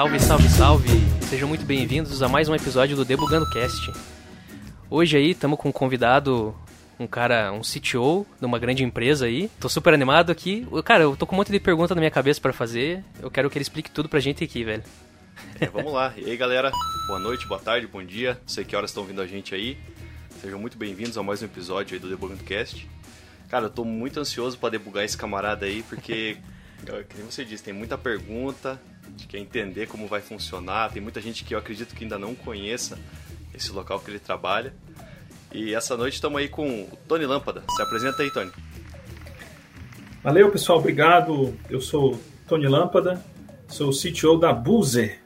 Salve, 0.00 0.18
salve, 0.18 0.48
salve! 0.48 0.88
Sejam 1.28 1.46
muito 1.46 1.66
bem-vindos 1.66 2.22
a 2.22 2.28
mais 2.28 2.48
um 2.48 2.54
episódio 2.54 2.96
do 2.96 3.04
Debugando 3.04 3.44
Cast. 3.50 3.92
Hoje 4.88 5.18
aí 5.18 5.32
estamos 5.32 5.58
com 5.58 5.68
um 5.68 5.72
convidado, 5.72 6.56
um 6.98 7.06
cara, 7.06 7.52
um 7.52 7.60
CTO 7.60 8.26
de 8.40 8.46
uma 8.46 8.58
grande 8.58 8.82
empresa 8.82 9.26
aí. 9.26 9.50
Tô 9.60 9.68
super 9.68 9.92
animado 9.92 10.32
aqui. 10.32 10.66
Cara, 10.86 11.02
eu 11.02 11.14
tô 11.18 11.26
com 11.26 11.34
um 11.34 11.36
monte 11.36 11.52
de 11.52 11.60
pergunta 11.60 11.94
na 11.94 12.00
minha 12.00 12.10
cabeça 12.10 12.40
para 12.40 12.50
fazer. 12.50 13.04
Eu 13.20 13.30
quero 13.30 13.50
que 13.50 13.58
ele 13.58 13.62
explique 13.62 13.90
tudo 13.90 14.08
pra 14.08 14.20
gente 14.20 14.42
aqui, 14.42 14.64
velho. 14.64 14.82
É, 15.60 15.66
vamos 15.66 15.92
lá. 15.92 16.14
E 16.16 16.30
aí, 16.30 16.36
galera? 16.38 16.72
Boa 17.06 17.18
noite, 17.18 17.46
boa 17.46 17.60
tarde, 17.60 17.86
bom 17.86 18.02
dia. 18.02 18.38
Não 18.40 18.48
sei 18.48 18.64
que 18.64 18.74
horas 18.74 18.88
estão 18.88 19.04
vindo 19.04 19.20
a 19.20 19.26
gente 19.26 19.54
aí. 19.54 19.76
Sejam 20.40 20.58
muito 20.58 20.78
bem-vindos 20.78 21.18
a 21.18 21.22
mais 21.22 21.42
um 21.42 21.44
episódio 21.44 21.92
aí 21.92 22.00
do 22.00 22.08
Debugando 22.08 22.42
Cast. 22.44 22.88
Cara, 23.50 23.66
eu 23.66 23.70
tô 23.70 23.84
muito 23.84 24.18
ansioso 24.18 24.56
para 24.56 24.70
debugar 24.70 25.04
esse 25.04 25.18
camarada 25.18 25.66
aí, 25.66 25.82
porque, 25.82 26.38
como 27.14 27.30
você 27.30 27.44
disse, 27.44 27.62
tem 27.62 27.74
muita 27.74 27.98
pergunta, 27.98 28.80
quer 29.28 29.38
entender 29.38 29.86
como 29.86 30.06
vai 30.06 30.20
funcionar. 30.20 30.90
Tem 30.90 31.00
muita 31.00 31.20
gente 31.20 31.44
que 31.44 31.54
eu 31.54 31.58
acredito 31.58 31.94
que 31.94 32.04
ainda 32.04 32.18
não 32.18 32.34
conheça 32.34 32.98
esse 33.54 33.70
local 33.72 34.00
que 34.00 34.10
ele 34.10 34.18
trabalha. 34.18 34.74
E 35.52 35.74
essa 35.74 35.96
noite 35.96 36.14
estamos 36.14 36.38
aí 36.38 36.48
com 36.48 36.82
o 36.82 36.98
Tony 37.08 37.26
Lâmpada. 37.26 37.62
Se 37.74 37.82
apresenta 37.82 38.22
aí, 38.22 38.30
Tony. 38.32 38.50
Valeu, 40.22 40.50
pessoal. 40.50 40.78
Obrigado. 40.78 41.56
Eu 41.68 41.80
sou 41.80 42.20
Tony 42.46 42.68
Lâmpada, 42.68 43.24
sou 43.68 43.90
o 43.90 43.92
CTO 43.92 44.36
da 44.36 44.52
Buzer, 44.52 45.20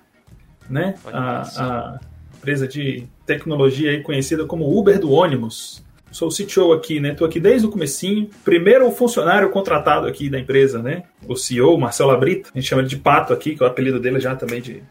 né? 0.69 0.95
A, 1.07 1.43
a, 1.43 2.01
empresa 2.37 2.69
de 2.69 3.07
tecnologia 3.25 3.91
aí 3.91 4.03
conhecida 4.03 4.45
como 4.45 4.79
Uber 4.79 5.01
do 5.01 5.11
ônibus 5.11 5.84
sou 6.15 6.29
o 6.29 6.31
CTO 6.31 6.73
aqui, 6.73 7.01
né? 7.01 7.11
Estou 7.11 7.27
aqui 7.27 7.41
desde 7.41 7.67
o 7.67 7.71
comecinho. 7.71 8.31
Primeiro 8.45 8.91
funcionário 8.93 9.51
contratado 9.51 10.07
aqui 10.07 10.31
da 10.31 10.39
empresa, 10.39 10.81
né? 10.81 11.03
O 11.27 11.37
CEO, 11.37 11.77
Marcelo 11.77 12.13
Abrita. 12.13 12.51
A 12.55 12.59
gente 12.59 12.69
chama 12.69 12.83
ele 12.83 12.89
de 12.89 12.97
Pato 12.97 13.33
aqui, 13.33 13.57
que 13.57 13.63
é 13.63 13.67
o 13.67 13.69
apelido 13.69 13.99
dele 13.99 14.21
já 14.21 14.37
também 14.37 14.61
de 14.61 14.83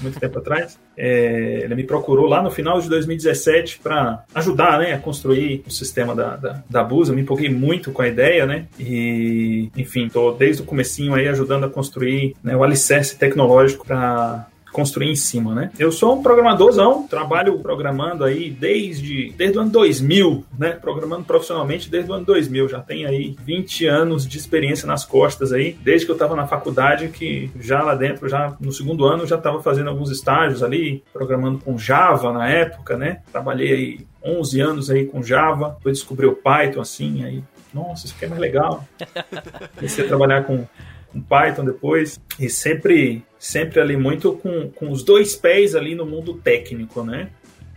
muito 0.00 0.18
tempo 0.18 0.38
atrás. 0.38 0.78
É, 0.96 1.60
ele 1.64 1.74
me 1.74 1.84
procurou 1.84 2.26
lá 2.26 2.42
no 2.42 2.50
final 2.50 2.80
de 2.80 2.88
2017 2.88 3.80
para 3.82 4.24
ajudar 4.34 4.78
né, 4.78 4.92
a 4.92 4.98
construir 4.98 5.62
o 5.66 5.70
sistema 5.70 6.14
da, 6.14 6.36
da, 6.36 6.62
da 6.68 6.84
Busa. 6.84 7.12
Me 7.12 7.22
empolguei 7.22 7.50
muito 7.50 7.90
com 7.90 8.00
a 8.00 8.08
ideia, 8.08 8.46
né? 8.46 8.66
E, 8.78 9.70
enfim, 9.76 10.06
estou 10.06 10.34
desde 10.34 10.62
o 10.62 10.64
comecinho 10.64 11.14
aí 11.14 11.28
ajudando 11.28 11.64
a 11.64 11.68
construir 11.68 12.34
né, 12.42 12.56
o 12.56 12.62
alicerce 12.62 13.18
tecnológico 13.18 13.86
para 13.86 14.46
construir 14.72 15.10
em 15.10 15.16
cima, 15.16 15.54
né? 15.54 15.70
Eu 15.78 15.92
sou 15.92 16.18
um 16.18 16.22
programadorzão, 16.22 17.06
trabalho 17.06 17.58
programando 17.58 18.24
aí 18.24 18.50
desde, 18.50 19.32
desde 19.36 19.58
o 19.58 19.60
ano 19.60 19.70
2000, 19.70 20.44
né? 20.58 20.70
Programando 20.72 21.24
profissionalmente 21.24 21.90
desde 21.90 22.10
o 22.10 22.14
ano 22.14 22.24
2000, 22.24 22.68
já 22.68 22.80
tem 22.80 23.06
aí 23.06 23.36
20 23.44 23.86
anos 23.86 24.26
de 24.26 24.38
experiência 24.38 24.86
nas 24.86 25.04
costas 25.04 25.52
aí, 25.52 25.76
desde 25.82 26.06
que 26.06 26.12
eu 26.12 26.16
estava 26.16 26.34
na 26.34 26.46
faculdade, 26.46 27.08
que 27.08 27.50
já 27.60 27.82
lá 27.82 27.94
dentro, 27.94 28.28
já 28.28 28.56
no 28.60 28.72
segundo 28.72 29.04
ano, 29.04 29.26
já 29.26 29.36
estava 29.36 29.62
fazendo 29.62 29.90
alguns 29.90 30.10
estágios 30.10 30.62
ali, 30.62 31.04
programando 31.12 31.58
com 31.58 31.78
Java 31.78 32.32
na 32.32 32.48
época, 32.48 32.96
né? 32.96 33.20
Trabalhei 33.30 33.72
aí 33.72 34.00
11 34.24 34.60
anos 34.60 34.90
aí 34.90 35.04
com 35.04 35.22
Java, 35.22 35.74
depois 35.76 35.98
descobri 35.98 36.26
o 36.26 36.34
Python 36.34 36.80
assim, 36.80 37.24
aí 37.24 37.44
nossa, 37.74 38.06
isso 38.06 38.14
aqui 38.14 38.26
é 38.26 38.28
mais 38.28 38.40
legal. 38.40 38.86
Comecei 39.76 40.04
a 40.04 40.08
trabalhar 40.08 40.44
com 40.44 40.66
com 41.12 41.20
Python 41.20 41.64
depois, 41.64 42.18
e 42.40 42.48
sempre, 42.48 43.22
sempre 43.42 43.80
ali 43.80 43.96
muito 43.96 44.34
com, 44.34 44.70
com 44.70 44.88
os 44.92 45.02
dois 45.02 45.34
pés 45.34 45.74
ali 45.74 45.96
no 45.96 46.06
mundo 46.06 46.34
técnico, 46.34 47.02
né? 47.02 47.28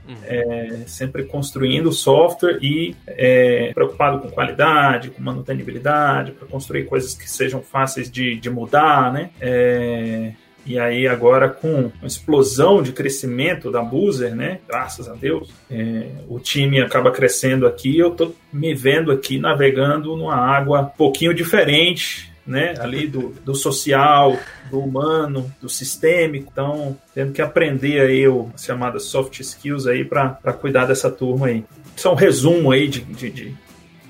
Uhum. 0.07 0.15
É, 0.23 0.83
sempre 0.85 1.23
construindo 1.23 1.91
software 1.91 2.59
e 2.61 2.95
é, 3.07 3.71
preocupado 3.73 4.19
com 4.19 4.29
qualidade, 4.29 5.09
com 5.09 5.23
manutenibilidade, 5.23 6.33
para 6.33 6.47
construir 6.47 6.85
coisas 6.85 7.15
que 7.15 7.27
sejam 7.27 7.63
fáceis 7.63 8.11
de, 8.11 8.35
de 8.35 8.47
mudar, 8.47 9.11
né? 9.11 9.31
É, 9.41 10.33
e 10.67 10.77
aí 10.77 11.07
agora 11.07 11.49
com 11.49 11.91
a 11.99 12.05
explosão 12.05 12.83
de 12.83 12.91
crescimento 12.91 13.71
da 13.71 13.81
Boozer, 13.81 14.35
né? 14.35 14.59
Graças 14.67 15.09
a 15.09 15.15
Deus, 15.15 15.49
é, 15.71 16.09
o 16.29 16.39
time 16.39 16.79
acaba 16.79 17.09
crescendo 17.09 17.65
aqui. 17.65 17.97
Eu 17.97 18.11
tô 18.11 18.33
me 18.53 18.75
vendo 18.75 19.11
aqui 19.11 19.39
navegando 19.39 20.15
numa 20.15 20.35
água 20.35 20.81
um 20.81 20.85
pouquinho 20.85 21.33
diferente 21.33 22.34
né, 22.45 22.75
ali 22.79 23.07
do, 23.07 23.29
do 23.43 23.55
social, 23.55 24.37
do 24.69 24.79
humano, 24.79 25.51
do 25.61 25.67
sistêmico. 25.67 26.49
Então, 26.51 26.97
tendo 27.13 27.33
que 27.33 27.41
aprender 27.41 28.01
aí 28.01 28.27
o, 28.27 28.49
as 28.53 28.63
chamadas 28.63 29.03
soft 29.03 29.39
skills 29.39 29.87
aí 29.87 30.05
para 30.05 30.53
cuidar 30.53 30.85
dessa 30.85 31.09
turma 31.09 31.47
aí. 31.47 31.65
Isso 31.95 32.07
é 32.07 32.11
um 32.11 32.15
resumo 32.15 32.71
aí 32.71 32.87
de, 32.87 33.01
de, 33.01 33.29
de 33.29 33.65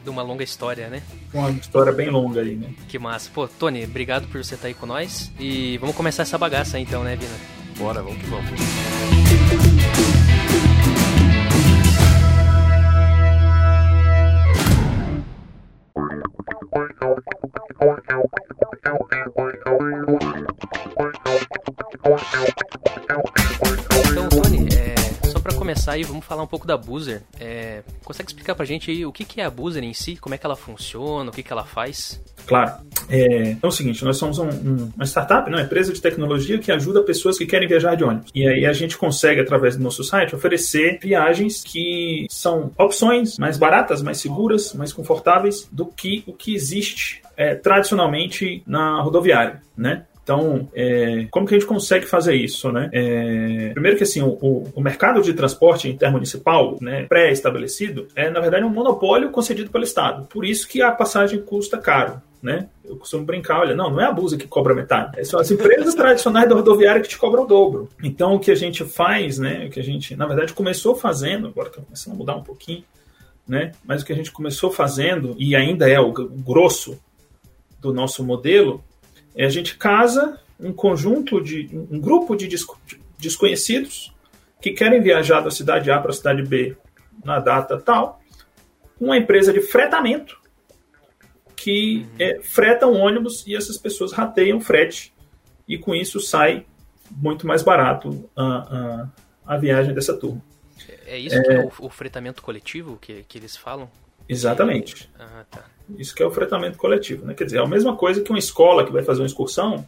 de 0.06 0.10
uma 0.12 0.22
longa 0.22 0.44
história, 0.44 0.88
né? 0.88 1.02
Uma 1.34 1.50
história 1.50 1.92
bem 1.92 2.12
longa 2.12 2.40
aí, 2.40 2.56
né? 2.56 2.70
Que 2.88 3.00
massa. 3.00 3.28
Pô, 3.34 3.48
Tony, 3.48 3.84
obrigado 3.84 4.28
por 4.28 4.44
você 4.44 4.54
estar 4.54 4.68
aí 4.68 4.74
com 4.76 4.86
nós. 4.86 5.32
E 5.40 5.80
vamos 5.80 5.96
começar 5.96 6.22
essa 6.22 6.38
bagaça 6.38 6.80
então, 6.80 7.04
né, 7.04 7.16
Vina? 7.16 7.34
Bora, 7.76 8.04
vamos 8.04 8.20
que 8.20 8.28
vamos. 8.28 8.85
Então, 24.12 24.30
Tony, 24.30 24.68
é, 24.76 25.28
só 25.28 25.40
para 25.40 25.54
começar 25.56 25.94
aí, 25.94 26.04
vamos 26.04 26.26
falar 26.26 26.44
um 26.44 26.48
pouco 26.48 26.66
da 26.66 26.78
Boozer. 26.78 27.22
É, 27.40 27.84
consegue 28.04 28.30
explicar 28.30 28.56
pra 28.56 28.66
gente 28.66 28.90
aí 28.92 29.06
o 29.06 29.12
que, 29.12 29.26
que 29.26 29.42
é 29.42 29.46
a 29.46 29.50
Boozer 29.50 29.84
em 29.84 29.94
si, 29.94 30.16
como 30.16 30.36
é 30.36 30.38
que 30.38 30.46
ela 30.46 30.56
funciona, 30.56 31.30
o 31.30 31.34
que, 31.34 31.44
que 31.44 31.52
ela 31.52 31.66
faz? 31.66 32.22
Claro. 32.46 32.86
É, 33.10 33.52
então 33.52 33.68
é 33.70 33.72
o 33.72 33.72
seguinte, 33.72 34.04
nós 34.04 34.18
somos 34.18 34.40
um, 34.40 34.48
um, 34.48 34.92
uma 34.96 35.06
startup, 35.06 35.50
né, 35.50 35.58
uma 35.58 35.64
empresa 35.64 35.94
de 35.94 36.02
tecnologia 36.02 36.58
que 36.58 36.72
ajuda 36.72 37.04
pessoas 37.04 37.38
que 37.38 37.46
querem 37.46 37.68
viajar 37.68 37.96
de 37.96 38.04
ônibus. 38.04 38.32
E 38.34 38.48
aí 38.48 38.66
a 38.66 38.74
gente 38.74 38.98
consegue, 38.98 39.42
através 39.42 39.76
do 39.76 39.84
nosso 39.84 40.04
site, 40.04 40.36
oferecer 40.36 41.00
viagens 41.02 41.64
que 41.64 42.26
são 42.30 42.72
opções 42.78 43.38
mais 43.38 43.58
baratas, 43.58 44.02
mais 44.02 44.18
seguras, 44.18 44.74
mais 44.74 44.92
confortáveis 44.92 45.68
do 45.72 45.86
que 45.86 46.24
o 46.26 46.34
que 46.34 46.56
existe 46.56 47.22
é, 47.38 47.56
tradicionalmente 47.56 48.64
na 48.66 49.02
rodoviária, 49.02 49.62
né? 49.78 50.04
Então, 50.26 50.68
é, 50.74 51.28
como 51.30 51.46
que 51.46 51.54
a 51.54 51.60
gente 51.60 51.68
consegue 51.68 52.08
fazer 52.08 52.34
isso, 52.34 52.72
né? 52.72 52.90
É, 52.92 53.70
primeiro 53.74 53.96
que 53.96 54.02
assim, 54.02 54.24
o, 54.24 54.72
o, 54.74 54.82
mercado 54.82 55.22
de 55.22 55.32
transporte 55.36 55.88
intermunicipal, 55.88 56.80
né, 56.82 57.06
pré-estabelecido, 57.08 58.08
é 58.16 58.28
na 58.32 58.40
verdade 58.40 58.66
um 58.66 58.70
monopólio 58.70 59.30
concedido 59.30 59.70
pelo 59.70 59.84
Estado. 59.84 60.26
Por 60.26 60.44
isso 60.44 60.68
que 60.68 60.82
a 60.82 60.92
passagem 60.92 61.40
custa 61.44 61.78
caro. 61.78 62.20
Né? 62.46 62.70
Eu 62.84 62.96
costumo 62.98 63.26
brincar, 63.26 63.62
olha, 63.62 63.74
não, 63.76 63.90
não 63.90 64.00
é 64.00 64.06
a 64.06 64.12
Busa 64.12 64.38
que 64.38 64.48
cobra 64.48 64.76
metade, 64.76 65.26
são 65.26 65.40
as 65.40 65.50
empresas 65.50 65.96
tradicionais 65.98 66.48
da 66.48 66.54
rodoviária 66.54 67.02
que 67.02 67.08
te 67.08 67.18
cobram 67.18 67.42
o 67.42 67.48
dobro. 67.48 67.90
Então 68.04 68.36
o 68.36 68.40
que 68.40 68.52
a 68.52 68.56
gente 68.56 68.86
faz, 68.86 69.40
né, 69.40 69.66
o 69.66 69.72
que 69.72 69.80
a 69.80 69.84
gente, 69.84 70.16
na 70.16 70.28
verdade, 70.28 70.54
começou 70.54 70.96
fazendo, 70.96 71.48
agora 71.48 71.70
está 71.70 71.82
começando 71.82 72.14
a 72.14 72.18
mudar 72.18 72.36
um 72.36 72.44
pouquinho, 72.44 72.84
né, 73.48 73.72
mas 73.84 74.04
o 74.04 74.06
que 74.06 74.14
a 74.14 74.16
gente 74.16 74.32
começou 74.32 74.70
fazendo, 74.70 75.36
e 75.40 75.56
ainda 75.56 75.90
é 75.90 76.00
o 76.00 76.12
grosso 76.12 77.02
do 77.82 77.92
nosso 77.92 78.24
modelo, 78.24 78.84
é 79.36 79.44
a 79.44 79.50
gente 79.50 79.76
casa 79.76 80.40
um 80.60 80.72
conjunto 80.72 81.42
de 81.42 81.68
um 81.74 82.00
grupo 82.00 82.36
de 82.36 82.48
desconhecidos 83.18 84.14
que 84.62 84.70
querem 84.70 85.02
viajar 85.02 85.42
da 85.42 85.50
cidade 85.50 85.90
A 85.90 86.00
para 86.00 86.12
a 86.12 86.14
cidade 86.14 86.44
B 86.44 86.78
na 87.24 87.40
data 87.40 87.76
tal, 87.82 88.22
uma 89.02 89.18
empresa 89.18 89.52
de 89.52 89.62
fretamento 89.62 90.45
que 91.56 92.00
uhum. 92.00 92.16
é, 92.20 92.42
freta 92.42 92.88
um 92.88 93.00
ônibus 93.00 93.46
e 93.48 93.56
essas 93.56 93.78
pessoas 93.78 94.12
rateiam 94.12 94.60
frete 94.60 95.14
e 95.68 95.78
com 95.78 95.96
isso 95.96 96.20
sai 96.20 96.66
muito 97.12 97.48
mais 97.48 97.64
barato 97.64 98.30
a, 98.36 98.44
a, 98.44 99.56
a 99.56 99.58
viagem 99.58 99.94
dessa 99.94 100.16
turma. 100.16 100.42
É 101.06 101.18
isso 101.18 101.36
é, 101.36 101.42
que 101.42 101.52
é 101.52 101.60
o, 101.60 101.72
o, 101.86 101.90
fretamento 101.90 102.42
coletivo 102.42 102.98
que, 103.00 103.24
que 103.28 103.38
eles 103.38 103.56
falam? 103.56 103.90
Exatamente. 104.28 105.10
Ah, 105.18 105.46
tá. 105.50 105.66
Isso 105.98 106.16
que 106.16 106.22
é 106.22 106.26
o 106.26 106.32
fretamento 106.32 106.78
coletivo, 106.78 107.26
né? 107.26 107.34
Quer 107.34 107.46
dizer, 107.46 107.58
é 107.60 107.62
a 107.62 107.68
mesma 107.68 107.96
coisa 107.96 108.22
que 108.22 108.30
uma 108.32 108.40
escola 108.40 108.86
que 108.86 108.92
vai 108.92 109.04
fazer 109.04 109.22
uma 109.22 109.28
excursão 109.28 109.88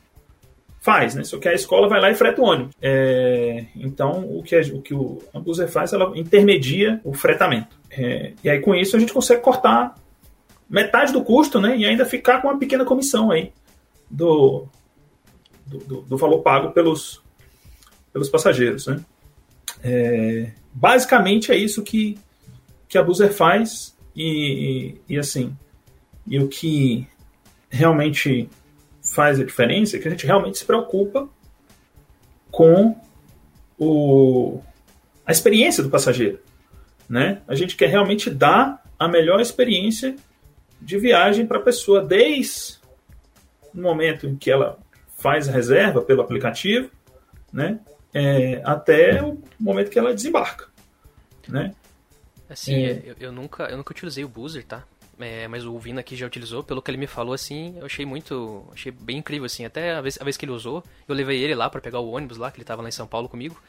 faz, 0.79 1.15
né? 1.15 1.23
Só 1.23 1.39
que 1.39 1.49
a 1.49 1.53
escola 1.53 1.89
vai 1.89 1.99
lá 1.99 2.11
e 2.11 2.15
freta 2.15 2.41
o 2.41 2.45
ônibus. 2.45 2.75
É, 2.81 3.65
então, 3.75 4.23
o 4.37 4.43
que, 4.43 4.55
a, 4.55 4.61
o 4.73 4.81
que 4.81 4.93
o 4.93 5.21
Ambuser 5.33 5.67
faz, 5.67 5.91
ela 5.91 6.17
intermedia 6.17 7.01
o 7.03 7.13
fretamento. 7.13 7.77
É, 7.89 8.33
e 8.43 8.49
aí, 8.49 8.61
com 8.61 8.75
isso, 8.75 8.95
a 8.95 8.99
gente 8.99 9.11
consegue 9.11 9.41
cortar 9.41 9.95
metade 10.69 11.13
do 11.13 11.23
custo, 11.23 11.59
né? 11.59 11.77
E 11.77 11.85
ainda 11.85 12.05
ficar 12.05 12.41
com 12.41 12.47
uma 12.47 12.59
pequena 12.59 12.85
comissão 12.85 13.31
aí 13.31 13.51
do, 14.09 14.67
do, 15.65 15.77
do, 15.79 16.01
do 16.01 16.17
valor 16.17 16.41
pago 16.41 16.71
pelos, 16.71 17.21
pelos 18.11 18.29
passageiros, 18.29 18.87
né? 18.87 19.03
É, 19.83 20.51
basicamente 20.73 21.51
é 21.51 21.55
isso 21.55 21.83
que, 21.83 22.17
que 22.87 22.97
a 22.97 23.03
Buzer 23.03 23.31
faz 23.31 23.95
e, 24.15 24.97
e, 25.07 25.13
e 25.13 25.17
assim, 25.19 25.55
e 26.25 26.39
o 26.39 26.47
que 26.47 27.07
realmente 27.69 28.49
faz 29.01 29.39
a 29.39 29.43
diferença 29.43 29.95
é 29.95 29.99
que 29.99 30.07
a 30.07 30.11
gente 30.11 30.25
realmente 30.25 30.57
se 30.57 30.65
preocupa 30.65 31.29
com 32.51 32.99
o, 33.77 34.61
a 35.25 35.31
experiência 35.31 35.83
do 35.83 35.89
passageiro. 35.89 36.39
Né? 37.07 37.41
A 37.47 37.55
gente 37.55 37.75
quer 37.75 37.87
realmente 37.87 38.29
dar 38.29 38.83
a 38.99 39.07
melhor 39.07 39.39
experiência 39.39 40.15
de 40.81 40.97
viagem 40.97 41.45
para 41.45 41.57
a 41.57 41.61
pessoa, 41.61 42.03
desde 42.03 42.77
o 43.73 43.79
momento 43.79 44.27
em 44.27 44.35
que 44.35 44.51
ela 44.51 44.77
faz 45.17 45.49
a 45.49 45.51
reserva 45.51 46.01
pelo 46.01 46.21
aplicativo, 46.21 46.89
né? 47.51 47.79
É, 48.13 48.61
até 48.63 49.21
o 49.21 49.41
momento 49.59 49.89
que 49.89 49.99
ela 49.99 50.13
desembarca, 50.13 50.67
né? 51.47 51.73
Assim, 52.49 52.85
é. 52.85 53.03
eu, 53.05 53.15
eu, 53.19 53.31
nunca, 53.31 53.63
eu 53.65 53.77
nunca 53.77 53.91
utilizei 53.91 54.23
o 54.23 54.29
buzzer, 54.29 54.63
tá? 54.63 54.83
É, 55.19 55.47
mas 55.47 55.65
o 55.65 55.77
Vina 55.79 56.01
aqui 56.01 56.15
já 56.15 56.27
utilizou, 56.27 56.63
pelo 56.63 56.81
que 56.81 56.91
ele 56.91 56.97
me 56.97 57.07
falou, 57.07 57.33
assim, 57.33 57.75
eu 57.79 57.85
achei 57.85 58.05
muito, 58.05 58.63
achei 58.71 58.91
bem 58.91 59.17
incrível, 59.17 59.45
assim, 59.45 59.65
até 59.65 59.95
a 59.95 60.01
vez, 60.01 60.17
a 60.21 60.23
vez 60.23 60.37
que 60.37 60.45
ele 60.45 60.51
usou, 60.51 60.83
eu 61.07 61.15
levei 61.15 61.43
ele 61.43 61.55
lá 61.55 61.69
para 61.69 61.81
pegar 61.81 61.99
o 61.99 62.11
ônibus 62.11 62.37
lá, 62.37 62.51
que 62.51 62.57
ele 62.57 62.65
tava 62.65 62.83
lá 62.83 62.87
em 62.87 62.91
São 62.91 63.07
Paulo 63.07 63.27
comigo, 63.27 63.59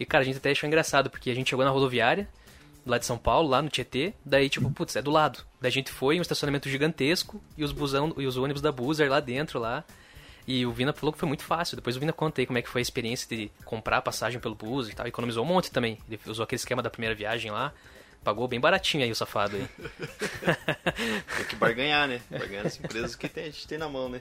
e 0.00 0.06
cara, 0.06 0.22
a 0.22 0.24
gente 0.24 0.38
até 0.38 0.50
achou 0.50 0.66
engraçado, 0.66 1.10
porque 1.10 1.30
a 1.30 1.34
gente 1.34 1.50
chegou 1.50 1.64
na 1.64 1.70
rodoviária, 1.70 2.26
lá 2.86 2.98
de 2.98 3.04
São 3.04 3.18
Paulo, 3.18 3.48
lá 3.48 3.60
no 3.60 3.68
Tietê, 3.68 4.14
daí 4.24 4.48
tipo, 4.48 4.70
putz, 4.70 4.96
é 4.96 5.02
do 5.02 5.10
lado, 5.10 5.44
daí 5.60 5.68
a 5.68 5.72
gente 5.72 5.90
foi, 5.90 6.18
um 6.18 6.22
estacionamento 6.22 6.68
gigantesco, 6.68 7.42
e 7.56 7.64
os 7.64 7.72
busão, 7.72 8.14
e 8.16 8.26
os 8.26 8.36
ônibus 8.36 8.62
da 8.62 8.70
Buzzer 8.70 9.10
lá 9.10 9.20
dentro, 9.20 9.58
lá, 9.58 9.84
e 10.46 10.64
o 10.64 10.72
Vina 10.72 10.92
falou 10.92 11.12
que 11.12 11.18
foi 11.18 11.26
muito 11.26 11.42
fácil. 11.42 11.74
Depois 11.74 11.96
o 11.96 12.00
Vina 12.00 12.12
contei 12.12 12.46
como 12.46 12.56
é 12.56 12.62
que 12.62 12.68
foi 12.68 12.80
a 12.80 12.82
experiência 12.82 13.36
de 13.36 13.50
comprar 13.64 14.00
passagem 14.00 14.38
pelo 14.38 14.54
Buzzer 14.54 14.92
e 14.92 14.96
tal. 14.96 15.06
Economizou 15.06 15.44
um 15.44 15.48
monte 15.48 15.72
também. 15.72 15.98
Ele 16.08 16.20
usou 16.24 16.44
aquele 16.44 16.60
esquema 16.60 16.80
da 16.80 16.88
primeira 16.88 17.16
viagem 17.16 17.50
lá. 17.50 17.72
Pagou 18.22 18.46
bem 18.46 18.60
baratinho 18.60 19.02
aí 19.04 19.10
o 19.10 19.14
safado 19.14 19.56
aí. 19.56 19.68
tem 21.36 21.46
que 21.50 21.56
barganhar, 21.56 22.06
né? 22.08 22.20
Barganhar 22.30 22.64
nas 22.64 22.78
empresas 22.78 23.16
que 23.16 23.28
tem, 23.28 23.44
a 23.44 23.46
gente 23.46 23.66
tem 23.66 23.78
na 23.78 23.88
mão, 23.88 24.08
né? 24.08 24.20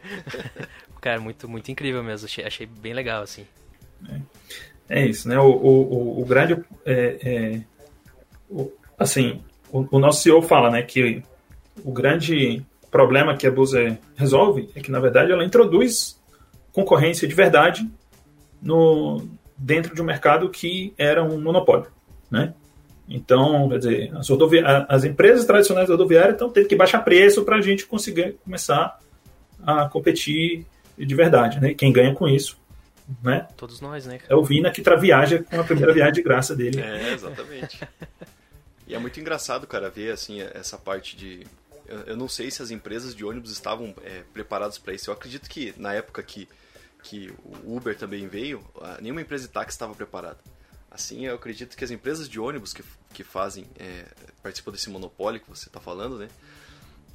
Cara, 0.99 1.19
muito, 1.19 1.47
muito 1.47 1.71
incrível 1.71 2.03
mesmo. 2.03 2.25
Achei, 2.25 2.43
achei 2.43 2.65
bem 2.65 2.93
legal, 2.93 3.21
assim. 3.21 3.47
É, 4.89 5.01
é 5.01 5.05
isso, 5.07 5.27
né? 5.27 5.39
O, 5.39 5.49
o, 5.49 6.21
o 6.21 6.25
grande. 6.25 6.53
É, 6.85 7.19
é, 7.21 7.61
o, 8.49 8.71
assim, 8.97 9.41
o, 9.71 9.85
o, 9.91 9.99
nosso 9.99 10.21
CEO 10.21 10.41
fala, 10.41 10.69
né, 10.69 10.81
que 10.81 11.23
o 11.83 11.91
grande 11.91 12.63
problema 12.89 13.35
que 13.35 13.45
a 13.45 13.51
Buzzer 13.51 13.99
resolve 14.15 14.69
é 14.75 14.79
que, 14.79 14.91
na 14.91 14.99
verdade, 14.99 15.31
ela 15.31 15.43
introduz 15.43 16.19
concorrência 16.71 17.27
de 17.27 17.33
verdade 17.33 17.89
no, 18.61 19.27
dentro 19.57 19.93
de 19.93 20.01
um 20.01 20.05
mercado 20.05 20.49
que 20.49 20.93
era 20.97 21.23
um 21.23 21.39
monopólio, 21.39 21.87
né? 22.29 22.53
Então, 23.07 23.69
quer 23.69 23.77
dizer, 23.77 24.11
as, 24.15 24.29
as 24.89 25.03
empresas 25.03 25.45
tradicionais 25.45 25.89
rodoviárias 25.89 26.33
estão 26.33 26.49
tendo 26.49 26.67
que 26.67 26.75
baixar 26.75 26.99
preço 27.03 27.43
para 27.43 27.57
a 27.57 27.61
gente 27.61 27.85
conseguir 27.85 28.37
começar 28.43 28.99
a 29.63 29.87
competir 29.87 30.65
de 30.97 31.15
verdade, 31.15 31.59
né? 31.59 31.73
Quem 31.73 31.91
ganha 31.91 32.13
com 32.13 32.27
isso, 32.27 32.57
né? 33.23 33.47
Todos 33.55 33.81
nós, 33.81 34.05
né? 34.05 34.19
É 34.27 34.35
o 34.35 34.43
Vina 34.43 34.71
que 34.71 34.81
tra 34.81 34.95
viaja 34.95 35.43
com 35.43 35.59
a 35.59 35.63
primeira 35.63 35.91
viagem 35.93 36.13
de 36.13 36.21
graça 36.21 36.55
dele. 36.55 36.79
É, 36.81 37.13
exatamente. 37.13 37.79
e 38.87 38.95
é 38.95 38.99
muito 38.99 39.19
engraçado, 39.19 39.67
cara, 39.67 39.89
ver 39.89 40.11
assim 40.11 40.41
essa 40.41 40.77
parte 40.77 41.15
de 41.15 41.45
eu, 42.07 42.17
não 42.17 42.27
sei 42.27 42.49
se 42.49 42.63
as 42.63 42.71
empresas 42.71 43.15
de 43.15 43.23
ônibus 43.23 43.51
estavam 43.51 43.93
é, 44.03 44.23
preparadas 44.33 44.77
para 44.77 44.93
isso. 44.93 45.09
Eu 45.09 45.13
acredito 45.13 45.47
que 45.49 45.73
na 45.77 45.93
época 45.93 46.23
que 46.23 46.47
que 47.05 47.31
o 47.63 47.77
Uber 47.77 47.95
também 47.95 48.27
veio, 48.27 48.65
nenhuma 48.99 49.21
empresa 49.21 49.47
de 49.47 49.53
táxi 49.53 49.75
estava 49.75 49.93
preparada. 49.93 50.39
Assim, 50.89 51.25
eu 51.25 51.35
acredito 51.35 51.77
que 51.77 51.83
as 51.83 51.91
empresas 51.91 52.27
de 52.27 52.39
ônibus 52.39 52.73
que, 52.73 52.83
que 53.13 53.23
fazem, 53.23 53.67
é, 53.77 54.05
participam 54.41 54.71
desse 54.71 54.89
monopólio 54.89 55.39
que 55.39 55.47
você 55.47 55.67
está 55.69 55.79
falando, 55.79 56.17
né? 56.17 56.27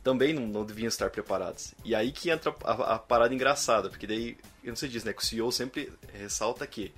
Também 0.03 0.33
não, 0.33 0.47
não, 0.47 0.65
deviam 0.65 0.89
estar 0.89 1.11
preparadas. 1.11 1.75
E 1.85 1.95
aí 1.95 2.11
que 2.11 2.31
entra 2.31 2.55
a, 2.65 2.95
a, 2.95 2.99
parada 2.99 3.35
engraçada, 3.35 3.91
porque 3.91 4.07
daí, 4.07 4.39
eu 4.65 4.71
não 4.71 4.77
sei 4.77 4.89
diz, 4.89 5.05
né? 5.05 5.13
Que 5.13 5.23
o 5.23 5.25
CEO 5.25 5.53
sempre 5.53 5.93
ressalta 6.13 6.67
que 6.67 6.93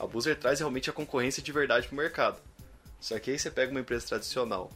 a 0.00 0.06
Buzzer 0.06 0.38
traz 0.38 0.58
realmente 0.58 0.88
a 0.88 0.92
concorrência 0.92 1.42
de 1.42 1.52
verdade 1.52 1.86
para 1.86 1.94
o 1.94 1.98
mercado. 1.98 2.40
Só 2.98 3.18
que 3.18 3.30
aí 3.30 3.38
você 3.38 3.50
pega 3.50 3.70
uma 3.70 3.80
empresa 3.80 4.06
tradicional. 4.06 4.70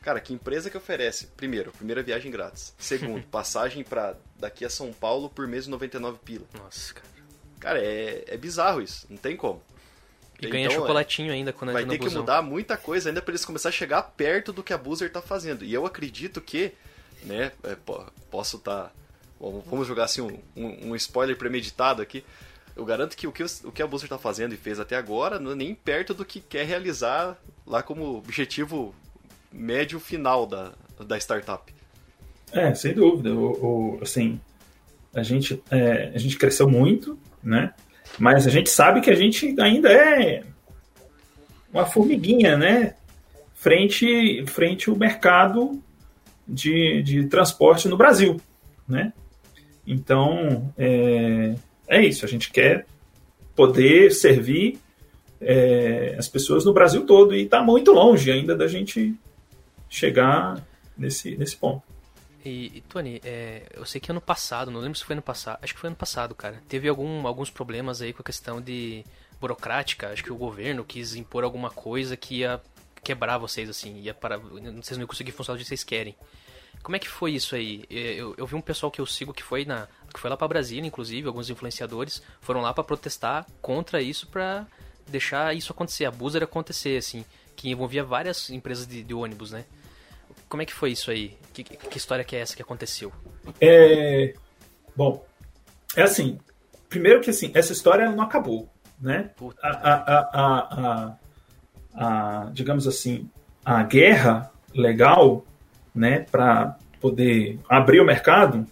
Cara, 0.00 0.20
que 0.20 0.32
empresa 0.32 0.70
que 0.70 0.76
oferece? 0.76 1.26
Primeiro, 1.36 1.72
primeira 1.72 2.02
viagem 2.02 2.30
grátis. 2.30 2.74
Segundo, 2.78 3.26
passagem 3.26 3.82
para 3.82 4.16
daqui 4.36 4.64
a 4.64 4.70
São 4.70 4.92
Paulo 4.92 5.28
por 5.28 5.46
mês 5.46 5.64
de 5.64 5.70
99 5.70 6.18
pila. 6.24 6.46
Nossa, 6.54 6.94
cara. 6.94 7.10
Cara, 7.58 7.78
é, 7.78 8.24
é 8.26 8.36
bizarro 8.36 8.80
isso. 8.80 9.06
Não 9.10 9.18
tem 9.18 9.36
como. 9.36 9.62
E 10.40 10.50
ganha 10.50 10.66
então, 10.66 10.78
chocolatinho 10.78 11.32
ainda 11.32 11.52
quando 11.52 11.72
Vai 11.72 11.84
ter 11.84 11.98
que 11.98 12.10
mudar 12.10 12.42
muita 12.42 12.76
coisa 12.76 13.10
ainda 13.10 13.20
para 13.20 13.32
eles 13.32 13.44
começar 13.44 13.68
a 13.68 13.72
chegar 13.72 14.02
perto 14.02 14.52
do 14.52 14.62
que 14.62 14.72
a 14.72 14.78
Boozer 14.78 15.10
tá 15.10 15.20
fazendo. 15.20 15.64
E 15.64 15.72
eu 15.72 15.84
acredito 15.84 16.40
que, 16.40 16.72
né, 17.24 17.52
é, 17.64 17.76
posso 18.30 18.56
estar... 18.56 18.84
Tá, 18.84 18.92
vamos 19.38 19.86
jogar 19.86 20.04
assim 20.04 20.20
um, 20.20 20.38
um, 20.56 20.90
um, 20.90 20.96
spoiler 20.96 21.36
premeditado 21.36 22.02
aqui. 22.02 22.24
Eu 22.76 22.84
garanto 22.84 23.16
que 23.16 23.26
o 23.26 23.32
que, 23.32 23.44
o 23.64 23.72
que 23.72 23.82
a 23.82 23.86
Boozer 23.86 24.08
tá 24.08 24.18
fazendo 24.18 24.54
e 24.54 24.56
fez 24.56 24.78
até 24.78 24.96
agora 24.96 25.38
não 25.38 25.52
é 25.52 25.54
nem 25.54 25.74
perto 25.74 26.14
do 26.14 26.24
que 26.24 26.40
quer 26.40 26.64
realizar 26.66 27.36
lá 27.66 27.82
como 27.82 28.16
objetivo 28.16 28.94
médio 29.52 29.98
final 29.98 30.46
da, 30.46 30.72
da 30.98 31.18
startup. 31.18 31.72
É, 32.52 32.74
sem 32.74 32.94
dúvida. 32.94 33.32
O, 33.32 33.96
o 33.96 34.02
assim, 34.02 34.40
a 35.14 35.22
gente, 35.22 35.62
é, 35.70 36.12
a 36.14 36.18
gente 36.18 36.36
cresceu 36.36 36.68
muito, 36.68 37.18
né? 37.42 37.74
Mas 38.18 38.46
a 38.46 38.50
gente 38.50 38.70
sabe 38.70 39.00
que 39.00 39.10
a 39.10 39.14
gente 39.14 39.54
ainda 39.60 39.90
é 39.90 40.42
uma 41.72 41.86
formiguinha, 41.86 42.56
né? 42.56 42.94
Frente, 43.54 44.44
frente 44.46 44.88
ao 44.88 44.96
mercado 44.96 45.82
de, 46.46 47.02
de 47.02 47.26
transporte 47.26 47.88
no 47.88 47.96
Brasil, 47.96 48.40
né? 48.88 49.12
Então, 49.86 50.72
é, 50.76 51.54
é 51.88 52.04
isso. 52.04 52.24
A 52.24 52.28
gente 52.28 52.50
quer 52.50 52.86
poder 53.54 54.10
servir 54.12 54.78
é, 55.40 56.14
as 56.18 56.28
pessoas 56.28 56.64
no 56.64 56.72
Brasil 56.72 57.04
todo 57.06 57.34
e 57.34 57.42
está 57.42 57.62
muito 57.62 57.92
longe 57.92 58.30
ainda 58.30 58.54
da 58.54 58.66
gente 58.66 59.14
chegar 59.88 60.64
nesse, 60.96 61.36
nesse 61.36 61.56
ponto. 61.56 61.82
E, 62.44 62.78
e 62.78 62.80
Tony, 62.82 63.20
é, 63.24 63.66
eu 63.74 63.84
sei 63.84 64.00
que 64.00 64.10
ano 64.10 64.20
passado, 64.20 64.70
não 64.70 64.80
lembro 64.80 64.98
se 64.98 65.04
foi 65.04 65.14
ano 65.14 65.22
passado, 65.22 65.58
acho 65.62 65.74
que 65.74 65.80
foi 65.80 65.88
ano 65.88 65.96
passado, 65.96 66.34
cara, 66.34 66.62
teve 66.68 66.88
algum, 66.88 67.26
alguns 67.26 67.50
problemas 67.50 68.00
aí 68.00 68.12
com 68.12 68.22
a 68.22 68.24
questão 68.24 68.60
de 68.60 69.04
burocrática, 69.40 70.08
acho 70.08 70.24
que 70.24 70.32
o 70.32 70.36
governo 70.36 70.84
quis 70.84 71.14
impor 71.14 71.44
alguma 71.44 71.70
coisa 71.70 72.16
que 72.16 72.36
ia 72.36 72.60
quebrar 73.02 73.38
vocês, 73.38 73.68
assim, 73.68 74.00
ia 74.00 74.14
para, 74.14 74.38
vocês 74.38 74.92
não 74.92 75.00
iam 75.00 75.06
conseguir 75.06 75.32
funcionar 75.32 75.58
do 75.58 75.62
que 75.62 75.68
vocês 75.68 75.84
querem. 75.84 76.14
Como 76.82 76.96
é 76.96 76.98
que 76.98 77.08
foi 77.08 77.32
isso 77.32 77.54
aí? 77.54 77.84
Eu, 77.90 78.34
eu 78.38 78.46
vi 78.46 78.54
um 78.54 78.60
pessoal 78.60 78.90
que 78.90 79.00
eu 79.00 79.06
sigo 79.06 79.34
que 79.34 79.42
foi 79.42 79.64
na 79.66 79.86
que 80.12 80.18
foi 80.18 80.30
lá 80.30 80.36
para 80.36 80.48
Brasília, 80.48 80.86
inclusive, 80.86 81.28
alguns 81.28 81.50
influenciadores 81.50 82.22
foram 82.40 82.60
lá 82.62 82.72
para 82.74 82.82
protestar 82.82 83.46
contra 83.60 84.02
isso 84.02 84.26
para 84.26 84.66
deixar 85.06 85.54
isso 85.54 85.72
acontecer, 85.72 86.04
a 86.04 86.10
buzzer 86.10 86.42
acontecer, 86.42 86.96
assim, 86.96 87.24
que 87.54 87.70
envolvia 87.70 88.02
várias 88.02 88.50
empresas 88.50 88.86
de, 88.86 89.02
de 89.02 89.14
ônibus, 89.14 89.50
né? 89.50 89.64
Como 90.48 90.62
é 90.62 90.66
que 90.66 90.72
foi 90.72 90.92
isso 90.92 91.10
aí? 91.10 91.36
Que, 91.52 91.64
que 91.64 91.98
história 91.98 92.24
que 92.24 92.36
é 92.36 92.40
essa 92.40 92.54
que 92.54 92.62
aconteceu? 92.62 93.12
É, 93.60 94.34
bom, 94.94 95.24
é 95.96 96.02
assim. 96.02 96.38
Primeiro 96.88 97.20
que 97.20 97.30
assim, 97.30 97.50
essa 97.54 97.72
história 97.72 98.10
não 98.10 98.24
acabou, 98.24 98.68
né? 99.00 99.30
A, 99.62 99.68
a, 99.68 100.28
a, 100.32 101.16
a, 101.94 102.50
digamos 102.52 102.86
assim, 102.86 103.28
a 103.64 103.82
guerra 103.82 104.50
legal, 104.74 105.44
né, 105.94 106.20
para 106.30 106.76
poder 107.00 107.58
abrir 107.68 108.00
o 108.00 108.04
mercado, 108.04 108.66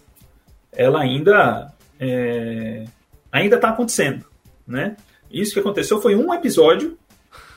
ela 0.71 1.01
ainda 1.01 1.73
é, 1.99 2.85
ainda 3.31 3.55
está 3.55 3.69
acontecendo, 3.69 4.25
né? 4.67 4.95
Isso 5.31 5.53
que 5.53 5.59
aconteceu 5.59 6.01
foi 6.01 6.15
um 6.15 6.33
episódio, 6.33 6.97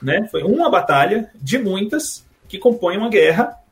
né? 0.01 0.27
Foi 0.31 0.43
uma 0.43 0.71
batalha 0.71 1.31
de 1.35 1.59
muitas 1.59 2.25
que 2.49 2.59
compõem 2.59 2.99
uma 2.99 3.09
guerra 3.09 3.63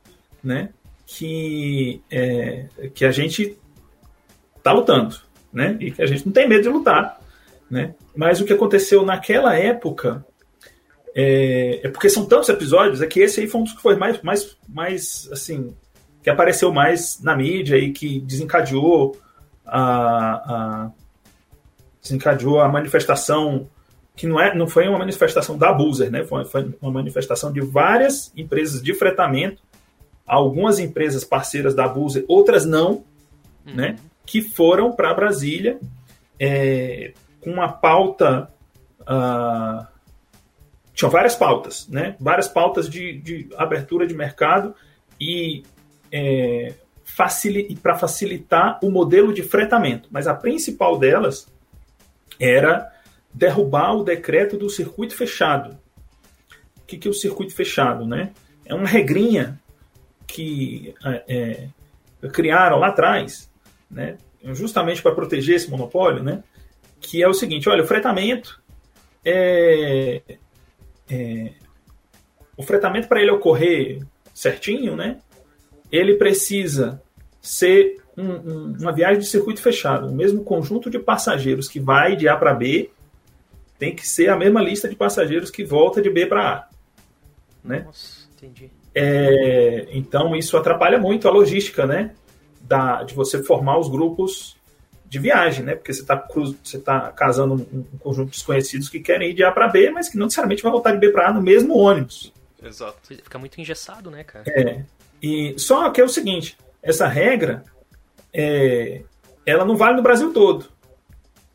né, 0.43 0.71
que, 1.17 2.01
é, 2.11 2.67
que 2.95 3.05
a 3.05 3.11
gente 3.11 3.59
está 4.57 4.73
lutando, 4.73 5.17
né, 5.53 5.77
e 5.81 5.91
que 5.91 6.01
a 6.01 6.07
gente 6.07 6.25
não 6.25 6.33
tem 6.33 6.49
medo 6.49 6.63
de 6.63 6.69
lutar, 6.69 7.21
né, 7.69 7.95
mas 8.15 8.41
o 8.41 8.45
que 8.45 8.53
aconteceu 8.53 9.05
naquela 9.05 9.57
época 9.57 10.25
é, 11.15 11.81
é 11.83 11.89
porque 11.89 12.09
são 12.09 12.27
tantos 12.27 12.49
episódios, 12.49 13.03
é 13.03 13.07
que 13.07 13.21
esse 13.21 13.41
aí 13.41 13.49
foi 13.49 13.61
um 13.61 13.65
dos 13.65 13.73
que 13.73 13.83
foi 13.83 13.97
mais, 13.97 14.23
mais, 14.23 14.57
mais 14.69 15.29
assim, 15.33 15.75
que 16.23 16.31
apareceu 16.31 16.73
mais 16.73 17.21
na 17.21 17.35
mídia 17.35 17.77
e 17.77 17.93
que 17.93 18.21
desencadeou 18.21 19.17
a, 19.67 20.35
a 20.35 20.91
desencadeou 22.01 22.61
a 22.61 22.69
manifestação 22.69 23.69
que 24.15 24.27
não, 24.27 24.41
é, 24.41 24.55
não 24.55 24.69
foi 24.69 24.87
uma 24.87 24.99
manifestação 24.99 25.57
da 25.57 25.73
Buzer, 25.73 26.11
né? 26.11 26.25
Foi, 26.25 26.45
foi, 26.45 26.75
uma 26.81 26.93
manifestação 26.93 27.53
de 27.53 27.61
várias 27.61 28.33
empresas 28.37 28.83
de 28.83 28.93
fretamento 28.95 29.63
algumas 30.31 30.79
empresas 30.79 31.25
parceiras 31.25 31.75
da 31.75 31.89
Buse, 31.89 32.25
outras 32.29 32.65
não, 32.65 33.05
uhum. 33.67 33.75
né, 33.75 33.97
que 34.25 34.41
foram 34.41 34.93
para 34.93 35.13
Brasília 35.13 35.81
é, 36.39 37.13
com 37.41 37.51
uma 37.51 37.73
pauta. 37.73 38.49
Uh, 39.01 39.85
tinham 40.95 41.11
várias 41.11 41.35
pautas, 41.35 41.89
né, 41.89 42.15
várias 42.21 42.47
pautas 42.47 42.89
de, 42.89 43.19
de 43.19 43.49
abertura 43.57 44.07
de 44.07 44.15
mercado 44.15 44.73
e 45.21 45.65
é, 46.13 46.75
para 47.83 47.97
facilitar 47.97 48.79
o 48.83 48.91
modelo 48.91 49.33
de 49.33 49.43
fretamento. 49.43 50.09
Mas 50.13 50.29
a 50.29 50.35
principal 50.35 50.97
delas 50.97 51.49
era 52.39 52.89
derrubar 53.35 53.97
o 53.97 54.05
decreto 54.05 54.57
do 54.57 54.71
circuito 54.71 55.17
fechado. 55.17 55.77
O 56.77 56.87
que, 56.87 56.97
que 56.99 57.09
é 57.09 57.11
o 57.11 57.15
circuito 57.15 57.53
fechado? 57.53 58.07
Né? 58.07 58.31
É 58.65 58.75
uma 58.75 58.87
regrinha 58.87 59.59
que 60.33 60.95
é, 61.05 61.69
é, 62.23 62.29
criaram 62.29 62.79
lá 62.79 62.89
atrás, 62.89 63.51
né, 63.91 64.17
justamente 64.53 65.03
para 65.03 65.15
proteger 65.15 65.57
esse 65.57 65.71
monopólio, 65.71 66.23
né, 66.23 66.43
que 67.01 67.23
é 67.23 67.29
o 67.29 67.35
seguinte: 67.35 67.69
olha, 67.69 67.83
o 67.83 67.87
fretamento 67.87 68.61
é, 69.25 70.23
é 71.11 71.53
o 72.57 72.63
fretamento 72.63 73.09
para 73.09 73.23
ele 73.23 73.31
ocorrer 73.31 74.07
certinho, 74.35 74.95
né? 74.95 75.19
Ele 75.91 76.15
precisa 76.17 77.03
ser 77.41 78.03
um, 78.17 78.23
um, 78.23 78.77
uma 78.79 78.93
viagem 78.93 79.19
de 79.19 79.27
circuito 79.27 79.63
fechado. 79.63 80.09
O 80.09 80.15
mesmo 80.15 80.45
conjunto 80.45 80.91
de 80.91 80.99
passageiros 80.99 81.69
que 81.69 81.81
vai 81.81 82.17
de 82.17 82.29
A 82.29 82.37
para 82.37 82.53
B 82.53 82.91
tem 83.79 83.97
que 83.97 84.07
ser 84.07 84.29
a 84.29 84.37
mesma 84.37 84.63
lista 84.63 84.89
de 84.89 84.95
passageiros 84.95 85.51
que 85.51 85.65
volta 85.65 86.03
de 86.03 86.11
B 86.11 86.27
para 86.27 86.49
A. 86.49 86.69
Né? 87.65 87.81
Nossa, 87.81 88.29
entendi. 88.35 88.71
É, 89.03 89.87
então 89.93 90.37
isso 90.37 90.59
atrapalha 90.59 90.99
muito 90.99 91.27
a 91.27 91.31
logística, 91.31 91.87
né? 91.87 92.15
Da, 92.61 93.03
de 93.03 93.15
você 93.15 93.43
formar 93.43 93.79
os 93.79 93.89
grupos 93.89 94.59
de 95.07 95.19
viagem, 95.19 95.65
né? 95.65 95.75
Porque 95.75 95.91
você 95.91 96.03
está 96.03 96.29
você 96.63 96.79
tá 96.79 97.11
casando 97.13 97.55
um, 97.55 97.79
um, 97.79 97.99
conjunto 97.99 98.27
de 98.27 98.33
desconhecidos 98.33 98.91
que 98.91 99.01
querem 99.01 99.31
ir 99.31 99.35
de 99.35 99.43
A 99.43 99.51
para 99.51 99.69
B, 99.69 99.91
mas 99.91 100.11
que 100.11 100.19
não 100.19 100.27
necessariamente 100.27 100.63
vai 100.63 100.71
voltar 100.71 100.93
de 100.93 100.99
B 100.99 101.09
para 101.09 101.29
A 101.29 101.33
no 101.33 101.41
mesmo 101.41 101.79
ônibus. 101.79 102.31
Exato. 102.63 102.99
Fica 103.09 103.39
muito 103.39 103.59
engessado, 103.59 104.11
né, 104.11 104.23
cara? 104.23 104.45
É. 104.49 104.85
E 105.23 105.55
só 105.59 105.89
que 105.89 106.01
é 106.01 106.05
o 106.05 106.09
seguinte, 106.09 106.59
essa 106.83 107.09
regra 107.09 107.65
é, 108.35 109.03
ela 109.47 109.65
não 109.65 109.77
vale 109.77 109.97
no 109.97 110.03
Brasil 110.03 110.31
todo. 110.31 110.67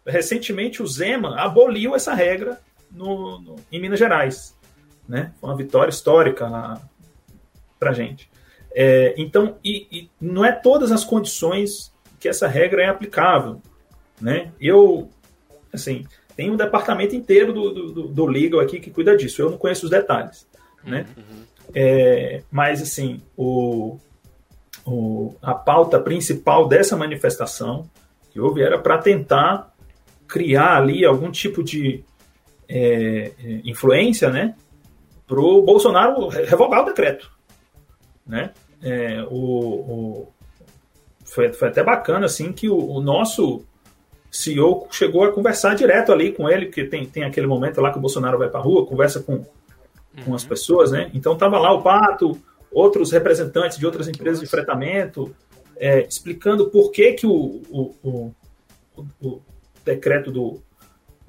Recentemente 0.04 0.82
o 0.82 0.88
Zema 0.88 1.40
aboliu 1.40 1.96
essa 1.96 2.16
regra 2.16 2.60
no, 2.90 3.40
no, 3.40 3.56
em 3.72 3.80
Minas 3.80 4.00
Gerais. 4.00 4.56
Né? 5.08 5.32
Foi 5.40 5.50
uma 5.50 5.56
vitória 5.56 5.92
histórica 5.92 6.82
para 7.86 7.94
gente. 7.94 8.28
É, 8.74 9.14
então, 9.16 9.58
e, 9.64 9.88
e, 9.92 10.10
não 10.20 10.44
é 10.44 10.52
todas 10.52 10.92
as 10.92 11.04
condições 11.04 11.94
que 12.20 12.28
essa 12.28 12.48
regra 12.48 12.82
é 12.82 12.88
aplicável. 12.90 13.62
Né? 14.20 14.52
Eu, 14.60 15.08
assim, 15.72 16.04
tem 16.36 16.50
um 16.50 16.56
departamento 16.56 17.16
inteiro 17.16 17.54
do, 17.54 17.92
do, 17.92 18.08
do, 18.08 18.26
legal 18.26 18.60
aqui 18.60 18.80
que 18.80 18.90
cuida 18.90 19.16
disso. 19.16 19.40
Eu 19.40 19.52
não 19.52 19.58
conheço 19.58 19.86
os 19.86 19.92
detalhes. 19.92 20.48
Né? 20.84 21.06
Uhum. 21.16 21.44
É, 21.76 22.42
mas, 22.52 22.82
assim, 22.82 23.22
o, 23.38 24.00
o, 24.84 25.36
a 25.44 25.54
pauta 25.54 26.00
principal 26.00 26.68
dessa 26.68 26.98
manifestação 26.98 27.88
que 28.32 28.40
houve 28.40 28.64
era 28.64 28.80
para 28.80 28.98
tentar 28.98 29.74
criar 30.28 30.78
ali 30.78 31.06
algum 31.06 31.30
tipo 31.30 31.64
de 31.64 32.04
é, 32.68 33.32
é 33.38 33.62
influência, 33.64 34.32
né, 34.32 34.56
para 35.28 35.40
o 35.40 35.62
Bolsonaro 35.62 36.28
revogar 36.28 36.82
o 36.82 36.86
decreto, 36.86 37.32
né? 38.26 38.52
É, 38.82 39.24
o, 39.30 39.36
o, 39.36 40.28
foi, 41.26 41.52
foi 41.54 41.70
até 41.70 41.84
bacana 41.84 42.26
assim 42.26 42.52
que 42.52 42.70
o, 42.70 42.78
o, 42.78 43.02
nosso 43.02 43.64
CEO 44.32 44.88
chegou 44.92 45.24
a 45.24 45.32
conversar 45.32 45.76
direto 45.76 46.12
ali 46.12 46.32
com 46.32 46.50
ele, 46.50 46.68
porque 46.68 46.86
tem, 46.86 47.06
tem 47.06 47.24
aquele 47.24 47.48
momento 47.48 47.82
lá 47.82 47.92
que 47.92 47.98
o 47.98 48.02
Bolsonaro 48.02 48.38
vai 48.38 48.50
para 48.50 48.60
a 48.60 48.64
rua, 48.64 48.86
conversa 48.86 49.22
com, 49.22 49.40
com 50.24 50.30
uhum. 50.30 50.36
as 50.36 50.44
pessoas, 50.44 50.92
né? 50.92 51.10
Então 51.14 51.38
tava 51.38 51.58
lá 51.58 51.72
o 51.72 51.82
Pato, 51.82 52.38
outros 52.72 53.12
representantes 53.12 53.78
de 53.78 53.86
outras 53.86 54.08
empresas 54.08 54.40
de 54.40 54.48
fretamento, 54.48 55.34
é, 55.78 56.02
explicando 56.02 56.70
por 56.70 56.92
que, 56.92 57.14
que 57.14 57.28
o, 57.28 57.62
o, 57.70 57.96
o, 58.04 59.06
o 59.22 59.42
decreto 59.84 60.32
do, 60.32 60.62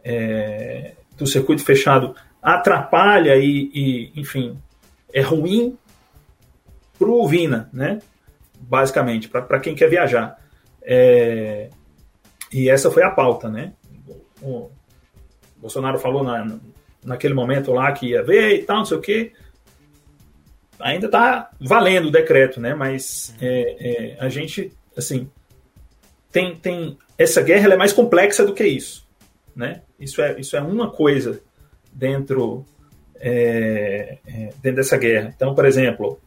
é, 0.04 0.92
do 1.16 1.26
circuito 1.26 1.64
fechado 1.64 2.14
atrapalha 2.42 3.36
e, 3.36 3.70
e 3.74 4.20
enfim, 4.20 4.56
é 5.12 5.20
ruim 5.20 5.76
para 6.98 7.08
o 7.08 7.26
Vina, 7.26 7.68
né? 7.72 8.00
basicamente, 8.58 9.28
para 9.28 9.60
quem 9.60 9.74
quer 9.74 9.88
viajar. 9.88 10.38
É, 10.82 11.68
e 12.52 12.68
essa 12.70 12.90
foi 12.90 13.02
a 13.02 13.10
pauta, 13.10 13.48
né? 13.48 13.72
O 14.42 14.70
Bolsonaro 15.58 15.98
falou 15.98 16.24
na, 16.24 16.58
naquele 17.04 17.34
momento 17.34 17.72
lá 17.72 17.92
que 17.92 18.08
ia 18.08 18.22
ver 18.22 18.56
e 18.56 18.62
tal, 18.62 18.78
não 18.78 18.84
sei 18.84 18.96
o 18.96 19.00
quê 19.00 19.32
ainda 20.78 21.06
está 21.06 21.50
valendo 21.60 22.08
o 22.08 22.10
decreto, 22.10 22.60
né? 22.60 22.74
Mas 22.74 23.34
é, 23.40 23.76
é, 23.80 24.16
a 24.18 24.28
gente, 24.28 24.72
assim, 24.96 25.30
tem, 26.30 26.54
tem 26.56 26.98
essa 27.16 27.42
guerra 27.42 27.72
é 27.72 27.76
mais 27.76 27.92
complexa 27.92 28.44
do 28.44 28.54
que 28.54 28.64
isso, 28.64 29.06
né? 29.54 29.82
Isso 29.98 30.20
é, 30.20 30.38
isso 30.38 30.56
é 30.56 30.60
uma 30.60 30.90
coisa 30.90 31.40
dentro, 31.92 32.64
é, 33.18 34.18
é 34.26 34.50
dentro 34.62 34.76
dessa 34.76 34.96
guerra. 34.96 35.32
Então, 35.34 35.54
por 35.54 35.64
exemplo, 35.64 36.20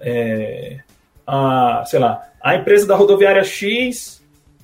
é, 0.00 0.80
a, 1.26 1.84
sei 1.86 1.98
lá, 1.98 2.22
a 2.40 2.54
empresa 2.54 2.86
da 2.86 2.94
rodoviária 2.94 3.44
X 3.44 4.22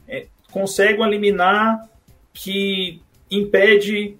é, 0.08 0.26
consegue 0.50 0.98
uma 0.98 1.08
que 2.32 3.00
impede 3.30 4.16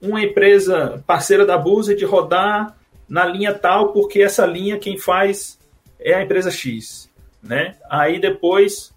uma 0.00 0.22
empresa 0.22 1.02
parceira 1.06 1.46
da 1.46 1.56
Busa 1.56 1.94
de 1.94 2.04
rodar 2.04 2.76
na 3.08 3.24
linha 3.24 3.52
tal, 3.52 3.92
porque 3.92 4.22
essa 4.22 4.46
linha 4.46 4.78
quem 4.78 4.98
faz 4.98 5.58
é 6.00 6.14
a 6.14 6.22
empresa 6.22 6.50
X. 6.50 7.10
Né? 7.42 7.76
Aí 7.88 8.18
depois 8.18 8.92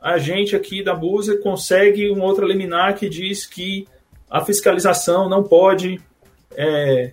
a 0.00 0.18
gente 0.18 0.56
aqui 0.56 0.82
da 0.82 0.94
Busa 0.94 1.36
consegue 1.38 2.10
um 2.10 2.22
outro 2.22 2.46
liminar 2.46 2.96
que 2.96 3.08
diz 3.08 3.46
que 3.46 3.86
a 4.30 4.44
fiscalização 4.44 5.28
não 5.28 5.42
pode 5.42 6.00
é, 6.56 7.12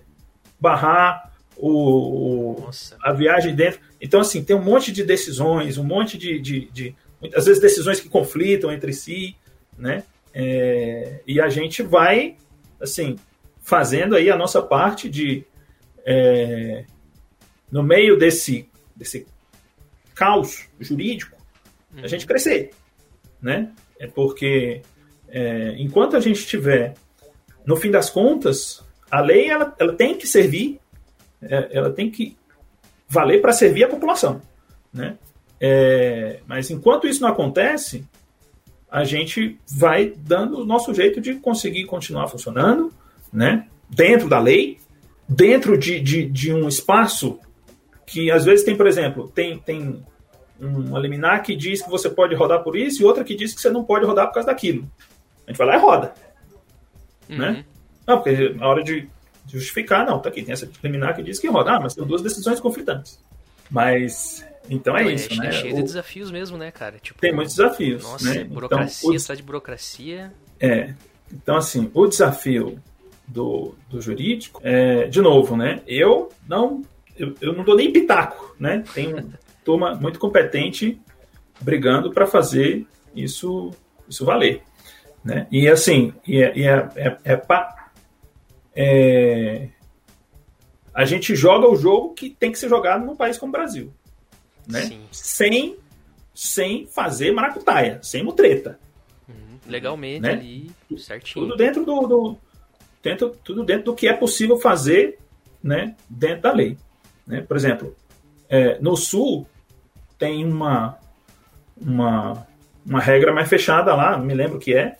barrar 0.60 1.32
o, 1.58 2.52
o 2.52 2.70
a 3.02 3.12
viagem 3.12 3.54
dentro. 3.54 3.80
Então, 4.00 4.20
assim, 4.20 4.42
tem 4.42 4.54
um 4.54 4.62
monte 4.62 4.92
de 4.92 5.02
decisões, 5.04 5.76
um 5.76 5.84
monte 5.84 6.16
de, 6.16 6.38
de, 6.38 6.70
de 6.72 6.94
às 7.34 7.46
vezes 7.46 7.60
decisões 7.60 8.00
que 8.00 8.08
conflitam 8.08 8.72
entre 8.72 8.92
si, 8.92 9.36
né? 9.76 10.04
É, 10.32 11.20
e 11.26 11.40
a 11.40 11.48
gente 11.48 11.82
vai, 11.82 12.36
assim, 12.80 13.16
fazendo 13.60 14.14
aí 14.14 14.30
a 14.30 14.36
nossa 14.36 14.62
parte 14.62 15.08
de 15.08 15.44
é, 16.06 16.84
no 17.70 17.82
meio 17.82 18.16
desse, 18.16 18.68
desse 18.96 19.26
caos 20.14 20.66
jurídico, 20.80 21.36
uhum. 21.94 22.04
a 22.04 22.06
gente 22.06 22.26
crescer. 22.26 22.70
Né? 23.40 23.70
É 23.98 24.06
porque 24.06 24.82
é, 25.28 25.74
enquanto 25.78 26.16
a 26.16 26.20
gente 26.20 26.46
tiver, 26.46 26.94
no 27.64 27.76
fim 27.76 27.90
das 27.90 28.10
contas, 28.10 28.82
a 29.10 29.20
lei 29.20 29.48
ela, 29.48 29.74
ela 29.78 29.92
tem 29.92 30.16
que 30.16 30.26
servir, 30.26 30.80
é, 31.42 31.68
ela 31.70 31.90
tem 31.90 32.10
que 32.10 32.36
valer 33.08 33.40
para 33.40 33.52
servir 33.52 33.84
a 33.84 33.88
população. 33.88 34.40
Né? 34.92 35.16
É, 35.60 36.40
mas 36.46 36.70
enquanto 36.70 37.06
isso 37.06 37.22
não 37.22 37.28
acontece, 37.28 38.04
a 38.90 39.04
gente 39.04 39.58
vai 39.70 40.12
dando 40.16 40.58
o 40.58 40.64
nosso 40.64 40.94
jeito 40.94 41.20
de 41.20 41.34
conseguir 41.34 41.84
continuar 41.84 42.28
funcionando, 42.28 42.92
né? 43.32 43.66
dentro 43.88 44.28
da 44.28 44.38
lei, 44.38 44.78
dentro 45.28 45.76
de, 45.76 46.00
de, 46.00 46.24
de 46.24 46.52
um 46.52 46.68
espaço 46.68 47.38
que 48.06 48.30
às 48.30 48.44
vezes 48.44 48.64
tem, 48.64 48.76
por 48.76 48.86
exemplo, 48.86 49.28
tem, 49.28 49.58
tem 49.58 50.02
uma 50.58 50.98
liminar 50.98 51.42
que 51.42 51.54
diz 51.54 51.82
que 51.82 51.90
você 51.90 52.08
pode 52.08 52.34
rodar 52.34 52.62
por 52.62 52.76
isso 52.76 53.02
e 53.02 53.04
outra 53.04 53.22
que 53.22 53.34
diz 53.34 53.54
que 53.54 53.60
você 53.60 53.70
não 53.70 53.84
pode 53.84 54.06
rodar 54.06 54.26
por 54.26 54.34
causa 54.34 54.46
daquilo. 54.48 54.90
A 55.46 55.50
gente 55.50 55.58
vai 55.58 55.66
lá 55.66 55.76
e 55.76 55.80
roda. 55.80 56.14
Uhum. 57.28 57.38
Né? 57.38 57.64
Não, 58.06 58.16
porque 58.16 58.48
na 58.54 58.66
hora 58.66 58.82
de 58.82 59.08
justificar, 59.48 60.06
não, 60.06 60.18
tá 60.18 60.28
aqui, 60.28 60.42
tem 60.42 60.52
essa 60.52 60.70
liminar 60.82 61.16
que 61.16 61.22
diz 61.22 61.38
que 61.38 61.48
roda. 61.48 61.72
Ah, 61.72 61.80
mas 61.80 61.94
são 61.94 62.06
duas 62.06 62.22
decisões 62.22 62.60
conflitantes. 62.60 63.22
Mas, 63.70 64.44
então 64.68 64.96
é, 64.96 65.12
isso, 65.12 65.32
é, 65.32 65.36
né? 65.36 65.48
É 65.48 65.52
cheio 65.52 65.74
de 65.74 65.82
desafios 65.82 66.30
mesmo, 66.30 66.56
né, 66.56 66.70
cara? 66.70 66.98
Tipo, 66.98 67.20
tem 67.20 67.34
muitos 67.34 67.56
desafios. 67.56 68.02
Nossa, 68.02 68.34
né? 68.34 68.44
burocracia, 68.44 69.10
então, 69.14 69.34
o... 69.34 69.36
de 69.36 69.42
burocracia. 69.42 70.32
É. 70.60 70.94
Então, 71.32 71.56
assim, 71.56 71.90
o 71.92 72.06
desafio 72.06 72.80
do, 73.26 73.74
do 73.88 74.00
jurídico, 74.00 74.60
é, 74.64 75.06
de 75.06 75.20
novo, 75.20 75.56
né? 75.56 75.82
Eu 75.86 76.30
não, 76.48 76.82
eu, 77.16 77.34
eu 77.40 77.52
não 77.52 77.64
dou 77.64 77.76
nem 77.76 77.92
pitaco, 77.92 78.56
né? 78.58 78.82
Tem 78.94 79.14
turma 79.64 79.94
muito 79.94 80.18
competente 80.18 80.98
brigando 81.60 82.10
para 82.10 82.26
fazer 82.26 82.86
isso, 83.14 83.70
isso 84.08 84.24
valer, 84.24 84.62
né? 85.22 85.46
E 85.50 85.68
assim, 85.68 86.14
e 86.26 86.42
é, 86.42 86.56
e 86.56 86.66
é, 86.66 86.88
é, 86.96 87.18
é, 87.24 87.36
é, 88.80 89.68
a 90.94 91.04
gente 91.04 91.34
joga 91.34 91.68
o 91.68 91.74
jogo 91.74 92.14
que 92.14 92.30
tem 92.30 92.52
que 92.52 92.58
ser 92.58 92.68
jogado 92.68 93.04
num 93.04 93.16
país 93.16 93.36
como 93.36 93.50
o 93.50 93.52
Brasil, 93.52 93.92
né? 94.68 94.82
Sim. 94.82 95.00
Sem 95.10 95.76
sem 96.32 96.86
fazer 96.86 97.32
maracutaia, 97.32 97.98
sem 98.00 98.22
mutreta. 98.22 98.78
Uhum. 99.28 99.58
Legalmente 99.66 100.20
né? 100.20 100.30
ali, 100.30 100.70
certinho. 100.96 101.46
Tudo 101.46 101.56
dentro 101.56 101.84
do, 101.84 102.06
do, 102.06 102.38
dentro, 103.02 103.30
tudo 103.42 103.64
dentro 103.64 103.86
do 103.86 103.94
que 103.96 104.06
é 104.06 104.12
possível 104.12 104.56
fazer 104.60 105.18
né, 105.60 105.96
dentro 106.08 106.42
da 106.42 106.52
lei. 106.52 106.78
Né? 107.26 107.40
Por 107.40 107.56
exemplo, 107.56 107.96
é, 108.48 108.78
no 108.78 108.96
Sul 108.96 109.48
tem 110.16 110.44
uma, 110.44 110.96
uma, 111.76 112.46
uma 112.86 113.00
regra 113.00 113.32
mais 113.32 113.48
fechada 113.48 113.92
lá, 113.96 114.16
me 114.16 114.34
lembro 114.34 114.60
que 114.60 114.72
é, 114.72 114.96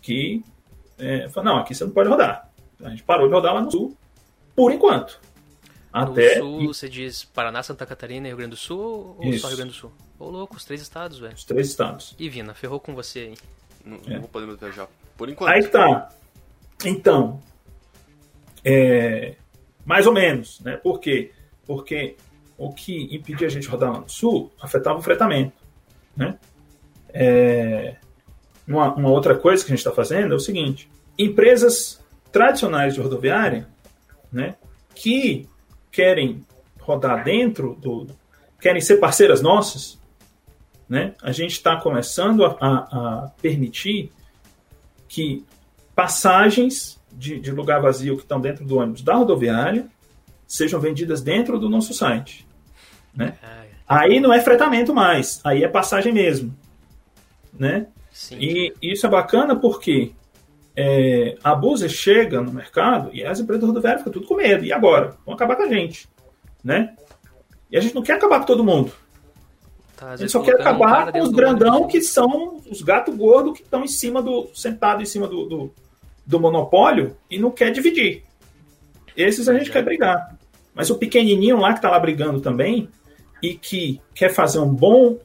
que 0.00 0.44
é, 0.96 1.28
fala, 1.28 1.50
não, 1.50 1.58
aqui 1.58 1.74
você 1.74 1.82
não 1.82 1.90
pode 1.90 2.08
rodar. 2.08 2.47
A 2.82 2.90
gente 2.90 3.02
parou 3.02 3.26
de 3.28 3.34
rodar 3.34 3.54
lá 3.54 3.62
no 3.62 3.70
Sul, 3.70 3.96
por 4.54 4.72
enquanto. 4.72 5.20
Até 5.92 6.38
no 6.38 6.44
Sul, 6.44 6.66
você 6.68 6.88
diz 6.88 7.24
Paraná, 7.24 7.62
Santa 7.62 7.86
Catarina 7.86 8.26
e 8.26 8.30
Rio 8.30 8.36
Grande 8.36 8.50
do 8.50 8.56
Sul 8.56 9.16
ou 9.18 9.24
Isso. 9.24 9.40
só 9.40 9.48
Rio 9.48 9.56
Grande 9.56 9.72
do 9.72 9.76
Sul? 9.76 9.92
Ô, 10.18 10.28
louco, 10.28 10.56
os 10.56 10.64
três 10.64 10.80
estados, 10.80 11.18
velho. 11.18 11.34
Os 11.34 11.44
três 11.44 11.68
estados. 11.68 12.14
E 12.18 12.28
Vina, 12.28 12.54
ferrou 12.54 12.78
com 12.78 12.94
você 12.94 13.20
aí. 13.20 13.34
Não, 13.84 13.96
é. 14.06 14.14
não 14.14 14.20
vou 14.20 14.28
poder 14.28 14.56
viajar 14.56 14.88
Por 15.16 15.28
enquanto. 15.28 15.50
Aí 15.50 15.62
que 15.62 15.70
tá. 15.70 16.10
Então, 16.84 17.40
é, 18.64 19.36
mais 19.84 20.06
ou 20.06 20.12
menos, 20.12 20.60
né? 20.60 20.76
Por 20.76 21.00
quê? 21.00 21.32
Porque 21.66 22.16
o 22.56 22.72
que 22.72 23.14
impedia 23.14 23.46
a 23.46 23.50
gente 23.50 23.68
rodar 23.68 23.92
lá 23.92 24.00
no 24.00 24.08
sul 24.08 24.52
afetava 24.60 24.98
o 24.98 25.02
fretamento, 25.02 25.56
né? 26.16 26.38
É, 27.10 27.96
uma, 28.66 28.92
uma 28.94 29.10
outra 29.10 29.34
coisa 29.34 29.64
que 29.64 29.72
a 29.72 29.74
gente 29.74 29.84
está 29.84 29.92
fazendo 29.92 30.34
é 30.34 30.36
o 30.36 30.40
seguinte: 30.40 30.90
empresas 31.16 32.04
tradicionais 32.30 32.94
de 32.94 33.00
rodoviária, 33.00 33.68
né, 34.32 34.56
que 34.94 35.48
querem 35.90 36.44
rodar 36.80 37.24
dentro 37.24 37.74
do, 37.74 38.06
querem 38.60 38.80
ser 38.80 38.96
parceiras 38.98 39.40
nossas, 39.40 39.98
né, 40.88 41.14
a 41.22 41.32
gente 41.32 41.52
está 41.52 41.76
começando 41.76 42.44
a, 42.44 42.56
a, 42.60 42.68
a, 42.68 43.30
permitir 43.42 44.10
que 45.06 45.44
passagens 45.94 46.98
de, 47.12 47.38
de 47.40 47.50
lugar 47.50 47.80
vazio 47.80 48.16
que 48.16 48.22
estão 48.22 48.40
dentro 48.40 48.64
do 48.64 48.78
ônibus 48.78 49.02
da 49.02 49.14
rodoviária 49.14 49.86
sejam 50.46 50.80
vendidas 50.80 51.20
dentro 51.20 51.58
do 51.58 51.68
nosso 51.68 51.92
site. 51.92 52.46
Né? 53.14 53.36
Aí 53.86 54.20
não 54.20 54.32
é 54.32 54.40
fretamento 54.40 54.94
mais, 54.94 55.40
aí 55.44 55.64
é 55.64 55.68
passagem 55.68 56.12
mesmo. 56.12 56.56
Né? 57.52 57.86
Sim. 58.10 58.36
E 58.38 58.74
isso 58.80 59.06
é 59.06 59.10
bacana 59.10 59.56
porque 59.56 60.12
é, 60.80 61.36
a 61.42 61.56
Buser 61.56 61.88
chega 61.88 62.40
no 62.40 62.52
mercado 62.52 63.10
e 63.12 63.24
as 63.24 63.40
empresas 63.40 63.66
rodoviárias 63.66 64.00
ficam 64.00 64.12
tudo 64.12 64.28
com 64.28 64.36
medo. 64.36 64.64
E 64.64 64.72
agora? 64.72 65.16
Vão 65.26 65.34
acabar 65.34 65.56
com 65.56 65.64
a 65.64 65.68
gente. 65.68 66.08
Né? 66.62 66.94
E 67.68 67.76
a 67.76 67.80
gente 67.80 67.96
não 67.96 68.02
quer 68.02 68.12
acabar 68.12 68.38
com 68.38 68.46
todo 68.46 68.62
mundo. 68.62 68.92
Tá, 69.96 70.12
a 70.12 70.16
gente 70.16 70.30
só 70.30 70.40
quer 70.40 70.54
acabar 70.54 71.10
com 71.10 71.20
os 71.20 71.32
grandão 71.32 71.88
que 71.88 72.00
são 72.00 72.62
os 72.70 72.80
gatos 72.80 73.12
gordos 73.16 73.56
que 73.56 73.64
estão 73.64 73.82
em 73.82 73.88
cima 73.88 74.22
do. 74.22 74.50
sentado 74.54 75.02
em 75.02 75.04
cima 75.04 75.26
do, 75.26 75.46
do, 75.46 75.74
do, 76.24 76.38
monopólio 76.38 77.16
e 77.28 77.40
não 77.40 77.50
quer 77.50 77.72
dividir. 77.72 78.22
Esses 79.16 79.48
a 79.48 79.58
gente 79.58 79.70
é. 79.70 79.72
quer 79.72 79.84
brigar. 79.84 80.38
Mas 80.72 80.90
o 80.90 80.96
pequenininho 80.96 81.58
lá 81.58 81.72
que 81.72 81.78
está 81.78 81.90
lá 81.90 81.98
brigando 81.98 82.40
também 82.40 82.88
e 83.42 83.54
que 83.54 84.00
quer 84.14 84.28
fazer 84.28 84.60
um 84.60 84.72
bom. 84.72 85.18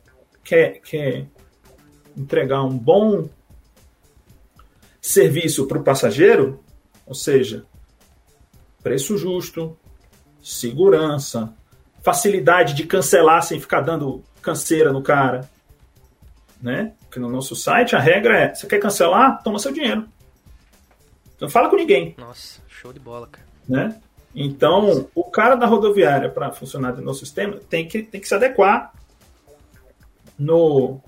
quer, 0.43 0.81
quer 0.81 1.27
entregar 2.17 2.63
um 2.63 2.75
bom 2.75 3.29
serviço 5.03 5.67
para 5.67 5.77
o 5.77 5.83
passageiro, 5.83 6.63
ou 7.05 7.13
seja, 7.13 7.65
preço 8.81 9.17
justo, 9.17 9.77
segurança, 10.41 11.53
facilidade 12.01 12.73
de 12.73 12.85
cancelar 12.85 13.43
sem 13.43 13.59
ficar 13.59 13.81
dando 13.81 14.23
canseira 14.41 14.93
no 14.93 15.03
cara, 15.03 15.49
né? 16.61 16.93
Porque 17.01 17.19
no 17.19 17.29
nosso 17.29 17.53
site 17.53 17.97
a 17.97 17.99
regra 17.99 18.39
é: 18.39 18.55
você 18.55 18.65
quer 18.65 18.79
cancelar, 18.79 19.43
toma 19.43 19.59
seu 19.59 19.73
dinheiro. 19.73 20.07
Não 21.39 21.49
fala 21.49 21.69
com 21.69 21.75
ninguém. 21.75 22.15
Nossa, 22.17 22.61
show 22.69 22.93
de 22.93 22.99
bola, 22.99 23.27
cara. 23.27 23.45
Né? 23.67 24.01
Então, 24.33 25.09
o 25.13 25.23
cara 25.25 25.55
da 25.55 25.65
rodoviária, 25.65 26.29
para 26.29 26.51
funcionar 26.51 26.93
no 26.93 27.13
sistema, 27.13 27.57
tem 27.69 27.87
que, 27.87 28.01
tem 28.01 28.21
que 28.21 28.27
se 28.27 28.33
adequar 28.33 28.93
no, 30.39 31.01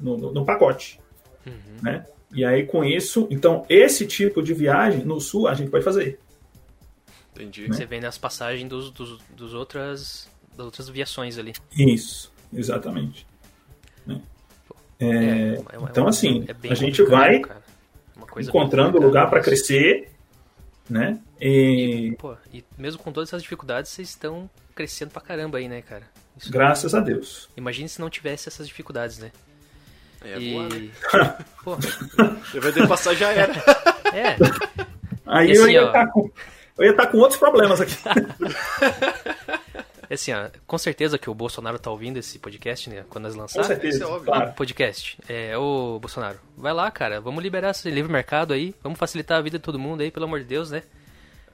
no, 0.00 0.16
no, 0.16 0.32
no 0.32 0.44
pacote. 0.44 0.98
Uhum. 1.46 1.52
Né? 1.82 2.06
E 2.36 2.44
aí, 2.44 2.66
com 2.66 2.84
isso, 2.84 3.26
então, 3.30 3.64
esse 3.66 4.06
tipo 4.06 4.42
de 4.42 4.52
viagem 4.52 5.06
no 5.06 5.18
sul 5.18 5.48
a 5.48 5.54
gente 5.54 5.70
pode 5.70 5.82
fazer. 5.82 6.20
Entendi. 7.34 7.66
Né? 7.66 7.74
Você 7.74 7.86
vende 7.86 8.04
as 8.04 8.18
passagens 8.18 8.68
dos, 8.68 8.90
dos, 8.90 9.18
dos 9.34 9.54
outras, 9.54 10.28
das 10.54 10.66
outras 10.66 10.86
viações 10.90 11.38
ali. 11.38 11.54
Isso, 11.74 12.30
exatamente. 12.52 13.26
Né? 14.06 14.20
É, 15.00 15.06
é, 15.06 15.12
é, 15.54 15.58
então, 15.90 16.06
assim, 16.06 16.46
a 16.68 16.74
gente 16.74 17.02
vai 17.04 17.40
encontrando 18.38 19.00
lugar 19.00 19.30
para 19.30 19.40
crescer, 19.40 20.10
né? 20.90 21.18
E... 21.40 22.08
E, 22.08 22.16
pô, 22.16 22.36
e 22.52 22.62
mesmo 22.76 23.02
com 23.02 23.10
todas 23.12 23.30
essas 23.30 23.42
dificuldades, 23.42 23.92
vocês 23.92 24.10
estão 24.10 24.50
crescendo 24.74 25.10
pra 25.10 25.22
caramba 25.22 25.56
aí, 25.56 25.68
né, 25.68 25.80
cara? 25.80 26.04
Isso 26.36 26.52
Graças 26.52 26.94
a 26.94 27.00
Deus. 27.00 27.48
Imagine 27.56 27.88
se 27.88 27.98
não 27.98 28.10
tivesse 28.10 28.46
essas 28.46 28.68
dificuldades, 28.68 29.18
né? 29.18 29.32
É, 30.26 30.38
e... 30.38 30.52
boa, 30.52 30.68
né? 30.68 30.90
Pô. 31.62 31.76
Você 31.76 32.60
vai 32.60 32.72
ter 32.72 32.88
passar 32.88 33.14
já 33.14 33.30
era. 33.30 33.52
É. 34.12 34.36
Aí 35.24 35.52
assim, 35.52 35.60
eu 35.60 35.68
ia 35.68 35.86
estar 35.86 36.06
tá 36.06 36.12
com. 36.12 36.30
Eu 36.78 36.84
ia 36.84 36.90
estar 36.90 37.06
tá 37.06 37.12
com 37.12 37.18
outros 37.18 37.38
problemas 37.38 37.80
aqui. 37.80 37.94
assim, 40.10 40.32
ó, 40.32 40.48
com 40.66 40.78
certeza 40.78 41.18
que 41.18 41.30
o 41.30 41.34
Bolsonaro 41.34 41.78
tá 41.78 41.90
ouvindo 41.90 42.18
esse 42.18 42.38
podcast, 42.38 42.90
né? 42.90 43.04
Quando 43.08 43.24
nós 43.24 43.34
lançar. 43.34 43.60
Com 43.60 43.66
certeza, 43.66 44.04
é 44.04 44.06
óbvio. 44.06 44.26
Claro. 44.26 44.52
Podcast. 44.52 45.18
É, 45.28 45.56
ô 45.56 45.98
Bolsonaro, 46.00 46.38
vai 46.56 46.72
lá, 46.72 46.90
cara. 46.90 47.20
Vamos 47.20 47.42
liberar 47.42 47.70
esse 47.70 47.88
livre 47.90 48.10
mercado 48.12 48.52
aí. 48.52 48.74
Vamos 48.82 48.98
facilitar 48.98 49.38
a 49.38 49.42
vida 49.42 49.58
de 49.58 49.64
todo 49.64 49.78
mundo 49.78 50.00
aí, 50.00 50.10
pelo 50.10 50.26
amor 50.26 50.40
de 50.40 50.46
Deus, 50.46 50.70
né? 50.70 50.82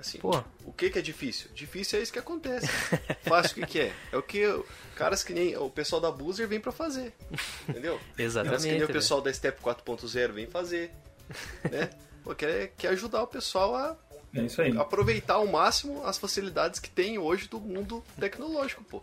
Assim, 0.03 0.19
Pô. 0.19 0.43
O 0.65 0.73
que, 0.73 0.91
que 0.91 0.99
é 0.99 1.03
difícil? 1.03 1.49
Difícil 1.55 2.01
é 2.01 2.03
isso 2.03 2.13
que 2.13 2.19
acontece. 2.19 2.67
Fácil 3.23 3.53
o 3.53 3.55
que, 3.55 3.67
que 3.67 3.81
é? 3.81 3.93
É 4.11 4.17
o 4.17 4.23
que 4.23 4.65
caras 4.97 5.23
que 5.23 5.33
nem 5.33 5.57
o 5.57 5.71
pessoal 5.71 6.01
da 6.01 6.11
Boozer 6.11 6.49
vem 6.49 6.59
para 6.59 6.73
fazer. 6.73 7.13
Entendeu? 7.69 8.01
Exatamente. 8.19 8.51
Caras 8.51 8.65
que 8.65 8.73
nem 8.73 8.83
o 8.83 8.89
pessoal 8.89 9.21
da 9.23 9.33
Step 9.33 9.63
4.0 9.63 10.33
vem 10.33 10.47
fazer. 10.49 10.91
Né? 11.71 11.89
Pô, 12.25 12.35
quer, 12.35 12.73
quer 12.77 12.89
ajudar 12.89 13.23
o 13.23 13.29
pessoal 13.29 13.77
a 13.77 13.97
é 14.35 14.81
aproveitar 14.81 15.35
ao 15.35 15.47
máximo 15.47 16.05
as 16.05 16.19
facilidades 16.19 16.81
que 16.81 16.89
tem 16.89 17.19
hoje 17.19 17.49
do 17.49 17.61
mundo 17.61 18.03
tecnológico, 18.19 18.83
pô. 18.83 19.03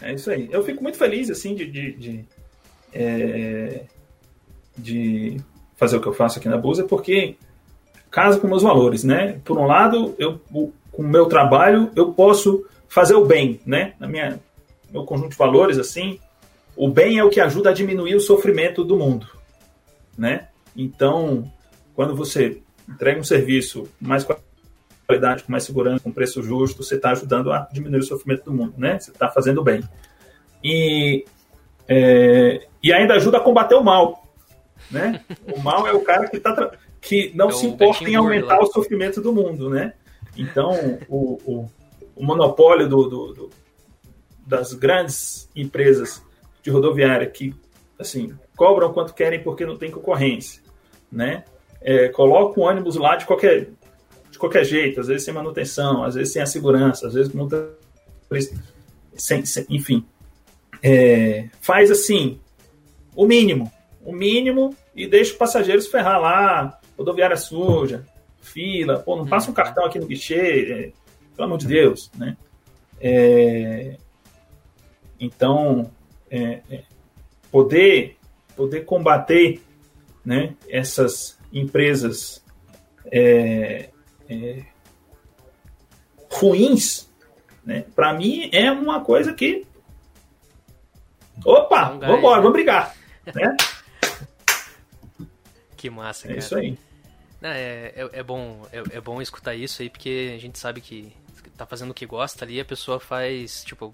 É 0.00 0.14
isso 0.14 0.30
aí. 0.30 0.48
Eu 0.50 0.64
fico 0.64 0.82
muito 0.82 0.96
feliz, 0.96 1.28
assim, 1.28 1.54
de, 1.54 1.66
de, 1.66 1.92
de, 1.92 2.24
é, 2.92 3.84
de 4.76 5.36
fazer 5.76 5.98
o 5.98 6.00
que 6.00 6.08
eu 6.08 6.14
faço 6.14 6.38
aqui 6.38 6.48
na 6.48 6.56
Boozer, 6.56 6.86
porque 6.86 7.36
casa 8.14 8.38
com 8.38 8.46
meus 8.46 8.62
valores, 8.62 9.02
né? 9.02 9.40
Por 9.44 9.58
um 9.58 9.66
lado, 9.66 10.14
eu 10.20 10.40
com 10.92 11.02
o 11.02 11.08
meu 11.08 11.26
trabalho 11.26 11.90
eu 11.96 12.12
posso 12.12 12.64
fazer 12.88 13.14
o 13.14 13.24
bem, 13.24 13.60
né? 13.66 13.94
Na 13.98 14.06
minha 14.06 14.38
meu 14.92 15.04
conjunto 15.04 15.30
de 15.30 15.36
valores 15.36 15.78
assim, 15.78 16.20
o 16.76 16.88
bem 16.88 17.18
é 17.18 17.24
o 17.24 17.28
que 17.28 17.40
ajuda 17.40 17.70
a 17.70 17.72
diminuir 17.72 18.14
o 18.14 18.20
sofrimento 18.20 18.84
do 18.84 18.96
mundo, 18.96 19.26
né? 20.16 20.46
Então, 20.76 21.50
quando 21.92 22.14
você 22.14 22.62
entrega 22.88 23.18
um 23.18 23.24
serviço 23.24 23.88
com 23.98 24.06
mais 24.06 24.24
qualidade, 25.04 25.42
com 25.42 25.50
mais 25.50 25.64
segurança, 25.64 26.04
com 26.04 26.12
preço 26.12 26.40
justo, 26.40 26.84
você 26.84 26.94
está 26.94 27.10
ajudando 27.10 27.50
a 27.50 27.68
diminuir 27.72 27.98
o 27.98 28.04
sofrimento 28.04 28.44
do 28.44 28.52
mundo, 28.52 28.74
né? 28.78 28.96
Você 28.96 29.10
está 29.10 29.28
fazendo 29.28 29.60
bem. 29.60 29.82
E, 30.62 31.24
é, 31.88 32.64
e 32.80 32.92
ainda 32.92 33.14
ajuda 33.14 33.38
a 33.38 33.40
combater 33.40 33.74
o 33.74 33.82
mal, 33.82 34.24
né? 34.88 35.20
O 35.52 35.58
mal 35.58 35.84
é 35.88 35.92
o 35.92 36.00
cara 36.00 36.28
que 36.28 36.36
está 36.36 36.52
que 37.04 37.30
não 37.34 37.50
é 37.50 37.52
se 37.52 37.66
importa 37.66 38.08
em 38.08 38.14
aumentar 38.14 38.58
o 38.60 38.66
sofrimento 38.66 39.20
do 39.20 39.32
mundo, 39.32 39.68
né? 39.68 39.92
Então, 40.36 40.72
o, 41.08 41.38
o, 41.44 41.70
o 42.16 42.24
monopólio 42.24 42.88
do, 42.88 43.08
do, 43.08 43.32
do, 43.34 43.50
das 44.46 44.72
grandes 44.72 45.48
empresas 45.54 46.22
de 46.62 46.70
rodoviária 46.70 47.26
que, 47.26 47.54
assim, 47.98 48.34
cobram 48.56 48.92
quanto 48.92 49.12
querem 49.12 49.42
porque 49.42 49.66
não 49.66 49.76
tem 49.76 49.90
concorrência, 49.90 50.62
né? 51.12 51.44
É, 51.80 52.08
coloca 52.08 52.58
o 52.58 52.62
ônibus 52.62 52.96
lá 52.96 53.16
de 53.16 53.26
qualquer, 53.26 53.68
de 54.30 54.38
qualquer 54.38 54.64
jeito, 54.64 54.98
às 55.00 55.06
vezes 55.06 55.24
sem 55.24 55.34
manutenção, 55.34 56.02
às 56.02 56.14
vezes 56.14 56.32
sem 56.32 56.40
a 56.40 56.46
segurança, 56.46 57.06
às 57.06 57.14
vezes 57.14 57.30
com 57.30 57.38
muita... 57.38 57.68
Sem, 59.14 59.44
sem, 59.44 59.66
enfim. 59.68 60.04
É, 60.82 61.48
faz, 61.60 61.90
assim, 61.90 62.40
o 63.14 63.26
mínimo, 63.26 63.70
o 64.02 64.12
mínimo 64.12 64.74
e 64.96 65.06
deixa 65.06 65.34
o 65.34 65.38
passageiro 65.38 65.80
se 65.80 65.90
ferrar 65.90 66.20
lá, 66.20 66.80
rodoviária 66.96 67.36
suja, 67.36 68.04
fila, 68.40 68.98
pô, 68.98 69.16
não 69.16 69.26
passa 69.26 69.46
um 69.46 69.48
uhum. 69.50 69.54
cartão 69.54 69.84
aqui 69.84 69.98
no 69.98 70.06
guichê, 70.06 70.72
é, 70.72 70.92
pelo 71.34 71.46
amor 71.46 71.58
de 71.58 71.66
Deus, 71.66 72.10
né? 72.16 72.36
É, 73.00 73.96
então, 75.18 75.90
é, 76.30 76.60
é, 76.70 76.82
poder, 77.50 78.16
poder 78.56 78.84
combater 78.84 79.62
né, 80.24 80.54
essas 80.68 81.38
empresas 81.52 82.44
é, 83.10 83.90
é, 84.28 84.64
ruins, 86.30 87.10
né, 87.64 87.84
para 87.94 88.12
mim 88.14 88.48
é 88.52 88.70
uma 88.70 89.02
coisa 89.02 89.32
que. 89.32 89.66
Opa, 91.44 91.90
vamos 91.90 92.18
embora, 92.18 92.40
vamos 92.40 92.52
brigar. 92.52 92.94
Né? 93.26 93.56
Que 95.76 95.90
massa, 95.90 96.22
cara. 96.22 96.34
É 96.34 96.38
isso 96.38 96.56
aí. 96.56 96.78
É, 97.46 97.92
é, 97.94 98.20
é, 98.20 98.22
bom, 98.22 98.66
é, 98.72 98.96
é, 98.96 99.00
bom 99.02 99.20
escutar 99.20 99.54
isso 99.54 99.82
aí, 99.82 99.90
porque 99.90 100.32
a 100.34 100.40
gente 100.40 100.58
sabe 100.58 100.80
que 100.80 101.12
tá 101.58 101.66
fazendo 101.66 101.90
o 101.90 101.94
que 101.94 102.06
gosta 102.06 102.42
ali, 102.42 102.58
a 102.58 102.64
pessoa 102.64 102.98
faz, 102.98 103.62
tipo, 103.62 103.92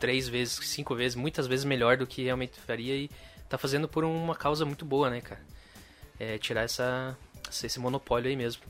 três 0.00 0.28
vezes, 0.28 0.58
cinco 0.68 0.96
vezes, 0.96 1.14
muitas 1.14 1.46
vezes 1.46 1.64
melhor 1.64 1.96
do 1.96 2.04
que 2.04 2.24
realmente 2.24 2.58
faria 2.58 2.96
e 2.96 3.08
tá 3.48 3.56
fazendo 3.56 3.86
por 3.86 4.02
uma 4.02 4.34
causa 4.34 4.64
muito 4.64 4.84
boa, 4.84 5.08
né, 5.08 5.20
cara? 5.20 5.40
É 6.18 6.36
tirar 6.36 6.62
essa, 6.62 7.16
esse 7.48 7.78
monopólio 7.78 8.28
aí 8.28 8.34
mesmo. 8.34 8.62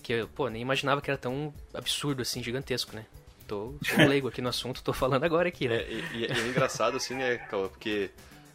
Que 0.00 0.12
eu, 0.12 0.28
pô, 0.28 0.48
nem 0.48 0.62
imaginava 0.62 1.00
que 1.00 1.10
era 1.10 1.18
tão 1.18 1.52
absurdo 1.74 2.22
assim, 2.22 2.40
gigantesco, 2.40 2.94
né? 2.94 3.04
Tô, 3.48 3.74
tô 3.84 3.96
leigo 4.06 4.28
aqui 4.28 4.40
no 4.40 4.48
assunto, 4.48 4.80
tô 4.80 4.92
falando 4.92 5.24
agora 5.24 5.48
aqui, 5.48 5.66
né? 5.66 5.78
É, 5.78 5.90
e, 5.90 6.16
e 6.18 6.26
é 6.26 6.46
engraçado 6.46 6.96
assim, 6.96 7.14
né, 7.16 7.38
Porque 7.48 8.10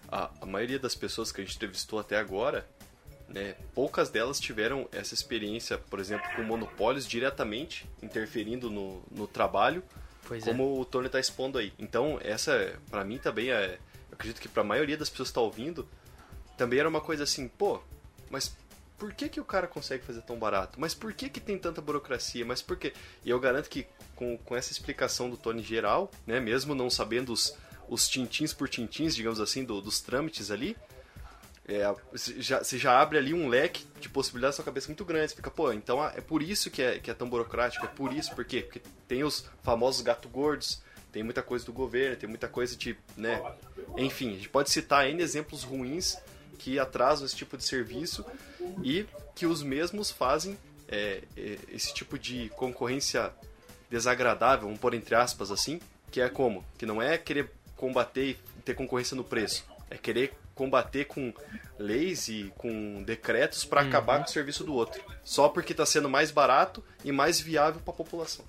a, 0.09 0.31
a 0.39 0.45
maioria 0.45 0.79
das 0.79 0.95
pessoas 0.95 1.33
que 1.33 1.41
a 1.41 1.43
gente 1.43 1.57
entrevistou 1.57 1.99
até 1.99 2.17
agora 2.17 2.65
né, 3.33 3.55
poucas 3.73 4.09
delas 4.09 4.39
tiveram 4.39 4.87
essa 4.91 5.13
experiência, 5.13 5.77
por 5.77 5.99
exemplo, 5.99 6.27
com 6.35 6.43
monopólios 6.43 7.07
diretamente 7.07 7.89
interferindo 8.01 8.69
no, 8.69 9.01
no 9.09 9.27
trabalho, 9.27 9.83
pois 10.27 10.43
como 10.43 10.63
é. 10.63 10.79
o 10.81 10.85
Tony 10.85 11.07
está 11.07 11.19
expondo 11.19 11.57
aí. 11.57 11.73
Então, 11.79 12.19
essa, 12.21 12.79
para 12.89 13.03
mim, 13.03 13.17
também 13.17 13.51
é. 13.51 13.79
Eu 14.09 14.15
acredito 14.15 14.41
que 14.41 14.49
para 14.49 14.61
a 14.61 14.65
maioria 14.65 14.97
das 14.97 15.09
pessoas 15.09 15.29
que 15.29 15.31
está 15.31 15.41
ouvindo, 15.41 15.87
também 16.57 16.79
era 16.79 16.89
uma 16.89 17.01
coisa 17.01 17.23
assim, 17.23 17.47
pô, 17.47 17.81
mas 18.29 18.55
por 18.97 19.13
que, 19.13 19.29
que 19.29 19.39
o 19.39 19.45
cara 19.45 19.67
consegue 19.67 20.03
fazer 20.03 20.21
tão 20.21 20.37
barato? 20.37 20.79
Mas 20.79 20.93
por 20.93 21.11
que, 21.13 21.27
que 21.27 21.39
tem 21.39 21.57
tanta 21.57 21.81
burocracia? 21.81 22.45
Mas 22.45 22.61
por 22.61 22.77
quê? 22.77 22.93
E 23.25 23.29
eu 23.29 23.39
garanto 23.39 23.67
que 23.67 23.87
com, 24.15 24.37
com 24.37 24.55
essa 24.55 24.71
explicação 24.71 25.27
do 25.27 25.37
Tony 25.37 25.63
geral, 25.63 26.11
né, 26.27 26.39
mesmo 26.39 26.75
não 26.75 26.89
sabendo 26.89 27.33
os, 27.33 27.57
os 27.89 28.07
tintins 28.07 28.53
por 28.53 28.69
tintins, 28.69 29.15
digamos 29.15 29.39
assim, 29.39 29.63
do, 29.63 29.81
dos 29.81 30.01
trâmites 30.01 30.51
ali, 30.51 30.77
é, 31.65 31.93
você, 32.11 32.41
já, 32.41 32.61
já 32.63 32.99
abre 32.99 33.17
ali 33.17 33.33
um 33.33 33.47
leque 33.47 33.85
de 33.99 34.09
possibilidades 34.09 34.55
na 34.55 34.57
sua 34.57 34.65
cabeça 34.65 34.87
muito 34.87 35.05
grande. 35.05 35.29
Você 35.29 35.35
fica, 35.35 35.51
pô, 35.51 35.71
então 35.71 36.01
ah, 36.01 36.11
é 36.15 36.21
por 36.21 36.41
isso 36.41 36.69
que 36.69 36.81
é, 36.81 36.99
que 36.99 37.11
é 37.11 37.13
tão 37.13 37.29
burocrático, 37.29 37.85
é 37.85 37.89
por 37.89 38.11
isso, 38.11 38.33
por 38.35 38.43
quê? 38.43 38.61
Porque 38.61 38.81
tem 39.07 39.23
os 39.23 39.45
famosos 39.63 40.01
gato 40.01 40.27
gordos, 40.27 40.81
tem 41.11 41.23
muita 41.23 41.43
coisa 41.43 41.65
do 41.65 41.73
governo, 41.73 42.15
tem 42.15 42.27
muita 42.27 42.47
coisa 42.47 42.75
de, 42.75 42.97
né? 43.15 43.41
Enfim, 43.97 44.29
a 44.29 44.35
gente 44.35 44.49
pode 44.49 44.71
citar 44.71 45.07
N 45.09 45.21
exemplos 45.21 45.63
ruins 45.63 46.17
que 46.57 46.79
atrasam 46.79 47.25
esse 47.25 47.35
tipo 47.35 47.57
de 47.57 47.63
serviço 47.63 48.25
e 48.83 49.05
que 49.35 49.45
os 49.45 49.61
mesmos 49.61 50.11
fazem 50.11 50.57
é, 50.87 51.21
é 51.37 51.57
esse 51.71 51.93
tipo 51.93 52.17
de 52.17 52.49
concorrência 52.55 53.31
desagradável, 53.89 54.65
vamos 54.65 54.79
pôr 54.79 54.93
entre 54.93 55.15
aspas 55.15 55.51
assim, 55.51 55.79
que 56.09 56.21
é 56.21 56.29
como? 56.29 56.65
Que 56.77 56.85
não 56.85 57.01
é 57.01 57.17
querer 57.17 57.51
combater 57.75 58.37
e 58.57 58.61
ter 58.63 58.73
concorrência 58.73 59.15
no 59.15 59.23
preço, 59.23 59.65
é 59.89 59.97
querer 59.97 60.33
combater 60.61 61.05
com 61.05 61.33
leis 61.79 62.27
e 62.27 62.53
com 62.55 63.01
decretos 63.01 63.65
para 63.65 63.81
uhum. 63.81 63.87
acabar 63.87 64.19
com 64.19 64.25
o 64.25 64.29
serviço 64.29 64.63
do 64.63 64.75
outro. 64.75 65.01
Só 65.23 65.49
porque 65.49 65.73
está 65.73 65.87
sendo 65.87 66.07
mais 66.07 66.29
barato 66.29 66.83
e 67.03 67.11
mais 67.11 67.41
viável 67.41 67.81
para 67.83 67.91
a 67.91 67.97
população. 67.97 68.45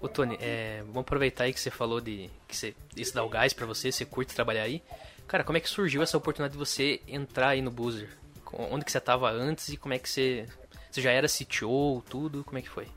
Ô 0.00 0.08
Tony, 0.08 0.36
é, 0.40 0.80
vamos 0.86 1.02
aproveitar 1.02 1.44
aí 1.44 1.52
que 1.52 1.60
você 1.60 1.70
falou 1.70 2.00
de 2.00 2.28
que 2.48 2.56
você, 2.56 2.74
isso 2.96 3.14
dá 3.14 3.22
o 3.22 3.28
gás 3.28 3.52
para 3.52 3.66
você, 3.66 3.92
você 3.92 4.04
curte 4.04 4.34
trabalhar 4.34 4.64
aí. 4.64 4.82
Cara, 5.28 5.44
como 5.44 5.56
é 5.56 5.60
que 5.60 5.68
surgiu 5.68 6.02
essa 6.02 6.16
oportunidade 6.16 6.54
de 6.54 6.58
você 6.58 7.00
entrar 7.06 7.50
aí 7.50 7.62
no 7.62 7.70
Boozer? 7.70 8.08
Onde 8.52 8.84
que 8.84 8.90
você 8.90 8.98
estava 8.98 9.30
antes 9.30 9.68
e 9.68 9.76
como 9.76 9.94
é 9.94 9.98
que 9.98 10.08
você... 10.08 10.44
Você 10.90 11.00
já 11.00 11.12
era 11.12 11.28
CTO, 11.28 12.02
tudo? 12.10 12.42
Como 12.42 12.58
é 12.58 12.62
que 12.62 12.68
foi? 12.68 12.88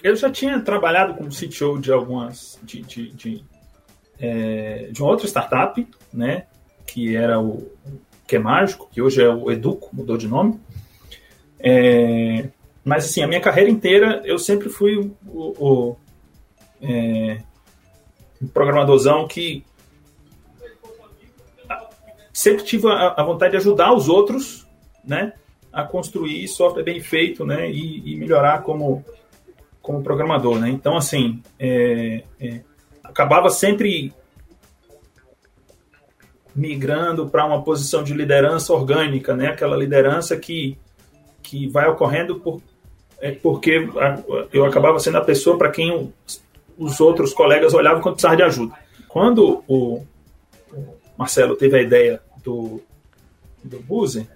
Eu 0.00 0.14
já 0.14 0.30
tinha 0.30 0.60
trabalhado 0.60 1.14
como 1.14 1.30
CTO 1.30 1.80
de 1.80 1.90
algumas... 1.90 2.60
de, 2.62 2.82
de, 2.82 3.10
de 3.10 3.44
é, 4.20 4.88
de 4.92 5.00
uma 5.02 5.10
outra 5.10 5.26
startup, 5.26 5.86
né, 6.12 6.46
que 6.86 7.16
era 7.16 7.40
o 7.40 7.70
que 8.26 8.36
é 8.36 8.38
mágico, 8.38 8.88
que 8.92 9.02
hoje 9.02 9.22
é 9.22 9.28
o 9.28 9.50
Educo, 9.50 9.90
mudou 9.92 10.16
de 10.16 10.28
nome. 10.28 10.60
É, 11.58 12.48
mas 12.84 13.06
assim, 13.06 13.22
a 13.22 13.26
minha 13.26 13.40
carreira 13.40 13.70
inteira 13.70 14.22
eu 14.24 14.38
sempre 14.38 14.68
fui 14.68 14.96
o, 15.26 15.54
o, 15.58 15.96
é, 16.80 17.40
um 18.40 18.46
programadorzão 18.46 19.26
que 19.26 19.64
sempre 22.32 22.64
tive 22.64 22.86
a, 22.88 23.14
a, 23.16 23.22
vontade 23.24 23.52
de 23.52 23.56
ajudar 23.58 23.92
os 23.92 24.08
outros, 24.08 24.66
né, 25.04 25.32
a 25.72 25.82
construir 25.82 26.46
software 26.48 26.82
bem 26.82 27.00
feito, 27.00 27.44
né, 27.44 27.70
e, 27.70 28.12
e 28.12 28.16
melhorar 28.16 28.62
como 28.62 29.04
como 29.82 30.02
programador, 30.02 30.58
né. 30.58 30.68
Então 30.68 30.96
assim, 30.96 31.42
é, 31.58 32.22
é 32.38 32.60
acabava 33.10 33.50
sempre 33.50 34.12
migrando 36.54 37.28
para 37.28 37.46
uma 37.46 37.62
posição 37.62 38.02
de 38.02 38.12
liderança 38.12 38.72
orgânica, 38.72 39.34
né? 39.34 39.48
Aquela 39.48 39.76
liderança 39.76 40.36
que, 40.36 40.76
que 41.42 41.68
vai 41.68 41.88
ocorrendo 41.88 42.40
por, 42.40 42.60
é 43.20 43.30
porque 43.30 43.88
eu 44.52 44.64
acabava 44.64 44.98
sendo 44.98 45.18
a 45.18 45.24
pessoa 45.24 45.56
para 45.56 45.70
quem 45.70 46.12
os 46.78 47.00
outros 47.00 47.32
colegas 47.32 47.74
olhavam 47.74 48.00
quando 48.00 48.14
precisavam 48.14 48.36
de 48.36 48.42
ajuda. 48.42 48.74
Quando 49.08 49.62
o, 49.68 50.04
Marcelo 51.20 51.54
teve 51.54 51.76
a 51.76 51.82
ideia 51.82 52.22
do, 52.42 52.80
do 53.62 53.78
Buse, 53.80 54.26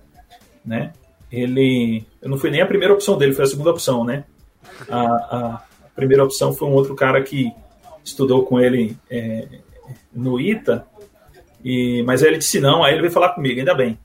né? 0.62 0.92
Ele, 1.32 2.04
eu 2.20 2.28
não 2.28 2.36
fui 2.36 2.50
nem 2.50 2.60
a 2.60 2.66
primeira 2.66 2.92
opção 2.92 3.16
dele, 3.16 3.32
foi 3.32 3.44
a 3.44 3.48
segunda 3.48 3.70
opção, 3.70 4.04
né? 4.04 4.24
A, 4.88 5.00
a, 5.00 5.62
primeira 5.96 6.22
opção 6.22 6.52
foi 6.52 6.68
um 6.68 6.72
outro 6.72 6.94
cara 6.94 7.22
que 7.22 7.50
estudou 8.04 8.44
com 8.44 8.60
ele 8.60 8.96
é, 9.10 9.48
no 10.12 10.38
ITA, 10.38 10.86
e, 11.64 12.02
mas 12.02 12.22
aí 12.22 12.28
ele 12.28 12.38
disse 12.38 12.60
não, 12.60 12.84
aí 12.84 12.92
ele 12.92 13.00
veio 13.00 13.12
falar 13.12 13.30
comigo, 13.30 13.58
ainda 13.58 13.74
bem. 13.74 13.98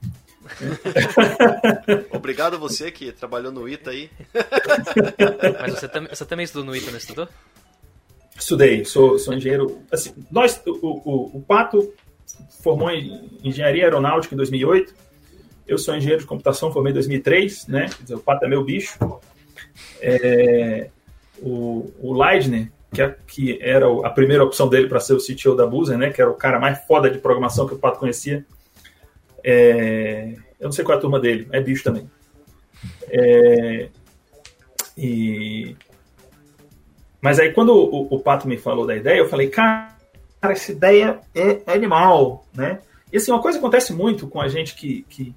Obrigado 2.11 2.55
a 2.55 2.57
você 2.57 2.89
que 2.89 3.11
trabalhou 3.11 3.51
no 3.51 3.67
ITA 3.67 3.91
aí. 3.91 4.09
Mas 5.61 5.73
você, 5.73 5.87
tam 5.87 6.07
você 6.07 6.25
também 6.25 6.43
estudou 6.43 6.65
no 6.65 6.75
ITA, 6.75 6.89
não 6.89 6.97
estudou? 6.97 7.27
Estudei, 8.35 8.83
sou, 8.83 9.19
sou 9.19 9.33
engenheiro. 9.33 9.81
Assim, 9.91 10.13
nós, 10.31 10.59
o, 10.65 10.71
o, 10.71 11.37
o 11.37 11.41
Pato 11.41 11.93
formou 12.63 12.89
em 12.89 13.29
engenharia 13.43 13.83
aeronáutica 13.83 14.33
em 14.33 14.37
2008. 14.37 14.93
Eu 15.67 15.77
sou 15.77 15.95
engenheiro 15.95 16.21
de 16.21 16.27
computação, 16.27 16.71
formei 16.71 16.91
em 16.91 16.95
2003, 16.95 17.67
né? 17.67 17.89
Quer 17.95 18.03
dizer, 18.03 18.15
o 18.15 18.19
Pato 18.19 18.45
é 18.45 18.49
meu 18.49 18.63
bicho. 18.63 18.97
É, 20.01 20.89
o, 21.41 21.91
o 21.99 22.13
Leidner 22.13 22.71
que, 22.93 23.01
é, 23.01 23.15
que 23.27 23.59
era 23.61 23.85
a 24.05 24.09
primeira 24.09 24.43
opção 24.43 24.67
dele 24.67 24.87
para 24.87 24.99
ser 24.99 25.13
o 25.13 25.19
CTO 25.19 25.55
da 25.55 25.65
Buzer, 25.65 25.97
né? 25.97 26.11
Que 26.11 26.21
era 26.21 26.29
o 26.29 26.35
cara 26.35 26.59
mais 26.59 26.79
foda 26.85 27.09
de 27.09 27.19
programação 27.19 27.67
que 27.67 27.73
o 27.73 27.79
Pato 27.79 27.99
conhecia. 27.99 28.45
É, 29.43 30.33
eu 30.59 30.65
não 30.65 30.71
sei 30.71 30.83
qual 30.83 30.95
é 30.95 30.97
a 30.97 31.01
turma 31.01 31.19
dele, 31.19 31.47
é 31.51 31.61
bicho 31.61 31.83
também. 31.83 32.09
É, 33.09 33.89
e, 34.97 35.75
mas 37.21 37.39
aí 37.39 37.53
quando 37.53 37.73
o, 37.73 38.13
o, 38.13 38.19
Pato 38.19 38.47
me 38.47 38.57
falou 38.57 38.85
da 38.85 38.95
ideia, 38.95 39.19
eu 39.19 39.29
falei, 39.29 39.49
cara, 39.49 39.95
essa 40.41 40.71
ideia 40.71 41.19
é 41.33 41.61
animal, 41.67 42.45
né? 42.53 42.79
E 43.11 43.17
assim, 43.17 43.31
uma 43.31 43.41
coisa 43.41 43.57
acontece 43.57 43.93
muito 43.93 44.27
com 44.27 44.41
a 44.41 44.47
gente 44.47 44.75
que, 44.75 45.03
que 45.09 45.33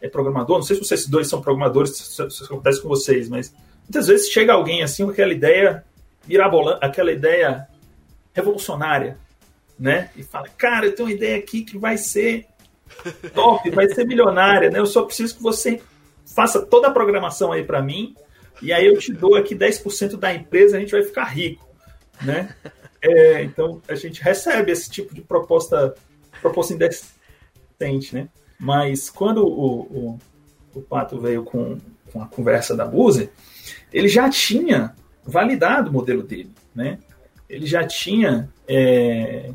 é 0.00 0.08
programador, 0.08 0.56
não 0.56 0.62
sei 0.62 0.76
se 0.76 0.84
vocês 0.84 1.06
dois 1.06 1.28
são 1.28 1.40
programadores, 1.40 1.96
se 1.96 2.26
isso 2.26 2.44
acontece 2.44 2.82
com 2.82 2.88
vocês, 2.88 3.28
mas 3.28 3.54
muitas 3.82 4.06
vezes 4.06 4.28
chega 4.30 4.52
alguém 4.52 4.82
assim 4.82 5.04
com 5.04 5.10
aquela 5.10 5.32
ideia 5.32 5.84
mirabolante, 6.26 6.78
aquela 6.82 7.12
ideia 7.12 7.66
revolucionária, 8.32 9.18
né? 9.78 10.10
E 10.16 10.22
fala, 10.22 10.48
cara, 10.48 10.86
eu 10.86 10.94
tenho 10.94 11.08
uma 11.08 11.14
ideia 11.14 11.36
aqui 11.36 11.62
que 11.62 11.78
vai 11.78 11.96
ser 11.96 12.46
top, 13.34 13.70
vai 13.70 13.88
ser 13.88 14.06
milionária, 14.06 14.70
né? 14.70 14.78
Eu 14.78 14.86
só 14.86 15.02
preciso 15.02 15.36
que 15.36 15.42
você 15.42 15.80
faça 16.34 16.64
toda 16.64 16.88
a 16.88 16.92
programação 16.92 17.52
aí 17.52 17.64
para 17.64 17.82
mim 17.82 18.14
e 18.62 18.72
aí 18.72 18.86
eu 18.86 18.98
te 18.98 19.12
dou 19.12 19.36
aqui 19.36 19.54
10% 19.54 20.16
da 20.16 20.32
empresa, 20.34 20.76
a 20.76 20.80
gente 20.80 20.92
vai 20.92 21.02
ficar 21.02 21.24
rico, 21.24 21.68
né? 22.22 22.54
É, 23.02 23.42
então 23.42 23.82
a 23.86 23.94
gente 23.94 24.22
recebe 24.22 24.72
esse 24.72 24.90
tipo 24.90 25.14
de 25.14 25.20
proposta, 25.20 25.94
proposta 26.40 26.72
indecente, 26.72 28.14
né? 28.14 28.28
Mas 28.58 29.10
quando 29.10 29.44
o, 29.44 29.80
o, 29.82 30.18
o 30.74 30.80
Pato 30.80 31.20
veio 31.20 31.44
com, 31.44 31.78
com 32.10 32.22
a 32.22 32.26
conversa 32.26 32.74
da 32.74 32.86
Buse, 32.86 33.30
ele 33.92 34.08
já 34.08 34.30
tinha 34.30 34.94
validado 35.26 35.90
o 35.90 35.92
modelo 35.92 36.22
dele, 36.22 36.50
né? 36.74 36.98
Ele 37.48 37.66
já 37.66 37.84
tinha, 37.86 38.48
é, 38.66 39.50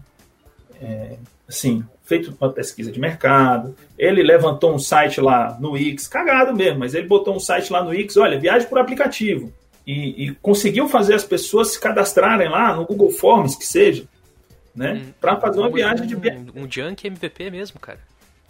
é, 0.82 1.18
assim, 1.48 1.84
feito 2.04 2.36
uma 2.40 2.52
pesquisa 2.52 2.92
de 2.92 3.00
mercado, 3.00 3.76
ele 3.98 4.24
levantou 4.24 4.74
um 4.74 4.80
site 4.80 5.22
lá 5.22 5.58
no 5.60 5.78
X, 5.78 6.08
cagado 6.08 6.56
mesmo, 6.56 6.80
mas 6.80 6.94
ele 6.94 7.08
botou 7.08 7.36
um 7.36 7.40
site 7.40 7.72
lá 7.72 7.84
no 7.84 7.94
X, 7.94 8.18
olha, 8.18 8.40
viagem 8.40 8.68
por 8.68 8.80
aplicativo, 8.80 9.52
e, 9.86 10.26
e 10.26 10.36
conseguiu 10.36 10.88
fazer 10.88 11.14
as 11.14 11.24
pessoas 11.24 11.72
se 11.72 11.80
cadastrarem 11.80 12.50
lá 12.50 12.76
no 12.76 12.86
Google 12.86 13.12
Forms, 13.12 13.56
que 13.56 13.66
seja, 13.66 14.06
né? 14.76 15.04
Hum, 15.04 15.14
para 15.20 15.40
fazer 15.40 15.60
uma 15.60 15.70
um, 15.70 15.74
viagem 15.74 16.08
de... 16.08 16.16
Um, 16.16 16.64
um 16.64 16.72
junk 16.72 17.06
MVP 17.06 17.50
mesmo, 17.50 17.80
cara. 17.80 18.00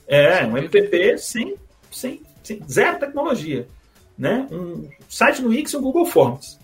É, 0.08 0.46
um 0.46 0.58
MVP 0.58 1.18
sem, 1.18 1.56
sem, 1.92 2.22
sem 2.44 2.62
zero 2.70 3.00
tecnologia, 3.00 3.68
né? 4.18 4.48
Um 4.52 4.90
site 5.08 5.42
no 5.42 5.54
X 5.54 5.72
e 5.74 5.78
um 5.78 5.82
Google 5.82 6.06
Forms 6.06 6.59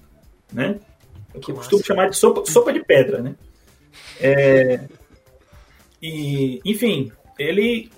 né? 0.55 0.79
O 1.33 1.39
que 1.39 1.51
eu 1.51 1.55
costumo 1.55 1.83
chamar 1.83 2.09
de 2.09 2.15
sopa, 2.15 2.49
sopa 2.49 2.71
de 2.71 2.83
pedra, 2.83 3.21
né? 3.21 3.35
É, 4.21 4.79
e, 6.01 6.61
enfim, 6.63 7.11
ele 7.37 7.91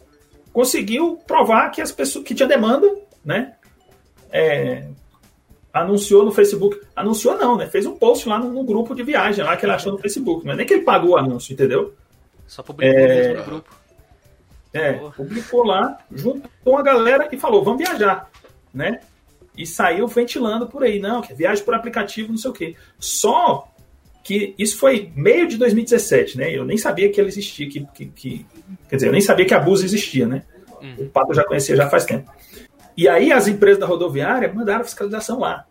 conseguiu 0.52 1.18
provar 1.28 1.70
que 1.70 1.82
as 1.82 1.92
pessoas 1.92 2.26
que 2.26 2.34
tinha 2.34 2.50
demanda, 2.50 2.92
né? 3.24 3.54
É, 4.32 4.88
anunciou 5.72 6.26
no 6.26 6.32
Facebook, 6.32 6.82
anunciou 6.96 7.38
não, 7.38 7.56
né? 7.56 7.68
Fez 7.68 7.86
um 7.86 7.96
post 7.96 8.28
lá 8.28 8.40
no, 8.40 8.52
no, 8.52 8.64
grupo 8.64 8.96
de 8.96 9.04
viagem 9.04 9.46
lá 9.46 9.56
que 9.56 9.66
ele 9.66 9.74
achou 9.74 9.92
no 9.92 10.00
Facebook, 10.00 10.44
não 10.46 10.54
é 10.54 10.56
nem 10.56 10.66
que 10.66 10.74
ele 10.74 10.84
pagou 10.84 11.12
o 11.12 11.18
anúncio, 11.18 11.54
entendeu? 11.54 11.94
Só 12.48 12.64
publicou 12.64 13.00
é, 13.00 13.34
no 13.34 13.44
grupo. 13.44 13.76
É, 14.74 14.94
publicou 14.94 15.64
lá, 15.64 16.00
juntou 16.12 16.78
a 16.78 16.82
galera 16.82 17.30
e 17.32 17.38
falou, 17.38 17.64
vamos 17.64 17.86
viajar, 17.86 18.30
né? 18.74 19.00
E 19.58 19.66
saiu 19.66 20.08
ventilando 20.08 20.68
por 20.68 20.84
aí, 20.84 21.00
não, 21.00 21.22
que 21.22 21.34
é 21.34 21.36
viagem 21.36 21.64
por 21.64 21.74
aplicativo, 21.74 22.30
não 22.30 22.38
sei 22.38 22.52
o 22.52 22.54
quê. 22.54 22.76
Só 23.00 23.68
que 24.24 24.54
isso 24.58 24.78
foi 24.78 25.12
meio 25.16 25.48
de 25.48 25.58
2017, 25.58 26.38
né? 26.38 26.54
Eu 26.54 26.66
nem 26.66 26.78
sabia 26.78 27.10
que 27.10 27.20
ela 27.20 27.30
existia, 27.30 27.68
que, 27.70 27.88
que, 27.94 28.06
que, 28.08 28.46
quer 28.90 28.98
dizer, 28.98 29.08
eu 29.08 29.12
nem 29.12 29.22
sabia 29.22 29.46
que 29.46 29.54
a 29.54 29.60
Busa 29.60 29.86
existia, 29.86 30.28
né? 30.28 30.44
Uhum. 30.82 31.06
O 31.06 31.10
Pato 31.10 31.34
já 31.34 31.44
conhecia 31.44 31.76
já 31.76 31.90
faz 31.90 32.06
tempo. 32.06 32.30
E 32.96 33.08
aí 33.08 33.32
as 33.32 33.48
empresas 33.48 33.80
da 33.80 33.86
rodoviária 33.86 34.52
mandaram 34.54 34.84
fiscalização 34.84 35.40
lá 35.40 35.66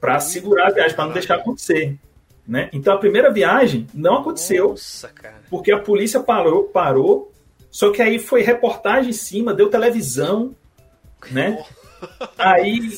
para 0.00 0.20
segurar 0.20 0.68
a 0.68 0.72
viagem, 0.72 0.94
para 0.94 1.06
não 1.06 1.12
deixar 1.12 1.34
acontecer. 1.36 1.98
Né? 2.46 2.70
Então 2.72 2.94
a 2.94 2.98
primeira 2.98 3.30
viagem 3.30 3.86
não 3.92 4.18
aconteceu 4.18 4.70
Nossa, 4.70 5.12
porque 5.50 5.70
a 5.70 5.78
polícia 5.78 6.20
parou, 6.20 6.64
parou, 6.64 7.30
só 7.70 7.92
que 7.92 8.00
aí 8.00 8.18
foi 8.18 8.40
reportagem 8.40 9.10
em 9.10 9.12
cima, 9.12 9.52
deu 9.52 9.68
televisão, 9.68 10.56
né? 11.30 11.62
Aí 12.38 12.90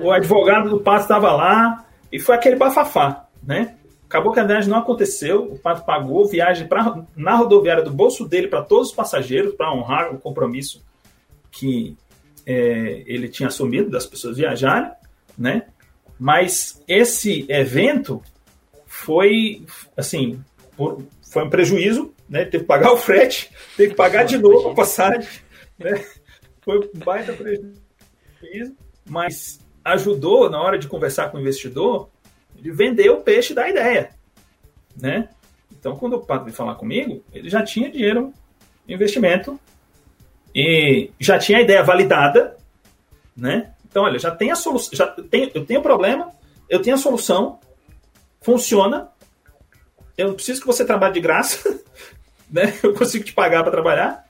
o, 0.00 0.06
o 0.06 0.12
advogado 0.12 0.70
do 0.70 0.80
Pato 0.80 1.02
estava 1.02 1.32
lá 1.32 1.84
e 2.10 2.18
foi 2.18 2.34
aquele 2.34 2.56
bafafá, 2.56 3.26
né? 3.42 3.76
Acabou 4.06 4.32
que 4.32 4.40
a 4.40 4.44
viagem 4.44 4.70
não 4.70 4.78
aconteceu, 4.78 5.42
o 5.42 5.58
Pato 5.58 5.84
pagou 5.84 6.28
viagem 6.28 6.68
pra, 6.68 7.02
na 7.16 7.34
rodoviária 7.34 7.82
do 7.82 7.90
bolso 7.90 8.28
dele 8.28 8.48
para 8.48 8.62
todos 8.62 8.90
os 8.90 8.94
passageiros, 8.94 9.54
para 9.54 9.72
honrar 9.72 10.14
o 10.14 10.18
compromisso 10.18 10.84
que 11.50 11.96
é, 12.46 13.02
ele 13.06 13.28
tinha 13.28 13.48
assumido 13.48 13.90
das 13.90 14.06
pessoas 14.06 14.36
viajarem, 14.36 14.90
né? 15.36 15.66
Mas 16.18 16.82
esse 16.86 17.44
evento 17.48 18.22
foi, 18.86 19.64
assim, 19.96 20.40
foi 20.76 21.44
um 21.44 21.50
prejuízo, 21.50 22.14
né? 22.28 22.44
Teve 22.44 22.64
que 22.64 22.68
pagar 22.68 22.92
o 22.92 22.96
frete, 22.96 23.50
teve 23.76 23.90
que 23.90 23.96
pagar 23.96 24.24
de 24.24 24.38
novo 24.38 24.70
a 24.70 24.74
passagem, 24.74 25.28
né? 25.78 26.04
Foi 26.62 26.78
um 26.78 26.98
baita 27.04 27.32
prejuízo, 27.32 27.82
mas 29.04 29.60
ajudou 29.84 30.48
na 30.48 30.60
hora 30.60 30.78
de 30.78 30.88
conversar 30.88 31.30
com 31.30 31.36
o 31.36 31.40
investidor 31.40 32.08
de 32.54 32.70
vender 32.70 33.10
o 33.10 33.20
peixe 33.20 33.52
da 33.52 33.68
ideia, 33.68 34.10
né? 34.96 35.28
Então, 35.70 35.96
quando 35.96 36.14
o 36.14 36.20
Pato 36.20 36.44
veio 36.44 36.56
falar 36.56 36.76
comigo, 36.76 37.22
ele 37.32 37.50
já 37.50 37.62
tinha 37.62 37.90
dinheiro, 37.90 38.32
investimento 38.88 39.60
e 40.54 41.10
já 41.20 41.38
tinha 41.38 41.58
a 41.58 41.60
ideia 41.60 41.82
validada, 41.82 42.56
né? 43.36 43.74
Então, 43.84 44.04
olha, 44.04 44.18
já 44.18 44.30
tem 44.30 44.50
a 44.50 44.56
solução, 44.56 44.90
já 44.94 45.06
tem, 45.06 45.50
eu 45.54 45.64
tenho 45.64 45.80
o 45.80 45.82
problema, 45.82 46.32
eu 46.68 46.80
tenho 46.80 46.96
a 46.96 46.98
solução, 46.98 47.58
funciona, 48.40 49.08
eu 50.16 50.28
não 50.28 50.34
preciso 50.34 50.60
que 50.60 50.66
você 50.66 50.84
trabalhe 50.84 51.14
de 51.14 51.20
graça, 51.20 51.80
né? 52.50 52.72
Eu 52.82 52.94
consigo 52.94 53.24
te 53.24 53.32
pagar 53.32 53.62
para 53.62 53.72
trabalhar 53.72 54.24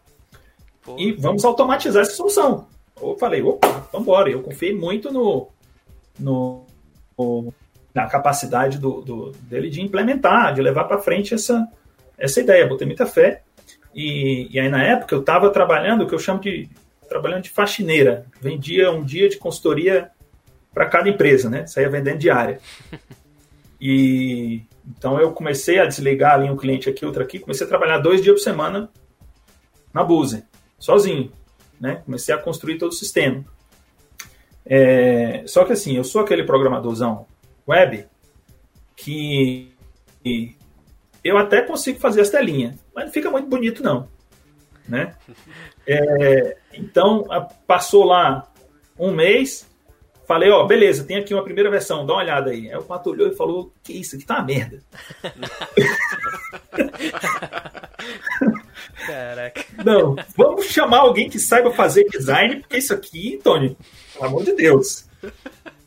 Pô. 0.82 0.96
e 0.98 1.12
vamos 1.12 1.44
automatizar 1.44 2.02
essa 2.02 2.16
solução. 2.16 2.66
Eu 3.12 3.18
falei, 3.18 3.42
opa, 3.42 3.68
vamos 3.92 4.06
embora. 4.06 4.30
Eu 4.30 4.42
confiei 4.42 4.74
muito 4.74 5.12
no, 5.12 5.48
no, 6.18 6.66
no 7.18 7.52
na 7.94 8.06
capacidade 8.06 8.78
do, 8.78 9.00
do, 9.02 9.30
dele 9.42 9.70
de 9.70 9.80
implementar, 9.80 10.52
de 10.52 10.60
levar 10.60 10.84
para 10.84 10.98
frente 10.98 11.34
essa, 11.34 11.66
essa 12.18 12.40
ideia. 12.40 12.66
Botei 12.66 12.86
muita 12.86 13.06
fé. 13.06 13.42
E, 13.94 14.48
e 14.50 14.58
aí, 14.58 14.68
na 14.68 14.82
época, 14.82 15.14
eu 15.14 15.20
estava 15.20 15.50
trabalhando 15.50 16.02
o 16.02 16.06
que 16.06 16.14
eu 16.14 16.18
chamo 16.18 16.40
de 16.40 16.68
trabalhando 17.08 17.42
de 17.42 17.50
faxineira. 17.50 18.26
Vendia 18.40 18.90
um 18.90 19.04
dia 19.04 19.28
de 19.28 19.36
consultoria 19.36 20.10
para 20.72 20.86
cada 20.86 21.08
empresa, 21.08 21.48
né? 21.48 21.66
Saía 21.66 21.88
vendendo 21.88 22.18
diária. 22.18 22.58
E 23.80 24.62
então 24.86 25.18
eu 25.20 25.32
comecei 25.32 25.78
a 25.78 25.86
desligar 25.86 26.34
ali 26.34 26.50
um 26.50 26.56
cliente 26.56 26.88
aqui, 26.88 27.04
outro 27.06 27.22
aqui, 27.22 27.38
comecei 27.38 27.66
a 27.66 27.68
trabalhar 27.68 27.98
dois 27.98 28.22
dias 28.22 28.34
por 28.34 28.42
semana 28.42 28.90
na 29.92 30.02
Buse, 30.02 30.44
sozinho, 30.78 31.30
né? 31.84 32.00
Comecei 32.06 32.34
a 32.34 32.38
construir 32.38 32.78
todo 32.78 32.92
o 32.92 32.94
sistema. 32.94 33.44
É, 34.64 35.44
só 35.46 35.66
que 35.66 35.74
assim, 35.74 35.94
eu 35.94 36.02
sou 36.02 36.22
aquele 36.22 36.42
programadorzão 36.42 37.26
web 37.68 38.06
que 38.96 39.70
eu 41.22 41.36
até 41.36 41.60
consigo 41.60 42.00
fazer 42.00 42.22
as 42.22 42.30
telinhas, 42.30 42.74
mas 42.94 43.04
não 43.04 43.12
fica 43.12 43.30
muito 43.30 43.46
bonito 43.48 43.82
não, 43.82 44.08
né? 44.88 45.14
É, 45.86 46.56
então 46.72 47.26
passou 47.66 48.04
lá 48.04 48.50
um 48.98 49.12
mês, 49.12 49.68
falei, 50.26 50.50
ó, 50.50 50.64
beleza, 50.64 51.04
tem 51.04 51.16
aqui 51.16 51.34
uma 51.34 51.44
primeira 51.44 51.70
versão, 51.70 52.06
dá 52.06 52.14
uma 52.14 52.22
olhada 52.22 52.50
aí. 52.50 52.70
Aí 52.70 52.76
o 52.76 52.82
Pato 52.82 53.10
olhou 53.10 53.28
e 53.28 53.36
falou, 53.36 53.72
que 53.82 53.92
isso 53.92 54.16
aqui 54.16 54.24
tá 54.24 54.36
uma 54.36 54.44
merda. 54.44 54.82
Caraca. 59.06 59.64
Não, 59.84 60.16
vamos 60.36 60.66
chamar 60.66 61.00
alguém 61.00 61.28
que 61.28 61.38
saiba 61.38 61.70
fazer 61.70 62.08
design, 62.08 62.60
porque 62.60 62.78
isso 62.78 62.94
aqui, 62.94 63.40
Tony, 63.42 63.76
pelo 64.12 64.26
amor 64.26 64.44
de 64.44 64.54
Deus, 64.54 65.06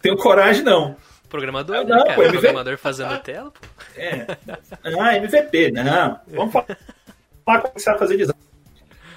tenho 0.02 0.18
coragem 0.18 0.64
não. 0.64 0.96
Programador, 1.30 1.78
ah, 1.78 1.84
não, 1.84 1.98
né, 1.98 2.06
cara? 2.06 2.14
MVP... 2.14 2.38
Programador 2.38 2.78
fazendo 2.78 3.14
ah, 3.14 3.20
tela, 3.20 3.52
pô. 3.52 3.60
É. 3.98 4.28
Ah, 5.00 5.18
MVP, 5.18 5.72
não. 5.72 6.20
Vamos 6.28 6.54
falar 6.54 7.62
como 7.62 7.74
você 7.76 7.90
vai 7.90 8.00
fazer 8.00 8.18
design. 8.18 8.42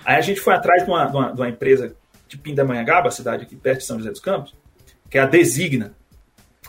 Aí 0.05 0.17
a 0.17 0.21
gente 0.21 0.41
foi 0.41 0.55
atrás 0.55 0.85
de 0.85 0.91
uma, 0.91 1.07
de 1.07 1.17
uma, 1.17 1.33
de 1.33 1.41
uma 1.41 1.49
empresa 1.49 1.95
de 2.27 2.39
Pindamonhangaba, 2.39 3.11
cidade 3.11 3.45
aqui 3.45 3.57
perto 3.57 3.79
de 3.79 3.85
São 3.85 3.99
José 3.99 4.11
dos 4.11 4.21
Campos, 4.21 4.55
que 5.11 5.19
é 5.19 5.21
a 5.21 5.27
Designa. 5.27 5.95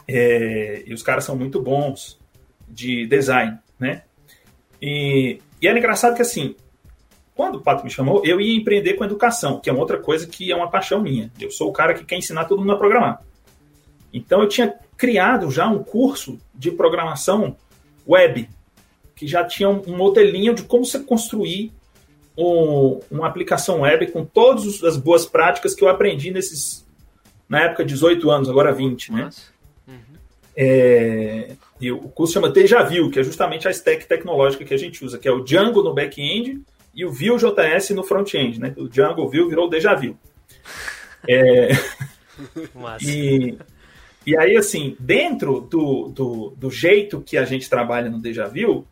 É, 0.07 0.83
e 0.85 0.93
os 0.93 1.03
caras 1.03 1.23
são 1.23 1.35
muito 1.35 1.61
bons 1.61 2.19
de 2.67 3.05
design, 3.05 3.57
né? 3.79 4.03
E, 4.81 5.39
e 5.61 5.67
era 5.67 5.77
engraçado 5.77 6.15
que, 6.15 6.21
assim, 6.21 6.55
quando 7.35 7.55
o 7.55 7.61
Pato 7.61 7.83
me 7.83 7.89
chamou, 7.89 8.21
eu 8.25 8.41
ia 8.41 8.59
empreender 8.59 8.95
com 8.95 9.05
educação, 9.05 9.59
que 9.59 9.69
é 9.69 9.73
uma 9.73 9.81
outra 9.81 9.97
coisa 9.97 10.27
que 10.27 10.51
é 10.51 10.55
uma 10.55 10.69
paixão 10.69 11.01
minha. 11.01 11.31
Eu 11.39 11.51
sou 11.51 11.69
o 11.69 11.73
cara 11.73 11.93
que 11.93 12.03
quer 12.03 12.17
ensinar 12.17 12.45
todo 12.45 12.59
mundo 12.59 12.73
a 12.73 12.77
programar. 12.77 13.23
Então 14.13 14.41
eu 14.41 14.49
tinha 14.49 14.73
criado 14.97 15.49
já 15.49 15.67
um 15.67 15.83
curso 15.83 16.37
de 16.53 16.71
programação 16.71 17.55
web, 18.07 18.49
que 19.15 19.27
já 19.27 19.45
tinha 19.45 19.69
um 19.69 19.95
modelinho 19.95 20.53
de 20.53 20.63
como 20.63 20.85
você 20.85 20.99
construir 20.99 21.71
um, 22.37 22.99
uma 23.09 23.27
aplicação 23.27 23.81
web 23.81 24.07
com 24.07 24.25
todas 24.25 24.83
as 24.83 24.97
boas 24.97 25.25
práticas 25.25 25.73
que 25.73 25.83
eu 25.83 25.89
aprendi 25.89 26.31
nesses, 26.31 26.85
na 27.51 27.63
época, 27.63 27.83
18 27.83 28.31
anos, 28.31 28.49
agora 28.49 28.71
20, 28.71 29.11
né? 29.11 29.29
Uhum. 29.85 29.95
É, 30.55 31.51
e 31.81 31.91
o 31.91 31.99
curso 31.99 32.31
chama 32.31 32.49
Deja 32.49 32.81
Vu, 32.81 33.11
que 33.11 33.19
é 33.19 33.23
justamente 33.23 33.67
a 33.67 33.71
stack 33.71 34.07
tecnológica 34.07 34.63
que 34.63 34.73
a 34.73 34.77
gente 34.77 35.03
usa, 35.03 35.19
que 35.19 35.27
é 35.27 35.31
o 35.33 35.43
Django 35.43 35.83
no 35.83 35.93
back-end 35.93 36.61
e 36.95 37.03
o 37.03 37.11
Vue.js 37.11 37.89
no 37.89 38.05
front-end, 38.05 38.57
né? 38.57 38.73
O 38.77 38.87
Django 38.87 39.27
Vue 39.27 39.49
virou 39.49 39.69
Deja 39.69 39.93
Vu. 39.93 40.17
É, 41.27 41.71
e, 43.05 43.57
e 44.25 44.37
aí, 44.37 44.55
assim, 44.55 44.95
dentro 44.97 45.59
do, 45.59 46.07
do, 46.07 46.53
do 46.55 46.71
jeito 46.71 47.19
que 47.19 47.37
a 47.37 47.43
gente 47.43 47.69
trabalha 47.69 48.09
no 48.09 48.21
Deja 48.21 48.47
Vu, 48.47 48.87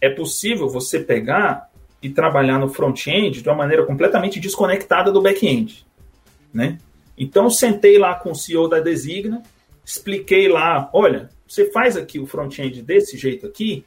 é 0.00 0.08
possível 0.08 0.68
você 0.68 1.00
pegar 1.00 1.68
e 2.00 2.08
trabalhar 2.08 2.60
no 2.60 2.68
front-end 2.68 3.42
de 3.42 3.48
uma 3.48 3.56
maneira 3.56 3.84
completamente 3.84 4.38
desconectada 4.38 5.10
do 5.10 5.20
back-end, 5.20 5.84
né? 6.54 6.78
Então, 7.20 7.50
sentei 7.50 7.98
lá 7.98 8.14
com 8.14 8.30
o 8.30 8.34
CEO 8.34 8.66
da 8.66 8.80
Designa, 8.80 9.42
expliquei 9.84 10.48
lá, 10.48 10.88
olha, 10.90 11.28
você 11.46 11.70
faz 11.70 11.94
aqui 11.94 12.18
o 12.18 12.26
front-end 12.26 12.80
desse 12.80 13.18
jeito 13.18 13.46
aqui, 13.46 13.84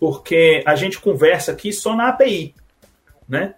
porque 0.00 0.60
a 0.66 0.74
gente 0.74 0.98
conversa 0.98 1.52
aqui 1.52 1.72
só 1.72 1.94
na 1.94 2.08
API, 2.08 2.52
né? 3.28 3.54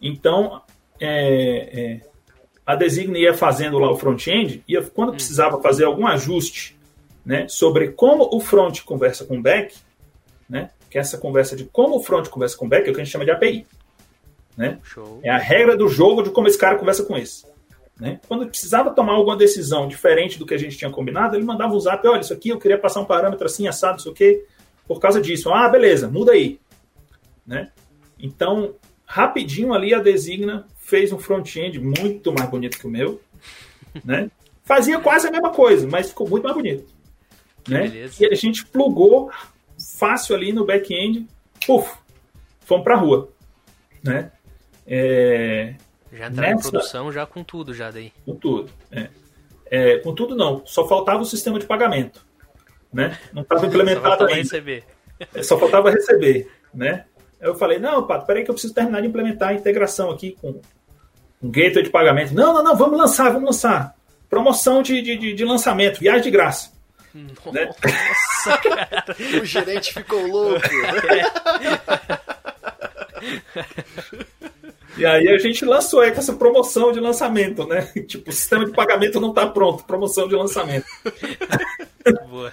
Então, 0.00 0.62
é, 0.98 1.98
é, 1.98 2.00
a 2.64 2.74
Designa 2.74 3.18
ia 3.18 3.34
fazendo 3.34 3.78
lá 3.78 3.92
o 3.92 3.98
front-end, 3.98 4.64
e 4.66 4.80
quando 4.94 5.10
hum. 5.10 5.16
precisava 5.16 5.60
fazer 5.60 5.84
algum 5.84 6.06
ajuste 6.06 6.78
né, 7.22 7.46
sobre 7.48 7.88
como 7.88 8.30
o 8.32 8.40
front 8.40 8.80
conversa 8.80 9.26
com 9.26 9.36
o 9.36 9.42
back, 9.42 9.76
né, 10.48 10.70
que 10.88 10.96
é 10.96 11.02
essa 11.02 11.18
conversa 11.18 11.54
de 11.54 11.64
como 11.64 11.96
o 11.96 12.02
front 12.02 12.28
conversa 12.28 12.56
com 12.56 12.64
o 12.64 12.68
back 12.68 12.88
é 12.88 12.90
o 12.90 12.94
que 12.94 13.00
a 13.02 13.04
gente 13.04 13.12
chama 13.12 13.26
de 13.26 13.30
API. 13.30 13.66
Né? 14.56 14.78
É 15.22 15.28
a 15.28 15.36
regra 15.36 15.76
do 15.76 15.86
jogo 15.86 16.22
de 16.22 16.30
como 16.30 16.48
esse 16.48 16.56
cara 16.56 16.78
conversa 16.78 17.04
com 17.04 17.14
esse. 17.16 17.52
Né? 17.98 18.20
Quando 18.26 18.46
precisava 18.46 18.90
tomar 18.90 19.12
alguma 19.12 19.36
decisão 19.36 19.86
diferente 19.86 20.38
do 20.38 20.46
que 20.46 20.54
a 20.54 20.58
gente 20.58 20.76
tinha 20.76 20.90
combinado, 20.90 21.36
ele 21.36 21.44
mandava 21.44 21.74
um 21.74 21.80
zap, 21.80 22.06
olha, 22.06 22.20
isso 22.20 22.32
aqui 22.32 22.48
eu 22.48 22.58
queria 22.58 22.78
passar 22.78 23.00
um 23.00 23.04
parâmetro 23.04 23.46
assim, 23.46 23.68
assado, 23.68 23.98
isso 23.98 24.10
aqui, 24.10 24.44
por 24.86 24.98
causa 25.00 25.20
disso. 25.20 25.50
Ah, 25.52 25.68
beleza, 25.68 26.08
muda 26.08 26.32
aí. 26.32 26.58
Né? 27.46 27.70
Então, 28.18 28.74
rapidinho 29.06 29.72
ali 29.72 29.94
a 29.94 30.00
Designa 30.00 30.66
fez 30.76 31.12
um 31.12 31.18
front-end 31.18 31.80
muito 31.80 32.32
mais 32.32 32.50
bonito 32.50 32.78
que 32.78 32.86
o 32.86 32.90
meu, 32.90 33.20
né? 34.04 34.30
Fazia 34.64 34.98
quase 34.98 35.28
a 35.28 35.30
mesma 35.30 35.50
coisa, 35.50 35.86
mas 35.86 36.08
ficou 36.08 36.28
muito 36.28 36.44
mais 36.44 36.56
bonito. 36.56 36.86
Né? 37.68 38.08
E 38.18 38.26
a 38.26 38.34
gente 38.34 38.64
plugou 38.66 39.30
fácil 39.98 40.34
ali 40.34 40.52
no 40.52 40.64
back-end, 40.64 41.26
puf, 41.66 41.90
fomos 42.60 42.84
pra 42.84 42.96
rua. 42.96 43.30
Né? 44.02 44.32
É, 44.86 45.74
já 46.14 46.28
entraram 46.28 46.54
nessa... 46.54 46.68
em 46.68 46.70
produção 46.70 47.12
já 47.12 47.26
com 47.26 47.42
tudo, 47.42 47.74
já 47.74 47.90
daí. 47.90 48.12
Com 48.24 48.36
tudo. 48.36 48.70
É. 48.90 49.08
É, 49.70 49.98
com 49.98 50.14
tudo 50.14 50.36
não, 50.36 50.64
só 50.64 50.86
faltava 50.86 51.22
o 51.22 51.26
sistema 51.26 51.58
de 51.58 51.66
pagamento. 51.66 52.24
Né? 52.92 53.18
Não 53.32 53.42
estava 53.42 53.64
implementado 53.66 54.04
só 54.04 54.10
faltava 54.10 54.30
ainda. 54.30 54.42
Receber. 54.42 54.84
É, 55.34 55.42
só 55.42 55.58
faltava 55.58 55.90
receber. 55.90 56.50
Né? 56.72 57.04
Eu 57.40 57.54
falei, 57.54 57.78
não, 57.78 58.06
Pato, 58.06 58.26
peraí 58.26 58.44
que 58.44 58.50
eu 58.50 58.54
preciso 58.54 58.74
terminar 58.74 59.00
de 59.00 59.08
implementar 59.08 59.50
a 59.50 59.54
integração 59.54 60.10
aqui 60.10 60.36
com 60.40 60.60
um 61.42 61.50
gateway 61.50 61.82
de 61.82 61.90
pagamento. 61.90 62.34
Não, 62.34 62.54
não, 62.54 62.62
não, 62.62 62.76
vamos 62.76 62.98
lançar, 62.98 63.30
vamos 63.30 63.46
lançar. 63.46 63.94
Promoção 64.30 64.82
de, 64.82 65.02
de, 65.02 65.34
de 65.34 65.44
lançamento, 65.44 66.00
viagem 66.00 66.22
de 66.22 66.30
graça. 66.30 66.72
Nossa, 67.14 67.52
né? 67.52 67.70
o 69.40 69.44
gerente 69.44 69.92
ficou 69.92 70.26
louco. 70.26 70.60
E 74.96 75.04
aí 75.04 75.28
a 75.28 75.38
gente 75.38 75.64
lançou 75.64 76.00
aí 76.00 76.12
com 76.12 76.18
essa 76.18 76.34
promoção 76.34 76.92
de 76.92 77.00
lançamento, 77.00 77.66
né? 77.66 77.82
Tipo, 78.06 78.30
o 78.30 78.32
sistema 78.32 78.64
de 78.64 78.72
pagamento 78.72 79.20
não 79.20 79.30
está 79.30 79.46
pronto, 79.46 79.84
promoção 79.84 80.28
de 80.28 80.34
lançamento. 80.34 80.86
Boa. 82.28 82.52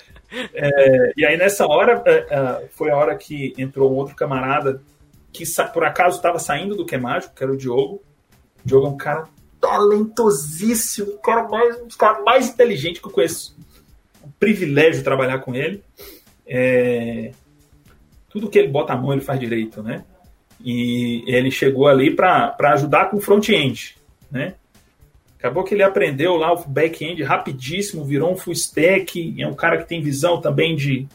É, 0.54 1.14
e 1.18 1.26
aí 1.26 1.38
nessa 1.38 1.68
hora 1.68 2.02
é, 2.06 2.26
é, 2.30 2.68
foi 2.72 2.90
a 2.90 2.96
hora 2.96 3.16
que 3.16 3.54
entrou 3.58 3.92
um 3.92 3.96
outro 3.96 4.16
camarada 4.16 4.82
que 5.32 5.44
por 5.74 5.84
acaso 5.84 6.18
estava 6.18 6.40
saindo 6.40 6.76
do 6.76 6.86
Que 6.86 6.98
Mágico, 6.98 7.36
que 7.36 7.44
era 7.44 7.52
o 7.52 7.58
Diogo. 7.58 8.02
O 8.64 8.68
Diogo 8.68 8.88
é 8.88 8.90
um 8.90 8.98
cara 8.98 9.28
talentosíssimo, 9.60 11.12
o 11.12 11.20
cara 11.20 11.48
mais, 11.48 11.82
um 11.82 11.88
cara 11.90 12.22
mais 12.24 12.50
inteligente 12.50 13.00
que 13.00 13.08
eu 13.08 13.12
conheço. 13.12 13.56
Um 14.26 14.32
privilégio 14.40 15.04
trabalhar 15.04 15.40
com 15.40 15.54
ele. 15.54 15.84
É, 16.48 17.32
tudo 18.30 18.50
que 18.50 18.58
ele 18.58 18.70
bota 18.70 18.94
a 18.94 18.98
mão 18.98 19.14
ele 19.14 19.22
faz 19.22 19.40
direito, 19.40 19.84
né? 19.84 20.04
E 20.64 21.24
ele 21.28 21.50
chegou 21.52 21.88
ali 21.88 22.16
para 22.16 22.56
ajudar 22.74 23.10
com 23.10 23.18
o 23.18 23.22
front-end, 23.22 23.96
né? 24.30 24.56
Acabou 25.38 25.64
que 25.64 25.74
ele 25.74 25.82
aprendeu 25.82 26.36
lá 26.36 26.54
o 26.54 26.68
back-end 26.68 27.24
rapidíssimo, 27.24 28.06
virou 28.06 28.32
um 28.32 28.38
full 28.38 28.54
stack, 28.54 29.42
é 29.42 29.48
um 29.48 29.56
cara 29.56 29.80
que 29.80 29.88
tem 29.88 30.00
visão 30.00 30.40
também 30.40 30.76
de 30.76 31.08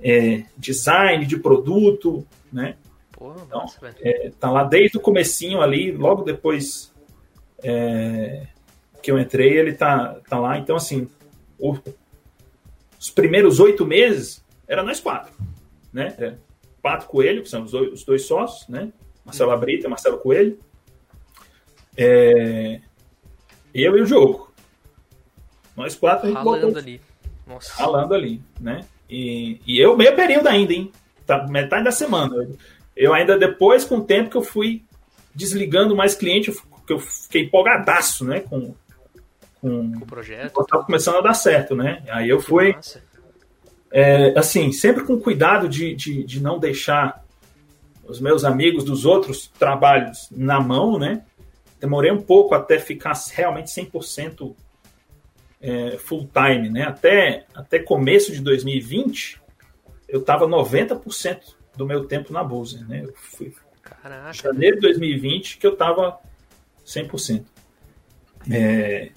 é, 0.00 0.44
design, 0.56 1.26
de 1.26 1.36
produto, 1.36 2.26
né? 2.50 2.76
Pô, 3.12 3.32
então, 3.32 3.60
nossa, 3.60 3.94
é, 4.00 4.30
tá 4.40 4.50
lá 4.50 4.64
desde 4.64 4.96
o 4.96 5.00
comecinho 5.00 5.60
ali, 5.60 5.92
logo 5.92 6.22
depois 6.22 6.90
é, 7.62 8.46
que 9.02 9.10
eu 9.10 9.18
entrei, 9.18 9.58
ele 9.58 9.74
tá, 9.74 10.16
tá 10.28 10.38
lá. 10.38 10.58
Então, 10.58 10.76
assim, 10.76 11.06
o, 11.58 11.76
os 12.98 13.10
primeiros 13.10 13.60
oito 13.60 13.84
meses 13.84 14.42
era 14.66 14.82
nós 14.82 15.00
quatro, 15.00 15.32
né? 15.92 16.38
Pato 16.84 17.06
Coelho, 17.06 17.42
que 17.42 17.48
são 17.48 17.62
os 17.62 17.70
dois, 17.70 17.92
os 17.94 18.04
dois 18.04 18.26
sócios, 18.26 18.68
né? 18.68 18.92
Marcelo. 19.24 19.52
Abrita, 19.52 19.88
Marcelo 19.88 20.18
Coelho. 20.18 20.58
É, 21.96 22.78
eu 23.72 23.96
e 23.96 24.02
o 24.02 24.04
Diogo. 24.04 24.52
Nós 25.74 25.96
quatro 25.96 26.30
Ralando 26.30 26.78
ali. 26.78 27.00
Nossa. 27.46 27.72
Ralando 27.72 28.12
ali, 28.12 28.42
né? 28.60 28.84
E, 29.08 29.62
e 29.66 29.80
eu 29.80 29.96
meio 29.96 30.14
período 30.14 30.46
ainda, 30.46 30.74
hein? 30.74 30.92
Tá, 31.26 31.46
metade 31.48 31.84
da 31.84 31.90
semana. 31.90 32.34
Eu 32.94 33.14
ainda 33.14 33.38
depois, 33.38 33.86
com 33.86 33.96
o 33.96 34.04
tempo 34.04 34.28
que 34.28 34.36
eu 34.36 34.42
fui 34.42 34.84
desligando 35.34 35.96
mais 35.96 36.14
cliente, 36.14 36.52
que 36.86 36.92
eu 36.92 36.98
fiquei 36.98 37.44
empolgadaço, 37.44 38.26
né? 38.26 38.40
Com, 38.40 38.74
com, 39.58 39.90
com 39.90 40.04
o 40.04 40.06
projeto. 40.06 40.60
Estava 40.60 40.84
começando 40.84 41.16
a 41.16 41.22
dar 41.22 41.34
certo, 41.34 41.74
né? 41.74 42.02
Aí 42.10 42.28
eu 42.28 42.42
fui. 42.42 42.74
Nossa 42.74 43.13
é, 43.96 44.36
assim, 44.36 44.72
sempre 44.72 45.04
com 45.04 45.20
cuidado 45.20 45.68
de, 45.68 45.94
de, 45.94 46.24
de, 46.24 46.42
não 46.42 46.58
deixar 46.58 47.24
os 48.02 48.20
meus 48.20 48.44
amigos 48.44 48.82
dos 48.82 49.06
outros 49.06 49.46
trabalhos 49.46 50.28
na 50.32 50.60
mão, 50.60 50.98
né? 50.98 51.24
Demorei 51.78 52.10
um 52.10 52.20
pouco 52.20 52.56
até 52.56 52.76
ficar 52.80 53.12
realmente 53.32 53.68
100% 53.68 54.52
é, 55.60 55.96
full 55.96 56.28
time, 56.34 56.70
né? 56.70 56.82
Até, 56.82 57.46
até 57.54 57.78
começo 57.78 58.32
de 58.32 58.40
2020, 58.40 59.40
eu 60.08 60.18
estava 60.18 60.44
90% 60.44 61.54
do 61.76 61.86
meu 61.86 62.04
tempo 62.04 62.32
na 62.32 62.42
Bolsa, 62.42 62.84
né? 62.88 63.02
Eu 63.04 63.14
fui 63.14 63.54
Caraca. 63.80 64.32
janeiro 64.32 64.74
de 64.74 64.82
2020 64.82 65.56
que 65.58 65.66
eu 65.68 65.74
estava 65.74 66.18
100%. 66.84 67.44
É, 68.50 69.12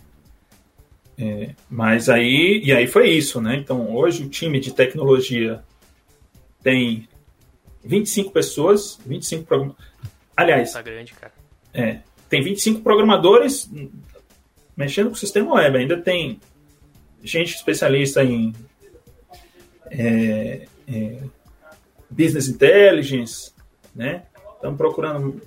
é, 1.20 1.56
mas 1.70 2.10
aí, 2.10 2.62
e 2.64 2.72
aí 2.72 2.86
foi 2.86 3.10
isso, 3.10 3.42
né? 3.42 3.56
Então, 3.56 3.96
hoje 3.96 4.24
o 4.24 4.30
time 4.30 4.60
de 4.60 4.72
tecnologia 4.72 5.64
tem 6.62 7.08
25 7.84 8.32
pessoas, 8.32 9.00
25 9.06 9.46
programadores. 9.46 9.88
Aliás, 10.36 10.74
tá 10.74 10.82
grande, 10.82 11.14
cara. 11.14 11.34
É, 11.74 12.00
tem 12.30 12.44
25 12.44 12.82
programadores 12.82 13.70
mexendo 14.76 15.08
com 15.08 15.14
o 15.14 15.18
sistema 15.18 15.56
web. 15.56 15.78
Ainda 15.78 16.00
tem 16.00 16.40
gente 17.24 17.56
especialista 17.56 18.24
em 18.24 18.54
é, 19.90 20.68
é, 20.88 21.24
business 22.10 22.48
intelligence, 22.48 23.54
né? 23.96 24.24
Estamos 24.56 24.78
procurando 24.78 25.42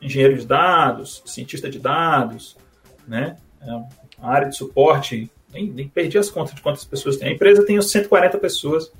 engenheiro 0.00 0.38
de 0.38 0.46
dados, 0.46 1.22
cientista 1.26 1.68
de 1.68 1.78
dados, 1.78 2.56
né? 3.06 3.36
A 4.20 4.30
área 4.30 4.48
de 4.48 4.56
suporte, 4.56 5.30
nem, 5.52 5.66
nem, 5.68 5.88
perdi 5.88 6.18
as 6.18 6.30
contas 6.30 6.54
de 6.54 6.60
quantas 6.60 6.84
pessoas 6.84 7.16
tem. 7.16 7.28
A 7.28 7.32
empresa 7.32 7.64
tem 7.64 7.78
uns 7.78 7.90
140 7.90 8.38
pessoas 8.38 8.92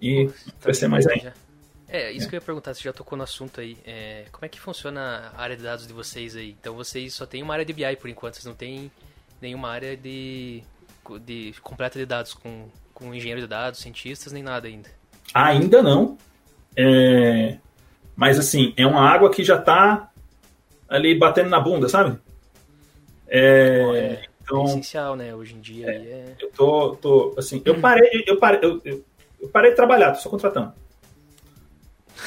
e 0.00 0.26
Pô, 0.26 0.32
tá 0.32 0.52
vai 0.64 0.74
ser 0.74 0.88
mais 0.88 1.06
ainda. 1.06 1.34
É, 1.88 2.12
isso 2.12 2.26
é. 2.26 2.28
que 2.28 2.36
eu 2.36 2.38
ia 2.38 2.44
perguntar, 2.44 2.72
você 2.72 2.82
já 2.82 2.92
tocou 2.92 3.18
no 3.18 3.24
assunto 3.24 3.60
aí. 3.60 3.76
É, 3.84 4.24
como 4.30 4.44
é 4.44 4.48
que 4.48 4.60
funciona 4.60 5.32
a 5.36 5.42
área 5.42 5.56
de 5.56 5.62
dados 5.62 5.86
de 5.86 5.92
vocês 5.92 6.36
aí? 6.36 6.56
Então 6.60 6.74
vocês 6.74 7.12
só 7.14 7.26
tem 7.26 7.42
uma 7.42 7.52
área 7.52 7.64
de 7.64 7.72
BI 7.72 7.96
por 7.96 8.08
enquanto, 8.08 8.34
vocês 8.34 8.46
não 8.46 8.54
tem 8.54 8.90
nenhuma 9.40 9.68
área 9.70 9.96
de, 9.96 10.62
de 11.24 11.52
completa 11.62 11.98
de 11.98 12.06
dados 12.06 12.32
com, 12.32 12.68
com 12.94 13.12
engenheiro 13.12 13.40
de 13.40 13.48
dados, 13.48 13.80
cientistas, 13.80 14.32
nem 14.32 14.42
nada 14.42 14.68
ainda. 14.68 14.88
Ainda 15.34 15.82
não. 15.82 16.16
É, 16.76 17.58
mas 18.14 18.38
assim, 18.38 18.72
é 18.76 18.86
uma 18.86 19.00
água 19.00 19.30
que 19.30 19.42
já 19.42 19.56
está 19.56 20.10
ali 20.88 21.18
batendo 21.18 21.48
na 21.48 21.58
bunda, 21.58 21.88
sabe? 21.88 22.18
É, 23.30 23.82
é, 23.94 24.22
então, 24.42 24.62
é 24.62 24.64
essencial, 24.64 25.14
né? 25.14 25.34
Hoje 25.34 25.54
em 25.54 25.60
dia. 25.60 25.86
É, 25.86 25.94
é... 25.94 26.34
Eu 26.40 26.50
tô, 26.50 26.96
tô, 26.96 27.34
assim, 27.38 27.62
eu 27.64 27.80
parei, 27.80 28.24
eu 28.26 28.36
parei, 28.38 28.60
eu, 28.62 28.80
eu, 28.84 29.04
eu 29.40 29.48
parei 29.48 29.70
de 29.70 29.76
trabalhar, 29.76 30.12
tô 30.12 30.20
só 30.20 30.28
contratando. 30.28 30.72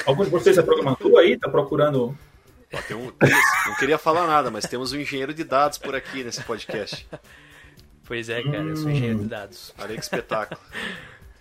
Alguns 0.05 0.25
de 0.25 0.31
vocês 0.31 0.57
é 0.57 0.63
programador 0.63 1.19
aí, 1.19 1.37
tá 1.37 1.49
procurando. 1.49 2.17
Ó, 2.73 2.81
tem 2.87 2.97
um, 2.97 3.11
não 3.67 3.75
queria 3.77 3.97
falar 3.97 4.25
nada, 4.25 4.49
mas 4.49 4.65
temos 4.65 4.93
um 4.93 4.99
engenheiro 4.99 5.33
de 5.33 5.43
dados 5.43 5.77
por 5.77 5.93
aqui 5.93 6.23
nesse 6.23 6.41
podcast. 6.43 7.05
Pois 8.05 8.27
é, 8.27 8.43
cara, 8.43 8.63
eu 8.63 8.75
sou 8.75 8.91
engenheiro 8.91 9.19
de 9.19 9.29
dados. 9.29 9.73
Olha 9.79 9.95
que 9.95 10.01
espetáculo. 10.01 10.59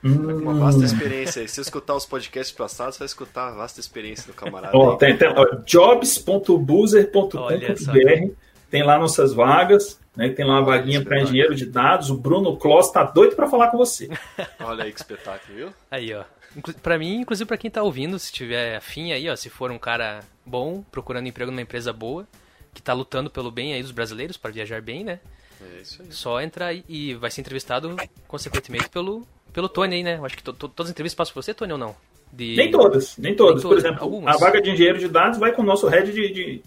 Hum. 0.04 0.42
Uma 0.42 0.54
vasta 0.54 0.84
experiência. 0.84 1.42
Se 1.48 1.54
você 1.54 1.62
escutar 1.62 1.96
os 1.96 2.06
podcasts 2.06 2.54
passados, 2.54 2.94
você 2.94 2.98
vai 3.00 3.06
escutar 3.06 3.48
a 3.48 3.50
vasta 3.50 3.80
experiência 3.80 4.28
do 4.28 4.32
camarada. 4.32 4.76
Ó, 4.76 4.94
tem, 4.94 5.16
tem, 5.16 5.28
jobs.buzer.com.br 5.66 8.32
tem 8.72 8.82
lá 8.82 8.98
nossas 8.98 9.34
vagas, 9.34 10.00
né? 10.16 10.30
Tem 10.30 10.46
lá 10.46 10.54
uma 10.54 10.64
vaguinha 10.64 11.04
para 11.04 11.20
engenheiro 11.20 11.54
de 11.54 11.66
dados. 11.66 12.08
O 12.08 12.16
Bruno 12.16 12.56
Kloss 12.56 12.90
tá 12.90 13.04
doido 13.04 13.36
para 13.36 13.46
falar 13.46 13.68
com 13.68 13.76
você. 13.76 14.08
Olha 14.64 14.84
aí 14.84 14.92
que 14.92 14.98
espetáculo, 14.98 15.54
viu? 15.54 15.68
Aí, 15.90 16.14
ó. 16.14 16.24
Para 16.82 16.98
mim, 16.98 17.20
inclusive 17.20 17.46
para 17.46 17.58
quem 17.58 17.70
tá 17.70 17.82
ouvindo, 17.82 18.18
se 18.18 18.32
tiver 18.32 18.76
afim 18.76 19.12
aí, 19.12 19.28
ó, 19.28 19.36
se 19.36 19.50
for 19.50 19.70
um 19.70 19.78
cara 19.78 20.20
bom, 20.44 20.82
procurando 20.90 21.26
emprego 21.26 21.50
numa 21.50 21.60
empresa 21.60 21.92
boa, 21.92 22.26
que 22.72 22.80
tá 22.80 22.94
lutando 22.94 23.30
pelo 23.30 23.50
bem 23.50 23.74
aí 23.74 23.82
dos 23.82 23.90
brasileiros 23.90 24.38
para 24.38 24.50
viajar 24.50 24.80
bem, 24.80 25.04
né? 25.04 25.20
É 25.60 25.82
isso 25.82 26.00
aí. 26.00 26.10
Só 26.10 26.40
entrar 26.40 26.68
aí 26.68 26.82
e 26.88 27.12
vai 27.14 27.30
ser 27.30 27.42
entrevistado 27.42 27.94
consequentemente 28.26 28.88
pelo 28.88 29.26
pelo 29.52 29.68
Tony 29.68 29.96
aí, 29.96 30.02
né? 30.02 30.16
Eu 30.16 30.24
acho 30.24 30.36
que 30.36 30.42
to, 30.42 30.54
to, 30.54 30.68
todas 30.68 30.88
as 30.88 30.92
entrevistas 30.92 31.16
passam 31.16 31.34
por 31.34 31.42
você, 31.42 31.52
Tony, 31.52 31.72
ou 31.72 31.78
não? 31.78 31.94
De... 32.32 32.56
Nem 32.56 32.70
todas, 32.70 33.18
nem 33.18 33.36
todas. 33.36 33.62
Nem 33.62 33.70
Por 33.70 33.78
exemplo, 33.78 34.02
algumas. 34.02 34.34
a 34.34 34.38
vaga 34.38 34.62
de 34.62 34.70
engenheiro 34.70 34.98
de 34.98 35.08
dados 35.08 35.38
vai 35.38 35.52
com 35.52 35.60
o 35.60 35.64
nosso 35.64 35.86
head 35.88 36.10
de, 36.10 36.32
de 36.32 36.62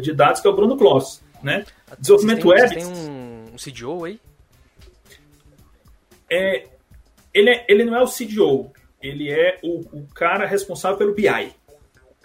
de 0.00 0.12
dados, 0.12 0.40
que 0.40 0.46
é 0.46 0.50
o 0.50 0.54
Bruno 0.54 0.76
Kloss. 0.76 1.22
Né? 1.42 1.64
Desenvolvimento 1.98 2.42
tem, 2.42 2.50
web. 2.50 2.74
tem 2.74 2.86
um, 2.86 3.54
um 3.54 3.56
CDO 3.56 4.04
aí? 4.04 4.20
É, 6.30 6.68
ele, 7.34 7.50
é, 7.50 7.66
ele 7.68 7.84
não 7.84 7.96
é 7.96 8.02
o 8.02 8.06
CDO, 8.06 8.70
ele 9.02 9.30
é 9.30 9.58
o, 9.62 9.80
o 9.98 10.06
cara 10.14 10.46
responsável 10.46 10.98
pelo 10.98 11.14
BI. 11.14 11.52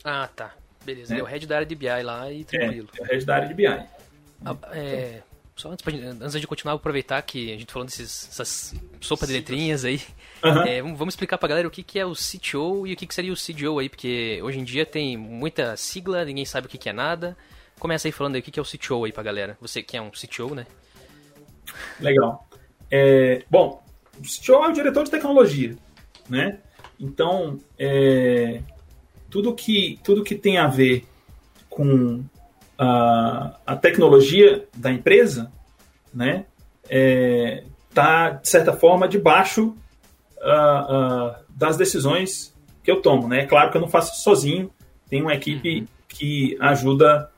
Ah, 0.03 0.29
tá. 0.35 0.53
Beleza, 0.83 1.15
né? 1.15 1.19
é 1.19 1.23
o 1.23 1.25
head 1.25 1.47
da 1.47 1.55
área 1.55 1.65
de 1.65 1.73
BI 1.73 2.03
lá 2.03 2.31
e 2.31 2.43
tranquilo. 2.43 2.89
É, 2.93 3.01
é 3.01 3.03
o 3.03 3.07
head 3.07 3.25
da 3.25 3.35
área 3.35 3.47
de 3.47 3.53
BI. 3.55 3.65
É, 3.65 5.21
só 5.55 5.71
antes, 5.71 5.85
antes 6.21 6.41
de 6.41 6.47
continuar, 6.47 6.73
aproveitar 6.73 7.21
que 7.21 7.53
a 7.53 7.57
gente 7.57 7.71
falando 7.71 7.87
dessas 7.87 8.75
sopa 8.99 9.25
de 9.25 9.33
letrinhas 9.33 9.85
aí, 9.85 10.01
uhum. 10.43 10.63
é, 10.63 10.81
vamos 10.81 11.13
explicar 11.13 11.37
pra 11.37 11.47
galera 11.47 11.67
o 11.67 11.71
que, 11.71 11.81
que 11.81 11.97
é 11.97 12.05
o 12.05 12.13
CTO 12.13 12.85
e 12.85 12.93
o 12.93 12.95
que, 12.97 13.07
que 13.07 13.15
seria 13.15 13.31
o 13.31 13.37
CDO 13.37 13.79
aí, 13.79 13.87
porque 13.87 14.41
hoje 14.43 14.59
em 14.59 14.65
dia 14.65 14.85
tem 14.85 15.15
muita 15.15 15.77
sigla, 15.77 16.25
ninguém 16.25 16.43
sabe 16.43 16.67
o 16.67 16.69
que, 16.69 16.77
que 16.77 16.89
é 16.89 16.93
nada. 16.93 17.37
Começa 17.79 18.07
aí 18.07 18.11
falando 18.11 18.35
aí 18.35 18.41
o 18.41 18.43
que, 18.43 18.51
que 18.51 18.59
é 18.59 18.61
o 18.61 18.65
CTO 18.65 19.05
aí 19.05 19.11
pra 19.11 19.23
galera. 19.23 19.57
Você 19.61 19.81
que 19.81 19.95
é 19.95 20.01
um 20.01 20.09
CTO, 20.09 20.55
né? 20.55 20.65
Legal. 21.99 22.47
É, 22.91 23.43
bom, 23.49 23.81
o 24.17 24.23
CTO 24.23 24.63
é 24.63 24.69
o 24.69 24.73
diretor 24.73 25.03
de 25.05 25.11
tecnologia, 25.11 25.75
né? 26.29 26.59
Então, 26.99 27.59
é, 27.79 28.61
tudo, 29.29 29.53
que, 29.53 29.99
tudo 30.03 30.23
que 30.23 30.35
tem 30.35 30.57
a 30.57 30.67
ver 30.67 31.05
com 31.69 32.23
a, 32.77 33.55
a 33.65 33.75
tecnologia 33.75 34.65
da 34.75 34.91
empresa, 34.91 35.51
né, 36.13 36.45
é, 36.89 37.63
tá 37.93 38.29
de 38.31 38.49
certa 38.49 38.73
forma 38.73 39.07
debaixo 39.07 39.75
uh, 40.37 40.93
uh, 40.93 41.35
das 41.49 41.77
decisões 41.77 42.53
que 42.83 42.91
eu 42.91 43.01
tomo, 43.01 43.27
né? 43.27 43.41
É 43.41 43.45
claro 43.45 43.71
que 43.71 43.77
eu 43.77 43.81
não 43.81 43.87
faço 43.87 44.21
sozinho, 44.21 44.69
tem 45.09 45.21
uma 45.21 45.33
equipe 45.33 45.79
uhum. 45.79 45.87
que 46.07 46.57
ajuda 46.59 47.31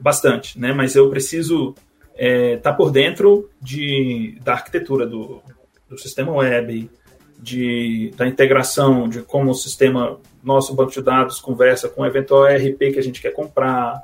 bastante, 0.00 0.58
né? 0.58 0.72
Mas 0.72 0.94
eu 0.94 1.10
preciso 1.10 1.74
estar 2.12 2.16
é, 2.16 2.56
tá 2.56 2.72
por 2.72 2.90
dentro 2.90 3.50
de, 3.60 4.38
da 4.42 4.52
arquitetura 4.52 5.06
do, 5.06 5.42
do 5.88 5.98
sistema 5.98 6.32
web, 6.32 6.90
de, 7.38 8.12
da 8.16 8.26
integração, 8.26 9.08
de 9.08 9.20
como 9.22 9.50
o 9.50 9.54
sistema 9.54 10.18
nosso 10.42 10.74
banco 10.74 10.92
de 10.92 11.02
dados 11.02 11.40
conversa 11.40 11.88
com 11.88 12.02
o 12.02 12.06
eventual 12.06 12.46
ERP 12.46 12.78
que 12.92 12.98
a 12.98 13.02
gente 13.02 13.20
quer 13.20 13.32
comprar, 13.32 14.02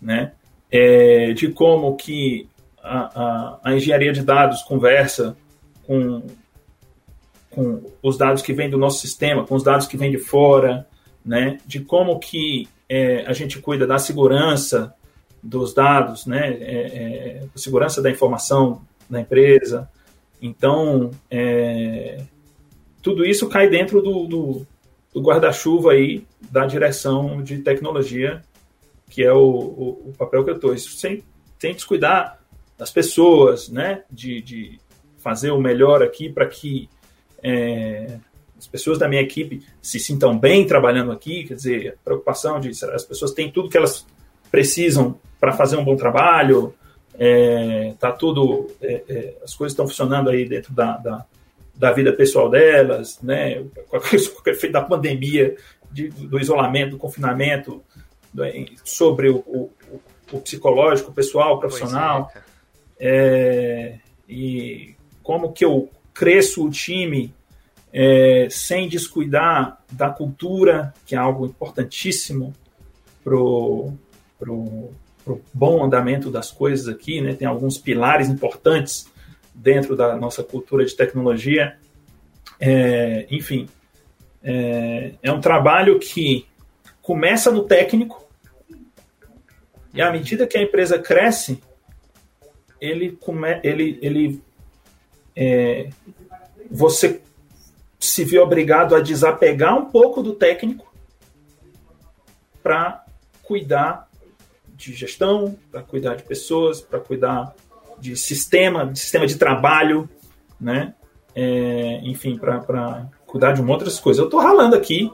né? 0.00 0.32
É, 0.70 1.32
de 1.32 1.48
como 1.48 1.96
que 1.96 2.48
a, 2.82 2.98
a, 2.98 3.58
a, 3.64 3.74
engenharia 3.74 4.12
de 4.12 4.22
dados 4.22 4.62
conversa 4.62 5.36
com, 5.86 6.22
com 7.50 7.82
os 8.02 8.18
dados 8.18 8.42
que 8.42 8.52
vêm 8.52 8.68
do 8.68 8.78
nosso 8.78 9.00
sistema, 9.00 9.44
com 9.44 9.54
os 9.54 9.62
dados 9.62 9.86
que 9.86 9.96
vêm 9.96 10.10
de 10.10 10.18
fora, 10.18 10.86
né? 11.24 11.58
De 11.66 11.80
como 11.80 12.18
que 12.18 12.68
é, 12.88 13.24
a 13.26 13.32
gente 13.32 13.58
cuida 13.60 13.86
da 13.86 13.98
segurança 13.98 14.94
dos 15.42 15.72
dados, 15.74 16.26
né? 16.26 16.50
É, 16.60 17.42
é 17.42 17.42
segurança 17.56 18.02
da 18.02 18.10
informação 18.10 18.82
da 19.08 19.20
empresa. 19.20 19.88
Então, 20.40 21.10
é, 21.30 22.22
tudo 23.02 23.24
isso 23.24 23.48
cai 23.48 23.68
dentro 23.68 24.00
do, 24.00 24.26
do, 24.26 24.66
do 25.12 25.20
guarda-chuva 25.20 25.92
aí 25.92 26.24
da 26.50 26.66
direção 26.66 27.42
de 27.42 27.58
tecnologia, 27.58 28.42
que 29.08 29.22
é 29.22 29.32
o, 29.32 29.38
o, 29.38 30.10
o 30.10 30.14
papel 30.16 30.44
que 30.44 30.50
eu 30.50 30.54
estou. 30.56 30.74
Isso 30.74 30.96
sem, 30.96 31.22
sem 31.58 31.72
descuidar 31.72 32.38
das 32.76 32.90
pessoas, 32.90 33.68
né? 33.68 34.02
De, 34.10 34.40
de 34.42 34.80
fazer 35.18 35.50
o 35.50 35.60
melhor 35.60 36.02
aqui 36.02 36.28
para 36.28 36.46
que 36.46 36.88
é, 37.42 38.18
as 38.58 38.66
pessoas 38.66 38.98
da 38.98 39.08
minha 39.08 39.22
equipe 39.22 39.62
se 39.80 40.00
sintam 40.00 40.38
bem 40.38 40.66
trabalhando 40.66 41.12
aqui, 41.12 41.44
quer 41.44 41.54
dizer, 41.54 41.94
a 41.94 42.04
preocupação 42.04 42.58
de 42.58 42.70
as 42.70 43.04
pessoas 43.04 43.32
têm 43.32 43.50
tudo 43.50 43.68
que 43.68 43.76
elas 43.76 44.06
precisam 44.50 45.18
para 45.38 45.52
fazer 45.52 45.76
um 45.76 45.84
bom 45.84 45.96
trabalho, 45.96 46.74
é, 47.14 47.94
tá 47.98 48.10
tudo, 48.10 48.70
é, 48.80 49.02
é, 49.08 49.34
as 49.42 49.54
coisas 49.54 49.72
estão 49.72 49.86
funcionando 49.86 50.30
aí 50.30 50.48
dentro 50.48 50.72
da, 50.72 50.96
da, 50.96 51.26
da, 51.74 51.92
vida 51.92 52.12
pessoal 52.12 52.48
delas, 52.48 53.20
né, 53.22 53.60
o 53.60 53.96
efeito 54.50 54.72
da 54.72 54.82
pandemia, 54.82 55.56
de, 55.90 56.08
do 56.08 56.38
isolamento, 56.38 56.92
do 56.92 56.98
confinamento, 56.98 57.82
sobre 58.84 59.28
o, 59.28 59.36
o, 59.38 59.70
o 60.32 60.40
psicológico, 60.40 61.12
pessoal, 61.12 61.56
é, 61.56 61.60
profissional, 61.60 62.32
é, 62.98 63.98
e 64.28 64.94
como 65.22 65.52
que 65.52 65.64
eu 65.64 65.88
cresço 66.12 66.64
o 66.64 66.70
time 66.70 67.34
é, 67.92 68.48
sem 68.50 68.88
descuidar 68.88 69.82
da 69.90 70.10
cultura, 70.10 70.92
que 71.06 71.14
é 71.14 71.18
algo 71.18 71.46
importantíssimo 71.46 72.52
pro, 73.24 73.92
pro, 74.38 74.90
pro 75.24 75.40
bom 75.52 75.84
andamento 75.84 76.30
das 76.30 76.50
coisas 76.50 76.88
aqui, 76.88 77.20
né? 77.20 77.34
Tem 77.34 77.46
alguns 77.46 77.78
pilares 77.78 78.28
importantes 78.28 79.06
dentro 79.54 79.96
da 79.96 80.16
nossa 80.16 80.42
cultura 80.42 80.84
de 80.84 80.94
tecnologia. 80.94 81.76
É, 82.60 83.26
enfim, 83.30 83.68
é, 84.42 85.12
é 85.22 85.32
um 85.32 85.40
trabalho 85.40 85.98
que 85.98 86.46
começa 87.00 87.50
no 87.50 87.62
técnico 87.64 88.27
e 89.94 90.00
à 90.02 90.10
medida 90.10 90.46
que 90.46 90.58
a 90.58 90.62
empresa 90.62 90.98
cresce, 90.98 91.60
ele, 92.80 93.12
come, 93.12 93.60
ele, 93.62 93.98
ele 94.02 94.42
é, 95.34 95.88
você 96.70 97.20
se 97.98 98.24
vê 98.24 98.38
obrigado 98.38 98.94
a 98.94 99.00
desapegar 99.00 99.76
um 99.76 99.86
pouco 99.86 100.22
do 100.22 100.34
técnico 100.34 100.86
para 102.62 103.04
cuidar 103.42 104.08
de 104.68 104.92
gestão, 104.92 105.58
para 105.70 105.82
cuidar 105.82 106.14
de 106.14 106.22
pessoas, 106.22 106.80
para 106.80 107.00
cuidar 107.00 107.54
de 107.98 108.16
sistema, 108.16 108.86
de 108.86 108.98
sistema 108.98 109.26
de 109.26 109.36
trabalho, 109.36 110.08
né? 110.60 110.94
É, 111.34 112.00
enfim, 112.04 112.36
para 112.36 113.08
cuidar 113.26 113.52
de 113.52 113.62
outras 113.62 113.98
coisas. 113.98 114.18
Eu 114.18 114.26
estou 114.26 114.40
ralando 114.40 114.76
aqui, 114.76 115.10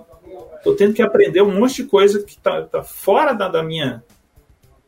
estou 0.56 0.74
tendo 0.74 0.94
que 0.94 1.02
aprender 1.02 1.42
um 1.42 1.58
monte 1.58 1.82
de 1.82 1.84
coisa 1.84 2.22
que 2.22 2.32
está 2.32 2.62
tá 2.62 2.82
fora 2.82 3.32
da, 3.32 3.48
da 3.48 3.62
minha 3.62 4.02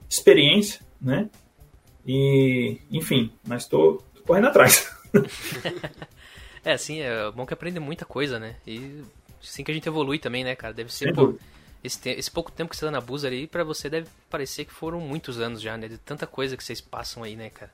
experiência, 0.09 0.81
né? 1.01 1.29
E, 2.07 2.79
enfim, 2.91 3.33
mas 3.47 3.63
estou 3.63 4.05
correndo 4.27 4.49
atrás. 4.49 4.91
é, 6.65 6.73
assim, 6.73 7.01
é 7.01 7.31
bom 7.31 7.45
que 7.45 7.55
aprende 7.55 7.81
muita 7.81 8.05
coisa, 8.05 8.39
né? 8.39 8.57
E 8.67 9.03
assim 9.43 9.65
que 9.65 9.71
a 9.71 9.75
gente 9.75 9.89
evolui 9.89 10.19
também, 10.19 10.45
né, 10.45 10.55
cara? 10.55 10.73
Deve 10.73 10.93
ser, 10.93 11.15
pô, 11.15 11.35
esse, 11.83 12.01
te, 12.01 12.11
esse 12.11 12.31
pouco 12.31 12.53
tempo 12.53 12.71
que 12.71 12.77
você 12.77 12.85
tá 12.85 12.91
na 12.91 13.01
Busa 13.01 13.27
ali, 13.27 13.47
para 13.47 13.65
você 13.65 13.89
deve 13.89 14.09
parecer 14.31 14.65
que 14.65 14.73
foram 14.73 15.01
muitos 15.01 15.41
anos 15.41 15.61
já, 15.61 15.77
né? 15.77 15.89
De 15.89 15.99
tanta 15.99 16.27
coisa 16.27 16.57
que 16.57 16.65
vocês 16.65 16.81
passam 16.81 17.23
aí, 17.23 17.37
né, 17.37 17.51
cara? 17.51 17.73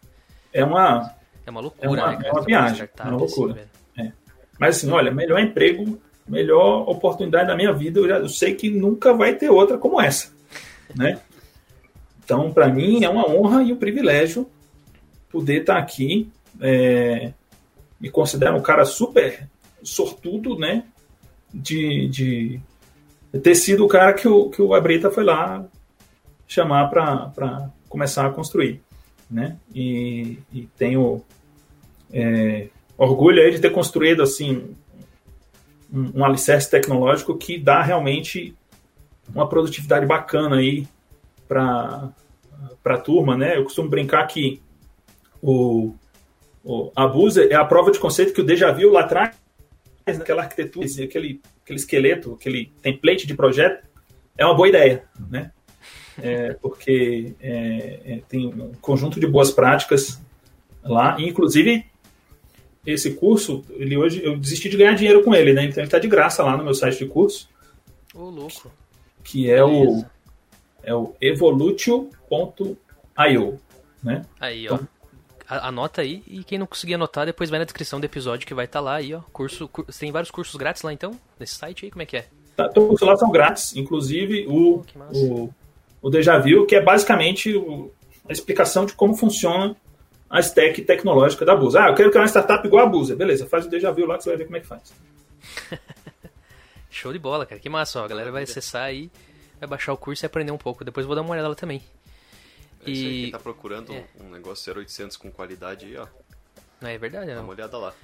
É 0.53 0.65
uma... 0.65 1.15
É 1.45 1.51
uma 1.51 1.61
loucura, 1.61 1.87
é 1.87 2.05
uma, 2.05 2.11
né, 2.11 2.17
cara? 2.17 2.29
É 2.29 2.33
uma 2.33 2.43
viagem, 2.43 2.89
é 2.97 3.03
uma 3.03 3.17
loucura. 3.17 3.69
Assim, 3.97 4.09
é. 4.09 4.13
Mas 4.59 4.77
assim, 4.77 4.91
olha, 4.91 5.11
melhor 5.11 5.41
emprego, 5.41 6.01
melhor 6.27 6.89
oportunidade 6.89 7.49
da 7.49 7.57
minha 7.57 7.73
vida, 7.73 7.99
eu, 7.99 8.09
já, 8.09 8.19
eu 8.19 8.29
sei 8.29 8.55
que 8.55 8.71
nunca 8.71 9.13
vai 9.13 9.35
ter 9.35 9.51
outra 9.51 9.77
como 9.77 10.01
essa, 10.01 10.33
né? 10.95 11.21
Então, 12.25 12.53
para 12.53 12.69
mim, 12.69 13.05
é 13.05 13.09
uma 13.09 13.29
honra 13.29 13.63
e 13.63 13.73
um 13.73 13.77
privilégio 13.77 14.49
poder 15.31 15.63
estar 15.63 15.75
tá 15.75 15.81
aqui. 15.81 16.31
É, 16.61 17.33
me 18.01 18.11
considero 18.11 18.57
um 18.57 18.63
cara 18.63 18.85
super 18.85 19.49
sortudo, 19.83 20.59
né? 20.59 20.85
De, 21.53 22.09
de 22.09 22.61
ter 23.43 23.55
sido 23.55 23.85
o 23.85 23.89
cara 23.89 24.13
que 24.13 24.27
o, 24.27 24.51
que 24.51 24.63
o 24.63 24.75
Abrita 24.75 25.11
foi 25.11 25.25
lá 25.25 25.65
chamar 26.47 26.89
para 26.89 27.71
começar 27.89 28.27
a 28.27 28.31
construir, 28.31 28.81
né? 29.31 29.57
E, 29.75 30.39
e 30.53 30.69
tenho 30.79 31.23
é, 32.13 32.69
orgulho 32.97 33.43
aí 33.43 33.51
de 33.51 33.59
ter 33.59 33.71
construído 33.71 34.23
assim 34.23 34.75
um, 35.93 36.21
um 36.21 36.25
alicerce 36.25 36.71
tecnológico 36.71 37.37
que 37.37 37.59
dá 37.59 37.83
realmente 37.83 38.55
uma 39.35 39.49
produtividade 39.49 40.07
bacana 40.07 40.57
aí 40.57 40.87
para 41.53 42.95
a 42.95 42.99
turma, 42.99 43.37
né? 43.37 43.57
Eu 43.57 43.65
costumo 43.65 43.89
brincar 43.89 44.27
que 44.27 44.63
o, 45.41 45.95
o 46.65 46.91
Abusa 46.97 47.45
é 47.45 47.55
a 47.55 47.65
prova 47.65 47.91
de 47.91 47.99
conceito 47.99 48.33
que 48.33 48.41
o 48.41 48.45
Deja 48.45 48.73
Vu 48.73 48.91
lá 48.91 49.01
atrás, 49.01 49.37
naquela 50.07 50.43
arquitetura, 50.43 50.87
aquele, 50.87 51.41
aquele 51.63 51.79
esqueleto, 51.79 52.35
aquele 52.35 52.73
template 52.81 53.27
de 53.27 53.35
projeto, 53.35 53.87
é 54.37 54.45
uma 54.45 54.55
boa 54.55 54.69
ideia, 54.69 55.05
né? 55.31 55.53
É, 56.21 56.53
porque 56.55 57.35
é, 57.41 58.01
é, 58.05 58.21
tem 58.29 58.47
um 58.47 58.73
conjunto 58.81 59.19
de 59.19 59.27
boas 59.27 59.51
práticas 59.51 60.21
lá, 60.85 61.17
inclusive 61.19 61.87
esse 62.85 63.13
curso, 63.15 63.65
ele 63.71 63.97
hoje 63.97 64.23
eu 64.25 64.37
desisti 64.37 64.69
de 64.69 64.77
ganhar 64.77 64.95
dinheiro 64.95 65.23
com 65.23 65.35
ele, 65.35 65.53
né? 65.53 65.65
Então 65.65 65.81
ele 65.81 65.87
está 65.87 65.99
de 65.99 66.09
graça 66.09 66.43
lá 66.43 66.57
no 66.57 66.65
meu 66.65 66.75
site 66.75 66.99
de 66.99 67.07
curso. 67.07 67.49
Ô, 68.15 68.25
louco. 68.29 68.71
Que 69.23 69.51
é 69.51 69.65
Beleza. 69.65 70.11
É 70.83 70.95
o 70.95 71.15
evolutio.io, 71.21 72.79
né? 74.03 74.25
Aí, 74.41 74.69
ó. 74.69 74.75
Então, 74.75 74.89
Anota 75.61 76.01
aí 76.01 76.23
e 76.27 76.43
quem 76.45 76.59
não 76.59 76.67
conseguir 76.67 76.95
anotar, 76.95 77.27
depois 77.27 77.51
vai 77.51 77.59
na 77.59 77.65
descrição 77.65 78.01
do 78.01 78.05
episódio 78.05 78.47
que 78.47 78.55
vai 78.55 78.65
estar 78.65 78.79
tá 78.79 78.85
lá 78.85 78.95
aí, 78.95 79.13
ó. 79.13 79.21
Curso, 79.33 79.69
tem 79.99 80.11
vários 80.11 80.31
cursos 80.31 80.55
grátis 80.57 80.83
lá 80.83 80.93
então, 80.93 81.13
nesse 81.39 81.57
site 81.57 81.85
aí, 81.85 81.91
como 81.91 82.03
é 82.03 82.07
que 82.07 82.17
é? 82.17 82.27
Tá, 82.57 82.69
todos 82.69 82.85
os 82.85 82.89
cursos 82.91 83.09
lá 83.09 83.17
são 83.17 83.31
grátis, 83.31 83.77
inclusive 83.77 84.47
o, 84.49 84.83
o, 85.15 85.55
o 86.01 86.11
Deja 86.11 86.39
Vu, 86.39 86.65
que 86.65 86.75
é 86.75 86.81
basicamente 86.81 87.55
o, 87.55 87.93
a 88.29 88.33
explicação 88.33 88.87
de 88.87 88.95
como 88.95 89.15
funciona 89.15 89.77
a 90.31 90.41
stack 90.41 90.81
tecnológica 90.83 91.45
da 91.45 91.55
Busa. 91.55 91.85
Ah, 91.85 91.89
eu 91.89 91.95
quero 91.95 92.11
criar 92.11 92.23
uma 92.23 92.29
startup 92.29 92.67
igual 92.67 92.87
a 92.87 92.89
Busa. 92.89 93.15
Beleza, 93.15 93.47
faz 93.47 93.67
o 93.67 93.69
Deja 93.69 93.91
Vu 93.91 94.07
lá 94.07 94.17
que 94.17 94.25
você 94.25 94.31
vai 94.31 94.39
ver 94.39 94.45
como 94.45 94.57
é 94.57 94.61
que 94.61 94.67
faz. 94.67 94.95
Show 96.89 97.13
de 97.13 97.19
bola, 97.19 97.45
cara. 97.45 97.61
Que 97.61 97.69
massa, 97.69 98.01
ó. 98.01 98.05
A 98.05 98.09
galera 98.09 98.33
vai 98.33 98.45
acessar 98.45 98.85
aí 98.85 99.11
vai 99.63 99.69
baixar 99.69 99.93
o 99.93 99.97
curso 99.97 100.25
e 100.25 100.27
aprender 100.27 100.51
um 100.51 100.59
pouco. 100.59 100.85
Depois 100.85 101.07
vou 101.07 101.15
dar 101.15 101.23
uma 101.23 101.31
olhada 101.31 101.49
lá 101.49 101.55
também. 101.55 101.83
É 102.85 102.91
e... 102.91 103.07
Aí, 103.07 103.23
quem 103.23 103.31
tá 103.31 103.39
procurando 103.39 103.93
é. 103.93 104.05
um 104.21 104.31
negócio 104.31 104.73
0800 104.75 105.17
com 105.17 105.31
qualidade 105.31 105.87
aí, 105.87 105.97
ó. 105.97 106.07
É 106.83 106.99
verdade, 106.99 107.33
Dá 107.33 107.41
uma 107.41 107.53
olhada 107.53 107.79
lá. 107.79 107.95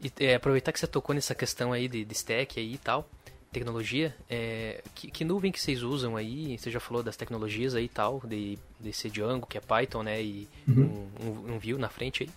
E 0.00 0.10
é, 0.20 0.34
aproveitar 0.34 0.72
que 0.72 0.80
você 0.80 0.86
tocou 0.86 1.14
nessa 1.14 1.34
questão 1.34 1.72
aí 1.72 1.86
de, 1.86 2.04
de 2.04 2.14
stack 2.14 2.58
aí 2.58 2.74
e 2.74 2.78
tal, 2.78 3.08
tecnologia, 3.52 4.14
é, 4.28 4.82
que, 4.94 5.10
que, 5.10 5.24
nuvem 5.24 5.52
que 5.52 5.60
vocês 5.60 5.82
usam 5.82 6.16
aí? 6.16 6.58
Você 6.58 6.70
já 6.70 6.80
falou 6.80 7.02
das 7.02 7.16
tecnologias 7.16 7.74
aí 7.74 7.84
e 7.84 7.88
tal, 7.88 8.22
de, 8.24 8.58
de 8.80 8.92
ser 8.92 9.10
Django, 9.10 9.46
que 9.46 9.58
é 9.58 9.60
Python, 9.60 10.02
né? 10.02 10.22
E 10.22 10.48
uhum. 10.66 11.08
um, 11.20 11.26
um, 11.26 11.54
um 11.54 11.58
view 11.58 11.78
na 11.78 11.90
frente 11.90 12.22
aí. 12.22 12.30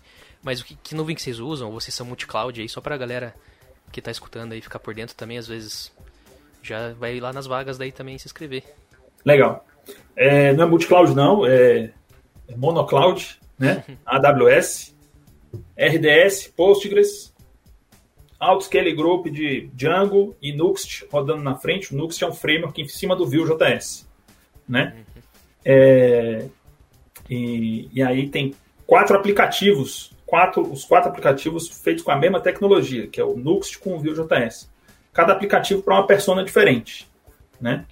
Mas 0.44 0.60
o 0.60 0.66
que, 0.66 0.76
que 0.76 0.96
nuvem 0.96 1.16
que 1.16 1.22
vocês 1.22 1.40
usam? 1.40 1.70
Ou 1.70 1.80
vocês 1.80 1.94
são 1.96 2.06
multi-cloud 2.06 2.60
aí? 2.60 2.68
Só 2.68 2.82
pra 2.82 2.98
galera 2.98 3.34
que 3.92 4.02
tá 4.02 4.12
escutando 4.12 4.52
aí 4.52 4.62
ficar 4.62 4.80
por 4.80 4.94
dentro 4.94 5.16
também, 5.16 5.38
às 5.38 5.48
vezes 5.48 5.92
já 6.62 6.94
vai 6.94 7.20
lá 7.20 7.32
nas 7.34 7.48
vagas 7.48 7.78
daí 7.78 7.92
também 7.92 8.18
se 8.18 8.28
inscrever. 8.28 8.64
Legal. 9.26 9.66
É, 10.16 10.54
não 10.54 10.66
é 10.66 10.68
multi-cloud 10.68 11.16
não, 11.16 11.46
é, 11.46 11.92
é 12.48 12.56
monocloud, 12.56 13.40
né? 13.58 13.84
AWS, 14.06 14.96
RDS, 15.78 16.48
Postgres, 16.56 17.34
Autoscale 18.40 18.94
Group 18.94 19.28
de 19.28 19.70
Django 19.74 20.36
e 20.42 20.54
Nuxt 20.54 21.06
rodando 21.12 21.44
na 21.44 21.56
frente. 21.56 21.94
O 21.94 21.98
Nuxt 21.98 22.24
é 22.24 22.28
um 22.28 22.34
framework 22.34 22.82
em 22.82 22.88
cima 22.88 23.16
do 23.16 23.26
Vue.js, 23.26 24.08
né? 24.68 25.04
É, 25.66 26.46
e, 27.30 27.90
e 27.94 28.02
aí 28.02 28.30
tem 28.30 28.56
quatro 28.88 29.16
aplicativos, 29.16 30.12
quatro, 30.26 30.62
os 30.62 30.86
quatro 30.86 31.10
aplicativos 31.10 31.68
feitos 31.68 32.04
com 32.04 32.12
a 32.12 32.16
mesma 32.16 32.40
tecnologia, 32.40 33.08
que 33.08 33.20
é 33.20 33.24
o 33.24 33.36
Nuxt 33.36 33.78
com 33.80 33.96
o 33.96 34.00
Vue.js. 34.00 34.70
cada 35.14 35.34
aplicativo 35.34 35.82
para 35.82 35.96
uma 35.96 36.08
persona 36.08 36.44
diferente, 36.44 37.08
né? 37.60 37.86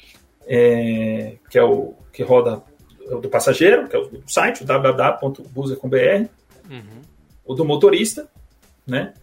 É, 0.45 1.37
que 1.49 1.57
é 1.57 1.63
o 1.63 1.93
que 2.13 2.23
roda 2.23 2.63
o 3.11 3.19
do 3.19 3.29
passageiro, 3.29 3.87
que 3.87 3.95
é 3.95 3.99
o 3.99 4.07
do 4.07 4.23
site, 4.27 4.63
o 4.63 4.65
www.buser.br, 4.65 6.29
uhum. 6.69 7.01
o 7.45 7.53
do 7.53 7.65
motorista, 7.65 8.27
né? 8.85 9.13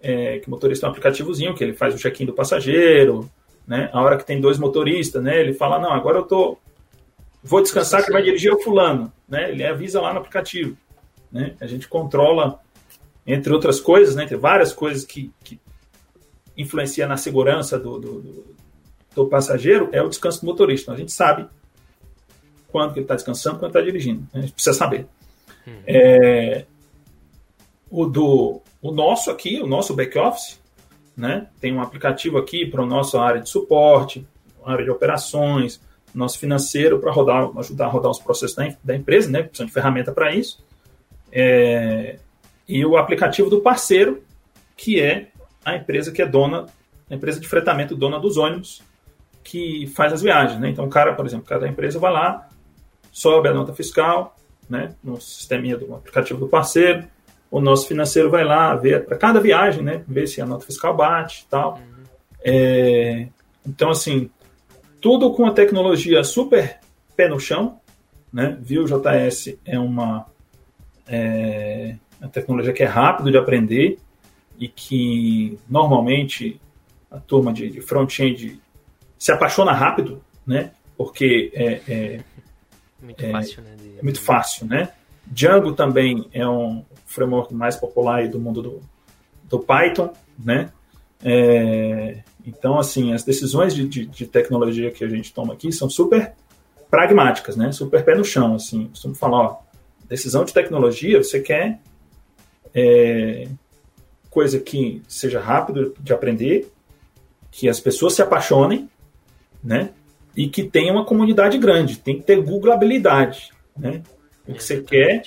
É, 0.00 0.38
que 0.40 0.48
o 0.48 0.50
motorista 0.50 0.86
é 0.86 0.88
um 0.88 0.90
aplicativozinho 0.90 1.54
que 1.54 1.62
ele 1.62 1.74
faz 1.74 1.94
o 1.94 1.98
check-in 1.98 2.26
do 2.26 2.32
passageiro, 2.32 3.30
né? 3.66 3.88
A 3.92 4.02
hora 4.02 4.16
que 4.16 4.26
tem 4.26 4.40
dois 4.40 4.58
motoristas, 4.58 5.22
né? 5.22 5.40
Ele 5.40 5.54
fala, 5.54 5.78
não, 5.78 5.92
agora 5.92 6.18
eu 6.18 6.24
tô 6.24 6.58
vou 7.42 7.60
descansar 7.60 8.04
que 8.04 8.12
vai 8.12 8.22
dirigir 8.22 8.52
o 8.52 8.60
fulano, 8.60 9.12
né? 9.28 9.50
Ele 9.50 9.64
avisa 9.64 10.00
lá 10.00 10.12
no 10.12 10.20
aplicativo, 10.20 10.76
né? 11.30 11.54
A 11.60 11.66
gente 11.66 11.88
controla 11.88 12.60
entre 13.26 13.52
outras 13.52 13.80
coisas, 13.80 14.14
né? 14.14 14.24
Entre 14.24 14.36
várias 14.36 14.72
coisas 14.72 15.04
que, 15.04 15.32
que 15.42 15.60
influencia 16.56 17.06
na 17.06 17.16
segurança 17.16 17.78
do, 17.78 17.98
do, 17.98 18.20
do, 18.20 18.56
do 19.14 19.26
passageiro 19.26 19.88
é 19.92 20.02
o 20.02 20.08
descanso 20.08 20.40
do 20.40 20.46
motorista. 20.46 20.84
Então, 20.84 20.94
a 20.94 20.98
gente 20.98 21.12
sabe 21.12 21.46
quando 22.68 22.92
que 22.92 22.98
ele 22.98 23.04
está 23.04 23.14
descansando, 23.14 23.58
quando 23.58 23.70
está 23.70 23.80
dirigindo. 23.80 24.22
Né? 24.22 24.28
A 24.34 24.40
gente 24.40 24.52
precisa 24.52 24.74
saber. 24.74 25.06
Uhum. 25.66 25.82
É, 25.86 26.64
o 27.90 28.06
do 28.06 28.62
o 28.80 28.90
nosso 28.90 29.30
aqui, 29.30 29.60
o 29.60 29.66
nosso 29.66 29.94
back-office, 29.94 30.60
né? 31.16 31.46
Tem 31.60 31.72
um 31.72 31.80
aplicativo 31.80 32.38
aqui 32.38 32.66
para 32.66 32.82
o 32.82 32.86
nosso 32.86 33.18
área 33.18 33.40
de 33.40 33.48
suporte, 33.48 34.26
área 34.64 34.84
de 34.84 34.90
operações, 34.90 35.80
nosso 36.12 36.38
financeiro 36.38 36.98
para 36.98 37.12
rodar, 37.12 37.50
ajudar 37.58 37.86
a 37.86 37.88
rodar 37.88 38.10
os 38.10 38.18
processos 38.18 38.56
da, 38.56 38.74
da 38.82 38.96
empresa, 38.96 39.30
né? 39.30 39.42
Precisamos 39.42 39.70
de 39.70 39.74
ferramenta 39.74 40.10
para 40.10 40.34
isso. 40.34 40.64
É, 41.30 42.18
e 42.68 42.84
o 42.84 42.96
aplicativo 42.96 43.48
do 43.48 43.60
parceiro, 43.60 44.22
que 44.76 45.00
é 45.00 45.28
a 45.64 45.76
empresa 45.76 46.12
que 46.12 46.22
é 46.22 46.26
dona, 46.26 46.66
a 47.10 47.14
empresa 47.14 47.40
de 47.40 47.48
fretamento 47.48 47.96
dona 47.96 48.18
dos 48.18 48.36
ônibus, 48.36 48.82
que 49.42 49.86
faz 49.88 50.12
as 50.12 50.22
viagens, 50.22 50.60
né? 50.60 50.70
Então, 50.70 50.84
o 50.84 50.90
cara, 50.90 51.14
por 51.14 51.26
exemplo, 51.26 51.46
cada 51.46 51.68
empresa 51.68 51.98
vai 51.98 52.12
lá, 52.12 52.48
sobe 53.10 53.48
a 53.48 53.54
nota 53.54 53.72
fiscal, 53.72 54.36
né? 54.68 54.94
No 55.02 55.20
sisteminha 55.20 55.76
do 55.76 55.94
aplicativo 55.94 56.40
do 56.40 56.48
parceiro, 56.48 57.04
o 57.50 57.60
nosso 57.60 57.86
financeiro 57.86 58.30
vai 58.30 58.44
lá 58.44 58.74
ver 58.74 59.04
para 59.04 59.16
cada 59.16 59.40
viagem, 59.40 59.82
né? 59.82 60.02
Ver 60.08 60.26
se 60.26 60.40
a 60.40 60.46
nota 60.46 60.64
fiscal 60.64 60.96
bate, 60.96 61.46
tal. 61.50 61.74
Uhum. 61.74 62.04
É, 62.44 63.28
então, 63.66 63.90
assim, 63.90 64.30
tudo 65.00 65.32
com 65.32 65.44
a 65.44 65.52
tecnologia 65.52 66.24
super 66.24 66.78
pé 67.16 67.28
no 67.28 67.38
chão, 67.38 67.78
né? 68.32 68.56
JS 68.62 69.58
é 69.64 69.78
uma 69.78 70.26
é, 71.06 71.96
uma 72.20 72.30
tecnologia 72.30 72.72
que 72.72 72.82
é 72.82 72.86
rápido 72.86 73.30
de 73.30 73.36
aprender 73.36 73.98
e 74.58 74.68
que 74.68 75.58
normalmente 75.68 76.60
a 77.10 77.18
turma 77.18 77.52
de, 77.52 77.70
de 77.70 77.80
front-end 77.80 78.60
se 79.18 79.32
apaixona 79.32 79.72
rápido, 79.72 80.22
né? 80.46 80.72
Porque 80.96 81.50
é, 81.54 81.80
é 81.88 82.20
muito 83.00 83.24
é, 83.24 83.30
fácil, 83.30 83.62
né? 83.62 83.76
De... 83.76 83.98
É 83.98 84.02
muito 84.02 84.20
fácil, 84.20 84.66
né? 84.66 84.92
Django 85.26 85.72
também 85.72 86.28
é 86.32 86.46
um 86.46 86.84
framework 87.06 87.54
mais 87.54 87.76
popular 87.76 88.28
do 88.28 88.40
mundo 88.40 88.62
do, 88.62 88.82
do 89.44 89.58
Python, 89.58 90.12
né? 90.38 90.70
É, 91.24 92.22
então, 92.44 92.78
assim, 92.78 93.12
as 93.12 93.22
decisões 93.22 93.74
de, 93.74 93.86
de, 93.86 94.06
de, 94.06 94.26
tecnologia 94.26 94.90
que 94.90 95.04
a 95.04 95.08
gente 95.08 95.32
toma 95.32 95.54
aqui 95.54 95.70
são 95.70 95.88
super 95.88 96.34
pragmáticas, 96.90 97.56
né? 97.56 97.70
Super 97.70 98.04
pé 98.04 98.16
no 98.16 98.24
chão, 98.24 98.54
assim. 98.54 98.88
Costumo 98.88 99.14
falar, 99.14 99.40
ó, 99.40 99.58
decisão 100.08 100.44
de 100.44 100.52
tecnologia, 100.52 101.22
você 101.22 101.40
quer 101.40 101.78
é, 102.74 103.48
coisa 104.32 104.58
que 104.58 105.02
seja 105.06 105.38
rápido 105.38 105.94
de 106.00 106.12
aprender, 106.12 106.66
que 107.50 107.68
as 107.68 107.78
pessoas 107.78 108.14
se 108.14 108.22
apaixonem, 108.22 108.88
né? 109.62 109.90
E 110.34 110.48
que 110.48 110.64
tenha 110.64 110.90
uma 110.90 111.04
comunidade 111.04 111.58
grande. 111.58 111.98
Tem 111.98 112.16
que 112.16 112.24
ter 112.24 112.40
googleabilidade, 112.40 113.50
né? 113.76 114.02
O 114.48 114.54
que 114.54 114.64
você 114.64 114.80
quer, 114.80 115.22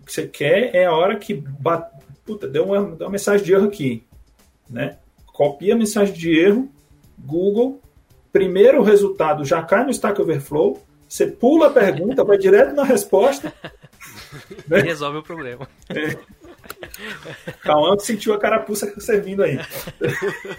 o 0.00 0.06
que 0.06 0.12
você 0.12 0.28
quer 0.28 0.74
é 0.74 0.86
a 0.86 0.94
hora 0.94 1.16
que 1.16 1.34
bate, 1.34 1.90
puta, 2.24 2.46
deu 2.46 2.66
uma, 2.66 2.82
deu 2.96 3.06
uma 3.08 3.10
mensagem 3.10 3.44
de 3.44 3.52
erro 3.52 3.66
aqui, 3.66 4.04
né? 4.68 4.98
Copia 5.26 5.74
a 5.74 5.78
mensagem 5.78 6.14
de 6.14 6.30
erro, 6.38 6.70
Google, 7.18 7.80
primeiro 8.32 8.80
resultado 8.84 9.44
já 9.44 9.60
cai 9.60 9.84
no 9.84 9.90
Stack 9.90 10.20
Overflow, 10.22 10.80
você 11.08 11.26
pula 11.26 11.66
a 11.66 11.70
pergunta, 11.70 12.22
vai 12.22 12.38
direto 12.38 12.76
na 12.76 12.84
resposta. 12.84 13.52
né? 14.68 14.78
E 14.78 14.82
resolve 14.82 15.18
o 15.18 15.22
problema. 15.24 15.68
É. 15.88 16.16
Cauã 17.62 17.98
sentiu 17.98 18.34
a 18.34 18.38
carapuça 18.38 18.92
servindo 19.00 19.42
aí. 19.42 19.58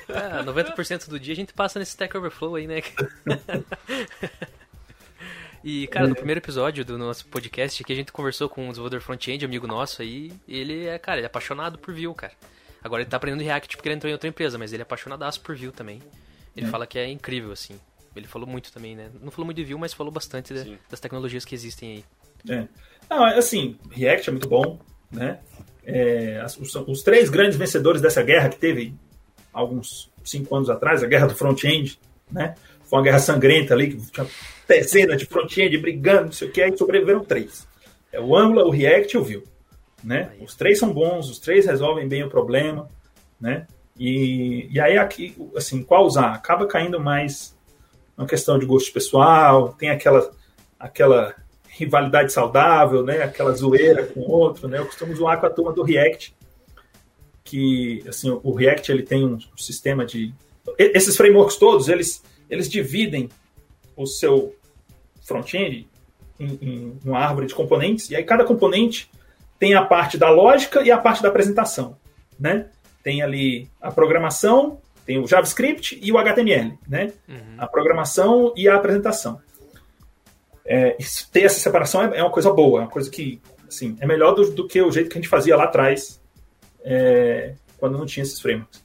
Ah, 0.09 0.43
90% 0.43 1.09
do 1.09 1.19
dia 1.19 1.33
a 1.33 1.35
gente 1.35 1.53
passa 1.53 1.79
nesse 1.79 1.91
Stack 1.91 2.15
Overflow 2.15 2.55
aí, 2.55 2.67
né? 2.67 2.81
E, 5.63 5.85
cara, 5.87 6.07
no 6.07 6.13
é. 6.13 6.15
primeiro 6.15 6.39
episódio 6.39 6.83
do 6.83 6.97
nosso 6.97 7.27
podcast 7.27 7.83
que 7.83 7.93
a 7.93 7.95
gente 7.95 8.11
conversou 8.11 8.49
com 8.49 8.65
um 8.65 8.69
desenvolvedor 8.69 8.99
front-end, 8.99 9.45
amigo 9.45 9.67
nosso 9.67 10.01
aí, 10.01 10.33
ele 10.47 10.87
é, 10.87 10.97
cara, 10.97 11.19
ele 11.19 11.25
é 11.25 11.27
apaixonado 11.27 11.77
por 11.77 11.93
Vue, 11.93 12.13
cara. 12.15 12.33
Agora 12.83 13.03
ele 13.03 13.09
tá 13.09 13.17
aprendendo 13.17 13.43
React 13.43 13.77
porque 13.77 13.87
ele 13.87 13.95
entrou 13.95 14.09
em 14.09 14.13
outra 14.13 14.27
empresa, 14.27 14.57
mas 14.57 14.73
ele 14.73 14.81
é 14.81 14.85
apaixonadaço 14.85 15.39
por 15.41 15.55
Vue 15.55 15.71
também. 15.71 16.01
Ele 16.57 16.65
é. 16.65 16.69
fala 16.69 16.87
que 16.87 16.97
é 16.97 17.07
incrível, 17.07 17.51
assim. 17.51 17.79
Ele 18.15 18.27
falou 18.27 18.47
muito 18.47 18.71
também, 18.73 18.95
né? 18.95 19.11
Não 19.21 19.31
falou 19.31 19.45
muito 19.45 19.57
de 19.57 19.63
Vue, 19.63 19.79
mas 19.79 19.93
falou 19.93 20.11
bastante 20.11 20.51
de, 20.51 20.79
das 20.89 20.99
tecnologias 20.99 21.45
que 21.45 21.53
existem 21.53 21.91
aí. 21.91 22.05
É. 22.49 22.67
Não, 23.07 23.23
assim, 23.23 23.77
React 23.91 24.29
é 24.29 24.31
muito 24.31 24.49
bom, 24.49 24.79
né? 25.11 25.39
É, 25.83 26.43
os, 26.59 26.75
os, 26.75 27.03
três 27.03 27.29
grandes 27.29 27.57
vencedores 27.57 28.01
dessa 28.01 28.21
guerra 28.21 28.49
que 28.49 28.57
teve 28.57 28.93
alguns 29.51 30.11
cinco 30.23 30.55
anos 30.55 30.69
atrás, 30.69 31.03
a 31.03 31.07
guerra 31.07 31.27
do 31.27 31.35
front-end, 31.35 31.99
né? 32.31 32.55
Foi 32.83 32.99
uma 32.99 33.03
guerra 33.03 33.19
sangrenta 33.19 33.73
ali, 33.73 33.95
que 33.95 34.11
tinha 34.11 34.27
dezenas 34.67 35.17
de 35.17 35.25
front-end 35.25 35.77
brigando, 35.77 36.25
não 36.25 36.31
sei 36.31 36.47
o 36.47 36.51
que, 36.51 36.61
aí 36.61 36.77
sobreviveram 36.77 37.23
três. 37.23 37.67
É 38.11 38.19
o 38.19 38.35
Angular, 38.35 38.65
o 38.65 38.69
React 38.69 39.15
e 39.15 39.19
o 39.19 39.23
Vue. 39.23 39.43
Né? 40.03 40.31
Os 40.41 40.55
três 40.55 40.79
são 40.79 40.91
bons, 40.91 41.29
os 41.29 41.39
três 41.39 41.65
resolvem 41.65 42.07
bem 42.07 42.23
o 42.23 42.29
problema, 42.29 42.89
né? 43.39 43.67
E, 43.97 44.67
e 44.71 44.79
aí 44.79 44.97
aqui, 44.97 45.35
assim, 45.55 45.83
qual 45.83 46.05
usar? 46.05 46.33
Acaba 46.33 46.65
caindo 46.65 46.99
mais 46.99 47.55
uma 48.17 48.27
questão 48.27 48.57
de 48.57 48.65
gosto 48.65 48.91
pessoal, 48.91 49.73
tem 49.73 49.89
aquela 49.89 50.31
aquela 50.79 51.35
rivalidade 51.71 52.31
saudável, 52.31 53.03
né? 53.03 53.23
Aquela 53.23 53.53
zoeira 53.53 54.05
com 54.05 54.19
o 54.19 54.29
outro, 54.29 54.67
né? 54.67 54.79
Eu 54.79 54.85
costumo 54.85 55.15
zoar 55.15 55.39
com 55.39 55.45
a 55.45 55.49
turma 55.49 55.73
do 55.73 55.83
React, 55.83 56.35
que 57.43 58.03
assim, 58.07 58.29
o 58.43 58.53
React 58.53 58.91
ele 58.91 59.03
tem 59.03 59.25
um 59.25 59.39
sistema 59.57 60.05
de 60.05 60.33
esses 60.77 61.15
frameworks 61.15 61.55
todos, 61.55 61.87
eles 61.87 62.23
eles 62.49 62.69
dividem 62.69 63.29
o 63.95 64.05
seu 64.05 64.53
front-end 65.23 65.87
em, 66.39 66.59
em 66.61 66.99
uma 67.05 67.19
árvore 67.19 67.47
de 67.47 67.55
componentes, 67.55 68.09
e 68.09 68.15
aí 68.15 68.23
cada 68.23 68.43
componente 68.43 69.09
tem 69.57 69.73
a 69.73 69.83
parte 69.83 70.17
da 70.17 70.29
lógica 70.29 70.81
e 70.81 70.91
a 70.91 70.97
parte 70.97 71.23
da 71.23 71.29
apresentação, 71.29 71.95
né? 72.39 72.67
Tem 73.03 73.21
ali 73.21 73.69
a 73.79 73.91
programação, 73.91 74.79
tem 75.05 75.17
o 75.17 75.27
JavaScript 75.27 75.97
e 76.01 76.11
o 76.11 76.17
HTML, 76.17 76.77
né? 76.87 77.13
Uhum. 77.27 77.55
A 77.57 77.67
programação 77.67 78.53
e 78.57 78.67
a 78.67 78.75
apresentação. 78.75 79.39
É, 80.73 80.95
ter 81.33 81.41
essa 81.41 81.59
separação 81.59 82.01
é, 82.01 82.19
é, 82.19 82.23
uma 82.23 82.31
coisa 82.31 82.49
boa, 82.49 82.79
é 82.79 82.83
uma 82.83 82.89
coisa 82.89 83.11
que, 83.11 83.41
assim, 83.67 83.97
é 83.99 84.07
melhor 84.07 84.33
do, 84.33 84.51
do 84.51 84.65
que 84.65 84.81
o 84.81 84.89
jeito 84.89 85.09
que 85.09 85.17
a 85.17 85.21
gente 85.21 85.27
fazia 85.27 85.57
lá 85.57 85.65
atrás, 85.65 86.21
é, 86.81 87.55
quando 87.77 87.97
não 87.97 88.05
tinha 88.05 88.23
esses 88.23 88.39
frameworks. 88.39 88.81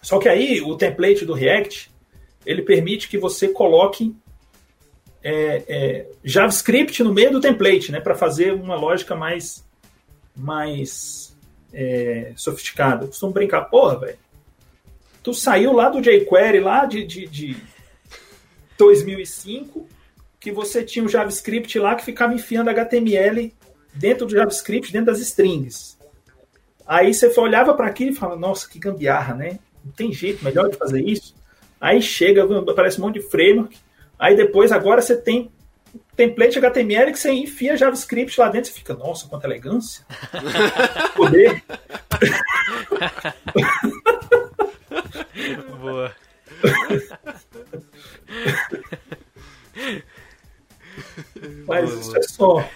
Só 0.00 0.18
que 0.18 0.30
aí, 0.30 0.62
o 0.62 0.74
template 0.78 1.26
do 1.26 1.34
React, 1.34 1.90
ele 2.46 2.62
permite 2.62 3.06
que 3.06 3.18
você 3.18 3.48
coloque 3.48 4.16
é, 5.22 5.62
é, 5.68 6.06
JavaScript 6.24 7.02
no 7.02 7.12
meio 7.12 7.30
do 7.30 7.40
template, 7.40 7.92
né, 7.92 8.00
para 8.00 8.14
fazer 8.14 8.54
uma 8.54 8.74
lógica 8.74 9.14
mais 9.14 9.68
mais 10.34 11.36
é, 11.70 12.32
sofisticada. 12.34 13.04
Eu 13.04 13.08
costumo 13.08 13.32
brincar, 13.32 13.66
porra, 13.66 13.98
velho. 13.98 14.18
Tu 15.22 15.34
saiu 15.34 15.74
lá 15.74 15.90
do 15.90 16.00
jQuery, 16.00 16.60
lá 16.60 16.86
de, 16.86 17.04
de, 17.04 17.26
de 17.26 17.56
2005, 18.78 19.86
que 20.40 20.50
você 20.50 20.82
tinha 20.82 21.04
o 21.04 21.08
JavaScript 21.08 21.78
lá 21.78 21.94
que 21.94 22.04
ficava 22.04 22.32
enfiando 22.32 22.70
HTML 22.70 23.54
dentro 23.92 24.26
do 24.26 24.34
JavaScript, 24.34 24.90
dentro 24.90 25.12
das 25.12 25.20
strings. 25.20 25.98
Aí 26.86 27.12
você 27.12 27.28
olhava 27.38 27.74
para 27.74 27.86
aquilo 27.86 28.12
e 28.12 28.14
falava, 28.14 28.40
nossa, 28.40 28.68
que 28.68 28.78
gambiarra, 28.78 29.34
né? 29.34 29.58
Não 29.84 29.92
tem 29.92 30.12
jeito 30.12 30.42
melhor 30.42 30.70
de 30.70 30.76
fazer 30.76 31.02
isso. 31.02 31.34
Aí 31.80 32.00
chega, 32.00 32.44
aparece 32.70 32.98
um 32.98 33.04
monte 33.04 33.20
de 33.20 33.28
framework. 33.28 33.76
Aí 34.18 34.34
depois, 34.34 34.72
agora 34.72 35.02
você 35.02 35.16
tem 35.16 35.50
template 36.16 36.58
HTML 36.58 37.12
que 37.12 37.18
você 37.18 37.30
enfia 37.30 37.76
JavaScript 37.76 38.38
lá 38.40 38.48
dentro 38.48 38.70
e 38.70 38.74
fica, 38.74 38.94
nossa, 38.94 39.28
quanta 39.28 39.46
elegância. 39.46 40.04
Poder. 41.14 41.62
Boa. 45.80 46.12
Mas 51.66 51.92
isso 51.92 52.16
é 52.16 52.22
só, 52.22 52.68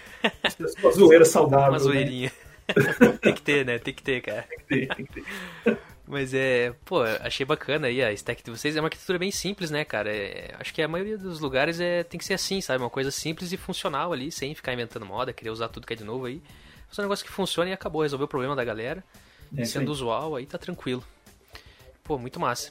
isso 0.47 0.65
é 0.65 0.69
só 0.69 0.91
zoeira 0.91 1.25
saudável. 1.25 1.73
Uma 1.73 1.79
né? 1.79 1.79
zoeirinha. 1.79 2.33
Né? 2.69 3.19
tem 3.21 3.35
que 3.35 3.43
ter, 3.43 3.65
né? 3.65 3.79
Tem 3.79 3.95
que 3.95 4.03
ter, 4.03 4.21
cara. 4.21 4.43
Tem 4.43 4.59
que 4.59 4.65
ter, 4.65 4.95
tem 4.95 5.07
que 5.07 5.13
ter. 5.13 5.79
Mas 6.07 6.35
é, 6.35 6.75
pô, 6.85 7.03
achei 7.03 7.47
bacana 7.47 7.87
aí 7.87 8.03
a 8.03 8.13
stack 8.13 8.43
de 8.43 8.51
vocês. 8.51 8.77
É 8.77 8.81
uma 8.81 8.89
arquitetura 8.89 9.19
bem 9.19 9.31
simples, 9.31 9.71
né, 9.71 9.85
cara? 9.87 10.15
É, 10.15 10.55
acho 10.61 10.73
que 10.75 10.83
a 10.83 10.89
maioria 10.89 11.17
dos 11.17 11.41
lugares 11.41 11.81
é, 11.81 12.03
tem 12.03 12.19
que 12.19 12.25
ser 12.25 12.35
assim, 12.35 12.61
sabe? 12.61 12.83
Uma 12.83 12.91
coisa 12.91 13.11
simples 13.11 13.53
e 13.53 13.57
funcional 13.57 14.13
ali, 14.13 14.31
sem 14.31 14.55
ficar 14.55 14.75
inventando 14.75 15.07
moda, 15.07 15.33
querer 15.33 15.51
usar 15.51 15.69
tudo 15.69 15.87
que 15.87 15.95
é 15.95 15.97
de 15.97 16.05
novo 16.05 16.27
aí. 16.27 16.43
Fazer 16.89 17.01
um 17.01 17.05
negócio 17.05 17.25
que 17.25 17.33
funciona 17.33 17.71
e 17.71 17.73
acabou, 17.73 18.03
resolveu 18.03 18.27
o 18.27 18.29
problema 18.29 18.55
da 18.55 18.63
galera. 18.63 19.03
É, 19.57 19.65
sendo 19.65 19.91
usual, 19.91 20.37
aí 20.37 20.45
tá 20.45 20.59
tranquilo. 20.59 21.03
Pô, 22.03 22.19
muito 22.19 22.39
massa. 22.39 22.71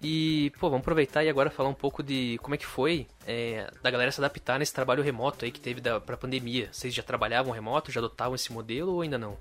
E, 0.00 0.52
pô, 0.60 0.70
vamos 0.70 0.82
aproveitar 0.82 1.24
e 1.24 1.28
agora 1.28 1.50
falar 1.50 1.68
um 1.68 1.74
pouco 1.74 2.02
de 2.02 2.38
como 2.40 2.54
é 2.54 2.58
que 2.58 2.66
foi 2.66 3.06
é, 3.26 3.68
da 3.82 3.90
galera 3.90 4.12
se 4.12 4.20
adaptar 4.20 4.58
nesse 4.58 4.72
trabalho 4.72 5.02
remoto 5.02 5.44
aí 5.44 5.50
que 5.50 5.60
teve 5.60 5.80
da, 5.80 5.98
pra 5.98 6.16
pandemia. 6.16 6.68
Vocês 6.70 6.94
já 6.94 7.02
trabalhavam 7.02 7.52
remoto, 7.52 7.90
já 7.90 7.98
adotavam 7.98 8.36
esse 8.36 8.52
modelo 8.52 8.92
ou 8.92 9.00
ainda 9.00 9.18
não? 9.18 9.36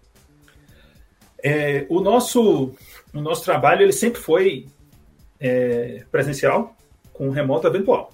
É, 1.43 1.85
o, 1.89 1.99
nosso, 1.99 2.73
o 3.13 3.21
nosso 3.21 3.43
trabalho 3.43 3.83
ele 3.83 3.93
sempre 3.93 4.19
foi 4.19 4.65
é, 5.39 6.03
presencial 6.11 6.75
com 7.13 7.29
remoto 7.29 7.67
eventual, 7.67 8.11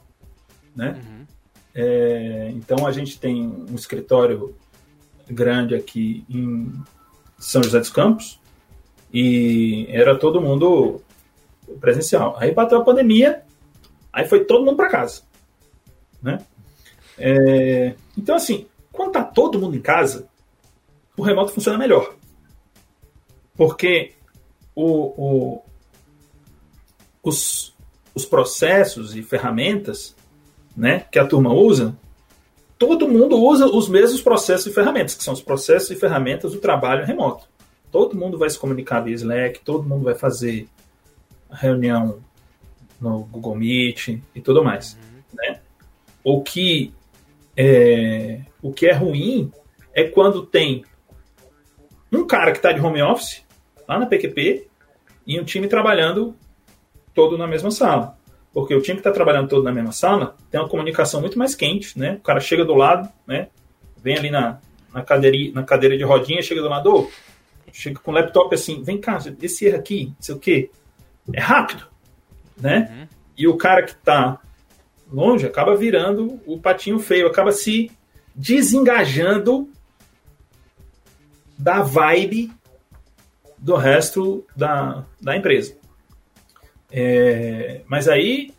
né? 0.76 1.02
Uhum. 1.02 1.26
É, 1.74 2.52
então 2.54 2.86
a 2.86 2.91
gente 2.91 3.18
tem 3.18 3.41
um 3.41 3.76
escritório 3.76 4.54
grande 5.30 5.74
aqui 5.74 6.26
em 6.30 6.72
São 7.39 7.64
José 7.64 7.80
dos 7.80 7.89
Campos 7.89 8.39
e 9.14 9.88
era 9.89 10.18
todo 10.18 10.41
mundo 10.41 11.02
presencial. 11.80 12.36
Aí 12.38 12.51
bateu 12.51 12.78
a 12.78 12.84
pandemia, 12.84 13.43
aí 14.11 14.28
foi 14.28 14.45
todo 14.45 14.66
mundo 14.66 14.78
para 14.78 14.89
casa, 14.89 15.22
né? 16.22 16.39
É, 17.18 17.95
então 18.18 18.36
assim, 18.36 18.68
quando 18.91 19.11
tá 19.11 19.24
todo 19.24 19.59
mundo 19.59 19.76
em 19.76 19.82
casa, 19.82 20.28
o 21.16 21.22
remoto 21.22 21.51
funciona 21.51 21.78
melhor, 21.78 22.16
porque 23.55 24.14
o, 24.76 24.86
o, 24.86 25.64
os, 27.22 27.74
os 28.14 28.26
processos 28.26 29.16
e 29.16 29.22
ferramentas, 29.22 30.16
né, 30.76 31.05
que 31.11 31.20
a 31.20 31.28
turma 31.28 31.53
usa, 31.53 31.95
todo 32.78 33.07
mundo 33.07 33.38
usa 33.38 33.66
os 33.66 33.88
mesmos 33.88 34.22
processos 34.22 34.68
e 34.68 34.74
ferramentas, 34.74 35.16
que 35.16 35.24
são 35.24 35.34
os 35.34 35.41
processos 35.41 35.91
e 35.91 35.95
ferramentas 35.95 36.51
do 36.51 36.59
trabalho 36.59 37.05
remoto. 37.05 37.47
Todo 37.91 38.18
mundo 38.18 38.38
vai 38.38 38.49
se 38.49 38.57
comunicar 38.57 39.01
via 39.01 39.16
Slack, 39.16 39.59
todo 39.59 39.88
mundo 39.88 40.03
vai 40.03 40.16
fazer 40.16 40.68
reunião 41.54 42.20
no 42.99 43.20
Google 43.26 43.56
Meet 43.56 44.20
e 44.34 44.41
tudo 44.41 44.64
mais. 44.64 44.93
Uhum. 44.93 45.22
Né? 45.34 45.60
O, 46.24 46.41
que 46.41 46.93
é, 47.56 48.41
o 48.62 48.72
que 48.72 48.88
é 48.88 48.93
ruim 48.93 49.51
é 49.93 50.04
quando 50.06 50.45
tem 50.45 50.84
um 52.12 52.26
cara 52.26 52.51
que 52.51 52.58
está 52.58 52.72
de 52.72 52.80
home 52.80 53.01
office 53.01 53.43
lá 53.88 53.99
na 53.99 54.06
PQP 54.06 54.68
e 55.28 55.39
um 55.39 55.43
time 55.43 55.68
trabalhando 55.68 56.36
todo 57.14 57.38
na 57.38 57.47
mesma 57.47 57.72
sala. 57.72 58.18
Porque 58.54 58.74
o 58.74 58.82
time 58.82 58.95
que 58.95 58.99
está 59.01 59.12
trabalhando 59.12 59.49
todo 59.49 59.64
na 59.64 59.72
mesma 59.72 59.91
sala 59.91 60.36
tem 60.49 60.60
uma 60.60 60.70
comunicação 60.70 61.20
muito 61.20 61.38
mais 61.38 61.56
quente, 61.56 61.97
né? 61.97 62.16
O 62.16 62.22
cara 62.22 62.39
chega 62.39 62.64
do 62.64 62.76
lado, 62.76 63.10
né? 63.28 63.49
Vem 63.97 64.18
ali 64.18 64.30
na, 64.30 64.60
na, 64.93 65.01
cadeira, 65.01 65.51
na 65.54 65.64
cadeira 65.64 65.97
de 65.97 66.04
rodinha, 66.04 66.41
chega 66.41 66.62
do 66.62 66.70
lado, 66.70 67.10
chega 67.72 67.99
com 67.99 68.12
o 68.12 68.14
laptop 68.14 68.54
assim, 68.54 68.84
vem 68.84 68.99
cá, 68.99 69.18
esse 69.41 69.66
erro 69.66 69.78
aqui, 69.78 70.08
não 70.08 70.16
sei 70.20 70.36
o 70.36 70.39
quê 70.39 70.70
é 71.32 71.40
rápido, 71.40 71.88
né? 72.60 72.90
Uhum. 72.92 73.08
E 73.38 73.48
o 73.48 73.58
cara 73.58 73.84
que 73.84 73.92
está 73.92 74.40
longe 75.12 75.46
acaba 75.46 75.76
virando 75.76 76.42
o 76.46 76.60
patinho 76.60 77.00
feio, 77.00 77.28
acaba 77.28 77.52
se 77.52 77.92
desengajando 78.36 79.70
da 81.58 81.82
vibe 81.82 82.52
do 83.58 83.76
resto 83.76 84.46
da, 84.56 85.06
da 85.22 85.38
empresa. 85.38 85.78
É, 86.92 87.82
mas 87.88 88.08
aí, 88.08 88.54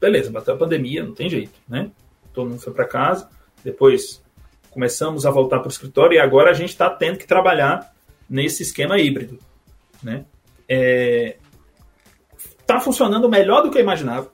beleza, 0.00 0.30
bateu 0.30 0.54
a 0.54 0.58
pandemia, 0.58 1.04
não 1.04 1.14
tem 1.14 1.28
jeito, 1.28 1.58
né? 1.68 1.90
Todo 2.32 2.50
mundo 2.50 2.60
foi 2.60 2.72
para 2.72 2.86
casa, 2.86 3.28
depois 3.64 4.22
começamos 4.70 5.26
a 5.26 5.30
voltar 5.30 5.58
para 5.58 5.68
o 5.68 5.70
escritório 5.70 6.14
e 6.14 6.18
agora 6.18 6.50
a 6.50 6.54
gente 6.54 6.70
está 6.70 6.88
tendo 6.88 7.18
que 7.18 7.26
trabalhar 7.26 7.92
nesse 8.28 8.62
esquema 8.62 8.98
híbrido, 8.98 9.38
né? 10.02 10.24
É, 10.68 11.36
tá 12.74 12.80
funcionando 12.80 13.28
melhor 13.28 13.62
do 13.62 13.70
que 13.70 13.78
eu 13.78 13.82
imaginava. 13.82 14.30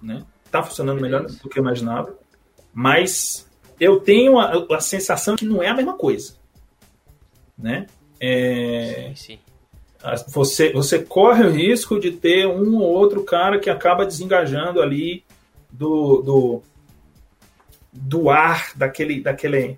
Né? 0.00 0.24
Tá 0.50 0.62
funcionando 0.62 1.00
melhor 1.00 1.26
do 1.26 1.48
que 1.48 1.58
eu 1.58 1.62
imaginava. 1.62 2.14
Mas 2.72 3.48
eu 3.80 3.98
tenho 3.98 4.38
a, 4.38 4.66
a 4.70 4.80
sensação 4.80 5.34
que 5.34 5.44
não 5.44 5.62
é 5.62 5.68
a 5.68 5.74
mesma 5.74 5.94
coisa. 5.94 6.34
Né? 7.58 7.86
É, 8.20 9.12
sim, 9.16 9.38
sim. 9.38 9.38
Você, 10.28 10.72
você 10.72 11.00
corre 11.00 11.44
o 11.44 11.50
risco 11.50 11.98
de 11.98 12.12
ter 12.12 12.46
um 12.46 12.76
ou 12.76 12.82
outro 12.82 13.24
cara 13.24 13.58
que 13.58 13.68
acaba 13.68 14.06
desengajando 14.06 14.80
ali 14.80 15.24
do, 15.72 16.22
do, 16.22 16.62
do 17.92 18.30
ar, 18.30 18.70
daquele, 18.76 19.20
daquele, 19.20 19.76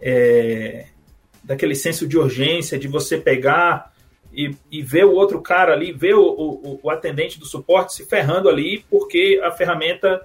é, 0.00 0.86
daquele 1.42 1.74
senso 1.74 2.06
de 2.06 2.16
urgência, 2.16 2.78
de 2.78 2.86
você 2.86 3.18
pegar 3.18 3.92
e, 4.34 4.56
e 4.70 4.82
ver 4.82 5.04
o 5.04 5.14
outro 5.14 5.40
cara 5.40 5.72
ali, 5.72 5.92
ver 5.92 6.14
o, 6.14 6.24
o, 6.24 6.80
o, 6.82 6.90
atendente 6.90 7.38
do 7.38 7.46
suporte 7.46 7.94
se 7.94 8.04
ferrando 8.04 8.48
ali, 8.48 8.84
porque 8.90 9.40
a 9.42 9.50
ferramenta 9.52 10.20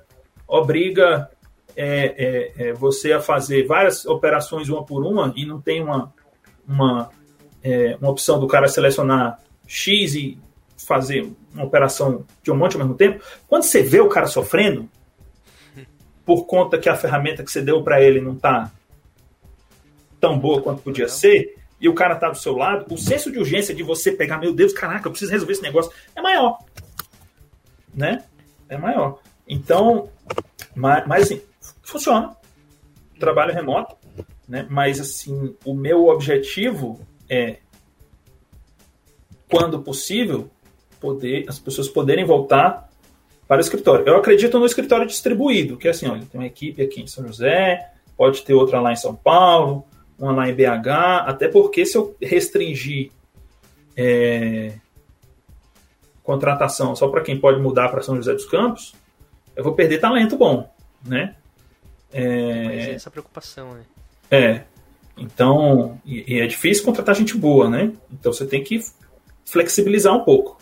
obriga 0.48 1.30
é, 1.76 2.54
é, 2.58 2.70
é, 2.70 2.74
você 2.74 3.14
a 3.14 3.22
fazer 3.22 3.68
várias 3.68 4.06
operações 4.06 4.68
uma 4.68 4.84
por 4.84 5.06
uma 5.06 5.32
e 5.36 5.46
não 5.46 5.62
tem 5.62 5.84
uma, 5.84 6.12
uma, 6.68 7.10
é, 7.64 7.96
uma 8.02 8.10
opção 8.10 8.40
do 8.40 8.48
cara 8.48 8.68
selecionar 8.68 9.40
X 9.68 10.16
e 10.16 10.38
fazer 10.76 11.32
uma 11.54 11.66
operação 11.66 12.26
de 12.42 12.52
um 12.52 12.56
monte 12.56 12.74
ao 12.74 12.80
mesmo 12.80 12.96
tempo. 12.96 13.24
Quando 13.48 13.64
você 13.64 13.84
vê 13.84 14.00
o 14.00 14.10
cara 14.10 14.26
sofrendo, 14.26 14.90
por 16.26 16.46
conta 16.46 16.78
que 16.78 16.90
a 16.90 16.96
ferramenta 16.96 17.44
que 17.44 17.52
você 17.52 17.62
deu 17.62 17.84
para 17.84 18.02
ele 18.02 18.20
não 18.20 18.34
está 18.34 18.72
tão 20.20 20.38
boa 20.38 20.62
quanto 20.62 20.82
podia 20.82 21.08
ser, 21.08 21.59
e 21.80 21.88
o 21.88 21.94
cara 21.94 22.16
tá 22.16 22.30
do 22.30 22.38
seu 22.38 22.56
lado, 22.56 22.94
o 22.94 22.98
senso 22.98 23.32
de 23.32 23.40
urgência 23.40 23.74
de 23.74 23.84
você 23.84 24.12
pegar, 24.12 24.38
meu 24.38 24.54
Deus, 24.54 24.74
caraca, 24.74 25.08
eu 25.08 25.12
preciso 25.12 25.32
resolver 25.32 25.54
esse 25.54 25.62
negócio, 25.62 25.92
é 26.16 26.22
maior. 26.22 26.60
Né? 27.94 28.24
É 28.68 28.78
maior. 28.78 29.20
Então, 29.48 30.10
mas, 30.76 31.08
mas 31.08 31.24
assim, 31.24 31.42
funciona. 31.82 32.36
Trabalho 33.20 33.54
remoto, 33.54 33.96
né? 34.48 34.66
Mas 34.70 35.00
assim, 35.00 35.56
o 35.66 35.74
meu 35.74 36.08
objetivo 36.08 37.00
é 37.30 37.58
quando 39.50 39.80
possível, 39.80 40.50
poder 41.00 41.46
as 41.48 41.58
pessoas 41.58 41.88
poderem 41.88 42.24
voltar 42.24 42.90
para 43.48 43.58
o 43.58 43.62
escritório. 43.62 44.08
Eu 44.08 44.18
acredito 44.18 44.60
no 44.60 44.66
escritório 44.66 45.08
distribuído, 45.08 45.76
que 45.76 45.88
é 45.88 45.92
assim, 45.92 46.08
olha, 46.08 46.22
tem 46.22 46.40
uma 46.40 46.46
equipe 46.46 46.82
aqui 46.84 47.02
em 47.02 47.08
São 47.08 47.26
José, 47.26 47.92
pode 48.16 48.44
ter 48.44 48.54
outra 48.54 48.80
lá 48.80 48.92
em 48.94 48.96
São 48.96 49.16
Paulo, 49.16 49.86
uma 50.20 50.34
lá 50.34 50.50
em 50.50 50.54
BH, 50.54 50.88
até 51.26 51.48
porque 51.48 51.86
se 51.86 51.98
eu 51.98 52.16
restringir 52.22 53.12
é, 53.96 54.74
contratação 56.24 56.96
só 56.96 57.08
para 57.08 57.22
quem 57.22 57.40
pode 57.40 57.60
mudar 57.60 57.90
para 57.90 58.02
São 58.02 58.16
José 58.18 58.34
dos 58.34 58.46
Campos, 58.46 58.94
eu 59.56 59.64
vou 59.64 59.74
perder 59.74 60.00
talento 60.00 60.38
bom, 60.38 60.70
né? 61.06 61.36
É, 62.12 62.92
essa 62.92 63.10
preocupação, 63.10 63.74
né? 63.74 63.82
É. 64.30 64.62
Então, 65.18 66.00
e, 66.06 66.36
e, 66.36 66.40
é 66.40 66.48
difícil 66.48 66.86
contratar 66.86 67.16
gente 67.16 67.38
boa, 67.38 67.70
né? 67.70 67.92
Então 68.12 68.32
você 68.32 68.46
tem 68.46 68.64
que 68.64 68.80
flexibilizar 69.46 70.16
um 70.16 70.24
pouco. 70.24 70.60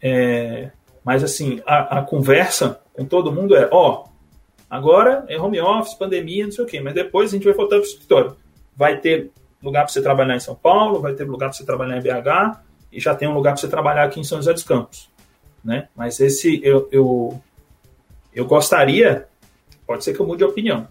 É, 0.00 0.70
mas 1.04 1.24
assim, 1.24 1.60
a, 1.66 1.98
a, 1.98 2.02
conversa 2.02 2.80
com 2.92 3.04
todo 3.04 3.32
mundo 3.32 3.56
é, 3.56 3.68
ó, 3.72 4.04
agora 4.68 5.24
é 5.28 5.38
home 5.38 5.60
office, 5.60 5.94
pandemia, 5.94 6.44
não 6.44 6.52
sei 6.52 6.64
o 6.64 6.66
quê, 6.66 6.80
mas 6.80 6.94
depois 6.94 7.30
a 7.30 7.36
gente 7.36 7.44
vai 7.44 7.54
voltar 7.54 7.76
para 7.76 7.84
o 7.84 7.88
escritório 7.88 8.36
vai 8.78 9.00
ter 9.00 9.32
lugar 9.60 9.82
para 9.82 9.92
você 9.92 10.00
trabalhar 10.00 10.36
em 10.36 10.40
São 10.40 10.54
Paulo, 10.54 11.00
vai 11.00 11.12
ter 11.12 11.24
lugar 11.24 11.48
para 11.48 11.58
você 11.58 11.66
trabalhar 11.66 11.98
em 11.98 12.00
BH 12.00 12.60
e 12.92 13.00
já 13.00 13.12
tem 13.12 13.26
um 13.26 13.34
lugar 13.34 13.50
para 13.50 13.60
você 13.60 13.68
trabalhar 13.68 14.04
aqui 14.04 14.20
em 14.20 14.24
São 14.24 14.38
José 14.38 14.52
dos 14.52 14.62
Campos, 14.62 15.10
né? 15.64 15.88
Mas 15.96 16.20
esse 16.20 16.64
eu, 16.64 16.88
eu, 16.92 17.42
eu 18.32 18.46
gostaria, 18.46 19.26
pode 19.84 20.04
ser 20.04 20.14
que 20.14 20.20
eu 20.20 20.26
mude 20.26 20.44
a 20.44 20.46
opinião 20.46 20.86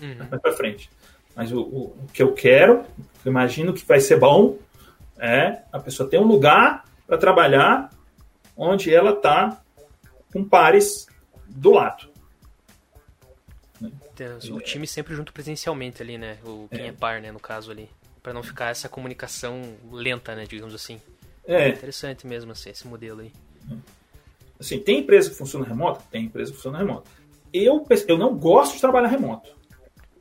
uhum. 0.00 0.16
mais 0.16 0.40
para 0.40 0.52
frente, 0.52 0.90
mas 1.36 1.52
o, 1.52 1.60
o, 1.60 1.80
o, 2.04 2.06
que 2.10 2.22
eu 2.22 2.32
quero, 2.32 2.84
eu 3.22 3.30
imagino 3.30 3.74
que 3.74 3.84
vai 3.84 4.00
ser 4.00 4.18
bom, 4.18 4.56
é 5.18 5.60
a 5.70 5.78
pessoa 5.78 6.08
ter 6.08 6.18
um 6.18 6.26
lugar 6.26 6.84
para 7.06 7.18
trabalhar 7.18 7.90
onde 8.56 8.92
ela 8.94 9.10
está 9.10 9.60
com 10.32 10.42
pares 10.42 11.06
do 11.46 11.72
lado 11.72 12.09
o 14.50 14.60
time 14.60 14.86
sempre 14.86 15.14
junto 15.14 15.32
presencialmente 15.32 16.02
ali, 16.02 16.18
né? 16.18 16.38
O 16.44 16.68
quem 16.70 16.82
é, 16.82 16.88
é 16.88 16.92
par, 16.92 17.20
né, 17.20 17.32
no 17.32 17.40
caso 17.40 17.70
ali. 17.70 17.88
para 18.22 18.32
não 18.32 18.42
ficar 18.42 18.70
essa 18.70 18.88
comunicação 18.88 19.62
lenta, 19.90 20.34
né, 20.34 20.44
digamos 20.46 20.74
assim. 20.74 21.00
É. 21.46 21.64
é 21.64 21.68
interessante 21.70 22.26
mesmo 22.26 22.52
assim, 22.52 22.70
esse 22.70 22.86
modelo 22.86 23.20
aí. 23.20 23.32
Assim, 24.58 24.78
tem 24.78 25.00
empresa 25.00 25.30
que 25.30 25.36
funciona 25.36 25.64
remoto? 25.64 26.04
Tem 26.10 26.26
empresa 26.26 26.50
que 26.50 26.56
funciona 26.56 26.78
remoto. 26.78 27.10
Eu, 27.52 27.86
eu 28.06 28.18
não 28.18 28.36
gosto 28.36 28.74
de 28.74 28.80
trabalhar 28.80 29.08
remoto. 29.08 29.50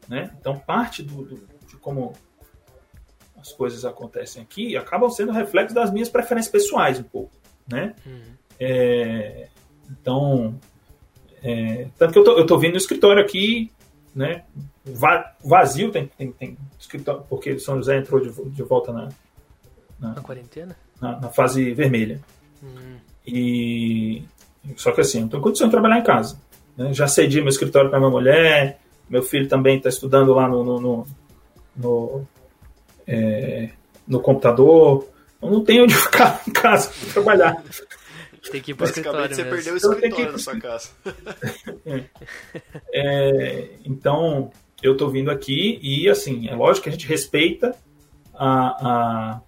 Né? 0.08 0.32
Então, 0.40 0.58
parte 0.58 1.04
do, 1.04 1.24
do 1.24 1.60
de 1.68 1.76
como 1.78 2.14
as 3.40 3.54
coisas 3.54 3.86
acontecem 3.86 4.42
aqui 4.42 4.76
acabam 4.76 5.10
sendo 5.10 5.32
reflexos 5.32 5.74
das 5.74 5.92
minhas 5.92 6.10
preferências 6.10 6.52
pessoais 6.52 7.00
um 7.00 7.04
pouco, 7.04 7.32
né? 7.68 7.96
Uhum. 8.06 8.34
É, 8.60 9.48
então, 9.90 10.60
é, 11.42 11.88
tanto 11.98 12.14
que 12.14 12.20
eu 12.20 12.24
tô, 12.24 12.38
eu 12.38 12.46
tô 12.46 12.58
vindo 12.58 12.72
no 12.72 12.78
escritório 12.78 13.22
aqui, 13.24 13.72
né? 14.16 14.44
Vazio, 15.44 15.92
tem, 15.92 16.08
tem, 16.08 16.32
tem 16.32 16.58
escritório, 16.80 17.24
porque 17.30 17.60
São 17.60 17.78
José 17.78 17.98
entrou 17.98 18.20
de, 18.20 18.32
de 18.50 18.64
volta 18.64 18.92
na, 18.92 19.10
na, 20.00 20.14
na 20.16 20.22
quarentena? 20.22 20.76
Na, 21.00 21.20
na, 21.20 21.30
fase 21.30 21.74
vermelha. 21.74 22.20
Uhum. 22.62 22.98
E 23.26 24.24
só 24.76 24.92
que 24.92 25.02
assim, 25.02 25.22
não 25.22 25.30
tenho 25.30 25.44
condição 25.44 25.68
de 25.68 25.72
trabalhar 25.72 26.00
em 26.00 26.04
casa. 26.04 26.40
Né? 26.76 26.94
Já 26.94 27.08
cedi 27.08 27.40
meu 27.40 27.50
escritório 27.50 27.90
para 27.90 28.00
minha 28.00 28.12
mulher, 28.12 28.80
meu 29.10 29.24
filho 29.24 29.48
também 29.48 29.78
está 29.78 29.90
estudando 29.90 30.34
lá 30.34 30.48
no, 30.48 30.64
no, 30.64 30.80
no, 30.80 31.08
no, 31.76 32.28
é, 33.08 33.70
no 34.08 34.20
computador. 34.20 35.08
Eu 35.42 35.50
não 35.50 35.64
tenho 35.64 35.84
onde 35.84 35.96
ficar 35.96 36.42
em 36.48 36.52
casa 36.52 36.90
para 36.90 37.14
trabalhar. 37.14 37.64
Tem 38.52 38.62
que 38.62 38.72
ir 38.72 38.74
para 38.76 38.86
o 38.86 38.90
escritório. 38.90 39.36
Você 39.36 39.44
perdeu 39.44 39.74
o 39.74 39.78
escritório 39.78 40.16
que... 40.16 40.32
na 40.32 40.38
sua 40.38 40.60
casa. 40.60 40.90
é. 42.94 43.70
Então, 43.86 44.52
eu 44.82 44.94
estou 44.94 45.10
vindo 45.10 45.30
aqui 45.30 45.80
e, 45.82 46.10
assim, 46.10 46.48
é 46.48 46.56
lógico 46.56 46.84
que 46.84 46.90
a 46.90 46.92
gente 46.92 47.08
respeita 47.08 47.76
a, 48.34 49.38
a 49.38 49.42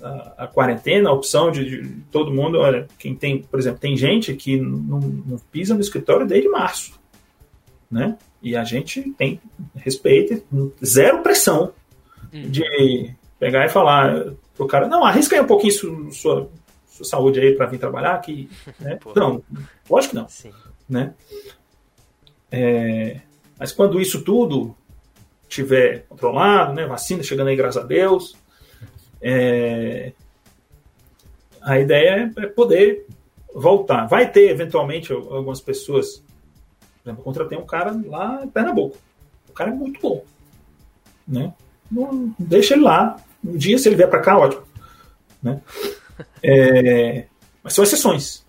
a, 0.00 0.44
a, 0.44 0.46
quarentena, 0.46 1.08
a 1.08 1.12
opção 1.12 1.50
de, 1.50 1.64
de, 1.64 2.00
todo 2.10 2.32
mundo. 2.32 2.58
Olha, 2.58 2.86
quem 2.98 3.14
tem, 3.14 3.42
por 3.42 3.58
exemplo, 3.58 3.80
tem 3.80 3.96
gente 3.96 4.34
que 4.34 4.56
não, 4.56 5.00
não, 5.00 5.38
pisa 5.50 5.74
no 5.74 5.80
escritório 5.80 6.26
desde 6.26 6.48
março, 6.48 6.98
né? 7.90 8.16
E 8.42 8.54
a 8.54 8.64
gente 8.64 9.02
tem 9.16 9.40
respeito, 9.74 10.42
zero 10.84 11.22
pressão 11.22 11.72
hum. 12.32 12.50
de 12.50 13.14
pegar 13.38 13.64
e 13.64 13.70
falar 13.70 14.34
pro 14.54 14.66
cara, 14.66 14.86
não, 14.86 15.04
arrisca 15.04 15.34
aí 15.34 15.42
um 15.42 15.46
pouquinho 15.46 16.12
sua 16.12 16.48
saúde 17.04 17.40
aí 17.40 17.54
para 17.54 17.66
vir 17.66 17.78
trabalhar 17.78 18.14
aqui, 18.14 18.48
né? 18.80 18.98
não, 19.14 19.42
lógico 19.88 20.10
que 20.10 20.16
não, 20.16 20.28
Sim. 20.28 20.52
né? 20.88 21.14
É, 22.50 23.20
mas 23.58 23.72
quando 23.72 24.00
isso 24.00 24.22
tudo 24.22 24.76
tiver 25.48 26.06
controlado, 26.08 26.74
né, 26.74 26.86
vacina 26.86 27.22
chegando 27.22 27.48
aí, 27.48 27.56
graças 27.56 27.82
a 27.82 27.86
Deus, 27.86 28.36
é, 29.20 30.12
a 31.62 31.78
ideia 31.80 32.32
é 32.36 32.46
poder 32.46 33.06
voltar. 33.54 34.06
Vai 34.06 34.30
ter, 34.30 34.50
eventualmente, 34.50 35.12
algumas 35.12 35.60
pessoas. 35.60 36.22
Por 37.02 37.10
exemplo, 37.10 37.24
contratei 37.24 37.56
um 37.58 37.66
cara 37.66 37.98
lá 38.06 38.44
em 38.44 38.48
Pernambuco. 38.48 38.96
O 39.48 39.52
cara 39.52 39.70
é 39.70 39.74
muito 39.74 40.00
bom. 40.00 40.24
Né? 41.26 41.52
Não, 41.90 42.34
deixa 42.38 42.74
ele 42.74 42.84
lá. 42.84 43.16
Um 43.44 43.56
dia, 43.56 43.78
se 43.78 43.88
ele 43.88 43.96
vier 43.96 44.08
para 44.08 44.20
cá, 44.20 44.38
ótimo. 44.38 44.62
Né? 45.42 45.60
É, 46.42 47.26
mas 47.62 47.74
são 47.74 47.84
exceções. 47.84 48.44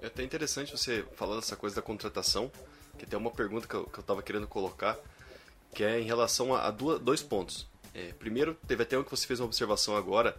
É 0.00 0.06
até 0.06 0.22
interessante 0.22 0.72
você 0.72 1.04
falando 1.16 1.40
essa 1.40 1.56
coisa 1.56 1.76
da 1.76 1.82
contratação, 1.82 2.50
que 2.96 3.06
tem 3.06 3.18
uma 3.18 3.30
pergunta 3.30 3.66
que 3.66 3.74
eu 3.74 3.88
estava 3.98 4.22
querendo 4.22 4.46
colocar, 4.46 4.98
que 5.74 5.84
é 5.84 6.00
em 6.00 6.04
relação 6.04 6.54
a, 6.54 6.66
a 6.66 6.70
duas, 6.70 7.00
dois 7.00 7.22
pontos. 7.22 7.66
É, 7.94 8.12
primeiro, 8.12 8.54
teve 8.66 8.82
até 8.82 8.98
um 8.98 9.02
que 9.02 9.10
você 9.10 9.26
fez 9.26 9.40
uma 9.40 9.46
observação 9.46 9.96
agora 9.96 10.36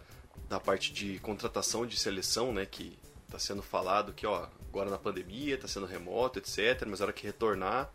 da 0.48 0.58
parte 0.58 0.92
de 0.92 1.18
contratação 1.18 1.86
de 1.86 1.98
seleção, 1.98 2.52
né, 2.52 2.66
que 2.66 2.98
está 3.26 3.38
sendo 3.38 3.62
falado 3.62 4.12
que, 4.12 4.26
ó, 4.26 4.48
agora 4.68 4.90
na 4.90 4.98
pandemia, 4.98 5.54
está 5.54 5.68
sendo 5.68 5.86
remoto, 5.86 6.38
etc, 6.38 6.84
mas 6.86 7.00
na 7.00 7.06
hora 7.06 7.12
que 7.12 7.26
retornar, 7.26 7.90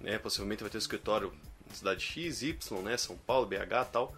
né, 0.00 0.18
possivelmente 0.18 0.62
vai 0.62 0.70
ter 0.70 0.78
um 0.78 0.80
escritório 0.80 1.32
na 1.68 1.74
cidade 1.74 2.04
X, 2.04 2.42
Y, 2.42 2.82
né, 2.82 2.96
São 2.96 3.16
Paulo, 3.16 3.46
BH 3.46 3.90
tal. 3.92 4.14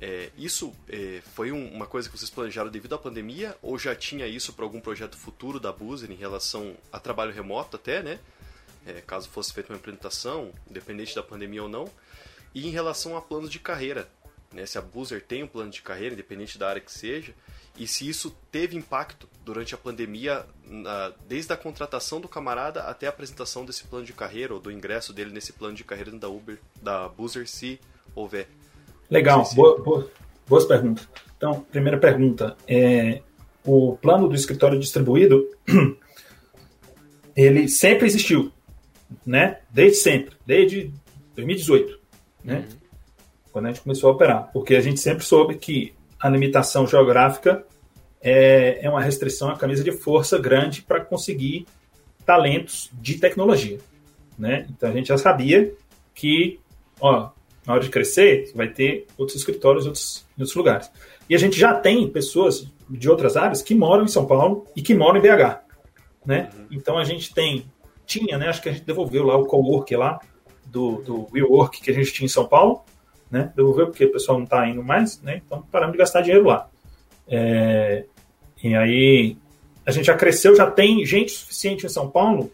É, 0.00 0.30
isso 0.36 0.74
é, 0.88 1.22
foi 1.34 1.52
um, 1.52 1.72
uma 1.72 1.86
coisa 1.86 2.08
que 2.08 2.18
vocês 2.18 2.30
planejaram 2.30 2.70
devido 2.70 2.94
à 2.94 2.98
pandemia 2.98 3.56
ou 3.62 3.78
já 3.78 3.94
tinha 3.94 4.26
isso 4.26 4.52
para 4.52 4.64
algum 4.64 4.80
projeto 4.80 5.16
futuro 5.16 5.60
da 5.60 5.72
Boozer 5.72 6.10
em 6.10 6.16
relação 6.16 6.76
a 6.92 6.98
trabalho 6.98 7.32
remoto 7.32 7.76
até, 7.76 8.02
né? 8.02 8.18
É, 8.86 9.00
caso 9.00 9.28
fosse 9.28 9.52
feita 9.52 9.72
uma 9.72 9.78
implementação, 9.78 10.52
independente 10.68 11.14
da 11.14 11.22
pandemia 11.22 11.62
ou 11.62 11.68
não. 11.68 11.88
E 12.54 12.66
em 12.66 12.70
relação 12.70 13.16
a 13.16 13.22
planos 13.22 13.50
de 13.50 13.58
carreira, 13.58 14.08
né, 14.52 14.66
se 14.66 14.78
a 14.78 14.82
Boozer 14.82 15.22
tem 15.22 15.42
um 15.42 15.48
plano 15.48 15.70
de 15.70 15.82
carreira, 15.82 16.14
independente 16.14 16.58
da 16.58 16.68
área 16.68 16.80
que 16.80 16.92
seja, 16.92 17.34
e 17.76 17.88
se 17.88 18.08
isso 18.08 18.30
teve 18.52 18.76
impacto 18.76 19.28
durante 19.44 19.74
a 19.74 19.78
pandemia, 19.78 20.46
na, 20.64 21.12
desde 21.26 21.52
a 21.52 21.56
contratação 21.56 22.20
do 22.20 22.28
camarada 22.28 22.82
até 22.84 23.06
a 23.06 23.10
apresentação 23.10 23.64
desse 23.64 23.84
plano 23.84 24.04
de 24.04 24.12
carreira 24.12 24.54
ou 24.54 24.60
do 24.60 24.70
ingresso 24.70 25.12
dele 25.12 25.32
nesse 25.32 25.52
plano 25.52 25.74
de 25.74 25.82
carreira 25.82 26.12
da 26.12 26.28
Uber, 26.28 26.60
da 26.80 27.08
Boozer, 27.08 27.48
se 27.48 27.80
houver. 28.14 28.48
Legal, 29.14 29.48
boa, 29.54 29.80
boa, 29.80 30.10
boas 30.46 30.64
perguntas. 30.64 31.08
Então, 31.36 31.64
primeira 31.70 31.98
pergunta, 31.98 32.56
é, 32.68 33.22
o 33.64 33.96
plano 33.96 34.28
do 34.28 34.34
escritório 34.34 34.78
distribuído, 34.78 35.48
ele 37.34 37.68
sempre 37.68 38.06
existiu, 38.06 38.52
né? 39.24 39.60
Desde 39.70 39.98
sempre, 39.98 40.36
desde 40.44 40.92
2018, 41.34 41.98
né? 42.44 42.66
Uhum 42.68 42.84
quando 43.54 43.66
a 43.66 43.68
gente 43.68 43.82
começou 43.82 44.10
a 44.10 44.12
operar, 44.12 44.50
porque 44.52 44.74
a 44.74 44.80
gente 44.80 44.98
sempre 44.98 45.24
soube 45.24 45.54
que 45.54 45.94
a 46.18 46.28
limitação 46.28 46.88
geográfica 46.88 47.64
é, 48.20 48.84
é 48.84 48.90
uma 48.90 49.00
restrição, 49.00 49.48
a 49.48 49.56
camisa 49.56 49.84
de 49.84 49.92
força 49.92 50.36
grande 50.36 50.82
para 50.82 51.00
conseguir 51.00 51.64
talentos 52.26 52.90
de 52.94 53.16
tecnologia. 53.16 53.78
Né? 54.36 54.66
Então 54.68 54.90
a 54.90 54.92
gente 54.92 55.06
já 55.06 55.16
sabia 55.16 55.72
que, 56.12 56.58
ó, 57.00 57.30
na 57.66 57.74
hora 57.74 57.82
de 57.82 57.90
crescer, 57.90 58.52
vai 58.54 58.68
ter 58.68 59.06
outros 59.16 59.38
escritórios 59.38 59.84
em 59.84 59.88
outros, 59.88 60.26
em 60.36 60.42
outros 60.42 60.56
lugares. 60.56 60.90
E 61.28 61.34
a 61.34 61.38
gente 61.38 61.58
já 61.58 61.74
tem 61.74 62.08
pessoas 62.08 62.70
de 62.88 63.08
outras 63.08 63.36
áreas 63.36 63.62
que 63.62 63.74
moram 63.74 64.04
em 64.04 64.08
São 64.08 64.26
Paulo 64.26 64.66
e 64.76 64.82
que 64.82 64.94
moram 64.94 65.18
em 65.18 65.22
BH. 65.22 65.60
Né? 66.24 66.50
Uhum. 66.54 66.66
Então 66.72 66.98
a 66.98 67.04
gente 67.04 67.32
tem, 67.32 67.64
tinha, 68.06 68.36
né? 68.36 68.48
Acho 68.48 68.62
que 68.62 68.68
a 68.68 68.72
gente 68.72 68.84
devolveu 68.84 69.24
lá 69.24 69.36
o 69.36 69.46
co-work 69.46 69.94
lá 69.96 70.20
do, 70.66 71.02
do 71.02 71.28
WeWork 71.32 71.80
que 71.80 71.90
a 71.90 71.94
gente 71.94 72.12
tinha 72.12 72.26
em 72.26 72.28
São 72.28 72.46
Paulo 72.46 72.84
né? 73.34 73.52
Devolveu 73.56 73.88
porque 73.88 74.04
o 74.04 74.12
pessoal 74.12 74.38
não 74.38 74.44
está 74.44 74.64
indo 74.68 74.80
mais, 74.80 75.20
né? 75.20 75.42
Então 75.44 75.60
paramos 75.70 75.92
de 75.92 75.98
gastar 75.98 76.20
dinheiro 76.20 76.46
lá. 76.46 76.68
É, 77.26 78.04
e 78.62 78.76
aí 78.76 79.36
a 79.84 79.90
gente 79.90 80.06
já 80.06 80.14
cresceu, 80.14 80.54
já 80.54 80.70
tem 80.70 81.04
gente 81.04 81.32
suficiente 81.32 81.84
em 81.84 81.88
São 81.88 82.08
Paulo 82.08 82.52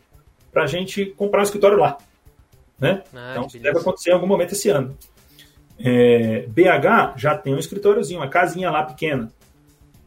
para 0.51 0.65
a 0.65 0.67
gente 0.67 1.05
comprar 1.05 1.41
um 1.41 1.45
escritório 1.45 1.77
lá, 1.77 1.99
né? 2.81 3.03
Ah, 3.15 3.37
então 3.37 3.61
deve 3.61 3.79
acontecer 3.79 4.11
em 4.11 4.15
algum 4.15 4.27
momento 4.27 4.53
esse 4.53 4.69
ano. 4.71 4.97
É, 5.79 6.47
BH 6.49 7.17
já 7.17 7.37
tem 7.37 7.55
um 7.55 7.59
escritóriozinho, 7.59 8.21
uma 8.21 8.29
casinha 8.29 8.71
lá 8.71 8.83
pequena. 8.83 9.31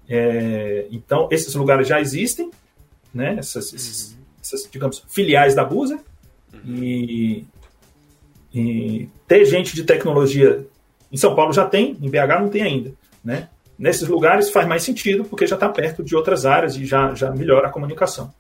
É, 0.10 0.88
então 0.92 1.28
esses 1.32 1.54
lugares 1.56 1.88
já 1.88 2.02
existem, 2.02 2.52
né? 3.14 3.36
Essas, 3.38 3.74
esses, 3.74 4.12
uhum. 4.12 4.18
essas 4.42 4.70
digamos, 4.70 5.04
filiais 5.08 5.56
da 5.56 5.64
Busa. 5.64 6.00
Uhum. 6.54 6.84
E 6.84 7.48
e 8.54 9.10
ter 9.28 9.46
gente 9.46 9.74
de 9.74 9.84
tecnologia 9.84 10.68
em 11.12 11.18
São 11.18 11.36
Paulo 11.36 11.52
já 11.52 11.66
tem, 11.66 11.98
em 12.00 12.10
BH 12.10 12.40
não 12.40 12.50
tem 12.50 12.62
ainda, 12.62 12.94
né? 13.24 13.50
Nesses 13.78 14.08
lugares 14.08 14.52
faz 14.52 14.68
mais 14.68 14.84
sentido 14.84 15.26
porque 15.26 15.48
já 15.48 15.56
está 15.56 15.68
perto 15.68 16.04
de 16.04 16.16
outras 16.16 16.46
áreas 16.46 16.76
e 16.76 16.86
já, 16.86 17.16
já 17.16 17.32
melhora 17.32 17.68
a 17.68 17.72
comunicação. 17.72 18.32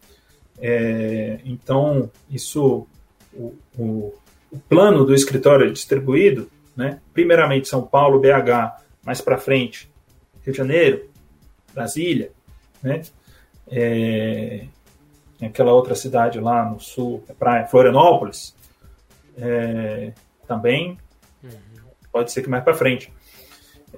É, 0.59 1.39
então, 1.43 2.11
isso, 2.29 2.87
o, 3.33 3.55
o, 3.77 4.13
o, 4.53 4.59
plano 4.59 5.05
do 5.05 5.13
escritório 5.13 5.71
distribuído, 5.71 6.49
né? 6.75 6.99
primeiramente 7.13 7.67
São 7.67 7.83
Paulo, 7.83 8.19
BH, 8.19 8.83
mais 9.03 9.21
para 9.21 9.37
frente, 9.37 9.91
Rio 10.43 10.51
de 10.51 10.57
Janeiro, 10.57 11.09
Brasília, 11.73 12.31
né? 12.81 13.01
É, 13.67 14.65
aquela 15.41 15.73
outra 15.73 15.95
cidade 15.95 16.39
lá 16.39 16.69
no 16.69 16.79
sul, 16.79 17.23
é 17.27 17.33
praia, 17.33 17.65
Florianópolis, 17.65 18.55
é, 19.37 20.11
também. 20.47 20.97
Uhum. 21.43 21.49
Pode 22.11 22.31
ser 22.31 22.41
que 22.41 22.49
mais 22.49 22.63
para 22.63 22.73
frente. 22.73 23.11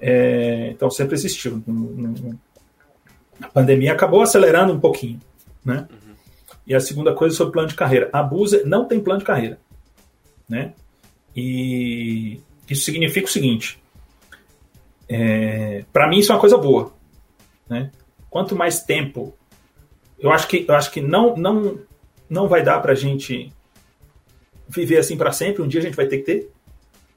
É, 0.00 0.68
então 0.70 0.90
sempre 0.90 1.14
existiu. 1.14 1.62
A 3.40 3.48
pandemia 3.48 3.92
acabou 3.92 4.22
acelerando 4.22 4.72
um 4.72 4.80
pouquinho, 4.80 5.20
né? 5.64 5.86
Uhum. 5.90 6.14
E 6.66 6.74
a 6.74 6.80
segunda 6.80 7.14
coisa 7.14 7.36
sobre 7.36 7.52
plano 7.52 7.68
de 7.68 7.74
carreira. 7.74 8.08
A 8.12 8.28
não 8.64 8.86
tem 8.86 9.00
plano 9.00 9.20
de 9.20 9.26
carreira, 9.26 9.58
né? 10.48 10.72
E 11.34 12.40
isso 12.68 12.84
significa 12.84 13.26
o 13.26 13.30
seguinte: 13.30 13.80
é, 15.08 15.84
para 15.92 16.08
mim 16.08 16.18
isso 16.18 16.32
é 16.32 16.34
uma 16.34 16.40
coisa 16.40 16.56
boa, 16.56 16.92
né? 17.68 17.90
Quanto 18.30 18.56
mais 18.56 18.82
tempo, 18.82 19.34
eu 20.18 20.30
acho 20.30 20.48
que 20.48 20.64
eu 20.68 20.74
acho 20.74 20.90
que 20.90 21.00
não 21.00 21.36
não 21.36 21.78
não 22.28 22.48
vai 22.48 22.62
dar 22.62 22.80
para 22.80 22.92
a 22.92 22.96
gente 22.96 23.52
viver 24.68 24.98
assim 24.98 25.16
para 25.16 25.32
sempre, 25.32 25.62
um 25.62 25.68
dia 25.68 25.80
a 25.80 25.84
gente 25.84 25.96
vai 25.96 26.06
ter 26.06 26.18
que 26.18 26.24
ter, 26.24 26.50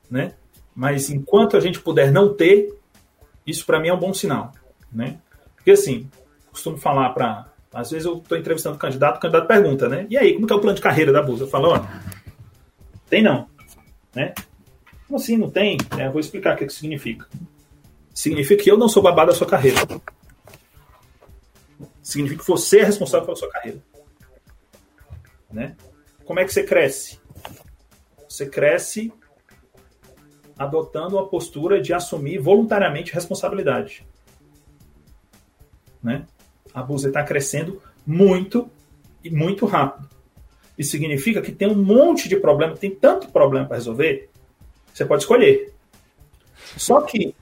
né? 0.10 0.34
Mas 0.76 1.10
enquanto 1.10 1.58
a 1.58 1.60
gente 1.60 1.80
puder 1.80 2.12
não 2.12 2.34
ter, 2.34 2.74
isso 3.46 3.66
para 3.66 3.80
mim 3.80 3.90
é 3.90 3.94
um 3.94 4.00
bom 4.00 4.14
sinal, 4.14 4.54
né? 4.92 5.20
Porque 5.56 5.72
assim, 5.72 6.10
costumo 6.52 6.78
falar 6.78 7.10
para 7.10 7.50
às 7.74 7.92
vezes 7.92 8.06
eu 8.06 8.18
estou 8.18 8.38
entrevistando 8.38 8.76
o 8.76 8.80
candidato, 8.80 9.18
o 9.18 9.20
candidato 9.20 9.48
pergunta, 9.48 9.88
né? 9.88 10.08
E 10.10 10.18
aí, 10.18 10.34
como 10.34 10.48
que 10.48 10.54
é 10.54 10.56
o 10.56 10.60
plano 10.60 10.76
de 10.76 10.82
carreira 10.82 11.12
da 11.12 11.22
Busa? 11.22 11.44
Eu 11.44 11.48
falo, 11.48 11.70
ó, 11.70 11.86
tem 13.10 13.24
não, 13.24 13.50
né? 14.14 14.34
Como 15.08 15.18
assim 15.18 15.38
não 15.38 15.50
tem? 15.50 15.78
É, 15.98 16.08
vou 16.08 16.20
explicar 16.20 16.56
o 16.56 16.58
que, 16.58 16.68
que 16.68 16.74
significa. 16.74 17.28
Significa 18.14 18.64
que 18.64 18.70
eu 18.70 18.78
não 18.78 18.88
sou 18.88 19.02
babado 19.02 19.32
da 19.32 19.38
sua 19.38 19.48
carreira. 19.48 19.80
Significa 22.04 22.42
que 22.42 22.48
você 22.48 22.80
é 22.80 22.84
responsável 22.84 23.26
pela 23.26 23.38
sua 23.38 23.50
carreira. 23.50 23.80
Né? 25.52 25.76
Como 26.26 26.40
é 26.40 26.46
que 26.46 26.54
você 26.54 26.64
cresce? 26.64 27.20
Você 28.28 28.48
cresce 28.48 29.12
adotando 30.58 31.18
a 31.18 31.28
postura 31.28 31.82
de 31.82 31.94
assumir 31.94 32.38
voluntariamente 32.38 33.14
responsabilidade. 33.14 34.06
Né? 36.04 36.26
A 36.74 36.84
Busa 36.84 37.08
está 37.08 37.24
crescendo 37.24 37.82
muito 38.06 38.70
e 39.24 39.32
muito 39.32 39.66
rápido. 39.66 40.10
Isso 40.80 40.92
significa 40.92 41.42
que 41.42 41.52
tem 41.52 41.68
um 41.68 41.76
monte 41.76 42.30
de 42.30 42.38
problema, 42.38 42.74
tem 42.74 42.90
tanto 42.90 43.28
problema 43.28 43.68
para 43.68 43.76
resolver, 43.76 44.30
você 44.94 45.04
pode 45.04 45.24
escolher. 45.24 45.74
Só 46.78 47.02
que, 47.02 47.36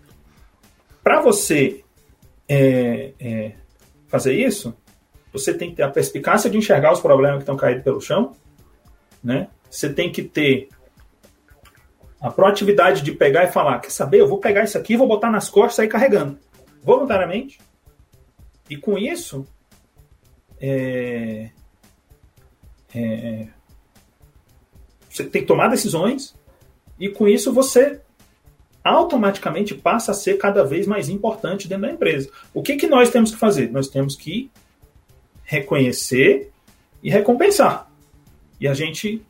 para 1.03 1.21
você 1.21 1.83
é, 2.49 3.13
é, 3.19 3.51
fazer 4.07 4.33
isso, 4.33 4.75
você 5.31 5.53
tem 5.53 5.69
que 5.69 5.75
ter 5.75 5.83
a 5.83 5.91
perspicácia 5.91 6.49
de 6.49 6.57
enxergar 6.57 6.91
os 6.91 6.99
problemas 6.99 7.37
que 7.37 7.43
estão 7.43 7.55
caídos 7.55 7.83
pelo 7.83 8.01
chão, 8.01 8.35
né? 9.23 9.49
Você 9.69 9.93
tem 9.93 10.11
que 10.11 10.23
ter 10.23 10.69
a 12.19 12.31
proatividade 12.31 13.03
de 13.03 13.11
pegar 13.11 13.43
e 13.43 13.51
falar, 13.51 13.79
quer 13.79 13.91
saber, 13.91 14.19
eu 14.19 14.27
vou 14.27 14.39
pegar 14.39 14.63
isso 14.63 14.79
aqui, 14.79 14.97
vou 14.97 15.07
botar 15.07 15.29
nas 15.29 15.47
costas 15.47 15.73
e 15.73 15.75
sair 15.75 15.87
carregando, 15.87 16.39
voluntariamente. 16.81 17.59
E 18.67 18.75
com 18.75 18.97
isso, 18.97 19.45
é, 20.59 21.51
é, 22.93 23.47
você 25.09 25.23
tem 25.23 25.41
que 25.41 25.47
tomar 25.47 25.67
decisões 25.67 26.35
e 26.99 27.09
com 27.09 27.27
isso 27.27 27.53
você 27.53 27.99
automaticamente 28.83 29.75
passa 29.75 30.11
a 30.11 30.15
ser 30.15 30.37
cada 30.37 30.63
vez 30.63 30.87
mais 30.87 31.09
importante 31.09 31.67
dentro 31.67 31.87
da 31.87 31.91
empresa. 31.91 32.29
O 32.53 32.61
que, 32.61 32.77
que 32.77 32.87
nós 32.87 33.09
temos 33.09 33.31
que 33.31 33.37
fazer? 33.37 33.69
Nós 33.71 33.87
temos 33.87 34.15
que 34.15 34.49
reconhecer 35.43 36.51
e 37.03 37.09
recompensar. 37.09 37.89
E 38.59 38.67
a 38.67 38.73
gente 38.73 39.21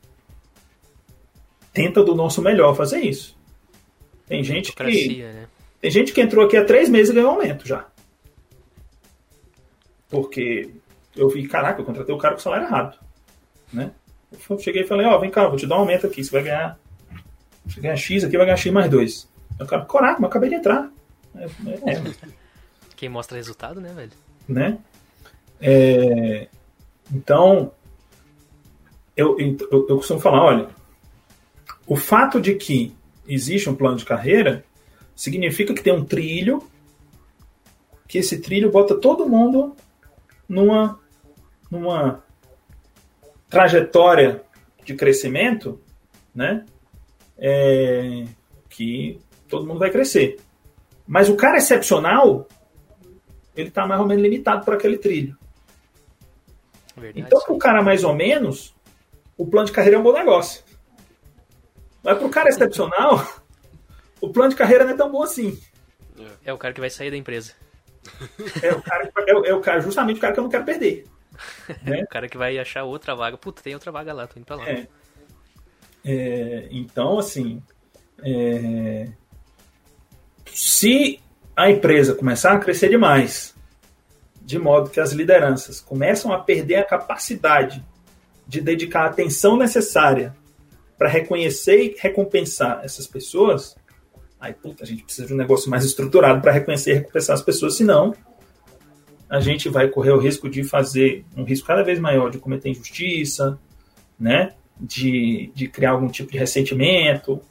tenta 1.73 2.03
do 2.03 2.15
nosso 2.15 2.41
melhor 2.41 2.75
fazer 2.75 3.01
isso. 3.01 3.37
Tem 4.27 4.43
gente 4.43 4.73
que 4.73 5.17
né? 5.23 5.47
tem 5.79 5.91
gente 5.91 6.11
que 6.11 6.21
entrou 6.21 6.45
aqui 6.45 6.57
há 6.57 6.65
três 6.65 6.89
meses 6.89 7.09
e 7.11 7.15
ganhou 7.15 7.31
aumento 7.31 7.67
já. 7.67 7.87
Porque 10.09 10.69
eu 11.15 11.29
vi, 11.29 11.47
caraca, 11.47 11.81
eu 11.81 11.85
contratei 11.85 12.13
o 12.13 12.17
cara 12.17 12.35
com 12.35 12.41
salário 12.41 12.65
errado. 12.67 13.06
Né? 13.71 13.91
Eu 14.49 14.59
cheguei 14.59 14.83
e 14.83 14.87
falei, 14.87 15.05
ó, 15.05 15.15
oh, 15.15 15.19
vem 15.19 15.31
cá, 15.31 15.47
vou 15.47 15.57
te 15.57 15.67
dar 15.67 15.75
um 15.75 15.79
aumento 15.79 16.07
aqui, 16.07 16.23
você 16.23 16.31
vai 16.31 16.43
ganhar. 16.43 16.79
Você 17.65 17.81
ganha 17.81 17.95
X 17.95 18.23
aqui, 18.23 18.37
vai 18.37 18.45
ganhar 18.45 18.57
X 18.57 18.71
mais 18.71 18.89
dois. 18.89 19.29
Eu 19.59 19.65
cara, 19.65 19.85
caraca, 19.85 20.19
mas 20.19 20.29
acabei 20.29 20.49
de 20.49 20.55
entrar. 20.55 20.91
É, 21.35 21.45
é. 21.91 22.03
Quem 22.95 23.09
mostra 23.09 23.37
resultado, 23.37 23.79
né, 23.79 23.93
velho? 23.93 24.11
Né? 24.47 24.77
É, 25.61 26.47
então, 27.11 27.71
eu, 29.15 29.37
eu, 29.39 29.57
eu 29.71 29.97
costumo 29.97 30.19
falar, 30.19 30.43
olha, 30.43 30.69
o 31.85 31.95
fato 31.95 32.39
de 32.39 32.55
que 32.55 32.95
existe 33.27 33.69
um 33.69 33.75
plano 33.75 33.97
de 33.97 34.05
carreira 34.05 34.63
significa 35.15 35.73
que 35.73 35.83
tem 35.83 35.93
um 35.93 36.05
trilho, 36.05 36.61
que 38.07 38.19
esse 38.19 38.39
trilho 38.39 38.71
bota 38.71 38.95
todo 38.95 39.27
mundo 39.27 39.75
numa, 40.47 40.99
numa 41.69 42.23
trajetória 43.49 44.43
de 44.83 44.95
crescimento, 44.95 45.81
né? 46.33 46.65
É, 47.37 48.25
que 48.69 49.19
todo 49.47 49.65
mundo 49.65 49.79
vai 49.79 49.89
crescer. 49.89 50.39
Mas 51.05 51.29
o 51.29 51.35
cara 51.35 51.57
excepcional, 51.57 52.47
ele 53.55 53.69
está 53.69 53.87
mais 53.87 53.99
ou 53.99 54.07
menos 54.07 54.23
limitado 54.23 54.65
por 54.65 54.73
aquele 54.73 54.97
trilho. 54.97 55.37
Verdade, 56.95 57.25
então, 57.25 57.39
para 57.39 57.53
o 57.53 57.59
cara 57.59 57.83
mais 57.83 58.03
ou 58.03 58.13
menos, 58.13 58.75
o 59.37 59.45
plano 59.45 59.67
de 59.67 59.71
carreira 59.71 59.97
é 59.97 59.99
um 59.99 60.03
bom 60.03 60.13
negócio. 60.13 60.63
Mas 62.03 62.17
para 62.17 62.27
o 62.27 62.29
cara 62.29 62.49
excepcional, 62.49 63.25
o 64.19 64.29
plano 64.29 64.49
de 64.49 64.55
carreira 64.55 64.83
não 64.83 64.93
é 64.93 64.97
tão 64.97 65.11
bom 65.11 65.21
assim. 65.21 65.59
É 66.43 66.51
o 66.51 66.57
cara 66.57 66.73
que 66.73 66.79
vai 66.79 66.89
sair 66.89 67.11
da 67.11 67.17
empresa. 67.17 67.53
É 68.63 68.73
o 68.73 68.81
cara, 68.81 69.03
é, 69.05 69.49
é 69.49 69.53
o 69.53 69.61
cara 69.61 69.81
justamente 69.81 70.17
o 70.17 70.21
cara 70.21 70.33
que 70.33 70.39
eu 70.39 70.43
não 70.43 70.49
quero 70.49 70.65
perder. 70.65 71.05
Né? 71.83 72.01
o 72.03 72.07
cara 72.07 72.27
que 72.27 72.37
vai 72.37 72.57
achar 72.57 72.83
outra 72.83 73.15
vaga. 73.15 73.37
Puta, 73.37 73.61
tem 73.61 73.73
outra 73.73 73.91
vaga 73.91 74.13
lá, 74.13 74.27
tô 74.27 74.39
indo 74.39 74.45
pra 74.45 74.55
lá. 74.55 74.69
É. 74.69 74.87
É, 76.05 76.67
então, 76.71 77.19
assim, 77.19 77.61
é, 78.23 79.09
se 80.53 81.19
a 81.55 81.69
empresa 81.69 82.15
começar 82.15 82.53
a 82.53 82.59
crescer 82.59 82.89
demais, 82.89 83.53
de 84.41 84.57
modo 84.57 84.89
que 84.89 84.99
as 84.99 85.11
lideranças 85.11 85.81
começam 85.81 86.31
a 86.31 86.39
perder 86.39 86.75
a 86.75 86.83
capacidade 86.83 87.83
de 88.47 88.61
dedicar 88.61 89.01
a 89.01 89.07
atenção 89.07 89.57
necessária 89.57 90.33
para 90.97 91.09
reconhecer 91.09 91.83
e 91.83 91.95
recompensar 91.99 92.81
essas 92.83 93.05
pessoas, 93.05 93.75
aí 94.39 94.53
puta, 94.53 94.83
a 94.83 94.87
gente 94.87 95.03
precisa 95.03 95.27
de 95.27 95.33
um 95.33 95.37
negócio 95.37 95.69
mais 95.69 95.83
estruturado 95.83 96.41
para 96.41 96.53
reconhecer 96.53 96.91
e 96.91 96.93
recompensar 96.95 97.33
as 97.33 97.41
pessoas, 97.41 97.75
senão 97.75 98.15
a 99.29 99.39
gente 99.39 99.69
vai 99.69 99.87
correr 99.87 100.11
o 100.11 100.19
risco 100.19 100.49
de 100.49 100.63
fazer 100.63 101.25
um 101.35 101.43
risco 101.43 101.67
cada 101.67 101.83
vez 101.83 101.99
maior 101.99 102.29
de 102.29 102.39
cometer 102.39 102.69
injustiça, 102.69 103.59
né? 104.19 104.53
De, 104.79 105.51
de 105.53 105.67
criar 105.67 105.91
algum 105.91 106.07
tipo 106.07 106.31
de 106.31 106.37
ressentimento. 106.37 107.41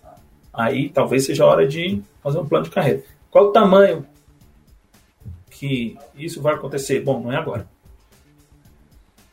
Aí 0.53 0.89
talvez 0.89 1.27
seja 1.27 1.45
a 1.45 1.47
hora 1.47 1.67
de 1.67 2.03
fazer 2.23 2.39
um 2.39 2.47
plano 2.47 2.65
de 2.65 2.71
carreira. 2.71 3.03
Qual 3.31 3.47
o 3.47 3.53
tamanho 3.53 4.07
que 5.51 5.99
isso 6.15 6.41
vai 6.41 6.55
acontecer? 6.55 7.01
Bom, 7.01 7.21
não 7.21 7.33
é 7.33 7.37
agora. 7.37 7.69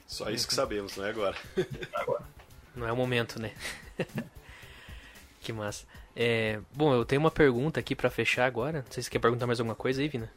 Só 0.05 0.29
isso 0.29 0.47
que 0.47 0.53
sabemos, 0.53 0.95
não 0.97 1.05
é 1.05 1.09
agora. 1.09 1.35
Não 1.55 1.63
é, 1.63 2.01
agora. 2.01 2.23
Não 2.75 2.87
é 2.87 2.91
o 2.91 2.95
momento, 2.95 3.41
né? 3.41 3.51
que 5.41 5.51
massa. 5.51 5.85
É, 6.15 6.59
bom, 6.75 6.93
eu 6.93 7.03
tenho 7.03 7.19
uma 7.19 7.31
pergunta 7.31 7.79
aqui 7.79 7.95
para 7.95 8.09
fechar 8.09 8.45
agora. 8.45 8.83
Não 8.85 8.91
sei 8.91 9.01
se 9.01 9.07
você 9.07 9.11
quer 9.11 9.19
perguntar 9.19 9.47
mais 9.47 9.59
alguma 9.59 9.75
coisa 9.75 10.01
aí, 10.01 10.07
Vina. 10.07 10.29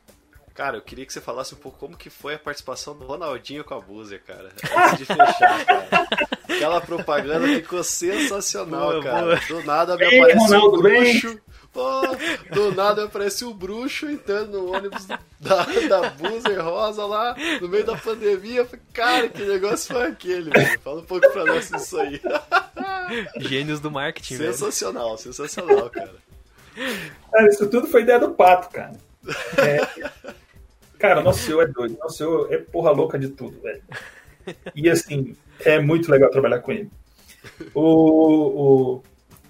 Cara, 0.57 0.79
eu 0.79 0.81
queria 0.81 1.05
que 1.05 1.13
você 1.13 1.21
falasse 1.21 1.53
um 1.55 1.59
pouco 1.59 1.79
como 1.79 1.97
que 1.99 2.09
foi 2.09 2.35
a 2.35 2.39
participação 2.39 2.97
do 2.97 3.05
Ronaldinho 3.05 3.63
com 3.63 3.75
a 3.75 3.81
Búzia, 3.81 4.19
cara. 4.19 4.51
Antes 4.75 4.99
de 4.99 5.05
fechar, 5.05 5.65
cara. 5.67 6.07
Aquela 6.49 6.81
propaganda 6.81 7.47
ficou 7.47 7.85
sensacional, 7.85 8.93
boa, 8.93 9.03
cara. 9.03 9.23
Boa. 9.27 9.41
Do 9.49 9.63
nada 9.67 9.97
me 9.99 10.05
Ei, 10.07 10.19
aparece 10.19 10.39
Ronaldo, 10.47 10.79
um 10.79 10.83
bruxo. 10.83 11.41
Pô, 11.75 12.01
do 12.55 12.75
nada 12.75 13.05
aparece 13.05 13.45
um 13.45 13.53
bruxo 13.53 14.09
entrando 14.09 14.53
no 14.53 14.73
ônibus 14.75 15.05
da, 15.07 15.19
da 15.91 16.09
Búzia 16.09 16.63
Rosa 16.63 17.05
lá, 17.05 17.37
no 17.61 17.69
meio 17.69 17.85
da 17.85 17.95
pandemia. 17.95 18.67
Cara, 18.95 19.29
que 19.29 19.45
negócio 19.45 19.93
foi 19.95 20.07
aquele, 20.07 20.49
velho? 20.49 20.81
Fala 20.81 21.01
um 21.03 21.05
pouco 21.05 21.31
pra 21.33 21.45
nós 21.45 21.71
isso 21.71 22.01
aí. 22.01 22.19
Gênios 23.41 23.79
do 23.79 23.91
marketing, 23.91 24.39
Sensacional, 24.39 25.09
velho. 25.09 25.19
sensacional, 25.19 25.91
cara. 25.91 26.15
Cara, 27.31 27.49
isso 27.49 27.69
tudo 27.69 27.87
foi 27.89 28.01
ideia 28.01 28.19
do 28.19 28.31
Pato, 28.31 28.71
cara. 28.71 28.93
É, 29.59 30.11
Cara, 30.99 31.23
nosso 31.23 31.41
senhor 31.41 31.63
é 31.63 31.67
doido. 31.67 31.97
Nosso 31.99 32.19
senhor 32.19 32.53
é 32.53 32.59
porra 32.59 32.91
louca 32.91 33.19
de 33.19 33.29
tudo, 33.29 33.61
velho. 33.61 33.83
E 34.75 34.89
assim, 34.89 35.37
é 35.65 35.81
muito 35.81 36.11
legal 36.11 36.31
trabalhar 36.31 36.61
com 36.61 36.73
ele. 36.73 36.91
O, 37.75 38.95
o 38.97 39.03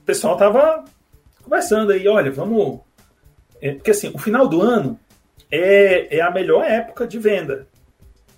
pessoal 0.04 0.36
tava 0.36 0.84
conversando 1.42 1.92
aí, 1.92 2.06
olha, 2.08 2.30
vamos. 2.30 2.80
É, 3.60 3.72
porque 3.72 3.90
assim, 3.90 4.10
o 4.14 4.18
final 4.18 4.48
do 4.48 4.60
ano 4.60 4.98
é, 5.50 6.18
é 6.18 6.20
a 6.20 6.30
melhor 6.30 6.64
época 6.64 7.06
de 7.06 7.18
venda. 7.18 7.66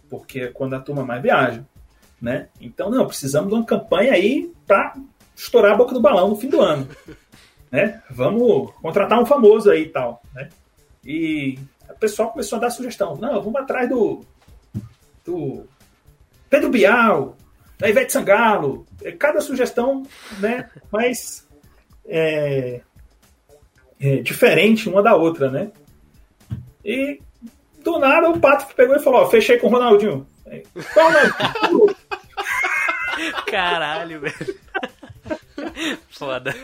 Porque 0.09 0.41
é 0.41 0.47
quando 0.49 0.75
a 0.75 0.81
turma 0.81 1.05
mais 1.05 1.23
viaja. 1.23 1.65
Né? 2.21 2.49
Então, 2.61 2.91
não, 2.91 3.07
precisamos 3.07 3.49
de 3.49 3.55
uma 3.55 3.65
campanha 3.65 4.13
aí 4.13 4.53
para 4.67 4.95
estourar 5.37 5.73
a 5.73 5.77
boca 5.77 5.95
do 5.95 6.01
balão 6.01 6.29
no 6.29 6.37
fim 6.37 6.49
do 6.49 6.61
ano. 6.61 6.89
Né? 7.71 8.03
Vamos 8.11 8.73
contratar 8.81 9.21
um 9.21 9.27
famoso 9.27 9.71
aí 9.71 9.83
e 9.83 9.89
tal. 9.91 10.23
Né? 10.35 10.49
E 11.05 11.59
pessoal 11.99 12.31
começou 12.31 12.57
a 12.57 12.61
dar 12.63 12.71
sugestão. 12.71 13.17
Não, 13.17 13.43
vamos 13.43 13.61
atrás 13.61 13.89
do, 13.89 14.25
do 15.25 15.67
Pedro 16.49 16.71
Bial, 16.71 17.37
da 17.79 17.89
Ivete 17.89 18.13
Sangalo. 18.13 18.87
É, 19.03 19.13
cada 19.13 19.41
sugestão, 19.41 20.05
né, 20.39 20.71
mais 20.91 21.47
é, 22.07 22.81
é, 24.01 24.17
diferente 24.17 24.89
uma 24.89 25.03
da 25.03 25.15
outra, 25.15 25.51
né? 25.51 25.71
E 26.85 27.21
do 27.83 27.99
nada 27.99 28.31
o 28.31 28.41
Pato 28.41 28.75
pegou 28.75 28.97
e 28.97 29.03
falou: 29.03 29.23
ó, 29.23 29.27
fechei 29.27 29.59
com 29.59 29.67
o 29.67 29.71
Ronaldinho. 29.71 30.27
Ronaldinho? 30.95 31.97
Caralho, 33.47 34.21
velho. 34.21 34.59
Foda. 36.09 36.55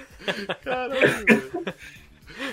Caralho, 0.62 1.24
velho. 1.24 1.74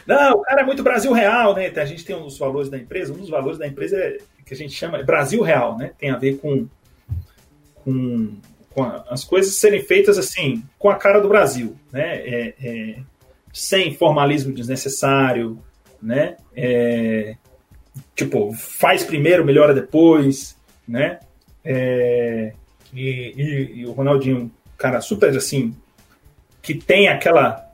Não, 0.05 0.33
o 0.33 0.41
cara 0.41 0.61
é 0.61 0.65
muito 0.65 0.83
Brasil 0.83 1.11
real, 1.11 1.55
né? 1.55 1.71
A 1.75 1.85
gente 1.85 2.05
tem 2.05 2.19
dos 2.19 2.37
valores 2.37 2.69
da 2.69 2.77
empresa, 2.77 3.13
um 3.13 3.17
dos 3.17 3.29
valores 3.29 3.57
da 3.57 3.67
empresa 3.67 3.97
é 3.97 4.17
que 4.51 4.53
a 4.53 4.57
gente 4.57 4.73
chama 4.73 5.01
Brasil 5.01 5.41
real, 5.41 5.77
né? 5.77 5.91
Tem 5.97 6.09
a 6.09 6.17
ver 6.17 6.37
com, 6.37 6.67
com, 7.75 8.35
com 8.69 8.83
a, 8.83 9.05
as 9.09 9.23
coisas 9.23 9.55
serem 9.55 9.81
feitas 9.81 10.17
assim, 10.17 10.61
com 10.77 10.89
a 10.89 10.95
cara 10.95 11.21
do 11.21 11.29
Brasil, 11.29 11.77
né? 11.89 12.17
É, 12.17 12.53
é, 12.61 12.99
sem 13.53 13.93
formalismo 13.93 14.53
desnecessário, 14.53 15.57
né? 16.01 16.35
É, 16.53 17.37
tipo, 18.13 18.51
faz 18.51 19.03
primeiro, 19.03 19.45
melhora 19.45 19.73
depois, 19.73 20.57
né? 20.85 21.19
É, 21.63 22.53
e, 22.93 23.33
e, 23.37 23.79
e, 23.79 23.85
o 23.85 23.91
Ronaldinho, 23.91 24.51
cara, 24.77 24.99
super 24.99 25.29
assim, 25.29 25.73
que 26.61 26.73
tem 26.73 27.07
aquela. 27.07 27.69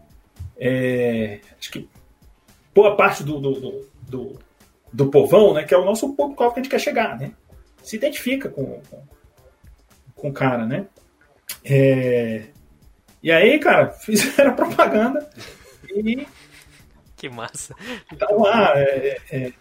É, 0.59 1.39
acho 1.59 1.71
que 1.71 1.89
boa 2.77 2.95
parte 2.95 3.23
do, 3.23 3.39
do, 3.39 3.89
do, 4.07 4.39
do, 4.93 5.09
povão, 5.09 5.51
né? 5.51 5.63
Que 5.63 5.73
é 5.73 5.77
o 5.77 5.83
nosso 5.83 6.13
público 6.13 6.47
que 6.53 6.59
a 6.59 6.61
gente 6.61 6.69
quer 6.69 6.79
chegar, 6.79 7.17
né? 7.17 7.31
Se 7.81 7.95
identifica 7.95 8.49
com, 8.49 8.79
com, 8.87 9.03
com 10.15 10.29
o 10.29 10.33
cara, 10.33 10.63
né? 10.63 10.85
É, 11.65 12.43
e 13.23 13.31
aí, 13.31 13.57
cara, 13.57 13.89
fizeram 13.97 14.55
propaganda 14.55 15.27
e. 15.89 16.27
Que 17.15 17.29
massa. 17.29 17.73
Então 18.13 18.43
lá, 18.43 18.73
é, 18.75 19.17
é, 19.31 19.53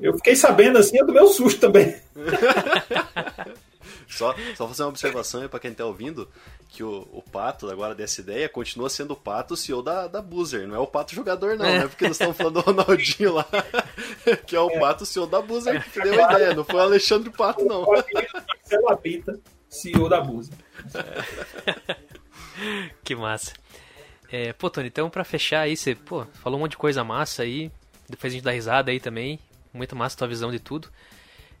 eu 0.00 0.14
fiquei 0.14 0.34
sabendo 0.34 0.78
assim, 0.78 0.96
eu 0.96 1.06
do 1.06 1.12
meu 1.12 1.28
susto 1.28 1.60
também. 1.60 1.94
Só, 4.08 4.34
só 4.56 4.68
fazer 4.68 4.82
uma 4.82 4.88
observação 4.90 5.42
aí 5.42 5.48
pra 5.48 5.60
quem 5.60 5.72
tá 5.72 5.84
ouvindo, 5.84 6.28
que 6.68 6.82
o, 6.82 7.08
o 7.12 7.22
Pato, 7.22 7.70
agora 7.70 7.94
dessa 7.94 8.20
ideia, 8.20 8.48
continua 8.48 8.90
sendo 8.90 9.12
o 9.12 9.16
Pato 9.16 9.54
o 9.54 9.56
CEO 9.56 9.82
da, 9.82 10.06
da 10.06 10.20
Boozer, 10.20 10.66
não 10.66 10.76
é 10.76 10.78
o 10.78 10.86
Pato 10.86 11.14
jogador 11.14 11.56
não, 11.56 11.64
é. 11.64 11.80
né? 11.80 11.88
Porque 11.88 12.04
nós 12.04 12.16
estamos 12.16 12.36
falando 12.36 12.54
do 12.54 12.60
Ronaldinho 12.60 13.34
lá, 13.34 13.46
que 14.46 14.56
é 14.56 14.60
o 14.60 14.70
é. 14.70 14.80
Pato 14.80 15.04
o 15.04 15.06
CEO 15.06 15.26
da 15.26 15.40
Boozer 15.40 15.90
que 15.90 16.00
deu 16.00 16.24
a 16.24 16.32
ideia, 16.32 16.54
não 16.54 16.64
foi 16.64 16.76
o 16.76 16.82
Alexandre 16.82 17.30
Pato 17.30 17.64
não. 17.64 17.86
Marcelo 17.86 18.88
Apita, 18.88 19.38
CEO 19.68 20.08
da 20.08 20.20
Boozer. 20.20 20.54
que 23.04 23.14
massa. 23.14 23.52
É, 24.30 24.52
pô, 24.52 24.68
Tony, 24.68 24.88
então 24.88 25.08
pra 25.08 25.22
fechar 25.22 25.60
aí, 25.60 25.76
você 25.76 25.94
pô, 25.94 26.26
falou 26.42 26.58
um 26.58 26.62
monte 26.62 26.72
de 26.72 26.78
coisa 26.78 27.04
massa 27.04 27.42
aí, 27.42 27.70
depois 28.08 28.32
a 28.32 28.34
gente 28.34 28.44
dá 28.44 28.50
risada 28.50 28.90
aí 28.90 28.98
também, 28.98 29.38
muito 29.72 29.94
massa 29.94 30.16
a 30.16 30.18
tua 30.18 30.28
visão 30.28 30.50
de 30.50 30.58
tudo. 30.58 30.88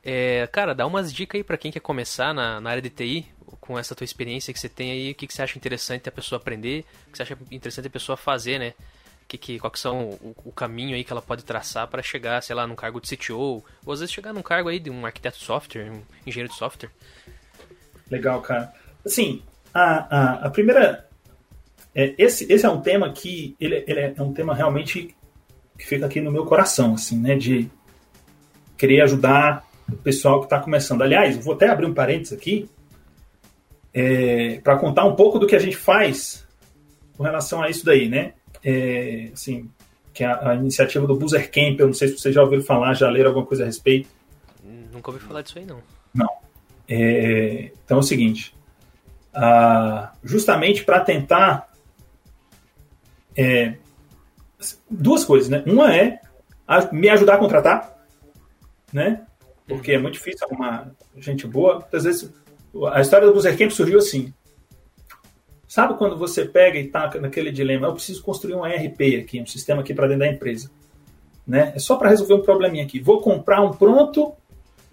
É, 0.04 0.46
cara, 0.48 0.74
dá 0.74 0.86
umas 0.86 1.10
dicas 1.10 1.38
aí 1.38 1.44
para 1.44 1.56
quem 1.56 1.72
quer 1.72 1.80
começar 1.80 2.34
na, 2.34 2.60
na, 2.60 2.70
área 2.70 2.82
de 2.82 2.90
TI, 2.90 3.26
com 3.58 3.78
essa 3.78 3.94
tua 3.94 4.04
experiência 4.04 4.52
que 4.52 4.60
você 4.60 4.68
tem 4.68 4.90
aí, 4.90 5.12
o 5.12 5.14
que, 5.14 5.26
que 5.26 5.32
você 5.32 5.40
acha 5.40 5.56
interessante 5.56 6.06
a 6.06 6.12
pessoa 6.12 6.38
aprender, 6.38 6.84
o 7.08 7.10
que 7.10 7.16
você 7.16 7.22
acha 7.22 7.38
interessante 7.50 7.86
a 7.86 7.90
pessoa 7.90 8.14
fazer, 8.14 8.58
né? 8.58 8.74
Que, 9.26 9.38
que, 9.38 9.58
qual 9.58 9.70
que 9.70 9.78
são 9.78 10.10
o, 10.10 10.36
o, 10.44 10.52
caminho 10.52 10.94
aí 10.94 11.02
que 11.02 11.10
ela 11.10 11.22
pode 11.22 11.42
traçar 11.42 11.88
para 11.88 12.02
chegar, 12.02 12.42
sei 12.42 12.54
lá, 12.54 12.66
num 12.66 12.74
cargo 12.74 13.00
de 13.00 13.16
CTO, 13.16 13.64
ou 13.86 13.92
às 13.92 14.00
vezes 14.00 14.14
chegar 14.14 14.34
num 14.34 14.42
cargo 14.42 14.68
aí 14.68 14.78
de 14.78 14.90
um 14.90 15.06
arquiteto 15.06 15.38
de 15.38 15.44
software, 15.44 15.90
um 15.90 16.02
engenheiro 16.26 16.52
de 16.52 16.58
software. 16.58 16.90
Legal, 18.10 18.42
cara. 18.42 18.74
Assim, 19.04 19.42
a, 19.72 20.16
a, 20.16 20.46
a 20.46 20.50
primeira... 20.50 21.08
É, 21.94 22.14
esse, 22.18 22.52
esse 22.52 22.66
é 22.66 22.68
um 22.68 22.82
tema 22.82 23.10
que, 23.10 23.56
ele, 23.58 23.82
ele 23.86 24.00
é 24.00 24.14
um 24.22 24.34
tema 24.34 24.54
realmente 24.54 25.16
que 25.78 25.86
fica 25.86 26.04
aqui 26.04 26.20
no 26.20 26.30
meu 26.30 26.44
coração, 26.44 26.92
assim, 26.92 27.18
né? 27.18 27.36
De 27.36 27.70
querer 28.76 29.00
ajudar 29.00 29.63
o 29.90 29.96
pessoal 29.96 30.40
que 30.40 30.46
está 30.46 30.60
começando. 30.60 31.02
Aliás, 31.02 31.36
vou 31.36 31.54
até 31.54 31.68
abrir 31.68 31.86
um 31.86 31.94
parênteses 31.94 32.32
aqui 32.32 32.68
é, 33.92 34.60
para 34.62 34.76
contar 34.76 35.04
um 35.04 35.14
pouco 35.14 35.38
do 35.38 35.46
que 35.46 35.54
a 35.54 35.58
gente 35.60 35.76
faz 35.76 36.46
com 37.16 37.22
relação 37.22 37.62
a 37.62 37.70
isso 37.70 37.84
daí, 37.84 38.08
né? 38.08 38.32
É, 38.62 39.30
assim, 39.32 39.70
que 40.12 40.24
é 40.24 40.26
a, 40.26 40.50
a, 40.50 40.54
iniciativa 40.56 41.06
do 41.06 41.16
Boozer 41.16 41.50
Camp, 41.50 41.78
eu 41.78 41.86
não 41.86 41.94
sei 41.94 42.08
se 42.08 42.18
vocês 42.18 42.34
já 42.34 42.42
ouviram 42.42 42.62
falar, 42.62 42.94
já 42.94 43.08
leram 43.08 43.28
alguma 43.28 43.46
coisa 43.46 43.62
a 43.62 43.66
respeito. 43.66 44.08
Nunca 44.92 45.10
ouvi 45.10 45.22
falar 45.22 45.42
disso 45.42 45.58
aí, 45.58 45.66
não. 45.66 45.80
Não. 46.12 46.30
É, 46.88 47.70
então 47.84 47.98
é 47.98 48.00
o 48.00 48.02
seguinte, 48.02 48.54
justamente 50.22 50.84
para 50.84 51.00
tentar 51.00 51.72
é, 53.36 53.74
duas 54.90 55.24
coisas, 55.24 55.48
né? 55.48 55.62
Uma 55.66 55.94
é 55.94 56.20
me 56.92 57.08
ajudar 57.10 57.34
a 57.34 57.38
contratar, 57.38 57.94
né? 58.92 59.22
Porque 59.66 59.92
é 59.92 59.98
muito 59.98 60.14
difícil 60.14 60.46
arrumar 60.46 60.90
gente 61.16 61.46
boa. 61.46 61.86
Às 61.92 62.04
vezes, 62.04 62.32
a 62.92 63.00
história 63.00 63.26
do 63.26 63.32
Boozer 63.32 63.56
Camp 63.56 63.70
surgiu 63.70 63.98
assim. 63.98 64.32
Sabe 65.66 65.94
quando 65.94 66.16
você 66.16 66.44
pega 66.44 66.78
e 66.78 66.86
tá 66.86 67.10
naquele 67.20 67.50
dilema, 67.50 67.86
eu 67.86 67.94
preciso 67.94 68.22
construir 68.22 68.54
um 68.54 68.66
ERP 68.66 69.20
aqui, 69.20 69.40
um 69.40 69.46
sistema 69.46 69.80
aqui 69.80 69.92
para 69.94 70.06
dentro 70.06 70.20
da 70.20 70.28
empresa. 70.28 70.70
Né? 71.46 71.72
É 71.74 71.78
só 71.78 71.96
para 71.96 72.10
resolver 72.10 72.34
um 72.34 72.42
probleminha 72.42 72.84
aqui. 72.84 73.00
Vou 73.00 73.20
comprar 73.20 73.60
um 73.60 73.72
pronto 73.72 74.34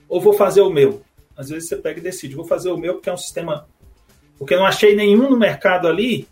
ou 0.08 0.20
vou 0.20 0.34
fazer 0.34 0.62
o 0.62 0.70
meu? 0.70 1.02
Às 1.36 1.50
vezes 1.50 1.70
você 1.70 1.78
pega 1.78 2.00
e 2.00 2.04
decide, 2.04 2.36
vou 2.36 2.46
fazer 2.46 2.72
o 2.72 2.78
meu 2.78 2.96
porque 2.96 3.10
é 3.10 3.14
um 3.14 3.18
sistema... 3.18 3.68
Porque 4.38 4.56
não 4.56 4.66
achei 4.66 4.96
nenhum 4.96 5.30
no 5.30 5.38
mercado 5.38 5.88
ali 5.88 6.28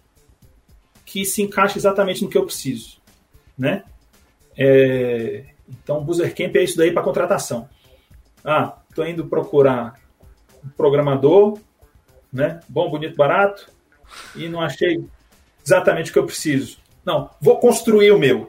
que 1.06 1.26
se 1.26 1.42
encaixe 1.42 1.78
exatamente 1.78 2.24
no 2.24 2.30
que 2.30 2.38
eu 2.38 2.46
preciso. 2.46 2.98
Né? 3.58 3.84
É... 4.58 5.46
Então, 5.68 6.00
o 6.00 6.36
Camp 6.36 6.56
é 6.56 6.64
isso 6.64 6.78
daí 6.78 6.92
para 6.92 7.04
contratação. 7.04 7.70
Ah, 8.50 8.80
estou 8.90 9.06
indo 9.06 9.28
procurar 9.28 9.94
um 10.66 10.70
programador, 10.70 11.60
né? 12.34 12.60
Bom, 12.68 12.90
bonito, 12.90 13.16
barato, 13.16 13.72
e 14.36 14.50
não 14.50 14.60
achei 14.60 15.06
exatamente 15.64 16.10
o 16.10 16.14
que 16.14 16.18
eu 16.18 16.26
preciso. 16.26 16.80
Não, 17.06 17.30
vou 17.40 17.60
construir 17.60 18.12
o 18.12 18.18
meu. 18.18 18.48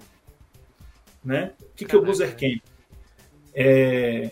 Né? 1.22 1.52
O 1.60 1.76
que, 1.76 1.84
que 1.84 1.94
é 1.94 1.98
o 1.98 2.02
Boozer 2.02 2.34
Camp? 2.34 2.62
É, 3.54 4.30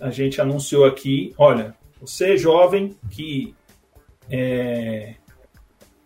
a 0.00 0.08
gente 0.08 0.40
anunciou 0.40 0.86
aqui, 0.86 1.34
olha, 1.36 1.74
você 2.00 2.32
é 2.32 2.36
jovem 2.38 2.96
que 3.10 3.54
é, 4.30 5.16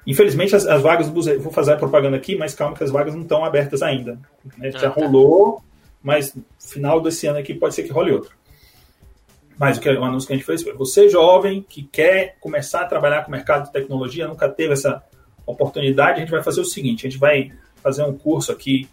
infelizmente 0.05 0.57
as, 0.57 0.67
as, 0.67 0.83
vagas 0.83 1.07
do 1.07 1.13
Boozer, 1.13 1.39
vou 1.39 1.53
fazer 1.53 1.75
a 1.75 1.77
propaganda 1.77 2.17
aqui, 2.17 2.35
mas 2.35 2.53
calma 2.53 2.77
que 2.77 2.83
as 2.83 2.91
vagas 2.91 3.15
não 3.15 3.23
estão 3.23 3.45
abertas 3.45 3.81
ainda. 3.81 4.19
Né? 4.59 4.73
Já 4.73 4.89
ah, 4.89 4.91
tá. 4.91 5.01
rolou, 5.01 5.63
mas 6.03 6.35
no 6.35 6.45
final 6.59 7.01
desse 7.01 7.29
ano 7.29 7.39
aqui 7.39 7.55
pode 7.55 7.77
ser 7.77 7.85
que 7.85 7.93
role 7.93 8.11
outro. 8.11 8.37
Mas 9.59 9.79
o, 9.79 9.81
que, 9.81 9.89
o 9.89 10.05
anúncio 10.05 10.27
que 10.27 10.33
a 10.33 10.37
gente 10.37 10.47
fez 10.47 10.63
foi: 10.63 10.75
você 10.75 11.09
jovem 11.09 11.63
que 11.63 11.83
quer 11.85 12.37
começar 12.41 12.83
a 12.83 12.87
trabalhar 12.87 13.23
com 13.23 13.29
o 13.29 13.33
mercado 13.33 13.67
de 13.67 13.73
tecnologia, 13.73 14.27
nunca 14.27 14.49
teve 14.49 14.73
essa 14.73 15.03
oportunidade, 15.47 16.19
a 16.19 16.21
gente 16.21 16.31
vai 16.31 16.43
fazer 16.43 16.61
o 16.61 16.65
seguinte: 16.65 17.07
a 17.07 17.11
gente 17.11 17.21
vai 17.21 17.53
fazer 17.83 18.03
um 18.03 18.17
curso 18.17 18.51
aqui 18.51 18.89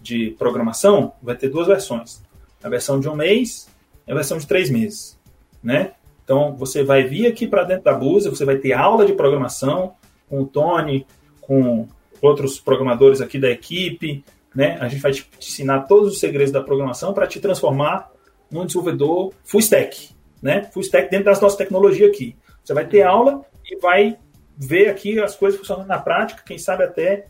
de 0.00 0.34
programação, 0.38 1.12
vai 1.22 1.34
ter 1.34 1.48
duas 1.48 1.66
versões. 1.66 2.22
A 2.62 2.68
versão 2.68 3.00
de 3.00 3.08
um 3.08 3.16
mês 3.16 3.68
e 4.06 4.12
a 4.12 4.14
versão 4.14 4.38
de 4.38 4.46
três 4.46 4.70
meses. 4.70 5.18
Né? 5.62 5.92
Então, 6.22 6.54
você 6.56 6.82
vai 6.82 7.04
vir 7.04 7.26
aqui 7.26 7.46
para 7.46 7.64
dentro 7.64 7.84
da 7.84 7.94
Busa, 7.94 8.30
você 8.30 8.44
vai 8.44 8.56
ter 8.56 8.74
aula 8.74 9.06
de 9.06 9.14
programação 9.14 9.94
com 10.28 10.42
o 10.42 10.46
Tony, 10.46 11.06
com 11.40 11.88
outros 12.20 12.60
programadores 12.60 13.20
aqui 13.20 13.38
da 13.38 13.50
equipe. 13.50 14.24
Né? 14.54 14.78
A 14.80 14.88
gente 14.88 15.00
vai 15.00 15.12
te 15.12 15.26
ensinar 15.38 15.80
todos 15.80 16.12
os 16.12 16.20
segredos 16.20 16.52
da 16.52 16.62
programação 16.62 17.12
para 17.12 17.26
te 17.26 17.40
transformar 17.40 18.10
num 18.54 18.64
desenvolvedor 18.64 19.32
full 19.42 19.60
stack, 19.60 20.10
né? 20.40 20.70
Full 20.72 20.82
stack 20.82 21.10
dentro 21.10 21.26
das 21.26 21.40
nossas 21.40 21.58
tecnologias 21.58 22.08
aqui. 22.08 22.36
Você 22.62 22.72
vai 22.72 22.86
ter 22.86 23.02
aula 23.02 23.44
e 23.68 23.76
vai 23.80 24.16
ver 24.56 24.88
aqui 24.88 25.18
as 25.20 25.34
coisas 25.34 25.58
funcionando 25.58 25.88
na 25.88 25.98
prática, 25.98 26.44
quem 26.46 26.56
sabe 26.56 26.84
até 26.84 27.26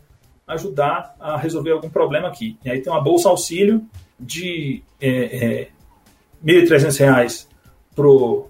ajudar 0.47 1.15
a 1.19 1.35
resolver 1.35 1.71
algum 1.71 1.89
problema 1.89 2.27
aqui. 2.27 2.59
E 2.63 2.69
aí 2.69 2.79
tem 2.79 2.93
uma 2.93 3.01
bolsa 3.01 3.27
auxílio 3.27 3.83
de 4.19 4.83
é, 5.01 5.09
é, 5.09 5.67
R$ 6.45 6.67
1.300 6.67 7.47
para 7.95 8.07
o 8.07 8.47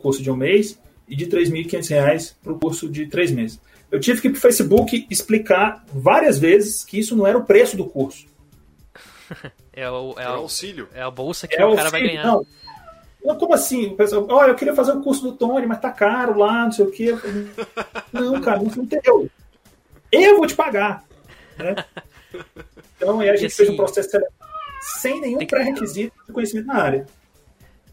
curso 0.00 0.22
de 0.22 0.30
um 0.30 0.36
mês 0.36 0.80
e 1.06 1.14
de 1.14 1.24
R$ 1.26 1.30
3.500 1.32 2.34
para 2.42 2.52
o 2.54 2.58
curso 2.58 2.88
de 2.88 3.06
três 3.06 3.30
meses. 3.30 3.60
Eu 3.90 4.00
tive 4.00 4.22
que 4.22 4.28
ir 4.28 4.30
para 4.30 4.38
o 4.38 4.40
Facebook 4.40 5.06
explicar 5.10 5.84
várias 5.92 6.38
vezes 6.38 6.82
que 6.82 6.98
isso 6.98 7.14
não 7.14 7.26
era 7.26 7.36
o 7.36 7.44
preço 7.44 7.76
do 7.76 7.84
curso. 7.84 8.26
É 9.72 9.90
o, 9.90 10.14
é, 10.18 10.24
é 10.24 10.28
o 10.28 10.32
auxílio. 10.32 10.88
É 10.94 11.02
a 11.02 11.10
bolsa 11.10 11.48
que 11.48 11.56
é 11.56 11.64
o 11.64 11.74
cara 11.74 11.90
vai 11.90 12.02
ganhar. 12.02 12.26
Não. 12.26 12.46
Não, 13.24 13.38
como 13.38 13.54
assim? 13.54 13.94
Pessoal, 13.94 14.26
olha, 14.30 14.50
eu 14.50 14.56
queria 14.56 14.74
fazer 14.74 14.92
o 14.92 15.00
curso 15.00 15.22
do 15.22 15.32
Tony, 15.32 15.64
mas 15.66 15.80
tá 15.80 15.90
caro 15.92 16.36
lá, 16.36 16.64
não 16.64 16.72
sei 16.72 16.84
o 16.84 16.90
quê. 16.90 17.14
Não, 18.12 18.40
cara, 18.40 18.58
não 18.58 18.66
entendeu. 18.66 19.30
Eu 20.10 20.36
vou 20.36 20.46
te 20.46 20.54
pagar. 20.54 21.04
Né? 21.56 21.74
Então, 22.96 23.20
aí 23.20 23.30
a 23.30 23.36
gente 23.36 23.46
assim, 23.46 23.56
fez 23.56 23.70
um 23.70 23.76
processo 23.76 24.10
sem 25.00 25.20
nenhum 25.20 25.38
que... 25.38 25.46
pré-requisito 25.46 26.14
de 26.26 26.32
conhecimento 26.32 26.66
na 26.66 26.74
área. 26.74 27.06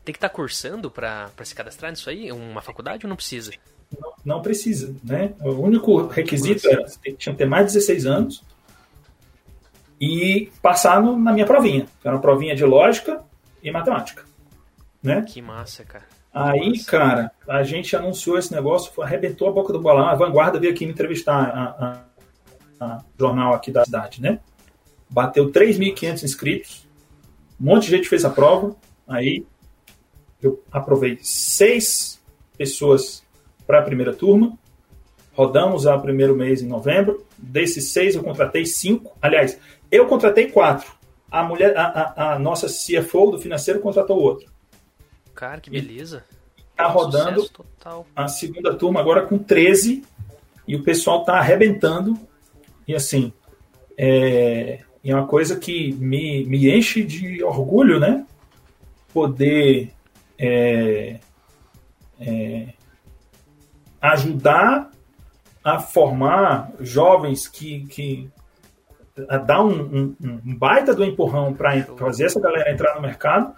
Tem 0.03 0.11
que 0.11 0.17
estar 0.17 0.27
tá 0.27 0.36
cursando 0.36 0.91
para 0.91 1.32
se 1.43 1.55
cadastrar 1.55 1.91
nisso 1.91 2.09
aí? 2.09 2.32
Uma 2.32 2.61
faculdade 2.61 3.05
ou 3.05 3.09
não 3.09 3.15
precisa? 3.15 3.51
Não, 3.97 4.13
não 4.25 4.41
precisa, 4.41 4.93
né? 5.03 5.34
O 5.39 5.51
único 5.51 6.07
requisito 6.07 6.67
era 6.67 6.88
você 6.88 7.13
tinha 7.13 7.34
que 7.34 7.39
ter 7.39 7.45
mais 7.45 7.67
de 7.67 7.73
16 7.73 8.05
anos 8.05 8.43
e 9.99 10.51
passar 10.61 11.01
no, 11.01 11.17
na 11.17 11.33
minha 11.33 11.45
provinha, 11.45 11.85
que 12.01 12.07
era 12.07 12.15
uma 12.15 12.21
provinha 12.21 12.55
de 12.55 12.63
lógica 12.63 13.21
e 13.61 13.71
matemática. 13.71 14.23
Né? 15.03 15.23
Que 15.27 15.41
massa, 15.41 15.83
cara. 15.83 16.05
Aí, 16.33 16.83
cara, 16.85 17.31
a 17.47 17.63
gente 17.63 17.95
anunciou 17.95 18.37
esse 18.37 18.53
negócio, 18.53 18.91
arrebentou 19.01 19.49
a 19.49 19.51
boca 19.51 19.73
do 19.73 19.81
balão. 19.81 20.07
A 20.07 20.15
Vanguarda 20.15 20.59
veio 20.59 20.71
aqui 20.71 20.85
me 20.85 20.91
entrevistar, 20.91 21.35
a, 21.35 22.03
a, 22.79 22.85
a 22.85 23.03
jornal 23.19 23.53
aqui 23.53 23.71
da 23.71 23.83
cidade, 23.83 24.21
né? 24.21 24.39
Bateu 25.09 25.51
3.500 25.51 26.23
inscritos, 26.23 26.87
um 27.59 27.65
monte 27.65 27.85
de 27.85 27.97
gente 27.97 28.07
fez 28.07 28.23
a 28.23 28.29
prova. 28.29 28.75
Aí 29.07 29.45
eu 30.41 30.63
aprovei 30.71 31.17
seis 31.21 32.21
pessoas 32.57 33.23
para 33.65 33.79
a 33.79 33.83
primeira 33.83 34.13
turma, 34.13 34.57
Rodamos 35.39 35.85
o 35.85 35.99
primeiro 36.01 36.35
mês 36.35 36.61
em 36.61 36.67
novembro. 36.67 37.25
Desses 37.37 37.93
seis, 37.93 38.13
eu 38.13 38.21
contratei 38.21 38.65
cinco. 38.65 39.17
Aliás, 39.21 39.57
eu 39.91 40.07
contratei 40.07 40.51
quatro. 40.51 40.91
A 41.31 41.43
mulher, 41.43 41.77
a, 41.77 41.83
a, 41.83 42.33
a 42.33 42.39
nossa 42.39 42.67
CFO 42.67 43.31
do 43.31 43.39
financeiro 43.39 43.79
contratou 43.79 44.19
outro. 44.19 44.49
Cara, 45.35 45.61
que 45.61 45.69
beleza. 45.69 46.23
Tá 46.75 46.87
rodando 46.87 47.47
a 48.15 48.27
segunda 48.27 48.73
turma 48.73 48.99
agora 48.99 49.25
com 49.25 49.37
13 49.37 50.03
e 50.67 50.75
o 50.75 50.83
pessoal 50.83 51.23
tá 51.23 51.37
arrebentando. 51.37 52.17
E 52.87 52.95
assim, 52.95 53.33
é, 53.97 54.79
é 55.03 55.15
uma 55.15 55.27
coisa 55.27 55.57
que 55.57 55.93
me, 55.93 56.45
me 56.45 56.69
enche 56.69 57.03
de 57.03 57.43
orgulho, 57.43 57.99
né? 57.99 58.25
Poder 59.13 59.91
é, 60.37 61.19
é, 62.19 62.73
ajudar 64.01 64.91
a 65.63 65.79
formar 65.79 66.71
jovens 66.79 67.47
que, 67.47 67.85
que 67.87 68.29
dar 69.45 69.63
um, 69.63 70.15
um, 70.20 70.39
um 70.45 70.55
baita 70.55 70.93
do 70.93 71.03
empurrão 71.03 71.53
para 71.53 71.84
fazer 71.97 72.26
essa 72.26 72.39
galera 72.39 72.72
entrar 72.72 72.95
no 72.95 73.01
mercado 73.01 73.53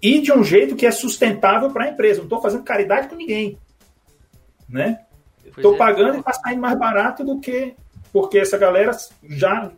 e 0.00 0.20
de 0.20 0.32
um 0.32 0.42
jeito 0.42 0.74
que 0.74 0.86
é 0.86 0.90
sustentável 0.90 1.70
para 1.70 1.84
a 1.84 1.88
empresa. 1.88 2.18
Não 2.18 2.24
estou 2.24 2.40
fazendo 2.40 2.64
caridade 2.64 3.08
com 3.08 3.14
ninguém, 3.14 3.58
né? 4.68 5.00
Estou 5.44 5.74
é. 5.74 5.78
pagando 5.78 6.16
e 6.16 6.20
está 6.20 6.32
saindo 6.32 6.60
mais 6.60 6.78
barato 6.78 7.24
do 7.24 7.40
que 7.40 7.74
porque 8.12 8.38
essa 8.38 8.58
galera 8.58 8.92
já 9.22 9.70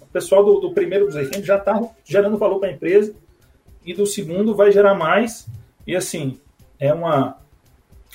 o 0.00 0.06
pessoal 0.06 0.44
do, 0.44 0.60
do 0.60 0.72
primeiro 0.72 1.06
dos 1.06 1.14
já 1.44 1.56
está 1.56 1.80
gerando 2.04 2.38
valor 2.38 2.58
para 2.60 2.68
a 2.68 2.72
empresa 2.72 3.14
e 3.84 3.92
do 3.92 4.06
segundo 4.06 4.54
vai 4.54 4.72
gerar 4.72 4.94
mais 4.94 5.46
e 5.86 5.94
assim 5.94 6.40
é 6.78 6.92
uma 6.92 7.38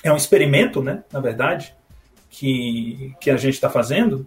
é 0.02 0.12
um 0.12 0.16
experimento, 0.16 0.82
né? 0.82 1.04
Na 1.12 1.20
verdade, 1.20 1.74
que, 2.28 3.14
que 3.20 3.30
a 3.30 3.36
gente 3.36 3.54
está 3.54 3.70
fazendo, 3.70 4.26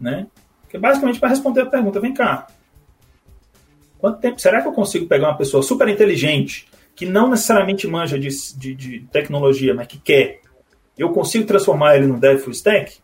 né? 0.00 0.26
Que 0.74 0.78
é 0.78 0.80
basicamente 0.80 1.20
para 1.20 1.28
responder 1.28 1.60
a 1.60 1.66
pergunta: 1.66 2.00
vem 2.00 2.12
cá, 2.12 2.48
quanto 3.96 4.18
tempo 4.18 4.40
será 4.40 4.60
que 4.60 4.66
eu 4.66 4.72
consigo 4.72 5.06
pegar 5.06 5.28
uma 5.28 5.36
pessoa 5.36 5.62
super 5.62 5.86
inteligente 5.86 6.68
que 6.96 7.06
não 7.06 7.30
necessariamente 7.30 7.86
manja 7.86 8.18
de, 8.18 8.28
de, 8.56 8.74
de 8.74 9.00
tecnologia, 9.12 9.72
mas 9.72 9.86
que 9.86 10.00
quer? 10.00 10.40
Eu 10.98 11.12
consigo 11.12 11.46
transformar 11.46 11.94
ele 11.94 12.08
num 12.08 12.18
dev 12.18 12.40
full 12.40 12.52
stack? 12.52 12.98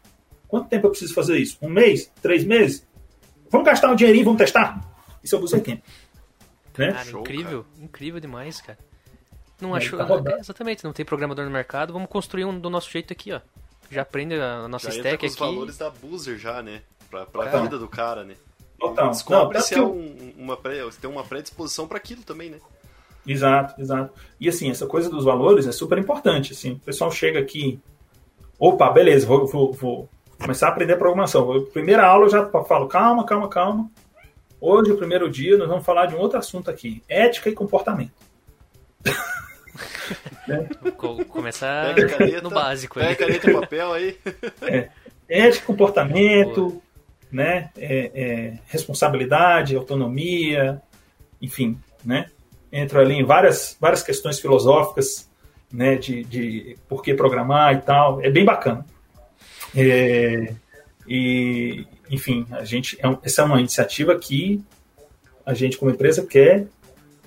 Quanto 0.49 0.68
tempo 0.68 0.89
eu 0.89 0.91
preciso 0.91 1.14
fazer 1.14 1.39
isso? 1.39 1.59
Um 1.62 1.68
mês? 1.68 2.11
Três 2.21 2.43
meses? 2.43 2.85
Vamos 3.49 3.64
gastar 3.64 3.93
um 3.93 3.95
dinheirinho, 3.95 4.25
vamos 4.25 4.39
testar? 4.39 4.81
Isso 5.23 5.37
é 5.37 5.39
o 5.39 5.41
Buzzercamp. 5.41 5.81
Né? 6.77 6.91
Cara, 6.91 7.05
Show, 7.05 7.21
incrível, 7.21 7.62
cara. 7.62 7.85
incrível 7.85 8.21
demais, 8.21 8.61
cara. 8.61 8.79
Não 9.61 9.77
achou. 9.77 9.97
Tá 9.97 10.39
exatamente, 10.41 10.83
não 10.83 10.93
tem 10.93 11.07
programador 11.07 11.45
no 11.45 11.53
mercado, 11.53 11.93
vamos 11.93 12.09
construir 12.09 12.47
um 12.47 12.59
do 12.59 12.68
nosso 12.68 12.91
jeito 12.91 13.12
aqui, 13.12 13.31
ó. 13.31 13.41
Já 13.89 14.03
aprende 14.03 14.35
a 14.35 14.66
nossa 14.66 14.91
já 14.91 14.97
stack 14.97 15.14
aqui. 15.14 15.27
os 15.27 15.37
valores 15.37 15.79
da 15.79 15.89
Boozer 15.89 16.37
já, 16.37 16.61
né? 16.64 16.83
Pra, 17.11 17.27
pra 17.27 17.61
vida 17.61 17.79
do 17.79 17.89
cara, 17.89 18.25
né? 18.25 18.35
Total. 18.79 19.11
Descobre 19.11 19.59
não, 19.59 19.65
se, 19.65 19.75
é 19.75 19.83
um, 19.83 20.33
uma 20.39 20.57
pré, 20.57 20.91
se 20.91 20.99
tem 20.99 21.11
uma 21.11 21.25
predisposição 21.25 21.87
para 21.87 21.99
aquilo 21.99 22.23
também, 22.23 22.51
né? 22.51 22.59
Exato, 23.27 23.81
exato. 23.81 24.13
E 24.41 24.49
assim, 24.49 24.71
essa 24.71 24.87
coisa 24.87 25.11
dos 25.11 25.25
valores 25.25 25.67
é 25.67 25.73
super 25.73 25.99
importante. 25.99 26.53
Assim, 26.53 26.73
o 26.73 26.79
pessoal 26.79 27.11
chega 27.11 27.39
aqui, 27.39 27.79
opa, 28.59 28.91
beleza, 28.91 29.27
vou, 29.27 29.47
vou, 29.47 29.73
vou 29.73 30.09
começar 30.41 30.69
a 30.69 30.71
aprender 30.71 30.97
programação. 30.97 31.65
Primeira 31.73 32.07
aula 32.07 32.25
eu 32.27 32.31
já 32.31 32.49
falo, 32.49 32.89
calma, 32.89 33.25
calma, 33.25 33.49
calma. 33.49 33.91
Hoje, 34.59 34.93
o 34.93 34.97
primeiro 34.97 35.31
dia, 35.31 35.57
nós 35.57 35.69
vamos 35.69 35.85
falar 35.85 36.07
de 36.07 36.15
um 36.15 36.19
outro 36.19 36.39
assunto 36.39 36.71
aqui: 36.71 37.03
ética 37.09 37.51
e 37.51 37.55
comportamento. 37.55 38.13
né? 40.49 40.69
Começar 41.29 41.95
no 42.43 42.51
básico. 42.51 42.99
Pega 42.99 43.17
caneta 43.17 43.51
e 43.51 43.55
papel 43.55 43.93
aí. 43.93 44.19
É, 44.63 44.91
ética, 45.29 45.67
comportamento, 45.67 46.83
né? 47.31 47.70
É, 47.76 48.11
é, 48.14 48.59
responsabilidade, 48.66 49.76
autonomia, 49.76 50.81
enfim, 51.41 51.78
né? 52.05 52.26
Entra 52.72 53.01
ali 53.01 53.14
em 53.14 53.24
várias, 53.24 53.76
várias 53.81 54.03
questões 54.03 54.39
filosóficas, 54.39 55.28
né? 55.72 55.97
De, 55.97 56.24
de 56.24 56.76
por 56.89 57.03
que 57.03 57.14
programar 57.14 57.74
e 57.74 57.81
tal. 57.81 58.20
É 58.22 58.31
bem 58.31 58.45
bacana. 58.45 58.85
É, 59.74 60.55
e, 61.07 61.87
enfim, 62.11 62.47
a 62.51 62.64
gente, 62.64 62.99
é 63.01 63.16
essa 63.22 63.43
é 63.43 63.45
uma 63.45 63.61
iniciativa 63.61 64.18
que 64.18 64.62
a 65.45 65.55
gente, 65.55 65.78
como 65.78 65.91
empresa, 65.91 66.26
quer 66.26 66.66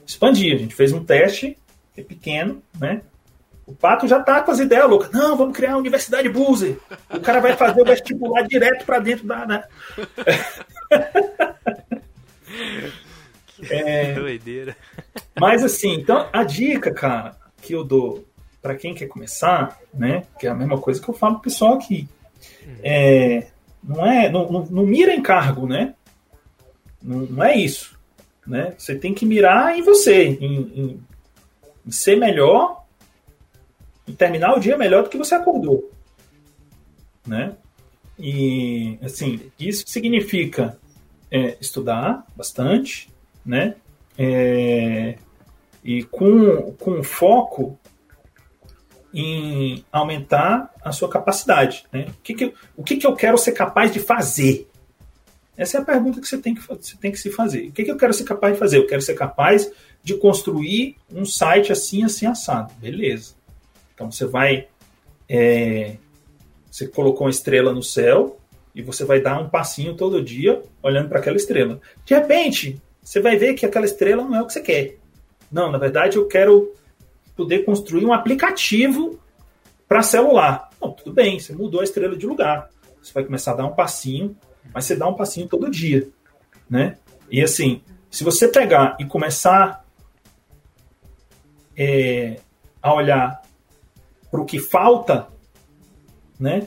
expandir. 0.06 0.56
A 0.56 0.60
gente 0.60 0.76
fez 0.76 0.92
um 0.92 1.04
teste 1.04 1.58
é 1.96 2.02
pequeno, 2.02 2.62
né? 2.80 3.02
O 3.66 3.74
Pato 3.74 4.08
já 4.08 4.20
tá 4.20 4.42
com 4.42 4.52
as 4.52 4.60
ideias 4.60 4.90
loucas. 4.90 5.12
Não, 5.12 5.38
vamos 5.38 5.56
criar 5.56 5.74
a 5.74 5.78
Universidade 5.78 6.28
Buse. 6.28 6.78
O 7.10 7.20
cara 7.20 7.40
vai 7.40 7.56
fazer 7.56 7.82
o 7.82 7.86
vestibular 7.86 8.42
direto 8.44 8.86
para 8.86 9.00
dentro 9.00 9.26
da. 9.26 9.46
Né? 9.46 9.64
é, 13.70 14.14
doideira. 14.14 14.76
Mas 15.40 15.64
assim, 15.64 15.94
então 15.94 16.28
a 16.34 16.44
dica, 16.44 16.94
cara, 16.94 17.36
que 17.62 17.74
eu 17.74 17.84
dou 17.84 18.26
para 18.62 18.76
quem 18.76 18.94
quer 18.94 19.08
começar, 19.08 19.80
né? 19.94 20.24
Que 20.40 20.48
é 20.48 20.50
a 20.50 20.56
mesma 20.56 20.78
coisa 20.78 21.02
que 21.02 21.10
eu 21.10 21.14
falo 21.14 21.36
pro 21.36 21.44
pessoal 21.44 21.76
aqui. 21.76 22.08
É, 22.82 23.48
não 23.84 24.06
é, 24.06 24.30
não, 24.30 24.52
não, 24.52 24.66
não 24.66 24.86
mira 24.86 25.14
em 25.14 25.22
cargo, 25.22 25.68
né? 25.68 25.94
Não, 27.02 27.20
não, 27.20 27.44
é 27.44 27.58
isso, 27.58 27.98
né? 28.46 28.74
Você 28.78 28.96
tem 28.96 29.14
que 29.14 29.26
mirar 29.26 29.78
em 29.78 29.82
você, 29.82 30.38
em, 30.40 30.72
em, 30.76 31.04
em 31.86 31.92
ser 31.92 32.16
melhor 32.16 32.83
e 34.08 34.14
terminar 34.14 34.56
o 34.56 34.60
dia 34.60 34.78
melhor 34.78 35.04
do 35.04 35.10
que 35.10 35.18
você 35.18 35.36
acordou. 35.36 35.92
Né? 37.26 37.56
E, 38.20 38.98
assim, 39.02 39.52
isso 39.60 39.84
significa 39.88 40.78
é, 41.32 41.58
estudar 41.60 42.26
bastante, 42.36 43.10
né? 43.46 43.76
É, 44.18 45.16
e 45.84 46.04
com, 46.04 46.74
com 46.74 47.04
foco 47.04 47.80
em 49.14 49.84
aumentar 49.92 50.74
a 50.84 50.92
sua 50.92 51.10
capacidade. 51.10 51.86
Né? 51.92 52.08
O, 52.10 52.22
que, 52.22 52.34
que, 52.34 52.54
o 52.76 52.84
que, 52.84 52.98
que 52.98 53.08
eu 53.08 53.16
quero 53.16 53.38
ser 53.38 53.52
capaz 53.52 53.92
de 53.92 54.00
fazer? 54.00 54.68
Essa 55.56 55.78
é 55.78 55.82
a 55.82 55.86
pergunta 55.86 56.20
que 56.20 56.28
você 56.28 56.38
tem 56.38 56.56
que, 56.56 56.62
você 56.62 56.98
tem 56.98 57.12
que 57.12 57.20
se 57.20 57.30
fazer. 57.30 57.68
O 57.68 57.72
que, 57.72 57.84
que 57.84 57.92
eu 57.92 57.98
quero 57.98 58.14
ser 58.14 58.24
capaz 58.24 58.54
de 58.54 58.60
fazer? 58.60 58.78
Eu 58.78 58.88
quero 58.88 59.02
ser 59.02 59.14
capaz 59.14 59.72
de 60.04 60.16
construir 60.16 60.98
um 61.12 61.26
site 61.26 61.72
assim, 61.72 62.04
assim, 62.04 62.26
assado. 62.26 62.74
Beleza. 62.80 63.36
Então 63.94 64.12
você 64.12 64.26
vai. 64.26 64.68
É, 65.30 65.98
você 66.70 66.88
colocou 66.88 67.26
uma 67.26 67.30
estrela 67.30 67.72
no 67.72 67.84
céu 67.84 68.40
e 68.74 68.82
você 68.82 69.06
vai 69.06 69.22
dar 69.22 69.40
um 69.40 69.50
passinho 69.50 69.96
todo 69.96 70.24
dia 70.24 70.62
olhando 70.82 71.10
para 71.10 71.20
aquela 71.20 71.38
estrela. 71.38 71.80
De 72.04 72.14
repente, 72.14 72.82
você 73.02 73.20
vai 73.20 73.38
ver 73.38 73.54
que 73.54 73.66
aquela 73.66 73.86
estrela 73.86 74.24
não 74.24 74.36
é 74.36 74.42
o 74.42 74.48
que 74.48 74.54
você 74.54 74.62
quer. 74.62 74.98
Não, 75.52 75.72
na 75.72 75.78
verdade, 75.78 76.18
eu 76.18 76.28
quero 76.28 76.74
poder 77.36 77.60
construir 77.60 78.06
um 78.06 78.14
aplicativo 78.14 79.20
para 79.88 80.02
celular. 80.02 80.70
Não, 80.82 80.92
tudo 80.92 81.14
bem, 81.14 81.40
você 81.40 81.54
mudou 81.54 81.82
a 81.82 81.84
estrela 81.84 82.16
de 82.16 82.26
lugar. 82.26 82.70
Você 83.02 83.14
vai 83.14 83.24
começar 83.24 83.52
a 83.52 83.56
dar 83.56 83.66
um 83.68 83.76
passinho, 83.76 84.36
mas 84.74 84.86
você 84.86 84.96
dá 84.96 85.08
um 85.08 85.14
passinho 85.14 85.48
todo 85.48 85.70
dia, 85.70 86.10
né? 86.68 86.98
E 87.30 87.42
assim, 87.42 87.84
se 88.10 88.24
você 88.24 88.48
pegar 88.48 88.98
e 89.00 89.06
começar 89.06 89.86
é, 91.78 92.40
a 92.82 92.94
olhar 92.94 93.43
para 94.34 94.42
o 94.42 94.46
que 94.46 94.58
falta, 94.58 95.28
né, 96.40 96.66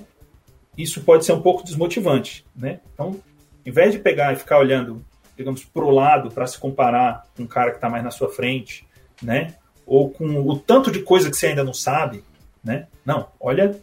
isso 0.78 1.00
pode 1.00 1.24
ser 1.24 1.32
um 1.32 1.42
pouco 1.42 1.64
desmotivante. 1.64 2.46
Né? 2.54 2.78
Então, 2.94 3.20
em 3.64 3.72
vez 3.72 3.90
de 3.90 3.98
pegar 3.98 4.32
e 4.32 4.36
ficar 4.36 4.60
olhando, 4.60 5.04
digamos, 5.36 5.64
para 5.64 5.84
o 5.84 5.90
lado 5.90 6.30
para 6.30 6.46
se 6.46 6.56
comparar 6.60 7.26
com 7.36 7.42
um 7.42 7.46
cara 7.46 7.72
que 7.72 7.78
está 7.78 7.90
mais 7.90 8.04
na 8.04 8.12
sua 8.12 8.28
frente, 8.28 8.86
né, 9.20 9.56
ou 9.84 10.10
com 10.10 10.48
o 10.48 10.56
tanto 10.56 10.92
de 10.92 11.00
coisa 11.00 11.28
que 11.28 11.36
você 11.36 11.48
ainda 11.48 11.64
não 11.64 11.74
sabe, 11.74 12.22
né? 12.62 12.86
Não, 13.04 13.28
olha, 13.40 13.80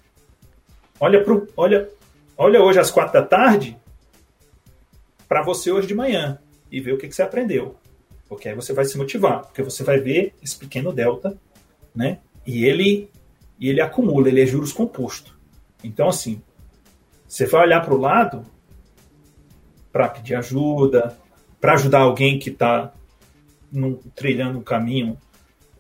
olha 0.98 1.22
pro, 1.22 1.46
olha, 1.58 1.90
olha 2.38 2.62
hoje 2.62 2.80
às 2.80 2.90
quatro 2.90 3.14
da 3.14 3.26
tarde 3.26 3.78
para 5.28 5.44
você 5.44 5.74
hoje 5.74 5.88
de 5.88 5.96
manhã 5.96 6.40
e 6.72 6.80
ver 6.80 6.94
o 6.94 6.98
que, 6.98 7.10
que 7.10 7.16
você 7.16 7.22
aprendeu, 7.22 7.76
porque 8.30 8.48
aí 8.48 8.56
você 8.56 8.72
vai 8.72 8.86
se 8.86 8.98
motivar, 8.98 9.42
porque 9.42 9.62
você 9.62 9.84
vai 9.84 10.00
ver 10.00 10.34
esse 10.42 10.58
pequeno 10.58 10.94
delta, 10.94 11.38
né? 11.94 12.20
E 12.46 12.64
ele 12.64 13.10
e 13.60 13.70
ele 13.70 13.82
acumula, 13.82 14.28
ele 14.28 14.42
é 14.42 14.46
juros 14.46 14.74
composto. 14.74 15.38
Então, 15.84 16.08
assim, 16.08 16.42
você 17.28 17.46
vai 17.46 17.64
olhar 17.64 17.82
para 17.82 17.94
o 17.94 17.98
lado 17.98 18.46
para 19.92 20.08
pedir 20.08 20.36
ajuda, 20.36 21.18
para 21.62 21.74
ajudar 21.74 22.00
alguém 22.00 22.40
que 22.40 22.50
está 22.50 22.92
trilhando 24.16 24.60
um 24.60 24.64
caminho 24.64 25.18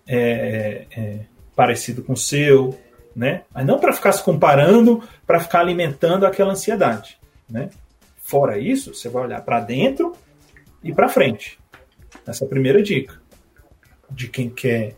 é, 0.07 0.85
é, 0.95 1.19
parecido 1.55 2.03
com 2.03 2.13
o 2.13 2.17
seu, 2.17 2.79
né? 3.15 3.43
Mas 3.53 3.65
não 3.65 3.79
para 3.79 3.93
ficar 3.93 4.11
se 4.11 4.23
comparando, 4.23 5.03
para 5.25 5.39
ficar 5.39 5.59
alimentando 5.59 6.25
aquela 6.25 6.53
ansiedade, 6.53 7.19
né? 7.49 7.69
Fora 8.17 8.57
isso, 8.57 8.93
você 8.93 9.09
vai 9.09 9.23
olhar 9.23 9.41
para 9.41 9.59
dentro 9.59 10.13
e 10.83 10.93
para 10.93 11.09
frente. 11.09 11.59
Essa 12.25 12.45
é 12.45 12.47
a 12.47 12.49
primeira 12.49 12.81
dica 12.81 13.21
de 14.09 14.27
quem 14.27 14.49
quer 14.49 14.95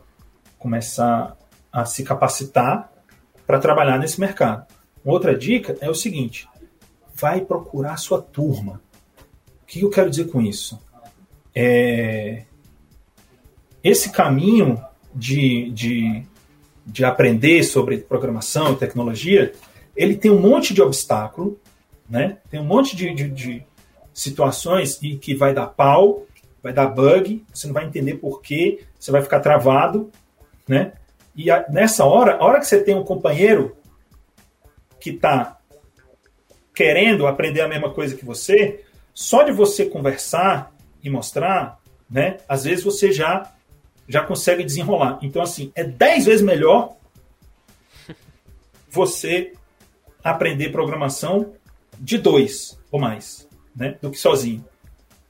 começar 0.58 1.38
a 1.76 1.84
se 1.84 2.06
capacitar 2.06 2.90
para 3.46 3.60
trabalhar 3.60 4.00
nesse 4.00 4.18
mercado. 4.18 4.66
Outra 5.04 5.38
dica 5.38 5.78
é 5.82 5.90
o 5.90 5.94
seguinte: 5.94 6.48
vai 7.14 7.42
procurar 7.42 7.98
sua 7.98 8.22
turma. 8.22 8.82
O 9.62 9.66
que 9.68 9.82
eu 9.82 9.90
quero 9.90 10.10
dizer 10.10 10.30
com 10.30 10.42
isso? 10.42 10.80
É, 11.54 12.44
esse 13.84 14.10
caminho 14.10 14.82
de, 15.14 15.70
de, 15.72 16.24
de 16.86 17.04
aprender 17.04 17.62
sobre 17.64 17.98
programação 17.98 18.72
e 18.72 18.78
tecnologia, 18.78 19.52
ele 19.98 20.16
tem 20.16 20.32
um 20.32 20.40
monte 20.40 20.74
de 20.74 20.82
obstáculo, 20.82 21.60
né? 22.10 22.38
tem 22.50 22.60
um 22.60 22.66
monte 22.66 22.96
de, 22.96 23.14
de, 23.14 23.30
de 23.30 23.64
situações 24.14 24.98
e 25.04 25.18
que 25.18 25.36
vai 25.36 25.54
dar 25.54 25.68
pau, 25.68 26.26
vai 26.64 26.72
dar 26.72 26.88
bug, 26.88 27.44
você 27.54 27.68
não 27.68 27.74
vai 27.74 27.86
entender 27.86 28.16
por 28.16 28.42
quê, 28.42 28.86
você 28.98 29.12
vai 29.12 29.22
ficar 29.22 29.42
travado, 29.42 30.10
né? 30.68 30.94
E 31.36 31.52
a, 31.52 31.66
nessa 31.70 32.06
hora, 32.06 32.38
a 32.38 32.44
hora 32.44 32.60
que 32.60 32.66
você 32.66 32.82
tem 32.82 32.96
um 32.96 33.04
companheiro 33.04 33.76
que 35.00 35.12
está 35.12 35.58
querendo 36.74 37.28
aprender 37.28 37.62
a 37.62 37.68
mesma 37.68 37.92
coisa 37.92 38.16
que 38.16 38.26
você, 38.26 38.84
só 39.14 39.44
de 39.44 39.52
você 39.52 39.86
conversar 39.86 40.74
e 41.04 41.10
mostrar, 41.10 41.80
né? 42.10 42.38
Às 42.48 42.64
vezes 42.64 42.84
você 42.84 43.12
já 43.12 43.52
já 44.08 44.24
consegue 44.24 44.64
desenrolar. 44.64 45.18
Então 45.22 45.42
assim, 45.42 45.72
é 45.74 45.84
dez 45.84 46.26
vezes 46.26 46.42
melhor 46.42 46.96
você 48.90 49.54
aprender 50.24 50.72
programação 50.72 51.54
de 52.00 52.18
dois 52.18 52.80
ou 52.92 53.00
mais, 53.00 53.48
né? 53.76 53.98
Do 54.02 54.12
que 54.12 54.18
sozinho. 54.18 54.64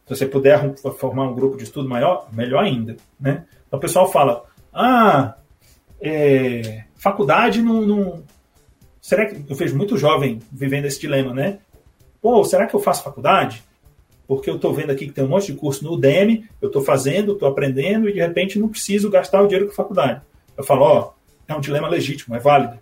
Se 0.06 0.16
você 0.16 0.26
puder 0.26 0.76
formar 0.98 1.30
um 1.30 1.34
grupo 1.34 1.58
de 1.58 1.64
estudo 1.64 1.90
maior, 1.90 2.28
melhor 2.32 2.64
ainda, 2.64 2.96
né? 3.20 3.46
Então 3.68 3.78
o 3.78 3.82
pessoal 3.82 4.12
fala, 4.12 4.46
ah, 4.74 5.36
é, 6.08 6.86
faculdade 6.96 7.62
não, 7.62 7.82
não, 7.82 8.24
será 9.02 9.26
que 9.26 9.44
eu 9.48 9.56
vejo 9.56 9.76
muito 9.76 9.98
jovem 9.98 10.40
vivendo 10.52 10.86
esse 10.86 11.00
dilema, 11.00 11.34
né? 11.34 11.60
Pô, 12.22 12.44
será 12.44 12.66
que 12.66 12.76
eu 12.76 12.80
faço 12.80 13.04
faculdade? 13.04 13.64
Porque 14.28 14.50
eu 14.50 14.56
estou 14.56 14.74
vendo 14.74 14.92
aqui 14.92 15.08
que 15.08 15.14
tem 15.14 15.24
um 15.24 15.28
monte 15.28 15.52
de 15.52 15.58
curso 15.58 15.84
no 15.84 15.94
Udemy, 15.94 16.48
eu 16.62 16.68
estou 16.68 16.84
fazendo, 16.84 17.34
estou 17.34 17.48
aprendendo 17.48 18.10
e 18.10 18.14
de 18.14 18.20
repente 18.20 18.58
não 18.58 18.68
preciso 18.68 19.10
gastar 19.10 19.42
o 19.42 19.48
dinheiro 19.48 19.68
com 19.68 19.76
faculdade. 19.76 20.22
Eu 20.58 20.64
falo, 20.64 20.82
ó, 20.82 21.12
é 21.48 21.54
um 21.54 21.60
dilema 21.60 21.88
legítimo, 21.88 22.36
é 22.36 22.40
válido. 22.40 22.80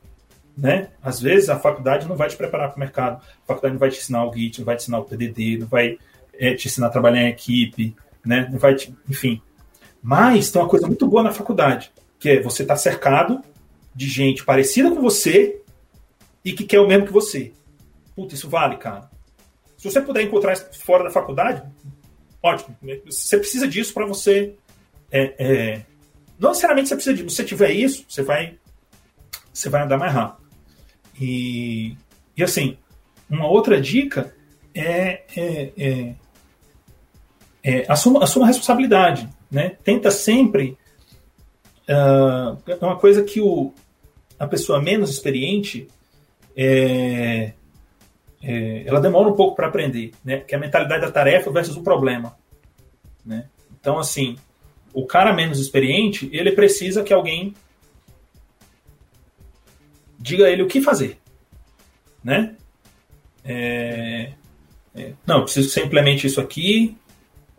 Né? 0.56 0.90
Às 1.02 1.20
vezes 1.20 1.50
a 1.50 1.60
faculdade 1.60 2.08
não 2.08 2.16
vai 2.16 2.30
te 2.30 2.38
preparar 2.38 2.70
para 2.70 2.78
o 2.78 2.80
mercado, 2.80 3.16
a 3.16 3.48
faculdade 3.48 3.74
não 3.74 3.80
vai 3.80 3.90
te 3.90 4.00
ensinar 4.00 4.26
o 4.26 4.34
Git, 4.34 4.60
não 4.60 4.66
vai 4.66 4.76
te 4.76 4.84
ensinar 4.84 5.00
o 5.00 5.04
PDD, 5.04 5.58
não 5.58 5.68
vai 5.68 5.98
é, 6.36 6.54
te 6.54 6.68
ensinar 6.68 6.88
a 6.88 6.92
trabalhar 6.92 7.24
em 7.24 7.30
equipe, 7.30 7.96
né? 8.24 8.48
não 8.52 8.60
vai 8.60 8.76
te, 8.76 8.94
enfim. 9.10 9.42
Mas 10.02 10.52
tem 10.52 10.62
uma 10.62 10.70
coisa 10.70 10.88
muito 10.88 11.08
boa 11.08 11.24
na 11.24 11.32
faculdade, 11.32 11.92
que 12.24 12.30
é 12.30 12.42
você 12.42 12.62
estar 12.62 12.76
tá 12.76 12.80
cercado 12.80 13.42
de 13.94 14.08
gente 14.08 14.46
parecida 14.46 14.90
com 14.90 15.02
você 15.02 15.62
e 16.44 16.54
que 16.54 16.64
quer 16.64 16.80
o 16.80 16.88
mesmo 16.88 17.06
que 17.06 17.12
você. 17.12 17.52
Puta, 18.16 18.34
isso 18.34 18.50
vale, 18.50 18.78
cara. 18.78 19.12
Se 19.76 19.92
você 19.92 20.00
puder 20.00 20.22
encontrar 20.22 20.56
fora 20.56 21.04
da 21.04 21.10
faculdade, 21.10 21.62
ótimo. 22.42 22.78
Você 23.06 23.38
precisa 23.38 23.68
disso 23.68 23.94
para 23.94 24.06
você. 24.06 24.56
É, 25.12 25.36
é, 25.38 25.86
não 26.40 26.52
necessariamente 26.52 26.88
você 26.88 26.96
precisa 26.96 27.14
disso. 27.14 27.30
Se 27.30 27.36
você 27.36 27.44
tiver 27.44 27.72
isso, 27.72 28.06
você 28.08 28.24
vai, 28.24 28.58
você 29.54 29.68
vai 29.68 29.82
andar 29.82 29.98
mais 29.98 30.14
rápido. 30.14 30.48
E, 31.20 31.98
e 32.38 32.42
assim, 32.42 32.78
uma 33.30 33.50
outra 33.50 33.82
dica 33.82 34.34
é, 34.74 35.24
é, 35.36 35.74
é, 35.78 36.16
é 37.62 37.86
assuma, 37.90 38.24
assuma 38.24 38.48
responsabilidade. 38.48 39.28
Né? 39.52 39.76
Tenta 39.84 40.10
sempre. 40.10 40.78
Uh, 41.84 42.58
é 42.66 42.86
uma 42.86 42.98
coisa 42.98 43.24
que 43.24 43.42
o, 43.42 43.74
a 44.40 44.48
pessoa 44.48 44.82
menos 44.82 45.10
experiente 45.10 45.88
é, 46.56 47.54
é, 48.42 48.84
ela 48.86 49.00
demora 49.00 49.30
um 49.30 49.36
pouco 49.36 49.56
para 49.56 49.68
aprender, 49.68 50.12
né? 50.24 50.40
Que 50.40 50.54
é 50.54 50.58
a 50.58 50.62
mentalidade 50.62 51.02
da 51.02 51.12
tarefa 51.12 51.52
versus 51.52 51.76
o 51.76 51.84
problema, 51.84 52.38
né? 53.26 53.48
Então, 53.80 53.98
assim, 53.98 54.38
o 54.94 55.06
cara 55.06 55.34
menos 55.34 55.60
experiente, 55.60 56.30
ele 56.32 56.52
precisa 56.52 57.04
que 57.04 57.14
alguém 57.14 57.54
diga 60.20 60.46
a 60.46 60.50
ele 60.50 60.64
o 60.64 60.68
que 60.68 60.82
fazer, 60.82 61.18
né? 62.24 62.56
É, 63.44 64.34
é, 64.96 65.14
não, 65.26 65.38
eu 65.38 65.44
preciso 65.44 65.68
que 65.68 65.74
você 65.74 65.84
implemente 65.84 66.28
isso 66.28 66.40
aqui. 66.40 66.98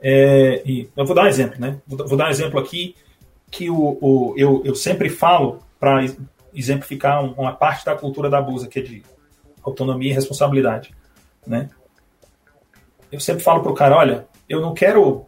É, 0.01 0.63
e 0.67 0.89
eu 0.95 1.07
vou 1.07 1.15
dar 1.15 1.25
um 1.25 1.29
exemplo, 1.29 1.59
né? 1.59 1.81
Vou, 1.87 2.07
vou 2.07 2.17
dar 2.17 2.27
um 2.27 2.31
exemplo 2.31 2.61
aqui 2.61 2.95
que 3.55 3.71
o, 3.71 3.99
o 4.01 4.35
eu, 4.37 4.63
eu 4.65 4.75
sempre 4.75 5.09
falo 5.09 5.61
para 5.79 6.05
exemplificar 6.53 7.25
uma 7.25 7.53
parte 7.53 7.85
da 7.85 7.95
cultura 7.95 8.29
da 8.29 8.43
Busa, 8.43 8.67
que 8.67 8.81
é 8.81 8.83
de 8.83 9.03
autonomia 9.63 10.11
e 10.11 10.15
responsabilidade, 10.15 10.93
né? 11.47 11.71
Eu 13.13 13.21
sempre 13.21 13.45
falo 13.45 13.63
pro 13.63 13.75
cara, 13.75 13.97
olha, 13.97 14.27
eu 14.49 14.61
não 14.61 14.75
quero 14.75 15.25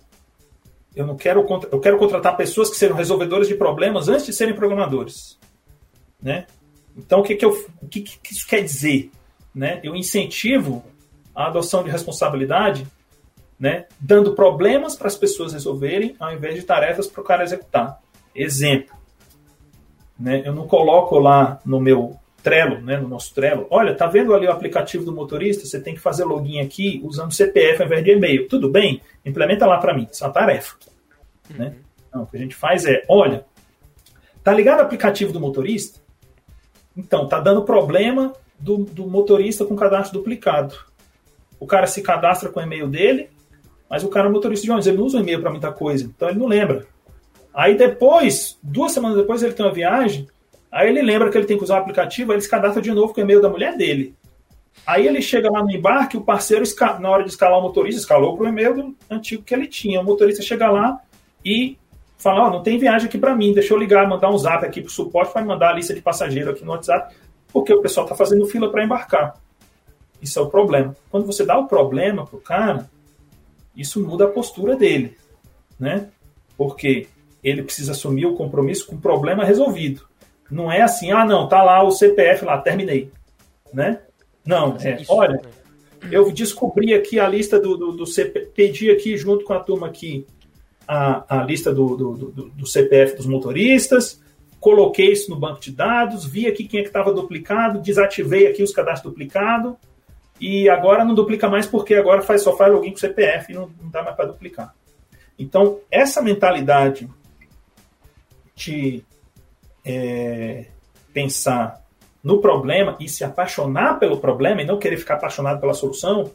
eu 0.94 1.06
não 1.06 1.16
quero 1.16 1.46
eu 1.70 1.80
quero 1.80 1.98
contratar 1.98 2.36
pessoas 2.36 2.68
que 2.68 2.76
sejam 2.76 2.96
resolvedores 2.96 3.46
de 3.46 3.54
problemas 3.54 4.08
antes 4.08 4.26
de 4.26 4.32
serem 4.32 4.54
programadores, 4.54 5.38
né? 6.20 6.46
Então 6.96 7.20
o 7.20 7.22
que 7.22 7.36
que 7.36 7.44
eu 7.44 7.52
o 7.80 7.86
que, 7.86 8.00
que 8.00 8.32
isso 8.32 8.46
quer 8.46 8.62
dizer, 8.62 9.10
né? 9.54 9.80
Eu 9.84 9.94
incentivo 9.94 10.84
a 11.32 11.46
adoção 11.46 11.84
de 11.84 11.90
responsabilidade, 11.90 12.86
né, 13.58 13.86
dando 14.00 14.34
problemas 14.34 14.96
para 14.96 15.06
as 15.06 15.16
pessoas 15.16 15.52
resolverem 15.52 16.16
ao 16.18 16.32
invés 16.32 16.54
de 16.54 16.62
tarefas 16.62 17.06
para 17.06 17.20
o 17.20 17.24
cara 17.24 17.44
executar. 17.44 18.00
Exemplo, 18.36 18.94
né? 20.18 20.42
Eu 20.44 20.54
não 20.54 20.66
coloco 20.66 21.18
lá 21.18 21.60
no 21.64 21.80
meu 21.80 22.16
Trello, 22.42 22.80
né, 22.80 22.96
no 22.96 23.08
nosso 23.08 23.34
Trello, 23.34 23.66
olha, 23.70 23.92
tá 23.92 24.06
vendo 24.06 24.32
ali 24.32 24.46
o 24.46 24.52
aplicativo 24.52 25.04
do 25.04 25.12
motorista? 25.12 25.66
Você 25.66 25.80
tem 25.80 25.94
que 25.94 26.00
fazer 26.00 26.24
login 26.24 26.60
aqui 26.60 27.00
usando 27.04 27.34
CPF 27.34 27.82
ao 27.82 27.86
invés 27.88 28.04
de 28.04 28.12
e-mail. 28.12 28.46
Tudo 28.46 28.70
bem? 28.70 29.02
Implementa 29.24 29.66
lá 29.66 29.78
para 29.78 29.92
mim. 29.92 30.06
Isso 30.12 30.22
é 30.22 30.28
uma 30.28 30.32
tarefa. 30.32 30.76
Uhum. 31.50 31.56
Né? 31.56 31.74
Não, 32.14 32.22
o 32.22 32.26
que 32.26 32.36
a 32.36 32.40
gente 32.40 32.54
faz 32.54 32.86
é, 32.86 33.04
olha, 33.08 33.44
tá 34.44 34.52
ligado 34.52 34.78
o 34.78 34.82
aplicativo 34.82 35.32
do 35.32 35.40
motorista? 35.40 36.00
Então, 36.96 37.26
tá 37.26 37.40
dando 37.40 37.64
problema 37.64 38.32
do, 38.60 38.78
do 38.78 39.08
motorista 39.08 39.64
com 39.64 39.74
cadastro 39.74 40.16
duplicado. 40.16 40.76
O 41.58 41.66
cara 41.66 41.88
se 41.88 42.00
cadastra 42.00 42.48
com 42.48 42.60
o 42.60 42.62
e-mail 42.62 42.86
dele, 42.86 43.28
mas 43.90 44.04
o 44.04 44.08
cara 44.08 44.28
é 44.28 44.30
motorista 44.30 44.64
de 44.64 44.70
ônibus, 44.70 44.86
ele 44.86 44.98
não 44.98 45.04
usa 45.04 45.18
o 45.18 45.20
e-mail 45.20 45.40
para 45.40 45.50
muita 45.50 45.72
coisa, 45.72 46.04
então 46.04 46.28
ele 46.28 46.38
não 46.38 46.46
lembra. 46.46 46.86
Aí 47.56 47.74
depois, 47.74 48.58
duas 48.62 48.92
semanas 48.92 49.16
depois, 49.16 49.42
ele 49.42 49.54
tem 49.54 49.64
uma 49.64 49.72
viagem, 49.72 50.28
aí 50.70 50.90
ele 50.90 51.00
lembra 51.00 51.30
que 51.30 51.38
ele 51.38 51.46
tem 51.46 51.56
que 51.56 51.64
usar 51.64 51.76
o 51.76 51.78
aplicativo, 51.78 52.30
aí 52.30 52.36
ele 52.36 52.42
se 52.42 52.50
cadastra 52.50 52.82
de 52.82 52.92
novo 52.92 53.14
com 53.14 53.20
o 53.22 53.24
e-mail 53.24 53.40
da 53.40 53.48
mulher 53.48 53.74
dele. 53.78 54.14
Aí 54.86 55.06
ele 55.06 55.22
chega 55.22 55.50
lá 55.50 55.62
no 55.62 55.70
embarque, 55.70 56.18
o 56.18 56.20
parceiro, 56.20 56.64
na 57.00 57.08
hora 57.08 57.24
de 57.24 57.30
escalar 57.30 57.58
o 57.58 57.62
motorista, 57.62 57.98
escalou 57.98 58.36
para 58.36 58.44
o 58.44 58.48
e-mail 58.48 58.94
antigo 59.10 59.42
que 59.42 59.54
ele 59.54 59.66
tinha. 59.66 60.02
O 60.02 60.04
motorista 60.04 60.42
chega 60.42 60.70
lá 60.70 61.00
e 61.42 61.78
fala, 62.18 62.46
oh, 62.46 62.50
não 62.50 62.62
tem 62.62 62.76
viagem 62.76 63.08
aqui 63.08 63.16
para 63.16 63.34
mim, 63.34 63.54
deixa 63.54 63.72
eu 63.72 63.78
ligar, 63.78 64.06
mandar 64.06 64.30
um 64.30 64.36
zap 64.36 64.62
aqui 64.62 64.82
para 64.82 64.88
o 64.88 64.92
suporte, 64.92 65.32
vai 65.32 65.42
mandar 65.42 65.70
a 65.70 65.72
lista 65.72 65.94
de 65.94 66.02
passageiro 66.02 66.50
aqui 66.50 66.62
no 66.62 66.72
WhatsApp, 66.72 67.16
porque 67.50 67.72
o 67.72 67.80
pessoal 67.80 68.04
está 68.04 68.14
fazendo 68.14 68.46
fila 68.46 68.70
para 68.70 68.84
embarcar. 68.84 69.34
Isso 70.20 70.38
é 70.38 70.42
o 70.42 70.50
problema. 70.50 70.94
Quando 71.10 71.24
você 71.24 71.42
dá 71.42 71.58
o 71.58 71.66
problema 71.66 72.26
pro 72.26 72.38
cara, 72.38 72.90
isso 73.74 74.06
muda 74.06 74.26
a 74.26 74.28
postura 74.28 74.76
dele, 74.76 75.16
né? 75.80 76.08
Porque 76.56 77.08
ele 77.48 77.62
precisa 77.62 77.92
assumir 77.92 78.26
o 78.26 78.34
compromisso 78.34 78.86
com 78.86 78.96
o 78.96 79.00
problema 79.00 79.44
resolvido. 79.44 80.02
Não 80.50 80.70
é 80.70 80.82
assim, 80.82 81.12
ah, 81.12 81.24
não, 81.24 81.48
tá 81.48 81.62
lá 81.62 81.82
o 81.82 81.92
CPF 81.92 82.44
lá, 82.44 82.58
terminei. 82.58 83.10
Né? 83.72 84.00
Não, 84.44 84.76
é, 84.80 84.98
olha, 85.08 85.40
eu 86.10 86.30
descobri 86.32 86.92
aqui 86.92 87.20
a 87.20 87.28
lista 87.28 87.58
do, 87.60 87.76
do, 87.76 87.92
do 87.92 88.06
CPF, 88.06 88.50
pedi 88.54 88.90
aqui 88.90 89.16
junto 89.16 89.44
com 89.44 89.52
a 89.52 89.60
turma 89.60 89.86
aqui 89.86 90.26
a, 90.86 91.40
a 91.40 91.44
lista 91.44 91.72
do, 91.72 91.96
do, 91.96 92.12
do, 92.14 92.48
do 92.48 92.66
CPF 92.66 93.16
dos 93.16 93.26
motoristas, 93.26 94.20
coloquei 94.58 95.12
isso 95.12 95.30
no 95.30 95.38
banco 95.38 95.60
de 95.60 95.72
dados, 95.72 96.24
vi 96.24 96.46
aqui 96.46 96.64
quem 96.64 96.80
é 96.80 96.82
que 96.82 96.88
estava 96.88 97.12
duplicado, 97.12 97.80
desativei 97.80 98.46
aqui 98.46 98.62
os 98.62 98.72
cadastros 98.72 99.12
duplicados, 99.12 99.74
e 100.40 100.68
agora 100.68 101.04
não 101.04 101.14
duplica 101.14 101.48
mais 101.48 101.66
porque 101.66 101.94
agora 101.94 102.22
faz, 102.22 102.42
só 102.42 102.56
faz 102.56 102.72
login 102.72 102.90
com 102.90 102.98
CPF 102.98 103.52
e 103.52 103.54
não, 103.54 103.70
não 103.80 103.90
dá 103.90 104.02
mais 104.02 104.16
para 104.16 104.26
duplicar. 104.26 104.74
Então, 105.38 105.80
essa 105.90 106.22
mentalidade 106.22 107.08
de 108.56 109.04
é, 109.84 110.64
pensar 111.12 111.84
no 112.24 112.40
problema 112.40 112.96
e 112.98 113.08
se 113.08 113.22
apaixonar 113.22 114.00
pelo 114.00 114.18
problema 114.18 114.62
e 114.62 114.64
não 114.64 114.78
querer 114.78 114.96
ficar 114.96 115.14
apaixonado 115.14 115.60
pela 115.60 115.74
solução, 115.74 116.32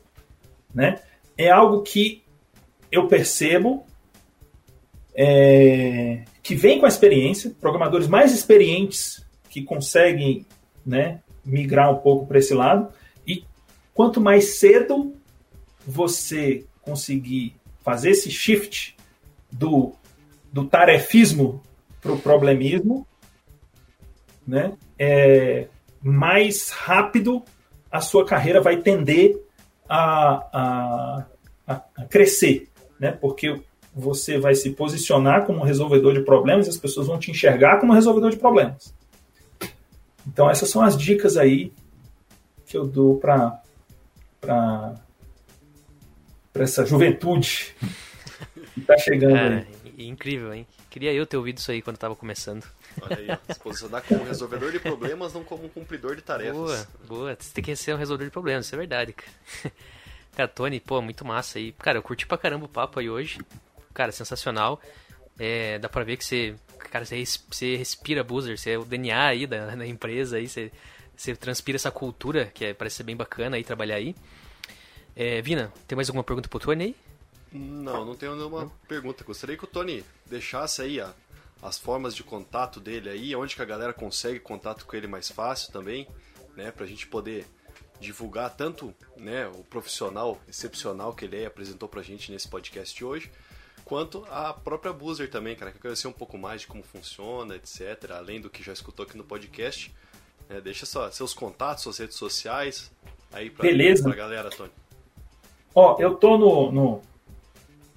né, 0.74 1.02
é 1.38 1.50
algo 1.50 1.82
que 1.82 2.24
eu 2.90 3.08
percebo 3.08 3.86
é, 5.14 6.24
que 6.42 6.56
vem 6.56 6.80
com 6.80 6.86
a 6.86 6.90
experiência, 6.90 7.54
programadores 7.60 8.08
mais 8.08 8.34
experientes 8.34 9.26
que 9.50 9.62
conseguem 9.62 10.46
né, 10.86 11.20
migrar 11.44 11.92
um 11.92 11.98
pouco 11.98 12.26
para 12.26 12.40
esse 12.40 12.54
lado, 12.54 12.94
e 13.28 13.44
quanto 13.94 14.22
mais 14.22 14.60
cedo 14.60 15.14
você 15.86 16.66
conseguir 16.82 17.56
fazer 17.84 18.12
esse 18.12 18.32
shift 18.32 18.96
do, 19.52 19.94
do 20.52 20.66
tarefismo 20.66 21.62
para 22.02 22.12
o 22.12 22.20
problemismo, 22.20 23.08
né? 24.46 24.74
É, 24.98 25.68
mais 26.02 26.72
rápido 26.72 27.44
a 27.92 28.02
sua 28.02 28.26
carreira 28.26 28.62
vai 28.62 28.78
tender 28.78 29.40
a, 29.88 31.26
a, 31.68 31.76
a 31.98 32.06
crescer, 32.06 32.70
né? 33.00 33.12
Porque 33.12 33.62
você 33.94 34.40
vai 34.40 34.56
se 34.56 34.72
posicionar 34.72 35.46
como 35.46 35.64
resolvedor 35.64 36.14
de 36.14 36.22
problemas 36.22 36.68
e 36.68 36.70
as 36.70 36.78
pessoas 36.78 37.08
vão 37.08 37.20
te 37.20 37.30
enxergar 37.30 37.80
como 37.80 37.94
resolvedor 37.94 38.32
de 38.32 38.38
problemas. 38.38 38.94
Então 40.26 40.50
essas 40.50 40.70
são 40.70 40.82
as 40.82 40.98
dicas 40.98 41.36
aí 41.36 41.74
que 42.66 42.78
eu 42.78 42.88
dou 42.88 43.18
para 43.18 43.62
para 44.40 44.98
essa 46.56 46.86
juventude 46.86 47.76
que 48.74 48.80
está 48.80 48.98
chegando 48.98 49.34
Cara, 49.34 49.68
aí. 49.96 50.08
Incrível, 50.08 50.54
hein? 50.54 50.66
Queria 50.92 51.14
eu 51.14 51.26
ter 51.26 51.38
ouvido 51.38 51.58
isso 51.58 51.72
aí 51.72 51.82
quando 51.82 51.96
estava 51.96 52.18
começando. 52.18 52.66
Olha 53.02 53.18
aí, 53.18 53.54
se 53.54 53.58
posicionar 53.62 54.04
como 54.04 54.26
resolvedor 54.26 54.74
de 54.74 54.80
problemas, 54.80 55.34
não 55.34 55.42
como 55.42 55.64
um 55.64 55.70
cumpridor 55.70 56.18
de 56.18 56.22
tarefas. 56.22 56.54
Boa, 56.54 56.88
boa. 57.08 57.38
Você 57.40 57.54
tem 57.54 57.64
que 57.64 57.74
ser 57.78 57.96
um 57.96 57.98
resolvedor 57.98 58.28
de 58.28 58.32
problemas, 58.34 58.66
isso 58.66 58.76
é 58.76 58.78
verdade, 58.78 59.14
cara. 59.14 59.32
Cara, 60.36 60.48
Tony, 60.48 60.80
pô, 60.80 61.02
muito 61.02 61.26
massa 61.26 61.60
aí. 61.60 61.74
Cara, 61.74 61.98
eu 61.98 62.04
curti 62.04 62.26
pra 62.26 62.38
caramba 62.38 62.66
o 62.66 62.70
papo 62.70 63.00
aí 63.00 63.10
hoje. 63.10 63.40
Cara, 63.94 64.12
sensacional. 64.12 64.82
É, 65.40 65.80
dá 65.80 65.90
pra 65.90 66.04
ver 66.04 66.18
que 66.18 66.26
você, 66.26 66.56
cara, 66.90 67.06
você, 67.06 67.24
você 67.50 67.76
respira 67.76 68.24
buzzer, 68.24 68.58
você 68.58 68.72
é 68.72 68.78
o 68.78 68.86
DNA 68.86 69.28
aí 69.28 69.48
da, 69.48 69.76
da 69.76 69.86
empresa 69.88 70.38
aí, 70.38 70.48
você, 70.48 70.72
você 71.16 71.36
transpira 71.36 71.76
essa 71.76 71.92
cultura, 71.92 72.46
que 72.54 72.66
é, 72.66 72.74
parece 72.74 72.98
ser 72.98 73.04
bem 73.04 73.16
bacana 73.16 73.56
aí 73.56 73.64
trabalhar 73.64 73.96
aí. 73.96 74.16
É, 75.16 75.42
Vina, 75.42 75.72
tem 75.88 75.96
mais 75.96 76.10
alguma 76.10 76.24
pergunta 76.24 76.48
pro 76.48 76.60
Tony 76.60 76.84
aí? 76.84 76.96
Não, 77.52 78.06
não 78.06 78.16
tenho 78.16 78.36
nenhuma 78.36 78.62
não. 78.62 78.72
pergunta. 78.88 79.24
Gostaria 79.24 79.58
que 79.58 79.64
o 79.64 79.68
Tony 79.68 80.06
deixasse 80.26 80.82
aí 80.82 81.02
a, 81.02 81.14
as 81.62 81.78
formas 81.78 82.16
de 82.16 82.24
contato 82.24 82.80
dele 82.80 83.10
aí, 83.10 83.36
onde 83.36 83.56
que 83.56 83.62
a 83.62 83.66
galera 83.66 83.94
consegue 83.94 84.40
contato 84.40 84.86
com 84.86 84.96
ele 84.96 85.08
mais 85.08 85.30
fácil 85.30 85.72
também, 85.72 86.08
né, 86.56 86.72
pra 86.72 86.86
gente 86.86 87.08
poder 87.08 87.46
divulgar 88.00 88.50
tanto 88.50 88.94
né, 89.16 89.48
o 89.48 89.64
profissional 89.64 90.42
excepcional 90.48 91.14
que 91.14 91.26
ele 91.26 91.44
é, 91.44 91.46
apresentou 91.46 91.88
pra 91.88 92.02
gente 92.02 92.32
nesse 92.32 92.48
podcast 92.48 92.96
de 92.98 93.06
hoje, 93.06 93.32
quanto 93.86 94.26
a 94.32 94.54
própria 94.54 94.92
Boozer 94.92 95.30
também, 95.30 95.56
cara, 95.56 95.72
que 95.72 95.78
eu 95.78 95.82
conhecer 95.82 96.08
um 96.08 96.14
pouco 96.14 96.38
mais 96.38 96.62
de 96.62 96.68
como 96.68 96.82
funciona, 96.82 97.56
etc., 97.56 98.12
além 98.12 98.42
do 98.42 98.50
que 98.50 98.64
já 98.64 98.74
escutou 98.74 99.06
aqui 99.06 99.16
no 99.16 99.24
podcast. 99.24 99.94
É, 100.50 100.60
deixa 100.60 100.86
só 100.86 101.10
seus 101.12 101.34
contatos, 101.34 101.84
suas 101.84 101.98
redes 101.98 102.18
sociais 102.18 102.92
aí 103.32 103.50
pra, 103.50 103.64
Beleza. 103.64 104.04
pra 104.04 104.16
galera, 104.16 104.50
Tony. 104.50 104.72
Ó, 105.74 105.98
eu 106.00 106.16
tô 106.16 106.38
no, 106.38 106.72
no, 106.72 107.02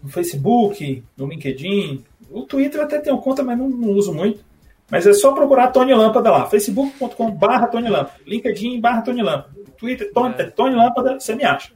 no, 0.05 0.11
Facebook, 0.11 1.03
no 1.17 1.27
LinkedIn, 1.27 2.05
o 2.31 2.43
Twitter 2.43 2.83
até 2.83 2.99
tenho 2.99 3.19
conta, 3.19 3.43
mas 3.43 3.59
não, 3.59 3.69
não 3.69 3.91
uso 3.91 4.13
muito. 4.13 4.45
Mas 4.91 5.07
é 5.07 5.15
só 5.15 5.33
procurar 5.33 5.69
Tony 5.69 5.95
Lâmpada 5.95 6.31
lá, 6.31 6.47
facebook.com 6.47 7.31
barra 7.31 7.67
Tony 7.69 7.89
Lâmpada, 7.89 8.21
LinkedIn 8.27 8.81
barra 8.81 9.01
Tony 9.01 9.23
Lâmpada, 9.23 9.51
Twitter, 9.79 10.13
Tony, 10.13 10.35
é. 10.39 10.45
Tony 10.45 10.75
Lâmpada, 10.77 11.19
você 11.19 11.35
me 11.35 11.45
acha. 11.45 11.73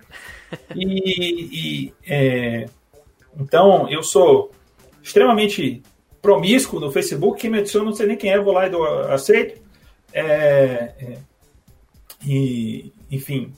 E, 0.77 0.85
e 1.87 1.95
é, 2.07 2.69
então, 3.39 3.89
eu 3.89 4.03
sou 4.03 4.51
extremamente 5.03 5.83
promíscuo 6.21 6.81
no 6.81 6.91
Facebook, 6.91 7.41
quem 7.41 7.51
me 7.51 7.59
adiciona, 7.59 7.87
não 7.87 7.95
sei 7.95 8.07
nem 8.07 8.17
quem 8.17 8.31
é, 8.31 8.39
vou 8.39 8.53
lá 8.53 8.67
e 8.67 8.71
dou, 8.71 8.85
aceito. 8.85 9.61
É, 10.13 10.93
é, 10.99 11.19
e, 12.27 12.93
enfim, 13.11 13.53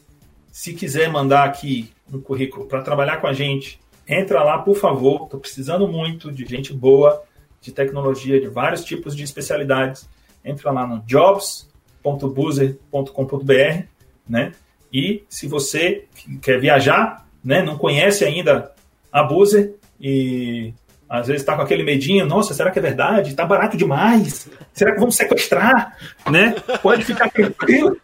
se 0.53 0.75
quiser 0.75 1.11
mandar 1.11 1.45
aqui 1.45 1.91
um 2.13 2.21
currículo 2.21 2.67
para 2.67 2.83
trabalhar 2.83 3.17
com 3.17 3.27
a 3.27 3.33
gente, 3.33 3.81
entra 4.11 4.43
lá, 4.43 4.59
por 4.59 4.77
favor. 4.77 5.23
Estou 5.25 5.39
precisando 5.39 5.87
muito 5.87 6.33
de 6.33 6.45
gente 6.45 6.75
boa, 6.75 7.23
de 7.61 7.71
tecnologia, 7.71 8.41
de 8.41 8.49
vários 8.49 8.83
tipos 8.85 9.15
de 9.15 9.23
especialidades. 9.23 10.09
Entra 10.45 10.73
lá 10.73 10.85
no 10.87 10.99
jobs.boozer.com.br, 11.01 13.85
né? 14.29 14.53
E 14.93 15.23
se 15.29 15.47
você 15.47 16.07
quer 16.43 16.59
viajar, 16.59 17.25
né, 17.45 17.63
não 17.63 17.79
conhece 17.79 18.25
ainda 18.25 18.73
a 19.13 19.23
Boozer 19.23 19.75
e 20.01 20.75
às 21.09 21.29
vezes 21.29 21.43
está 21.43 21.55
com 21.55 21.63
aquele 21.63 21.85
medinho, 21.85 22.27
nossa, 22.27 22.55
será 22.55 22.71
que 22.71 22.79
é 22.79 22.83
verdade? 22.83 23.31
Está 23.31 23.45
barato 23.45 23.77
demais? 23.77 24.49
Será 24.73 24.93
que 24.93 24.99
vamos 24.99 25.17
sequestrar? 25.17 25.97
Né? 26.29 26.55
Pode 26.83 27.05
ficar 27.05 27.31
tranquilo. 27.31 27.97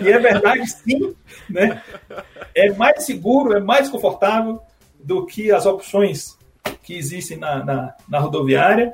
E 0.00 0.08
é 0.08 0.18
verdade, 0.18 0.66
sim. 0.68 1.14
Né? 1.48 1.80
É 2.54 2.72
mais 2.72 3.04
seguro, 3.04 3.52
é 3.52 3.60
mais 3.60 3.88
confortável 3.88 4.60
do 5.02 5.26
que 5.26 5.50
as 5.50 5.66
opções 5.66 6.38
que 6.82 6.94
existem 6.94 7.36
na, 7.36 7.64
na, 7.64 7.94
na 8.08 8.18
rodoviária. 8.18 8.92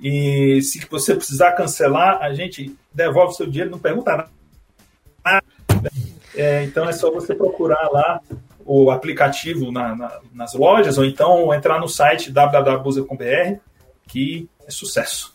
E 0.00 0.60
se 0.62 0.86
você 0.90 1.14
precisar 1.14 1.52
cancelar, 1.52 2.18
a 2.20 2.34
gente 2.34 2.74
devolve 2.92 3.34
seu 3.34 3.46
dinheiro, 3.46 3.70
não 3.70 3.78
pergunta 3.78 4.28
nada. 5.24 5.44
É, 6.34 6.64
então 6.64 6.88
é 6.88 6.92
só 6.92 7.10
você 7.10 7.34
procurar 7.34 7.88
lá 7.90 8.20
o 8.64 8.90
aplicativo 8.90 9.70
na, 9.70 9.94
na, 9.94 10.20
nas 10.32 10.54
lojas 10.54 10.98
ou 10.98 11.04
então 11.04 11.52
entrar 11.54 11.78
no 11.78 11.88
site 11.88 12.30
www.buzer.br 12.32 13.58
que 14.08 14.48
é 14.66 14.70
sucesso. 14.70 15.34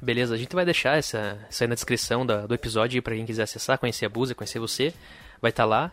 Beleza, 0.00 0.34
a 0.34 0.38
gente 0.38 0.54
vai 0.54 0.64
deixar 0.64 0.98
essa, 0.98 1.38
essa 1.48 1.64
aí 1.64 1.68
na 1.68 1.74
descrição 1.74 2.24
da, 2.24 2.46
do 2.46 2.54
episódio 2.54 3.02
para 3.02 3.14
quem 3.14 3.26
quiser 3.26 3.42
acessar, 3.42 3.78
conhecer 3.78 4.06
a 4.06 4.08
Buzer, 4.08 4.36
conhecer 4.36 4.58
você, 4.58 4.92
vai 5.40 5.50
estar 5.50 5.64
tá 5.64 5.68
lá. 5.68 5.92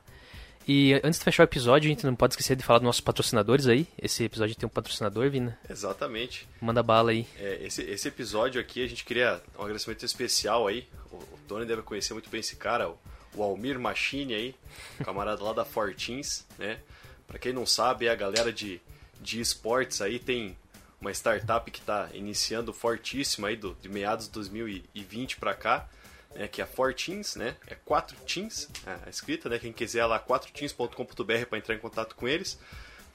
E 0.68 0.94
antes 1.04 1.20
de 1.20 1.26
fechar 1.26 1.44
o 1.44 1.46
episódio, 1.46 1.88
a 1.88 1.90
gente 1.90 2.06
não 2.06 2.16
pode 2.16 2.34
esquecer 2.34 2.56
de 2.56 2.64
falar 2.64 2.80
dos 2.80 2.86
nossos 2.86 3.02
patrocinadores 3.02 3.68
aí. 3.68 3.88
Esse 4.02 4.24
episódio 4.24 4.56
tem 4.56 4.66
um 4.66 4.70
patrocinador, 4.70 5.30
Vina. 5.30 5.58
Exatamente. 5.70 6.48
Manda 6.62 6.82
bala 6.82 7.12
aí. 7.12 7.28
É, 7.38 7.66
esse, 7.66 7.82
esse 7.82 8.08
episódio 8.08 8.62
aqui, 8.62 8.84
a 8.84 8.88
gente 8.88 9.04
queria 9.04 9.42
um 9.58 9.64
agradecimento 9.64 10.06
especial 10.06 10.68
aí. 10.68 10.88
O, 11.12 11.18
o 11.18 11.40
Tony 11.48 11.66
deve 11.66 11.82
conhecer 11.82 12.14
muito 12.14 12.30
bem 12.30 12.40
esse 12.40 12.56
cara, 12.56 12.90
o, 12.90 12.98
o 13.36 13.44
Almir 13.44 13.80
Machine 13.80 14.34
aí, 14.34 14.56
camarada 15.04 15.44
lá 15.44 15.54
da 15.54 15.66
Fortins, 15.66 16.46
né? 16.58 16.80
Para 17.28 17.40
quem 17.40 17.52
não 17.52 17.66
sabe, 17.66 18.06
é 18.06 18.12
a 18.12 18.16
galera 18.16 18.52
de, 18.54 18.80
de 19.20 19.42
esportes 19.42 20.02
aí 20.02 20.20
tem 20.20 20.56
uma 21.02 21.12
startup 21.12 21.70
que 21.70 21.80
está 21.80 22.10
iniciando 22.14 22.72
fortíssima 22.72 23.50
aí 23.50 23.58
do, 23.58 23.76
de 23.82 23.90
meados 23.90 24.28
de 24.28 24.32
2020 24.32 25.38
para 25.38 25.54
cá 25.54 25.90
né, 26.36 26.48
que 26.48 26.62
é 26.62 26.66
Fortins, 26.66 27.36
né? 27.36 27.56
É 27.68 27.76
4 27.76 28.16
Teams, 28.26 28.70
a 29.06 29.10
escrita, 29.10 29.50
né? 29.50 29.60
Quem 29.60 29.72
quiser 29.72 30.06
lá 30.06 30.20
4teams.com.br 30.20 31.46
para 31.50 31.58
entrar 31.58 31.76
em 31.76 31.80
contato 31.80 32.16
com 32.16 32.28
eles. 32.28 32.60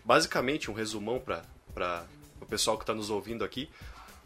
Basicamente, 0.05 0.71
um 0.71 0.75
resumão 0.75 1.21
para 1.21 2.07
o 2.41 2.47
pessoal 2.47 2.77
que 2.77 2.83
está 2.83 2.95
nos 2.95 3.11
ouvindo 3.11 3.45
aqui. 3.45 3.69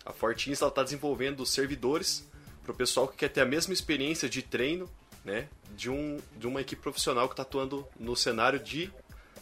A 0.05 0.13
Fortins 0.13 0.61
está 0.61 0.83
desenvolvendo 0.83 1.45
servidores 1.47 2.29
para 2.63 2.73
o 2.73 2.75
pessoal 2.75 3.09
que 3.09 3.17
quer 3.17 3.29
ter 3.29 3.41
a 3.41 3.47
mesma 3.47 3.73
experiência 3.73 4.29
de 4.29 4.43
treino 4.43 4.91
né, 5.25 5.49
de, 5.77 5.91
um, 5.91 6.21
de 6.37 6.47
uma 6.47 6.61
equipe 6.61 6.81
profissional 6.81 7.29
que 7.29 7.33
está 7.33 7.43
atuando 7.43 7.87
no 7.99 8.17
cenário 8.17 8.59
de 8.59 8.93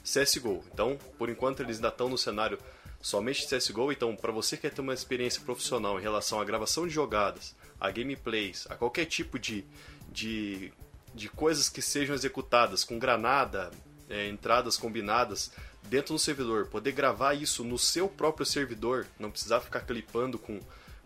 CSGO. 0.02 0.64
Então, 0.72 0.98
por 1.18 1.28
enquanto, 1.28 1.60
eles 1.60 1.76
ainda 1.76 1.88
estão 1.88 2.08
no 2.08 2.18
cenário 2.18 2.58
somente 3.00 3.46
CSGO. 3.46 3.92
Então, 3.92 4.14
para 4.14 4.32
você 4.32 4.56
que 4.56 4.62
quer 4.62 4.70
ter 4.70 4.80
uma 4.80 4.94
experiência 4.94 5.42
profissional 5.42 5.98
em 5.98 6.02
relação 6.02 6.40
à 6.40 6.44
gravação 6.44 6.86
de 6.86 6.92
jogadas, 6.92 7.54
a 7.80 7.90
gameplays, 7.90 8.66
a 8.68 8.76
qualquer 8.76 9.06
tipo 9.06 9.38
de, 9.38 9.64
de, 10.12 10.72
de 11.14 11.28
coisas 11.28 11.68
que 11.68 11.80
sejam 11.80 12.14
executadas 12.14 12.84
com 12.84 12.98
granada, 12.98 13.70
é, 14.08 14.28
entradas 14.28 14.76
combinadas 14.76 15.52
dentro 15.82 16.14
do 16.14 16.18
servidor, 16.18 16.66
poder 16.66 16.92
gravar 16.92 17.34
isso 17.34 17.64
no 17.64 17.78
seu 17.78 18.08
próprio 18.08 18.44
servidor, 18.44 19.06
não 19.18 19.30
precisar 19.30 19.60
ficar 19.60 19.80
clipando 19.80 20.38
com, 20.38 20.60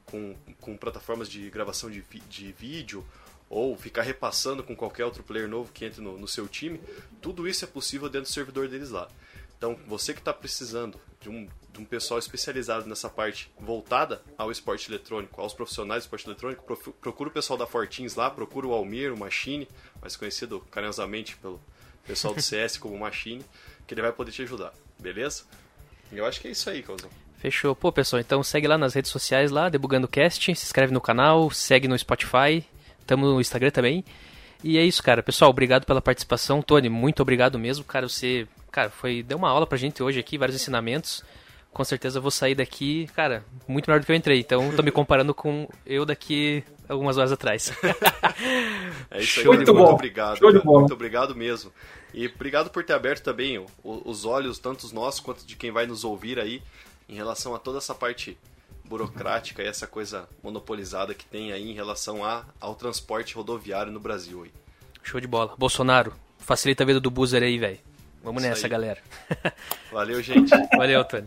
com, 0.05 0.35
com 0.61 0.77
plataformas 0.77 1.29
de 1.29 1.49
gravação 1.51 1.91
de, 1.91 2.03
de 2.29 2.53
vídeo 2.53 3.07
ou 3.49 3.77
ficar 3.77 4.03
repassando 4.03 4.65
com 4.65 4.75
qualquer 4.75 5.05
outro 5.05 5.23
player 5.23 5.49
novo 5.49 5.71
que 5.73 5.85
entre 5.85 6.01
no, 6.01 6.19
no 6.19 6.27
seu 6.27 6.49
time, 6.49 6.81
tudo 7.21 7.47
isso 7.47 7.65
é 7.65 7.69
possível 7.69 8.09
dentro 8.09 8.29
do 8.29 8.35
servidor 8.35 8.69
deles 8.69 8.91
lá. 8.91 9.09
Então, 9.57 9.79
você 9.87 10.13
que 10.13 10.19
está 10.19 10.33
precisando 10.33 10.99
de 11.21 11.29
um, 11.29 11.49
de 11.75 11.81
um 11.81 11.85
pessoal 11.85 12.19
especializado 12.19 12.89
nessa 12.89 13.11
parte 13.11 13.51
voltada 13.59 14.23
ao 14.39 14.51
esporte 14.51 14.89
eletrônico, 14.89 15.41
aos 15.41 15.53
profissionais 15.53 16.05
do 16.05 16.07
esporte 16.07 16.27
eletrônico, 16.27 16.65
procura 17.01 17.29
o 17.29 17.33
pessoal 17.33 17.59
da 17.59 17.67
Fortins 17.67 18.15
lá, 18.15 18.31
procura 18.31 18.69
o 18.69 18.73
Almir, 18.73 19.13
o 19.13 19.19
Machine, 19.19 19.69
mais 20.01 20.17
conhecido 20.17 20.61
carinhosamente 20.71 21.37
pelo 21.37 21.61
pessoal 22.07 22.33
do 22.33 22.41
CS 22.43 22.79
como 22.79 22.97
Machine, 22.97 23.45
que 23.87 23.93
ele 23.93 24.03
vai 24.03 24.13
poder 24.13 24.31
te 24.31 24.43
ajudar, 24.43 24.73
beleza? 24.99 25.43
Eu 26.13 26.25
acho 26.25 26.41
que 26.41 26.47
é 26.47 26.53
isso 26.53 26.71
aí, 26.71 26.81
Causão. 26.81 27.11
Fechou. 27.39 27.75
Pô, 27.75 27.91
pessoal, 27.91 28.21
então 28.21 28.43
segue 28.43 28.69
lá 28.69 28.79
nas 28.79 28.95
redes 28.95 29.11
sociais 29.11 29.51
lá, 29.51 29.69
Debugando 29.69 30.07
Cast, 30.07 30.55
se 30.55 30.65
inscreve 30.65 30.93
no 30.93 31.01
canal, 31.01 31.51
segue 31.51 31.89
no 31.89 31.99
Spotify, 31.99 32.65
tamo 33.05 33.27
no 33.27 33.41
Instagram 33.41 33.71
também. 33.71 34.05
E 34.63 34.79
é 34.79 34.83
isso, 34.83 35.03
cara. 35.03 35.23
Pessoal, 35.23 35.51
obrigado 35.51 35.85
pela 35.85 36.01
participação. 36.01 36.63
Tony, 36.63 36.89
muito 36.89 37.21
obrigado 37.21 37.59
mesmo, 37.59 37.85
cara. 37.85 38.09
Você 38.09 38.49
cara, 38.75 38.91
foi 38.91 39.23
deu 39.23 39.39
uma 39.39 39.49
aula 39.49 39.67
pra 39.67 39.79
gente 39.79 40.03
hoje 40.03 40.19
aqui, 40.19 40.37
vários 40.37 40.57
ensinamentos. 40.57 41.23
Com 41.75 41.85
certeza 41.85 42.19
eu 42.19 42.23
vou 42.23 42.31
sair 42.31 42.55
daqui, 42.55 43.09
cara, 43.17 43.45
muito 43.67 43.87
melhor 43.89 43.99
do 43.99 44.07
que 44.07 44.13
eu 44.13 44.17
entrei. 44.17 44.39
Então, 44.39 44.75
tô 44.77 44.83
me 44.83 44.93
comparando 44.93 45.35
com 45.35 45.69
eu 45.85 46.07
daqui 46.07 46.63
algumas 46.89 47.19
horas 47.19 47.33
atrás. 47.33 47.73
é 49.11 49.21
isso 49.21 49.41
aí, 49.41 49.47
muito, 49.47 49.75
muito 49.75 49.91
obrigado. 49.91 50.39
Muito 50.41 50.95
obrigado 50.95 51.35
mesmo. 51.35 51.73
E 52.15 52.29
obrigado 52.29 52.71
por 52.71 52.85
ter 52.85 52.93
aberto 52.93 53.25
também 53.25 53.67
os 53.83 54.25
olhos, 54.25 54.57
tanto 54.61 54.85
os 54.85 54.93
nossos 54.93 55.19
quanto 55.19 55.45
de 55.45 55.57
quem 55.57 55.73
vai 55.73 55.85
nos 55.85 56.05
ouvir 56.05 56.39
aí, 56.39 56.63
em 57.09 57.17
relação 57.17 57.57
a 57.57 57.59
toda 57.59 57.79
essa 57.79 57.93
parte 57.93 58.39
burocrática 58.85 59.61
e 59.61 59.67
essa 59.67 59.87
coisa 59.87 60.29
monopolizada 60.45 61.13
que 61.13 61.25
tem 61.25 61.53
aí 61.53 61.69
em 61.69 61.75
relação 61.75 62.25
a, 62.25 62.45
ao 62.61 62.77
transporte 62.77 63.35
rodoviário 63.35 63.91
no 63.91 63.99
Brasil. 63.99 64.45
Aí. 64.45 64.53
Show 65.03 65.21
de 65.21 65.27
bola. 65.27 65.57
Bolsonaro, 65.59 66.13
facilita 66.39 66.85
a 66.85 66.87
vida 66.87 67.01
do 67.01 67.11
Boozer 67.11 67.43
aí, 67.43 67.59
velho. 67.59 67.79
Vamos 68.23 68.43
Isso 68.43 68.51
nessa, 68.51 68.67
aí. 68.67 68.71
galera. 68.71 69.03
Valeu, 69.91 70.23
gente. 70.23 70.51
Valeu, 70.77 71.05
Tony. 71.05 71.27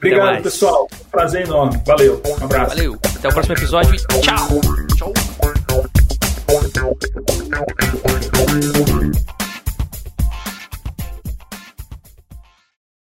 Obrigado, 0.00 0.24
mais. 0.24 0.42
pessoal. 0.42 0.88
Prazer 1.10 1.46
enorme. 1.46 1.78
Valeu. 1.86 2.22
Um 2.26 2.44
abraço. 2.44 2.74
Valeu. 2.74 2.98
Até 3.16 3.28
o 3.28 3.32
próximo 3.32 3.54
episódio 3.54 3.94
e 3.94 3.98
tchau! 4.22 4.48
Tchau. 4.96 5.12